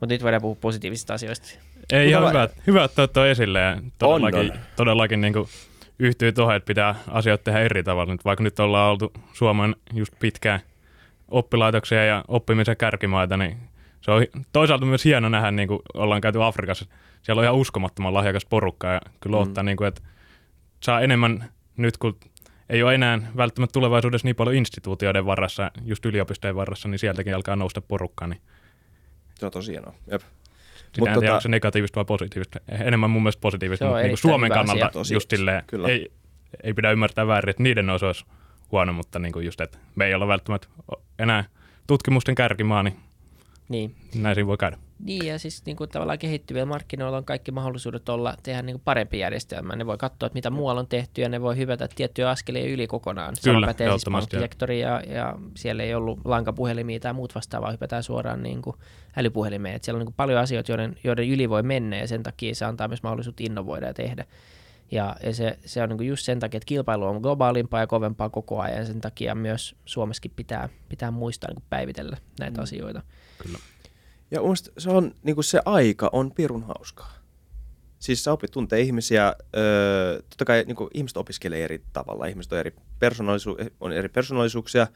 mutta 0.00 0.14
nyt 0.14 0.22
voidaan 0.22 0.42
puhua 0.42 0.56
positiivisista 0.60 1.14
asioista. 1.14 1.48
Ei 1.92 2.08
ihan 2.08 2.28
hyvä, 2.28 2.48
hyvä 2.66 2.88
ottaa 2.98 3.26
esille 3.26 3.60
ja 3.60 3.82
todellakin, 3.98 4.40
on, 4.40 4.50
on. 4.50 4.58
todellakin 4.76 5.20
niin 5.20 5.32
kuin 5.32 5.48
yhtyy 5.98 6.32
tuohon, 6.32 6.56
että 6.56 6.66
pitää 6.66 6.94
asioita 7.08 7.44
tehdä 7.44 7.60
eri 7.60 7.82
tavalla. 7.82 8.12
Nyt 8.12 8.24
vaikka 8.24 8.44
nyt 8.44 8.60
ollaan 8.60 8.90
oltu 8.90 9.12
Suomen 9.32 9.76
just 9.94 10.12
pitkään 10.18 10.60
oppilaitoksia 11.28 12.04
ja 12.04 12.24
oppimisen 12.28 12.76
kärkimaita, 12.76 13.36
niin 13.36 13.56
se 14.00 14.10
on 14.10 14.26
toisaalta 14.52 14.86
myös 14.86 15.04
hieno 15.04 15.28
nähdä, 15.28 15.50
niin 15.50 15.68
kuin 15.68 15.80
ollaan 15.94 16.20
käyty 16.20 16.44
Afrikassa. 16.44 16.86
Siellä 17.22 17.40
on 17.40 17.44
ihan 17.44 17.56
uskomattoman 17.56 18.14
lahjakas 18.14 18.46
porukka 18.46 18.86
ja 18.86 19.00
kyllä 19.20 19.36
mm. 19.36 19.42
ottaa, 19.42 19.64
niin 19.64 19.76
kuin, 19.76 19.88
että 19.88 20.02
saa 20.80 21.00
enemmän 21.00 21.50
nyt, 21.76 21.96
kun 21.96 22.18
ei 22.68 22.82
ole 22.82 22.94
enää 22.94 23.18
välttämättä 23.36 23.72
tulevaisuudessa 23.72 24.26
niin 24.26 24.36
paljon 24.36 24.56
instituutioiden 24.56 25.26
varassa, 25.26 25.70
just 25.84 26.06
yliopistojen 26.06 26.56
varassa, 26.56 26.88
niin 26.88 26.98
sieltäkin 26.98 27.34
alkaa 27.34 27.56
nousta 27.56 27.80
porukka. 27.80 28.26
Niin. 28.26 28.40
Se 29.34 29.46
on 29.46 29.52
tosi 29.52 29.72
hienoa. 29.72 29.94
Jep. 30.10 30.22
Sitä 30.92 31.10
en 31.10 31.14
tota... 31.14 31.20
tiedä, 31.20 31.32
onko 31.32 31.40
se 31.40 31.48
negatiivista 31.48 31.96
vai 31.96 32.04
positiivista. 32.04 32.60
Enemmän 32.68 33.10
mun 33.10 33.22
mielestä 33.22 33.40
positiivista, 33.40 33.84
mutta 33.84 34.02
niin 34.02 34.16
Suomen 34.16 34.50
kannalta 34.50 34.90
asia, 35.00 35.14
just 35.14 35.30
silleen, 35.30 35.62
ei, 35.88 36.12
ei 36.62 36.74
pidä 36.74 36.90
ymmärtää 36.90 37.26
väärin, 37.26 37.50
että 37.50 37.62
niiden 37.62 37.90
osa 37.90 38.06
olisi 38.06 38.24
huono, 38.72 38.92
mutta 38.92 39.18
niin 39.18 39.32
kuin 39.32 39.46
just, 39.46 39.60
että 39.60 39.78
me 39.94 40.06
ei 40.06 40.14
olla 40.14 40.28
välttämättä 40.28 40.68
enää 41.18 41.44
tutkimusten 41.86 42.34
kärkimaa, 42.34 42.82
niin, 42.82 42.96
niin. 43.68 43.94
näin 44.14 44.46
voi 44.46 44.56
käydä. 44.56 44.78
Niin, 45.04 45.26
ja 45.26 45.38
siis 45.38 45.66
niin 45.66 45.76
kuin 45.76 45.90
tavallaan 45.90 46.18
kehittyvillä 46.18 46.66
markkinoilla 46.66 47.16
on 47.18 47.24
kaikki 47.24 47.52
mahdollisuudet 47.52 48.08
olla 48.08 48.34
tehdä 48.42 48.62
niin 48.62 48.74
kuin 48.74 48.82
parempi 48.84 49.18
järjestelmä. 49.18 49.76
Ne 49.76 49.86
voi 49.86 49.98
katsoa, 49.98 50.26
että 50.26 50.34
mitä 50.34 50.50
muualla 50.50 50.80
on 50.80 50.86
tehty, 50.86 51.22
ja 51.22 51.28
ne 51.28 51.40
voi 51.40 51.56
hyvätä 51.56 51.88
tiettyjä 51.94 52.30
askelia 52.30 52.72
yli 52.72 52.86
kokonaan. 52.86 53.34
Kyllä, 53.44 53.66
pätee 53.66 53.88
siis 53.88 54.80
ja, 54.80 55.02
ja 55.14 55.38
siellä 55.56 55.82
ei 55.82 55.94
ollut 55.94 56.20
lankapuhelimia 56.24 57.00
tai 57.00 57.12
muut 57.12 57.34
vastaavaa, 57.34 57.70
hypätään 57.70 58.02
suoraan 58.02 58.42
niin 58.42 58.62
kuin 58.62 58.76
älypuhelimeen. 59.16 59.74
Et 59.74 59.84
siellä 59.84 59.96
on 59.96 60.00
niin 60.00 60.06
kuin 60.06 60.16
paljon 60.16 60.40
asioita, 60.40 60.72
joiden, 60.72 60.96
joiden 61.04 61.28
yli 61.28 61.50
voi 61.50 61.62
mennä, 61.62 61.96
ja 61.96 62.08
sen 62.08 62.22
takia 62.22 62.54
se 62.54 62.64
antaa 62.64 62.88
myös 62.88 63.02
mahdollisuutta 63.02 63.42
innovoida 63.46 63.86
ja 63.86 63.94
tehdä. 63.94 64.24
Ja, 64.90 65.16
ja 65.22 65.34
se, 65.34 65.58
se 65.64 65.82
on 65.82 65.88
niin 65.88 66.08
just 66.08 66.24
sen 66.24 66.40
takia, 66.40 66.58
että 66.58 66.66
kilpailu 66.66 67.04
on 67.04 67.20
globaalimpaa 67.20 67.80
ja 67.80 67.86
kovempaa 67.86 68.30
koko 68.30 68.60
ajan, 68.60 68.78
ja 68.78 68.86
sen 68.86 69.00
takia 69.00 69.34
myös 69.34 69.76
Suomessakin 69.84 70.32
pitää, 70.36 70.68
pitää 70.88 71.10
muistaa 71.10 71.50
niin 71.50 71.64
päivitellä 71.70 72.16
näitä 72.40 72.60
mm. 72.60 72.62
asioita. 72.62 73.02
Kyllä. 73.42 73.58
Ja 74.30 74.40
se, 74.78 74.90
on, 74.90 75.14
niin 75.22 75.34
kuin 75.34 75.44
se 75.44 75.60
aika 75.64 76.10
on 76.12 76.32
pirun 76.32 76.62
hauskaa. 76.62 77.14
Siis 77.98 78.24
sä 78.24 78.32
opit 78.32 78.50
tuntee 78.50 78.80
ihmisiä, 78.80 79.34
öö, 79.56 80.22
totta 80.22 80.44
kai 80.44 80.64
niin 80.66 80.76
kuin 80.76 80.90
ihmiset 80.94 81.16
opiskelee 81.16 81.64
eri 81.64 81.82
tavalla, 81.92 82.26
ihmiset 82.26 82.52
on 82.52 82.58
eri, 82.58 82.70
persoonallisu- 82.70 83.70
on 83.80 83.92
eri 83.92 84.08
persoonallisuuksia 84.08 84.86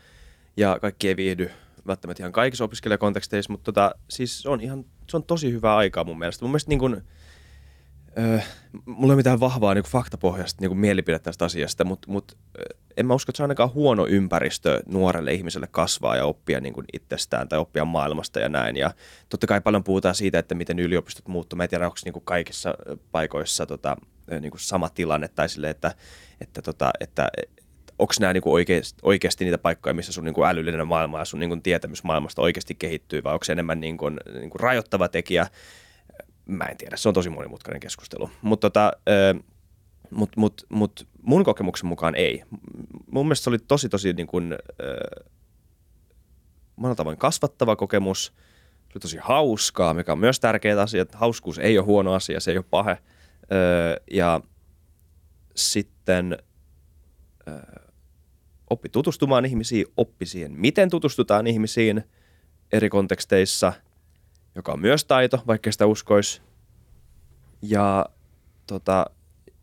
ja 0.57 0.79
kaikki 0.81 1.09
ei 1.09 1.17
viihdy 1.17 1.51
välttämättä 1.87 2.23
ihan 2.23 2.33
kaikissa 2.33 2.65
opiskelijakonteksteissa, 2.65 3.53
mutta 3.53 3.65
tota, 3.65 3.95
siis 4.11 4.43
se 4.43 4.49
on, 4.49 4.61
ihan, 4.61 4.85
se 5.11 5.17
on 5.17 5.25
tosi 5.25 5.53
hyvä 5.53 5.77
aikaa 5.77 6.05
mun 6.05 6.19
mielestä. 6.19 6.45
Mun 6.45 6.51
mielestä 6.51 6.69
niin 6.69 6.79
kuin, 6.79 7.03
Öö, 8.19 8.39
mulla 8.87 9.13
ei 9.13 9.15
ole 9.15 9.17
mitään 9.17 9.41
vahvaa 9.41 9.75
niin 9.75 9.85
faktapohjaista 9.85 10.61
niin 10.61 10.79
mielipidettä 10.79 11.25
tästä 11.25 11.45
asiasta, 11.45 11.85
mutta, 11.85 12.11
mutta 12.11 12.35
en 12.97 13.07
mä 13.07 13.15
usko, 13.15 13.31
että 13.31 13.37
se 13.37 13.43
on 13.43 13.45
ainakaan 13.45 13.75
huono 13.75 14.07
ympäristö 14.07 14.83
nuorelle 14.87 15.33
ihmiselle 15.33 15.69
kasvaa 15.71 16.17
ja 16.17 16.25
oppia 16.25 16.61
niin 16.61 16.75
kuin 16.75 16.87
itsestään 16.93 17.49
tai 17.49 17.59
oppia 17.59 17.85
maailmasta 17.85 18.41
ja 18.41 18.49
näin. 18.49 18.77
Ja 18.77 18.91
totta 19.29 19.47
kai 19.47 19.61
paljon 19.61 19.85
puhutaan 19.85 20.15
siitä, 20.15 20.39
että 20.39 20.55
miten 20.55 20.79
yliopistot 20.79 21.29
muuttuu. 21.29 21.57
Mä 21.57 21.63
en 21.63 21.71
tiedä, 21.71 21.85
onko 21.85 21.97
niin 22.05 22.13
kuin 22.13 22.25
kaikissa 22.25 22.75
paikoissa 23.13 23.67
tota, 23.67 23.97
niin 24.41 24.51
kuin 24.51 24.61
sama 24.61 24.89
tilanne 24.89 25.29
tai 25.29 25.49
sille, 25.49 25.71
että, 25.71 25.95
että, 26.41 26.63
tota, 26.63 26.91
että 27.01 27.29
onko 27.99 28.15
nämä 28.21 28.33
niin 28.33 28.43
oikeasti, 28.47 28.99
oikeasti 29.03 29.45
niitä 29.45 29.59
paikkoja, 29.59 29.95
missä 29.95 30.13
sun 30.13 30.25
niin 30.25 30.35
kuin 30.35 30.49
älyllinen 30.49 30.89
maailma 30.89 31.19
ja 31.19 31.25
sun 31.25 31.41
niin 31.41 31.51
kuin 31.51 31.63
tietämys 31.63 32.05
maailmasta 32.05 32.43
oikeasti 32.43 32.75
kehittyy, 32.75 33.25
vai 33.25 33.33
onko 33.33 33.45
se 33.45 33.53
enemmän 33.53 33.81
niin 33.81 33.97
kuin, 33.97 34.21
niin 34.35 34.51
kuin 34.51 34.61
rajoittava 34.61 35.09
tekijä 35.09 35.47
mä 36.47 36.65
en 36.65 36.77
tiedä, 36.77 36.97
se 36.97 37.09
on 37.09 37.15
tosi 37.15 37.31
monimutkainen 37.31 37.81
keskustelu. 37.81 38.31
Mutta 38.43 38.71
tota, 38.71 38.93
mut, 40.11 40.37
mut, 40.37 40.67
mut, 40.69 41.09
mun 41.23 41.45
kokemuksen 41.45 41.87
mukaan 41.87 42.15
ei. 42.15 42.43
Mun 43.11 43.27
mielestä 43.27 43.45
se 43.45 43.51
oli 43.51 43.59
tosi, 43.59 43.89
tosi 43.89 44.13
niin 44.13 44.27
kuin, 44.27 44.55
monella 46.77 46.95
tavoin 46.95 47.19
kasvattava 47.19 47.77
kokemus. 47.77 48.25
Se 48.83 48.97
oli 48.97 49.01
tosi 49.01 49.19
hauskaa, 49.21 49.95
mikä 49.95 50.13
on 50.13 50.19
myös 50.19 50.41
tärkeä 50.41 50.81
asia. 50.81 51.07
Hauskuus 51.13 51.59
ei 51.59 51.79
ole 51.79 51.87
huono 51.87 52.15
asia, 52.15 52.41
se 52.41 52.51
ei 52.51 52.57
ole 52.57 52.65
pahe. 52.71 52.99
Ja 54.11 54.41
sitten 55.57 56.39
oppi 58.71 58.89
tutustumaan 58.89 59.45
ihmisiin, 59.45 59.87
oppi 59.97 60.27
siihen, 60.27 60.53
miten 60.53 60.91
tutustutaan 60.91 61.47
ihmisiin 61.47 62.05
eri 62.73 62.89
konteksteissa, 62.89 63.73
joka 64.55 64.73
on 64.73 64.81
myös 64.81 65.05
taito, 65.05 65.43
vaikka 65.47 65.73
sitä 65.73 65.87
uskoisi. 65.87 66.43
Ja, 67.63 68.07
tota, 68.67 69.07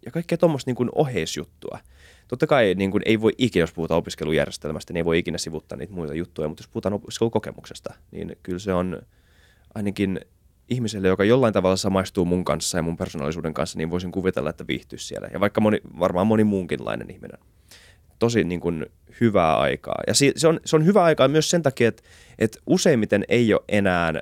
ja 0.06 0.12
kaikkea 0.12 0.38
tuommoista 0.38 0.72
niin 0.72 0.90
oheisjuttua. 0.96 1.80
Totta 2.28 2.48
kai 2.48 2.74
niin 2.76 2.92
kuin, 2.92 3.04
ei 3.06 3.22
voi 3.22 3.32
ikinä, 3.38 3.64
jos 3.64 3.74
puhutaan 3.74 3.98
opiskelujärjestelmästä, 3.98 4.94
niin 4.94 4.98
ei 4.98 5.06
voi 5.06 5.20
ikinä 5.20 5.38
sivuttaa 5.38 5.78
niitä 5.78 5.94
muita 5.94 6.14
juttuja, 6.14 6.48
mutta 6.48 6.62
jos 6.62 6.68
puhutaan 6.68 6.94
opiskelukokemuksesta, 6.94 7.94
niin 8.12 8.38
kyllä 8.44 8.60
se 8.60 8.74
on 8.74 9.02
ainakin 9.76 10.20
ihmiselle, 10.70 11.08
joka 11.08 11.24
jollain 11.24 11.54
tavalla 11.54 11.76
samaistuu 11.76 12.26
mun 12.26 12.46
kanssa 12.46 12.78
ja 12.78 12.82
mun 12.82 12.98
persoonallisuuden 12.98 13.54
kanssa, 13.54 13.78
niin 13.78 13.90
voisin 13.90 14.12
kuvitella, 14.12 14.50
että 14.50 14.68
viihtyisi 14.68 15.08
siellä. 15.08 15.30
Ja 15.34 15.40
vaikka 15.40 15.62
moni, 15.62 15.78
varmaan 16.00 16.28
moni 16.28 16.44
muunkinlainen 16.44 17.12
ihminen. 17.12 17.40
Tosi 18.20 18.44
niin 18.44 18.60
kuin 18.60 18.86
hyvää 19.22 19.58
aikaa. 19.58 20.02
Ja 20.08 20.14
se 20.14 20.48
on, 20.48 20.60
se 20.66 20.76
on 20.76 20.86
hyvä 20.86 21.04
aikaa 21.04 21.28
myös 21.28 21.50
sen 21.50 21.64
takia, 21.64 21.88
että, 21.88 22.04
että 22.40 22.60
useimmiten 22.66 23.26
ei 23.28 23.54
ole 23.54 23.62
enää, 23.68 24.14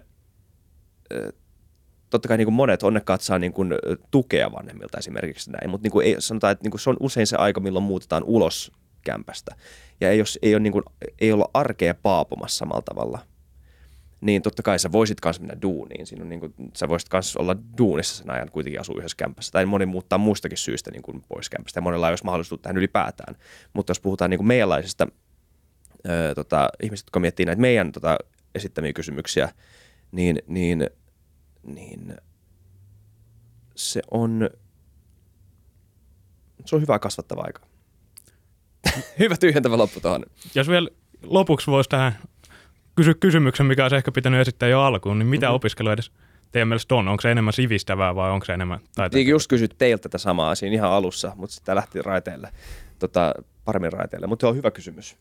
totta 2.09 2.27
kai 2.27 2.37
niin 2.37 2.45
kuin 2.45 2.55
monet 2.55 2.83
onnekkaat 2.83 3.21
saa 3.21 3.39
niin 3.39 3.53
kuin 3.53 3.73
tukea 4.11 4.51
vanhemmilta 4.51 4.97
esimerkiksi 4.97 5.51
näin, 5.51 5.69
mutta 5.69 5.85
niin 5.85 5.91
kuin 5.91 6.07
ei, 6.07 6.15
sanotaan, 6.19 6.51
että 6.51 6.63
niin 6.63 6.71
kuin 6.71 6.81
se 6.81 6.89
on 6.89 6.97
usein 6.99 7.27
se 7.27 7.35
aika, 7.35 7.59
milloin 7.59 7.85
muutetaan 7.85 8.23
ulos 8.23 8.71
kämpästä. 9.01 9.55
Ja 10.01 10.11
ei, 10.11 10.19
ole, 10.19 10.27
ei, 10.41 10.55
ole 10.55 10.59
niin 10.59 10.73
kuin, 10.73 10.83
ei 11.19 11.31
olla 11.31 11.49
arkea 11.53 11.93
paapumassa 11.93 12.57
samalla 12.57 12.81
tavalla– 12.81 13.19
niin 14.21 14.41
totta 14.41 14.63
kai 14.63 14.79
sä 14.79 14.91
voisit 14.91 15.19
kanssa 15.19 15.41
mennä 15.41 15.61
duuniin. 15.61 16.05
Siinä 16.05 16.23
on 16.23 16.29
niin 16.29 16.39
kuin, 16.39 16.53
sä 16.73 16.89
voisit 16.89 17.09
kanssa 17.09 17.39
olla 17.39 17.55
duunissa 17.77 18.15
sen 18.15 18.29
ajan, 18.29 18.49
kuitenkin 18.51 18.81
asua 18.81 18.95
yhdessä 18.97 19.17
kämpässä. 19.17 19.51
Tai 19.51 19.65
moni 19.65 19.85
muuttaa 19.85 20.17
muistakin 20.17 20.57
syistä 20.57 20.91
niin 20.91 21.01
kuin 21.01 21.23
pois 21.27 21.49
kämpästä. 21.49 21.77
Ja 21.77 21.81
monella 21.81 22.07
ei 22.07 22.11
olisi 22.11 22.23
mahdollisuutta 22.23 22.63
tähän 22.63 22.77
ylipäätään. 22.77 23.35
Mutta 23.73 23.91
jos 23.91 23.99
puhutaan 23.99 24.29
niin 24.29 24.37
kuin 24.37 24.47
meidänlaisista 24.47 25.07
öö, 26.09 26.35
tota, 26.35 26.69
ihmisistä, 26.83 27.07
jotka 27.07 27.19
miettii 27.19 27.45
näitä 27.45 27.61
meidän 27.61 27.91
tota, 27.91 28.17
esittämiä 28.55 28.93
kysymyksiä, 28.93 29.49
niin, 30.11 30.39
niin, 30.47 30.89
niin 31.63 32.15
se 33.75 34.01
on, 34.11 34.49
se 36.65 36.75
on 36.75 36.81
hyvä 36.81 36.99
kasvattava 36.99 37.41
aika. 37.41 37.61
hyvä 39.19 39.37
tyhjentävä 39.37 39.77
loppu 39.77 39.99
tuohon. 39.99 40.23
Jos 40.55 40.67
vielä 40.67 40.89
lopuksi 41.23 41.71
voisi 41.71 41.89
tähän 41.89 42.17
kysy 42.95 43.13
kysymyksen, 43.13 43.65
mikä 43.65 43.83
olisi 43.83 43.95
ehkä 43.95 44.11
pitänyt 44.11 44.41
esittää 44.41 44.69
jo 44.69 44.81
alkuun, 44.81 45.19
niin 45.19 45.27
mitä 45.27 45.45
mm-hmm. 45.45 45.55
opiskelu 45.55 45.89
edes 45.89 46.11
teidän 46.51 46.67
mielestä 46.67 46.95
on? 46.95 47.07
Onko 47.07 47.21
se 47.21 47.31
enemmän 47.31 47.53
sivistävää 47.53 48.15
vai 48.15 48.31
onko 48.31 48.45
se 48.45 48.53
enemmän 48.53 48.79
taitoa? 48.95 49.21
Just 49.21 49.47
kysyt 49.47 49.75
teiltä 49.77 50.01
tätä 50.01 50.17
samaa 50.17 50.55
siinä 50.55 50.73
ihan 50.73 50.91
alussa, 50.91 51.31
mutta 51.35 51.55
sitä 51.55 51.75
lähti 51.75 52.01
raiteille, 52.01 52.49
tota, 52.99 53.33
paremmin 53.65 53.93
raiteille. 53.93 54.27
Mutta 54.27 54.43
se 54.43 54.47
on 54.47 54.55
hyvä 54.55 54.71
kysymys. 54.71 55.17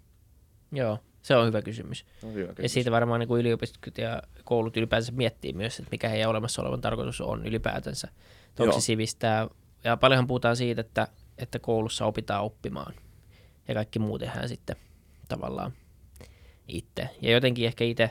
Joo, 0.76 0.98
se 1.22 1.36
on 1.36 1.46
hyvä 1.46 1.62
kysymys. 1.62 2.06
On 2.22 2.34
hyvä 2.34 2.46
kysymys. 2.46 2.62
Ja 2.62 2.68
siitä 2.68 2.90
varmaan 2.90 3.20
niin 3.20 3.28
kuin 3.28 3.40
yliopistot 3.40 3.98
ja 3.98 4.22
koulut 4.44 4.76
ylipäätänsä 4.76 5.12
miettii 5.12 5.52
myös, 5.52 5.78
että 5.78 5.90
mikä 5.90 6.08
heidän 6.08 6.30
olemassa 6.30 6.62
olevan 6.62 6.80
tarkoitus 6.80 7.20
on 7.20 7.46
ylipäätänsä. 7.46 8.08
Onko 8.58 8.80
se 8.80 8.84
sivistää? 8.84 9.48
Ja 9.84 9.96
paljonhan 9.96 10.26
puhutaan 10.26 10.56
siitä, 10.56 10.80
että, 10.80 11.08
että 11.38 11.58
koulussa 11.58 12.06
opitaan 12.06 12.44
oppimaan. 12.44 12.94
Ja 13.68 13.74
kaikki 13.74 13.98
muu 13.98 14.18
tehdään 14.18 14.48
sitten 14.48 14.76
tavallaan 15.28 15.72
itse. 16.68 17.08
Ja 17.22 17.30
jotenkin 17.30 17.66
ehkä 17.66 17.84
itse 17.84 18.10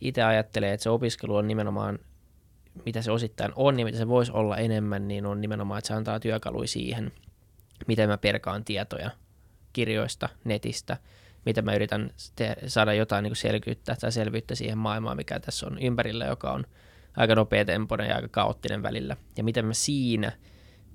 itse 0.00 0.22
ajattelee, 0.22 0.72
että 0.72 0.82
se 0.84 0.90
opiskelu 0.90 1.36
on 1.36 1.48
nimenomaan, 1.48 1.98
mitä 2.84 3.02
se 3.02 3.10
osittain 3.10 3.52
on 3.56 3.78
ja 3.78 3.84
mitä 3.84 3.98
se 3.98 4.08
voisi 4.08 4.32
olla 4.32 4.56
enemmän, 4.56 5.08
niin 5.08 5.26
on 5.26 5.40
nimenomaan, 5.40 5.78
että 5.78 5.88
se 5.88 5.94
antaa 5.94 6.20
työkaluja 6.20 6.68
siihen, 6.68 7.12
miten 7.86 8.08
mä 8.08 8.18
perkaan 8.18 8.64
tietoja 8.64 9.10
kirjoista, 9.72 10.28
netistä, 10.44 10.96
miten 11.46 11.64
mä 11.64 11.74
yritän 11.74 12.10
te- 12.36 12.56
saada 12.66 12.94
jotain 12.94 13.22
niin 13.22 13.36
selkyyttä 13.36 13.96
tai 14.00 14.12
selvyyttä 14.12 14.54
siihen 14.54 14.78
maailmaan, 14.78 15.16
mikä 15.16 15.40
tässä 15.40 15.66
on 15.66 15.78
ympärillä, 15.78 16.24
joka 16.24 16.52
on 16.52 16.64
aika 17.16 17.34
nopeatempoinen 17.34 18.08
ja 18.08 18.16
aika 18.16 18.28
kaoottinen 18.28 18.82
välillä. 18.82 19.16
Ja 19.36 19.44
miten 19.44 19.66
mä 19.66 19.74
siinä 19.74 20.32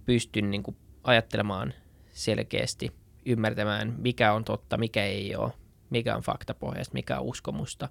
pystyn 0.05 0.51
niin 0.51 0.63
kuin 0.63 0.77
ajattelemaan 1.03 1.73
selkeästi, 2.11 2.91
ymmärtämään, 3.25 3.95
mikä 3.97 4.33
on 4.33 4.43
totta, 4.43 4.77
mikä 4.77 5.05
ei 5.05 5.35
ole, 5.35 5.51
mikä 5.89 6.15
on 6.15 6.21
faktapohjaista, 6.21 6.93
mikä 6.93 7.19
on 7.19 7.25
uskomusta, 7.25 7.89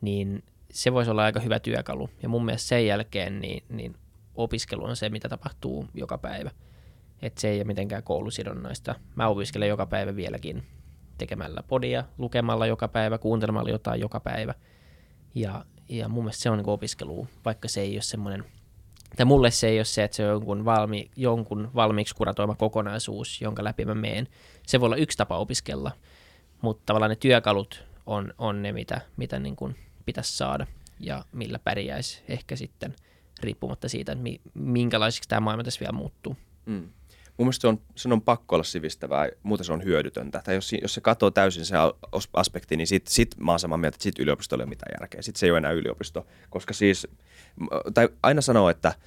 niin 0.00 0.44
se 0.70 0.92
voisi 0.92 1.10
olla 1.10 1.24
aika 1.24 1.40
hyvä 1.40 1.58
työkalu. 1.60 2.10
Ja 2.22 2.28
mun 2.28 2.44
mielestä 2.44 2.68
sen 2.68 2.86
jälkeen 2.86 3.40
niin, 3.40 3.64
niin 3.68 3.96
opiskelu 4.34 4.84
on 4.84 4.96
se, 4.96 5.08
mitä 5.08 5.28
tapahtuu 5.28 5.86
joka 5.94 6.18
päivä. 6.18 6.50
Että 7.22 7.40
se 7.40 7.48
ei 7.48 7.58
ole 7.58 7.64
mitenkään 7.64 8.02
koulusidonnaista. 8.02 8.94
Mä 9.14 9.28
opiskelen 9.28 9.68
joka 9.68 9.86
päivä 9.86 10.16
vieläkin 10.16 10.62
tekemällä 11.18 11.62
podia, 11.62 12.04
lukemalla 12.18 12.66
joka 12.66 12.88
päivä, 12.88 13.18
kuuntelemalla 13.18 13.70
jotain 13.70 14.00
joka 14.00 14.20
päivä. 14.20 14.54
Ja, 15.34 15.64
ja 15.88 16.08
mun 16.08 16.24
mielestä 16.24 16.42
se 16.42 16.50
on 16.50 16.58
niin 16.58 16.68
opiskelu, 16.68 17.28
vaikka 17.44 17.68
se 17.68 17.80
ei 17.80 17.94
ole 17.94 18.02
semmoinen, 18.02 18.44
tai 19.16 19.26
mulle 19.26 19.50
se 19.50 19.68
ei 19.68 19.78
ole 19.78 19.84
se, 19.84 20.04
että 20.04 20.16
se 20.16 20.24
on 20.24 20.30
jonkun, 20.30 20.64
valmi, 20.64 21.10
jonkun 21.16 21.70
valmiiksi 21.74 22.14
kuratoima 22.14 22.54
kokonaisuus, 22.54 23.40
jonka 23.40 23.64
läpi 23.64 23.84
mä 23.84 23.94
meen. 23.94 24.28
Se 24.66 24.80
voi 24.80 24.86
olla 24.86 24.96
yksi 24.96 25.18
tapa 25.18 25.38
opiskella, 25.38 25.92
mutta 26.62 26.82
tavallaan 26.86 27.10
ne 27.10 27.16
työkalut 27.16 27.84
on, 28.06 28.34
on 28.38 28.62
ne, 28.62 28.72
mitä, 28.72 29.00
mitä 29.16 29.38
niin 29.38 29.56
kuin 29.56 29.76
pitäisi 30.04 30.36
saada 30.36 30.66
ja 31.00 31.24
millä 31.32 31.58
pärjäisi 31.58 32.22
ehkä 32.28 32.56
sitten 32.56 32.94
riippumatta 33.40 33.88
siitä, 33.88 34.12
että 34.12 34.24
minkälaiseksi 34.54 35.28
tämä 35.28 35.40
maailma 35.40 35.64
tässä 35.64 35.80
vielä 35.80 35.92
muuttuu. 35.92 36.36
Mm. 36.66 36.88
Mun 37.38 37.46
mielestä 37.46 37.60
se 37.60 37.68
on, 37.68 37.80
se 37.94 38.08
on 38.08 38.22
pakko 38.22 38.56
olla 38.56 38.64
sivistävää, 38.64 39.28
muuten 39.42 39.64
se 39.64 39.72
on 39.72 39.84
hyödytöntä. 39.84 40.42
Tai 40.44 40.54
jos, 40.54 40.72
jos 40.82 40.94
se 40.94 41.00
katsoo 41.00 41.30
täysin 41.30 41.66
se 41.66 41.74
aspekti, 42.32 42.76
niin 42.76 42.86
sit, 42.86 43.06
sit 43.06 43.34
mä 43.40 43.52
oon 43.52 43.60
samaa 43.60 43.78
mieltä, 43.78 43.96
että 43.96 44.02
sit 44.02 44.18
yliopisto 44.18 44.56
ei 44.56 44.62
ole 44.62 44.66
mitään 44.66 44.92
järkeä. 45.00 45.22
Sitten 45.22 45.40
se 45.40 45.46
ei 45.46 45.50
ole 45.50 45.58
enää 45.58 45.72
yliopisto, 45.72 46.26
koska 46.50 46.74
siis, 46.74 47.06
tai 47.94 48.08
aina 48.22 48.40
sanoo, 48.40 48.70
että– 48.70 48.94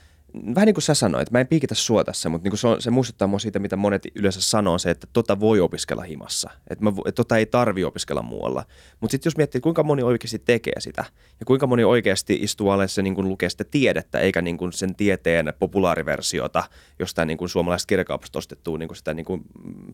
vähän 0.55 0.65
niin 0.65 0.73
kuin 0.73 0.83
sä 0.83 0.93
sanoit, 0.93 1.31
mä 1.31 1.39
en 1.39 1.47
piikitä 1.47 1.75
sua 1.75 2.03
tässä, 2.03 2.29
mutta 2.29 2.45
niin 2.45 2.51
kuin 2.51 2.59
se, 2.59 2.67
on, 2.67 2.81
se 2.81 2.91
muistuttaa 2.91 3.27
mua 3.27 3.39
siitä, 3.39 3.59
mitä 3.59 3.75
monet 3.75 4.07
yleensä 4.15 4.41
sanoo, 4.41 4.77
se, 4.77 4.89
että 4.91 5.07
tota 5.13 5.39
voi 5.39 5.59
opiskella 5.59 6.03
himassa, 6.03 6.49
että, 6.69 6.83
mä, 6.83 6.89
että 6.89 7.11
tota 7.11 7.37
ei 7.37 7.45
tarvi 7.45 7.83
opiskella 7.83 8.21
muualla. 8.21 8.65
Mutta 8.99 9.11
sitten 9.11 9.29
jos 9.29 9.37
miettii, 9.37 9.61
kuinka 9.61 9.83
moni 9.83 10.03
oikeasti 10.03 10.39
tekee 10.39 10.79
sitä 10.79 11.05
ja 11.39 11.45
kuinka 11.45 11.67
moni 11.67 11.83
oikeasti 11.83 12.39
istuu 12.41 12.69
alle 12.69 12.87
se 12.87 13.01
niin 13.01 13.15
kuin 13.15 13.29
lukee 13.29 13.49
sitä 13.49 13.63
tiedettä, 13.63 14.19
eikä 14.19 14.41
niin 14.41 14.57
kuin 14.57 14.73
sen 14.73 14.95
tieteen 14.95 15.53
populaariversiota 15.59 16.63
jostain 16.99 17.27
niin 17.27 17.37
kuin 17.37 17.49
suomalaisesta 17.49 17.87
kirjakaupasta 17.87 18.39
ostettua 18.39 18.77
niin 18.77 18.89
kuin 18.89 18.97
sitä 18.97 19.13
niin 19.13 19.25
kuin 19.25 19.41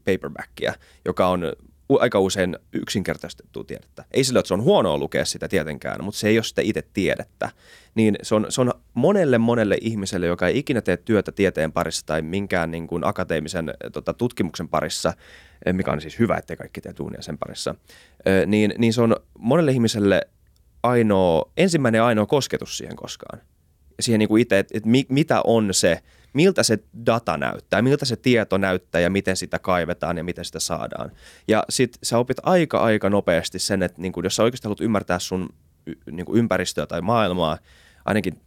paperbackia, 0.06 0.74
joka 1.06 1.28
on 1.28 1.54
aika 1.90 2.20
usein 2.20 2.58
yksinkertaistettua 2.74 3.64
tiedettä. 3.64 4.06
Ei 4.12 4.24
sillä, 4.24 4.40
että 4.40 4.48
se 4.48 4.54
on 4.54 4.64
huonoa 4.64 4.98
lukea 4.98 5.26
sitä 5.26 5.48
tietenkään, 5.48 6.04
mutta 6.04 6.20
se 6.20 6.28
ei 6.28 6.38
ole 6.38 6.44
sitä 6.44 6.62
itse 6.62 6.84
tiedettä. 6.94 7.50
Niin 7.96 8.16
se 8.22 8.36
on, 8.36 8.46
se 8.50 8.62
on 8.62 8.74
monelle 8.94 9.38
monelle 9.38 9.78
ihmiselle, 9.82 10.28
joka 10.28 10.48
ei 10.48 10.58
ikinä 10.58 10.82
tee 10.82 10.98
työtä 10.98 11.32
tieteen 11.32 11.72
parissa 11.72 12.06
tai 12.06 12.22
minkään 12.22 12.72
niin 12.72 12.88
kuin 12.88 13.06
akateemisen 13.06 13.74
tota, 13.94 14.14
tutkimuksen 14.14 14.70
parissa, 14.70 15.14
eh, 15.66 15.74
mikä 15.74 15.92
on 15.92 16.02
siis 16.02 16.20
hyvä, 16.20 16.38
että 16.38 16.56
kaikki 16.56 16.82
tee 16.82 16.94
tuunia 16.94 17.22
sen 17.22 17.38
parissa, 17.38 17.76
eh, 18.26 18.48
niin, 18.48 18.74
niin 18.78 18.94
se 18.94 19.02
on 19.02 19.16
monelle 19.40 19.72
ihmiselle 19.72 20.22
ainoa, 20.84 21.52
ensimmäinen 21.58 22.04
ainoa 22.04 22.26
kosketus 22.26 22.78
siihen 22.78 22.96
koskaan. 22.96 23.42
Siihen 24.00 24.20
niin 24.20 24.30
kuin 24.30 24.42
itse, 24.42 24.60
että, 24.60 24.78
että 24.78 24.90
mitä 25.10 25.42
on 25.44 25.74
se, 25.74 26.00
miltä 26.38 26.64
se 26.64 26.80
data 27.06 27.38
näyttää, 27.38 27.82
miltä 27.82 28.06
se 28.06 28.16
tieto 28.16 28.58
näyttää 28.58 29.02
ja 29.02 29.10
miten 29.10 29.38
sitä 29.38 29.60
kaivetaan 29.60 30.18
ja 30.18 30.24
miten 30.24 30.46
sitä 30.46 30.60
saadaan. 30.60 31.12
Ja 31.48 31.64
sit 31.70 31.98
sä 32.04 32.18
opit 32.18 32.38
aika 32.44 32.80
aika 32.80 33.10
nopeasti 33.10 33.60
sen, 33.60 33.84
että 33.84 34.02
niin 34.02 34.12
kun, 34.12 34.24
jos 34.24 34.36
sä 34.36 34.44
oikeasti 34.44 34.66
haluat 34.66 34.82
ymmärtää 34.82 35.20
sun 35.20 35.50
niin 36.12 36.26
ympäristöä 36.34 36.88
tai 36.88 37.02
maailmaa, 37.02 37.58
ainakin 38.06 38.42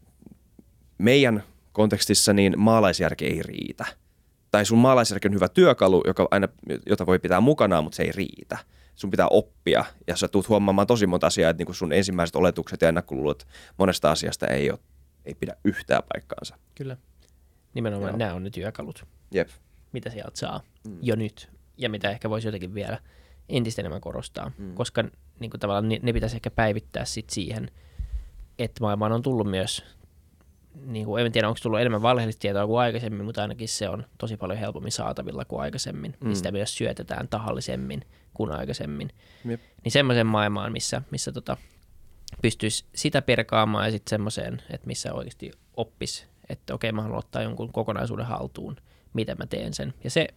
meidän 0.98 1.42
kontekstissa, 1.72 2.32
niin 2.32 2.54
maalaisjärki 2.56 3.26
ei 3.26 3.42
riitä. 3.42 3.86
Tai 4.50 4.64
sun 4.64 4.78
maalaisjärki 4.78 5.28
on 5.28 5.34
hyvä 5.34 5.48
työkalu, 5.48 6.02
joka 6.06 6.28
aina, 6.30 6.48
jota 6.86 7.06
voi 7.06 7.18
pitää 7.18 7.40
mukanaan, 7.40 7.84
mutta 7.84 7.96
se 7.96 8.02
ei 8.02 8.12
riitä. 8.12 8.58
Sun 8.94 9.10
pitää 9.10 9.28
oppia 9.28 9.84
ja 10.06 10.16
sä 10.16 10.28
tulet 10.28 10.48
huomaamaan 10.48 10.86
tosi 10.86 11.06
monta 11.06 11.26
asiaa, 11.26 11.50
että 11.50 11.64
niin 11.64 11.74
sun 11.74 11.92
ensimmäiset 11.92 12.36
oletukset 12.36 12.82
ja 12.82 12.88
ennakkoluulot 12.88 13.46
monesta 13.78 14.10
asiasta 14.10 14.46
ei, 14.46 14.70
ole, 14.70 14.78
ei 15.24 15.34
pidä 15.34 15.56
yhtään 15.64 16.02
paikkaansa. 16.12 16.56
Kyllä. 16.74 16.96
Nimenomaan 17.74 18.10
Joo. 18.10 18.18
nämä 18.18 18.34
on 18.34 18.44
ne 18.44 18.50
työkalut, 18.50 19.04
Jep. 19.34 19.48
mitä 19.92 20.10
sieltä 20.10 20.30
saa 20.34 20.60
mm. 20.88 20.98
jo 21.02 21.16
nyt 21.16 21.50
ja 21.76 21.90
mitä 21.90 22.10
ehkä 22.10 22.30
voisi 22.30 22.48
jotenkin 22.48 22.74
vielä 22.74 22.98
entistä 23.48 23.82
enemmän 23.82 24.00
korostaa, 24.00 24.52
mm. 24.58 24.74
koska 24.74 25.04
niin 25.40 25.50
kuin 25.50 25.60
tavallaan 25.60 25.88
ne, 25.88 25.98
ne 26.02 26.12
pitäisi 26.12 26.36
ehkä 26.36 26.50
päivittää 26.50 27.04
sit 27.04 27.30
siihen, 27.30 27.70
että 28.58 28.80
maailmaan 28.80 29.12
on 29.12 29.22
tullut 29.22 29.50
myös 29.50 29.84
niin 30.74 31.06
kuin, 31.06 31.26
en 31.26 31.32
tiedä 31.32 31.48
onko 31.48 31.60
tullut 31.62 31.80
enemmän 31.80 32.02
valheellista 32.02 32.40
tietoa 32.40 32.66
kuin 32.66 32.80
aikaisemmin, 32.80 33.24
mutta 33.24 33.42
ainakin 33.42 33.68
se 33.68 33.88
on 33.88 34.06
tosi 34.18 34.36
paljon 34.36 34.58
helpommin 34.58 34.92
saatavilla 34.92 35.44
kuin 35.44 35.62
aikaisemmin. 35.62 36.16
Mm. 36.24 36.34
Sitä 36.34 36.52
myös 36.52 36.76
syötetään 36.76 37.28
tahallisemmin 37.28 38.04
kuin 38.34 38.52
aikaisemmin. 38.52 39.10
Jep. 39.44 39.60
Niin 39.84 39.92
semmoiseen 39.92 40.26
maailmaan, 40.26 40.72
missä, 40.72 41.02
missä 41.10 41.32
tota, 41.32 41.56
pystyisi 42.42 42.84
sitä 42.94 43.22
perkaamaan 43.22 43.84
ja 43.84 43.90
sitten 43.90 44.10
semmoiseen, 44.10 44.62
että 44.70 44.86
missä 44.86 45.12
oikeasti 45.12 45.50
oppisi, 45.76 46.26
että 46.50 46.74
okei 46.74 46.92
mä 46.92 47.02
haluan 47.02 47.18
ottaa 47.18 47.42
jonkun 47.42 47.72
kokonaisuuden 47.72 48.26
haltuun, 48.26 48.76
miten 49.12 49.36
mä 49.38 49.46
teen 49.46 49.74
sen. 49.74 49.94
Ja 50.04 50.10
se 50.10 50.28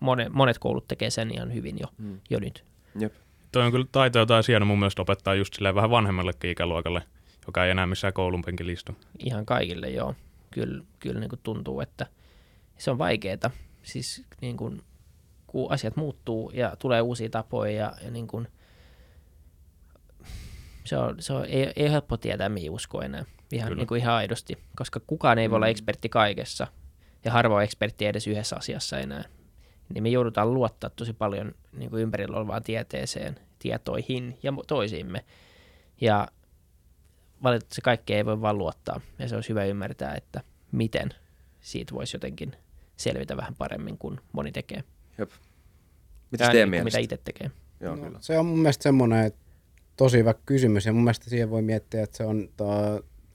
monet, 0.00 0.32
monet 0.32 0.58
koulut 0.58 0.88
tekee 0.88 1.10
sen 1.10 1.30
ihan 1.34 1.54
hyvin 1.54 1.76
jo, 1.80 1.86
mm. 1.98 2.20
jo 2.30 2.40
nyt. 2.40 2.64
Jep. 2.98 3.14
Toi 3.52 3.62
on 3.62 3.72
kyllä 3.72 3.86
taito, 3.92 4.18
jota 4.18 4.40
hieno 4.48 4.66
mun 4.66 4.78
mielestä 4.78 5.02
opettaa 5.02 5.34
just 5.34 5.54
silleen 5.54 5.74
vähän 5.74 5.90
vanhemmallekin 5.90 6.50
ikäluokalle, 6.50 7.02
joka 7.46 7.64
ei 7.64 7.70
enää 7.70 7.86
missään 7.86 8.12
koulun 8.12 8.42
penkillä 8.42 8.72
istu. 8.72 8.92
Ihan 9.18 9.46
kaikille, 9.46 9.90
joo. 9.90 10.14
Kyllä, 10.50 10.84
kyllä 10.98 11.20
niin 11.20 11.30
kuin 11.30 11.40
tuntuu, 11.42 11.80
että 11.80 12.06
se 12.78 12.90
on 12.90 12.98
vaikeaa. 12.98 13.50
Siis 13.82 14.24
niin 14.40 14.56
kuin, 14.56 14.82
kun 15.46 15.72
asiat 15.72 15.96
muuttuu 15.96 16.50
ja 16.54 16.76
tulee 16.78 17.00
uusia 17.00 17.30
tapoja 17.30 17.72
ja, 17.72 17.92
ja 18.04 18.10
niin 18.10 18.26
kuin, 18.26 18.48
se 20.88 20.96
on, 20.96 21.16
se 21.22 21.32
on, 21.32 21.44
ei, 21.44 21.72
ei 21.76 21.84
ole 21.84 21.90
helppo 21.92 22.16
tietää, 22.16 22.48
mihin 22.48 22.70
uskoo 22.70 23.00
enää. 23.00 23.24
Ihan, 23.52 23.76
niin 23.76 23.86
kuin 23.86 24.00
ihan 24.00 24.14
aidosti, 24.14 24.58
koska 24.76 25.00
kukaan 25.06 25.38
ei 25.38 25.50
voi 25.50 25.56
olla 25.56 25.66
Mm. 25.66 25.70
ekspertti 25.70 26.08
kaikessa 26.08 26.66
ja 27.24 27.32
harva 27.32 27.54
on 27.56 27.62
ekspertti 27.62 28.06
edes 28.06 28.26
yhdessä 28.26 28.56
asiassa 28.56 28.98
enää. 28.98 29.24
Niin 29.94 30.02
me 30.02 30.08
joudutaan 30.08 30.54
luottaa 30.54 30.90
tosi 30.90 31.12
paljon 31.12 31.54
niin 31.72 31.90
kuin 31.90 32.02
ympärillä 32.02 32.36
olevaan 32.36 32.62
tieteeseen, 32.62 33.36
tietoihin 33.58 34.38
ja 34.42 34.52
toisiimme. 34.66 35.24
Ja 36.00 36.28
valitettavasti 37.42 37.80
kaikkea 37.80 38.16
ei 38.16 38.24
voi 38.24 38.40
vaan 38.40 38.58
luottaa. 38.58 39.00
Ja 39.18 39.28
se 39.28 39.34
olisi 39.34 39.48
hyvä 39.48 39.64
ymmärtää, 39.64 40.14
että 40.14 40.40
miten 40.72 41.08
siitä 41.60 41.94
voisi 41.94 42.16
jotenkin 42.16 42.52
selvitä 42.96 43.36
vähän 43.36 43.54
paremmin 43.54 43.98
kuin 43.98 44.20
moni 44.32 44.52
tekee. 44.52 44.84
Mitäs 46.30 46.46
Tai 46.46 46.52
teidän 46.54 46.54
niin 46.54 46.62
kuin 46.64 46.70
mielestä? 46.70 46.98
Mitä 47.00 47.14
itse 47.14 47.16
tekee. 47.24 47.50
Joo, 47.80 47.96
No, 47.96 48.02
kyllä. 48.02 48.18
se 48.20 48.38
on 48.38 48.46
mun 48.46 48.58
mielestä 48.58 48.82
semmoinen 48.82 49.26
että 49.26 49.40
tosi 49.98 50.18
hyvä 50.18 50.34
kysymys 50.46 50.86
ja 50.86 50.92
mun 50.92 51.04
mielestä 51.04 51.30
siihen 51.30 51.50
voi 51.50 51.62
miettiä, 51.62 52.02
että 52.02 52.16
se 52.16 52.24
on 52.24 52.48
to, 52.56 52.66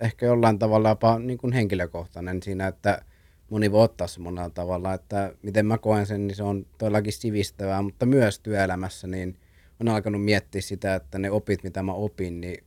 ehkä 0.01 0.25
jollain 0.25 0.59
tavalla 0.59 0.89
jopa 0.89 1.19
niin 1.19 1.37
kuin 1.37 1.53
henkilökohtainen 1.53 2.43
siinä, 2.43 2.67
että 2.67 3.01
moni 3.49 3.71
voi 3.71 3.83
ottaa 3.83 4.07
se 4.07 4.19
monella 4.19 4.49
tavalla, 4.49 4.93
että 4.93 5.33
miten 5.41 5.65
mä 5.65 5.77
koen 5.77 6.05
sen, 6.05 6.27
niin 6.27 6.35
se 6.35 6.43
on 6.43 6.65
todellakin 6.77 7.13
sivistävää, 7.13 7.81
mutta 7.81 8.05
myös 8.05 8.39
työelämässä 8.39 9.07
niin 9.07 9.37
on 9.79 9.87
alkanut 9.87 10.23
miettiä 10.23 10.61
sitä, 10.61 10.95
että 10.95 11.19
ne 11.19 11.31
opit, 11.31 11.63
mitä 11.63 11.83
mä 11.83 11.93
opin, 11.93 12.41
niin 12.41 12.63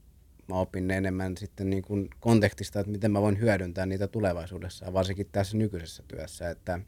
mä 0.48 0.60
opin 0.60 0.86
ne 0.86 0.96
enemmän 0.96 1.36
sitten 1.36 1.70
niin 1.70 1.82
kuin 1.82 2.08
kontekstista, 2.20 2.80
että 2.80 2.92
miten 2.92 3.10
mä 3.10 3.22
voin 3.22 3.40
hyödyntää 3.40 3.86
niitä 3.86 4.08
tulevaisuudessa, 4.08 4.92
varsinkin 4.92 5.28
tässä 5.32 5.56
nykyisessä 5.56 6.02
työssä, 6.08 6.50
että 6.50 6.80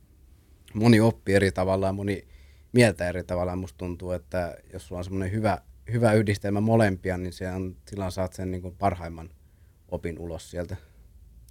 moni 0.74 1.00
oppii 1.00 1.34
eri 1.34 1.52
tavalla 1.52 1.86
ja 1.86 1.92
moni 1.92 2.28
mieltä 2.72 3.08
eri 3.08 3.24
tavalla. 3.24 3.56
Musta 3.56 3.78
tuntuu, 3.78 4.12
että 4.12 4.56
jos 4.72 4.86
sulla 4.86 4.98
on 4.98 5.04
semmoinen 5.04 5.32
hyvä, 5.32 5.58
hyvä 5.92 6.12
yhdistelmä 6.12 6.60
molempia, 6.60 7.16
niin 7.16 7.32
se 7.32 7.52
on, 7.52 7.76
silloin 7.86 8.12
saat 8.12 8.32
sen 8.32 8.50
niin 8.50 8.62
kuin 8.62 8.76
parhaimman 8.78 9.30
opin 9.88 10.18
ulos 10.18 10.50
sieltä. 10.50 10.76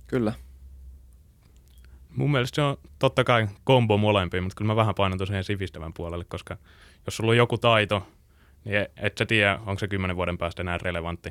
Kyllä. 0.08 0.34
Mun 2.10 2.32
mielestä 2.32 2.56
se 2.56 2.62
on 2.62 2.78
totta 3.00 3.24
kai 3.24 3.48
kombo 3.64 3.98
molempiin, 3.98 4.44
mutta 4.44 4.56
kyllä 4.56 4.68
mä 4.68 4.76
vähän 4.76 4.96
painan 4.96 5.20
tosiaan 5.20 5.44
sivistävän 5.44 5.94
puolelle, 5.94 6.26
koska 6.26 6.58
jos 7.06 7.16
sulla 7.18 7.32
on 7.32 7.38
joku 7.38 7.58
taito, 7.58 8.08
niin 8.66 8.86
et 8.98 9.18
sä 9.18 9.26
tiedä, 9.26 9.60
onko 9.66 9.80
se 9.80 9.88
kymmenen 9.88 10.16
vuoden 10.16 10.38
päästä 10.38 10.62
enää 10.62 10.78
relevantti. 10.82 11.30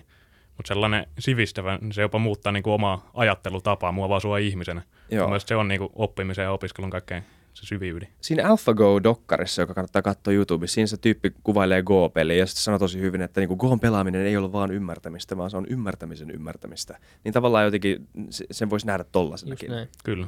Mutta 0.56 0.68
sellainen 0.68 1.06
sivistävä, 1.18 1.78
niin 1.80 1.92
se 1.92 2.02
jopa 2.02 2.18
muuttaa 2.18 2.52
niinku 2.52 2.72
omaa 2.72 3.10
ajattelutapaa, 3.14 3.92
muovaa 3.92 4.20
sua 4.20 4.38
ihmisenä. 4.38 4.82
Joo. 5.10 5.22
Mun 5.22 5.30
mielestä 5.30 5.48
se 5.48 5.56
on 5.56 5.68
niinku 5.68 5.90
oppimisen 5.94 6.42
ja 6.42 6.52
opiskelun 6.52 6.90
kaikkein 6.90 7.24
se 7.56 7.66
syvin 7.66 7.96
ydin. 7.96 8.08
Siinä 8.20 8.42
AlphaGo-dokkarissa, 8.48 9.62
joka 9.62 9.74
kannattaa 9.74 10.02
katsoa 10.02 10.34
YouTubessa, 10.34 10.74
siinä 10.74 10.86
se 10.86 10.96
tyyppi 10.96 11.32
kuvailee 11.42 11.82
Go-peliä 11.82 12.36
ja 12.36 12.46
sitten 12.46 12.62
sanoo 12.62 12.78
tosi 12.78 13.00
hyvin, 13.00 13.22
että 13.22 13.40
niinku 13.40 13.56
Goon 13.56 13.80
pelaaminen 13.80 14.26
ei 14.26 14.36
ole 14.36 14.52
vaan 14.52 14.70
ymmärtämistä, 14.70 15.36
vaan 15.36 15.50
se 15.50 15.56
on 15.56 15.66
ymmärtämisen 15.70 16.30
ymmärtämistä. 16.30 16.98
Niin 17.24 17.32
tavallaan 17.32 17.64
jotenkin 17.64 18.08
se- 18.30 18.46
sen 18.50 18.70
voisi 18.70 18.86
nähdä 18.86 19.04
tollasenakin. 19.12 19.70
Kyllä. 20.04 20.26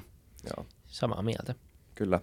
Joo, 0.57 0.67
Samaa 0.87 1.23
mieltä. 1.23 1.55
kyllä. 1.95 2.21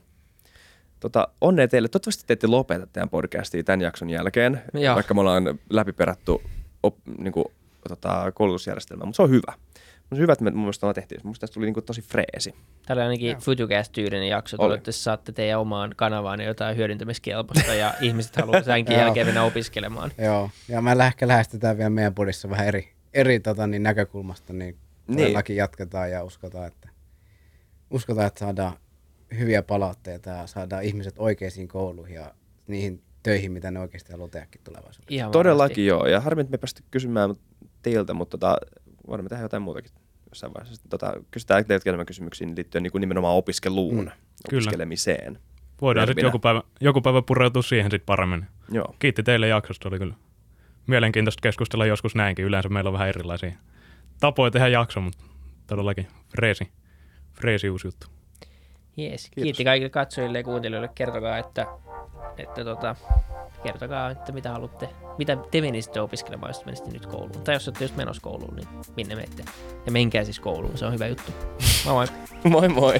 Tota, 0.99 1.27
onnea 1.41 1.67
teille. 1.67 1.87
Toivottavasti 1.87 2.23
te 2.27 2.33
ette 2.33 2.47
lopeta 2.47 2.87
teidän 2.87 3.09
podcastia 3.09 3.63
tämän 3.63 3.81
jakson 3.81 4.09
jälkeen, 4.09 4.61
Joo. 4.73 4.95
vaikka 4.95 5.13
me 5.13 5.19
ollaan 5.19 5.59
läpiperattu 5.69 6.41
op, 6.83 6.95
niinku, 7.17 7.51
tota, 7.89 8.31
koulutusjärjestelmää, 8.31 9.05
mutta 9.05 9.15
se 9.15 9.21
on 9.21 9.29
hyvä. 9.29 9.53
Se 10.09 10.15
on 10.15 10.17
hyvä, 10.17 10.33
että 10.33 10.43
me 10.43 10.51
mun 10.51 10.59
mielestä 10.59 10.85
ollaan 10.85 10.95
tehty. 10.95 11.15
Mun 11.15 11.21
mielestä 11.23 11.41
tästä 11.41 11.53
tuli 11.53 11.65
niinku 11.65 11.81
tosi 11.81 12.01
freesi. 12.01 12.55
Täällä 12.85 13.03
on 13.03 13.07
ainakin 13.09 13.37
Futucast-tyylinen 13.37 14.27
jakso. 14.29 14.57
Oli. 14.59 14.69
Toivottavasti 14.69 15.01
saatte 15.03 15.31
teidän 15.31 15.59
omaan 15.59 15.91
kanavaan 15.95 16.41
jotain 16.41 16.77
hyödyntämiskelpoista 16.77 17.73
ja 17.73 17.93
ihmiset 18.01 18.35
haluaa 18.35 18.61
tämänkin 18.61 18.95
jälkeen 18.97 19.27
mennä 19.27 19.43
opiskelemaan. 19.43 20.11
Joo, 20.17 20.49
ja 20.67 20.81
mä 20.81 21.05
ehkä 21.07 21.27
lähestytään 21.27 21.77
vielä 21.77 21.89
meidän 21.89 22.13
podissa 22.13 22.49
vähän 22.49 22.67
eri, 22.67 22.89
eri 23.13 23.39
tota, 23.39 23.67
niin 23.67 23.83
näkökulmasta, 23.83 24.53
niin 24.53 24.77
Niin. 25.07 25.17
todellakin 25.19 25.55
jatketaan 25.55 26.11
ja 26.11 26.23
uskotaan, 26.23 26.67
että, 26.67 26.89
uskotaan, 27.91 28.27
että 28.27 28.39
saadaan 28.39 28.73
hyviä 29.37 29.63
palautteita 29.63 30.29
ja 30.29 30.47
saadaan 30.47 30.83
ihmiset 30.83 31.15
oikeisiin 31.17 31.67
kouluihin 31.67 32.15
ja 32.15 32.33
niihin 32.67 33.01
töihin, 33.23 33.51
mitä 33.51 33.71
ne 33.71 33.79
oikeasti 33.79 34.11
haluaa 34.11 34.29
tehdäkin 34.29 34.61
tulevaisuudessa. 34.63 35.15
Ihan 35.15 35.31
Todellakin 35.31 35.85
joo, 35.85 36.05
ja 36.07 36.19
harmi, 36.19 36.41
että 36.41 36.51
me 36.51 36.57
päästy 36.57 36.83
kysymään 36.91 37.35
teiltä, 37.81 38.13
mutta 38.13 38.37
tota, 38.37 38.57
voidaan 39.07 39.25
me 39.25 39.29
tehdä 39.29 39.43
jotain 39.43 39.63
muutakin 39.63 39.91
jossain 40.29 40.53
vaiheessa. 40.53 40.89
Tota, 40.89 41.13
kysytään 41.31 41.65
teiltä 41.65 41.89
enemmän 41.89 42.05
kysymyksiä 42.05 42.47
liittyen 42.55 42.83
niin 42.83 42.91
kuin 42.91 42.99
nimenomaan 42.99 43.35
opiskeluun, 43.35 43.95
mm. 44.05 44.11
Kyllä. 44.49 44.59
opiskelemiseen. 44.59 45.39
Voidaan 45.81 46.07
sitten 46.07 46.23
joku 46.25 46.39
päivä, 46.39 46.61
joku 46.81 47.01
päivä 47.01 47.21
pureutua 47.21 47.61
siihen 47.61 47.91
sitten 47.91 48.05
paremmin. 48.05 48.45
Joo, 48.71 48.95
Kiitti 48.99 49.23
teille 49.23 49.47
jaksosta, 49.47 49.89
oli 49.89 49.99
kyllä 49.99 50.15
mielenkiintoista 50.87 51.41
keskustella 51.41 51.85
joskus 51.85 52.15
näinkin. 52.15 52.45
Yleensä 52.45 52.69
meillä 52.69 52.87
on 52.87 52.93
vähän 52.93 53.09
erilaisia 53.09 53.51
tapoja 54.19 54.51
tehdä 54.51 54.67
jakso, 54.67 55.01
mutta 55.01 55.23
todellakin 55.67 56.07
freesi, 56.29 56.71
freesi 57.33 57.69
uusi 57.69 57.87
juttu. 57.87 58.07
Jees. 58.97 59.23
Kiitos. 59.23 59.43
Kiitti 59.43 59.63
kaikille 59.63 59.89
katsojille 59.89 60.37
ja 60.37 60.43
kuuntelijoille. 60.43 60.89
Kertokaa, 60.95 61.37
että, 61.37 61.65
että 62.37 62.63
tota, 62.63 62.95
kertokaa, 63.63 64.09
että 64.09 64.31
mitä 64.31 64.51
haluatte, 64.51 64.89
mitä 65.17 65.37
te 65.51 65.61
menisitte 65.61 66.01
opiskelemaan, 66.01 66.49
jos 66.49 66.59
te 66.59 66.65
menisitte 66.65 66.91
nyt 66.91 67.05
kouluun. 67.05 67.43
Tai 67.43 67.55
jos 67.55 67.67
olette 67.67 67.83
just 67.83 67.95
menossa 67.95 68.21
kouluun, 68.21 68.55
niin 68.55 68.67
minne 68.95 69.15
menette. 69.15 69.43
Ja 69.85 69.91
menkää 69.91 70.23
siis 70.23 70.39
kouluun, 70.39 70.77
se 70.77 70.85
on 70.85 70.93
hyvä 70.93 71.07
juttu. 71.07 71.31
Moi 71.85 72.07
moi. 72.43 72.69
moi 72.69 72.69
moi! 72.69 72.99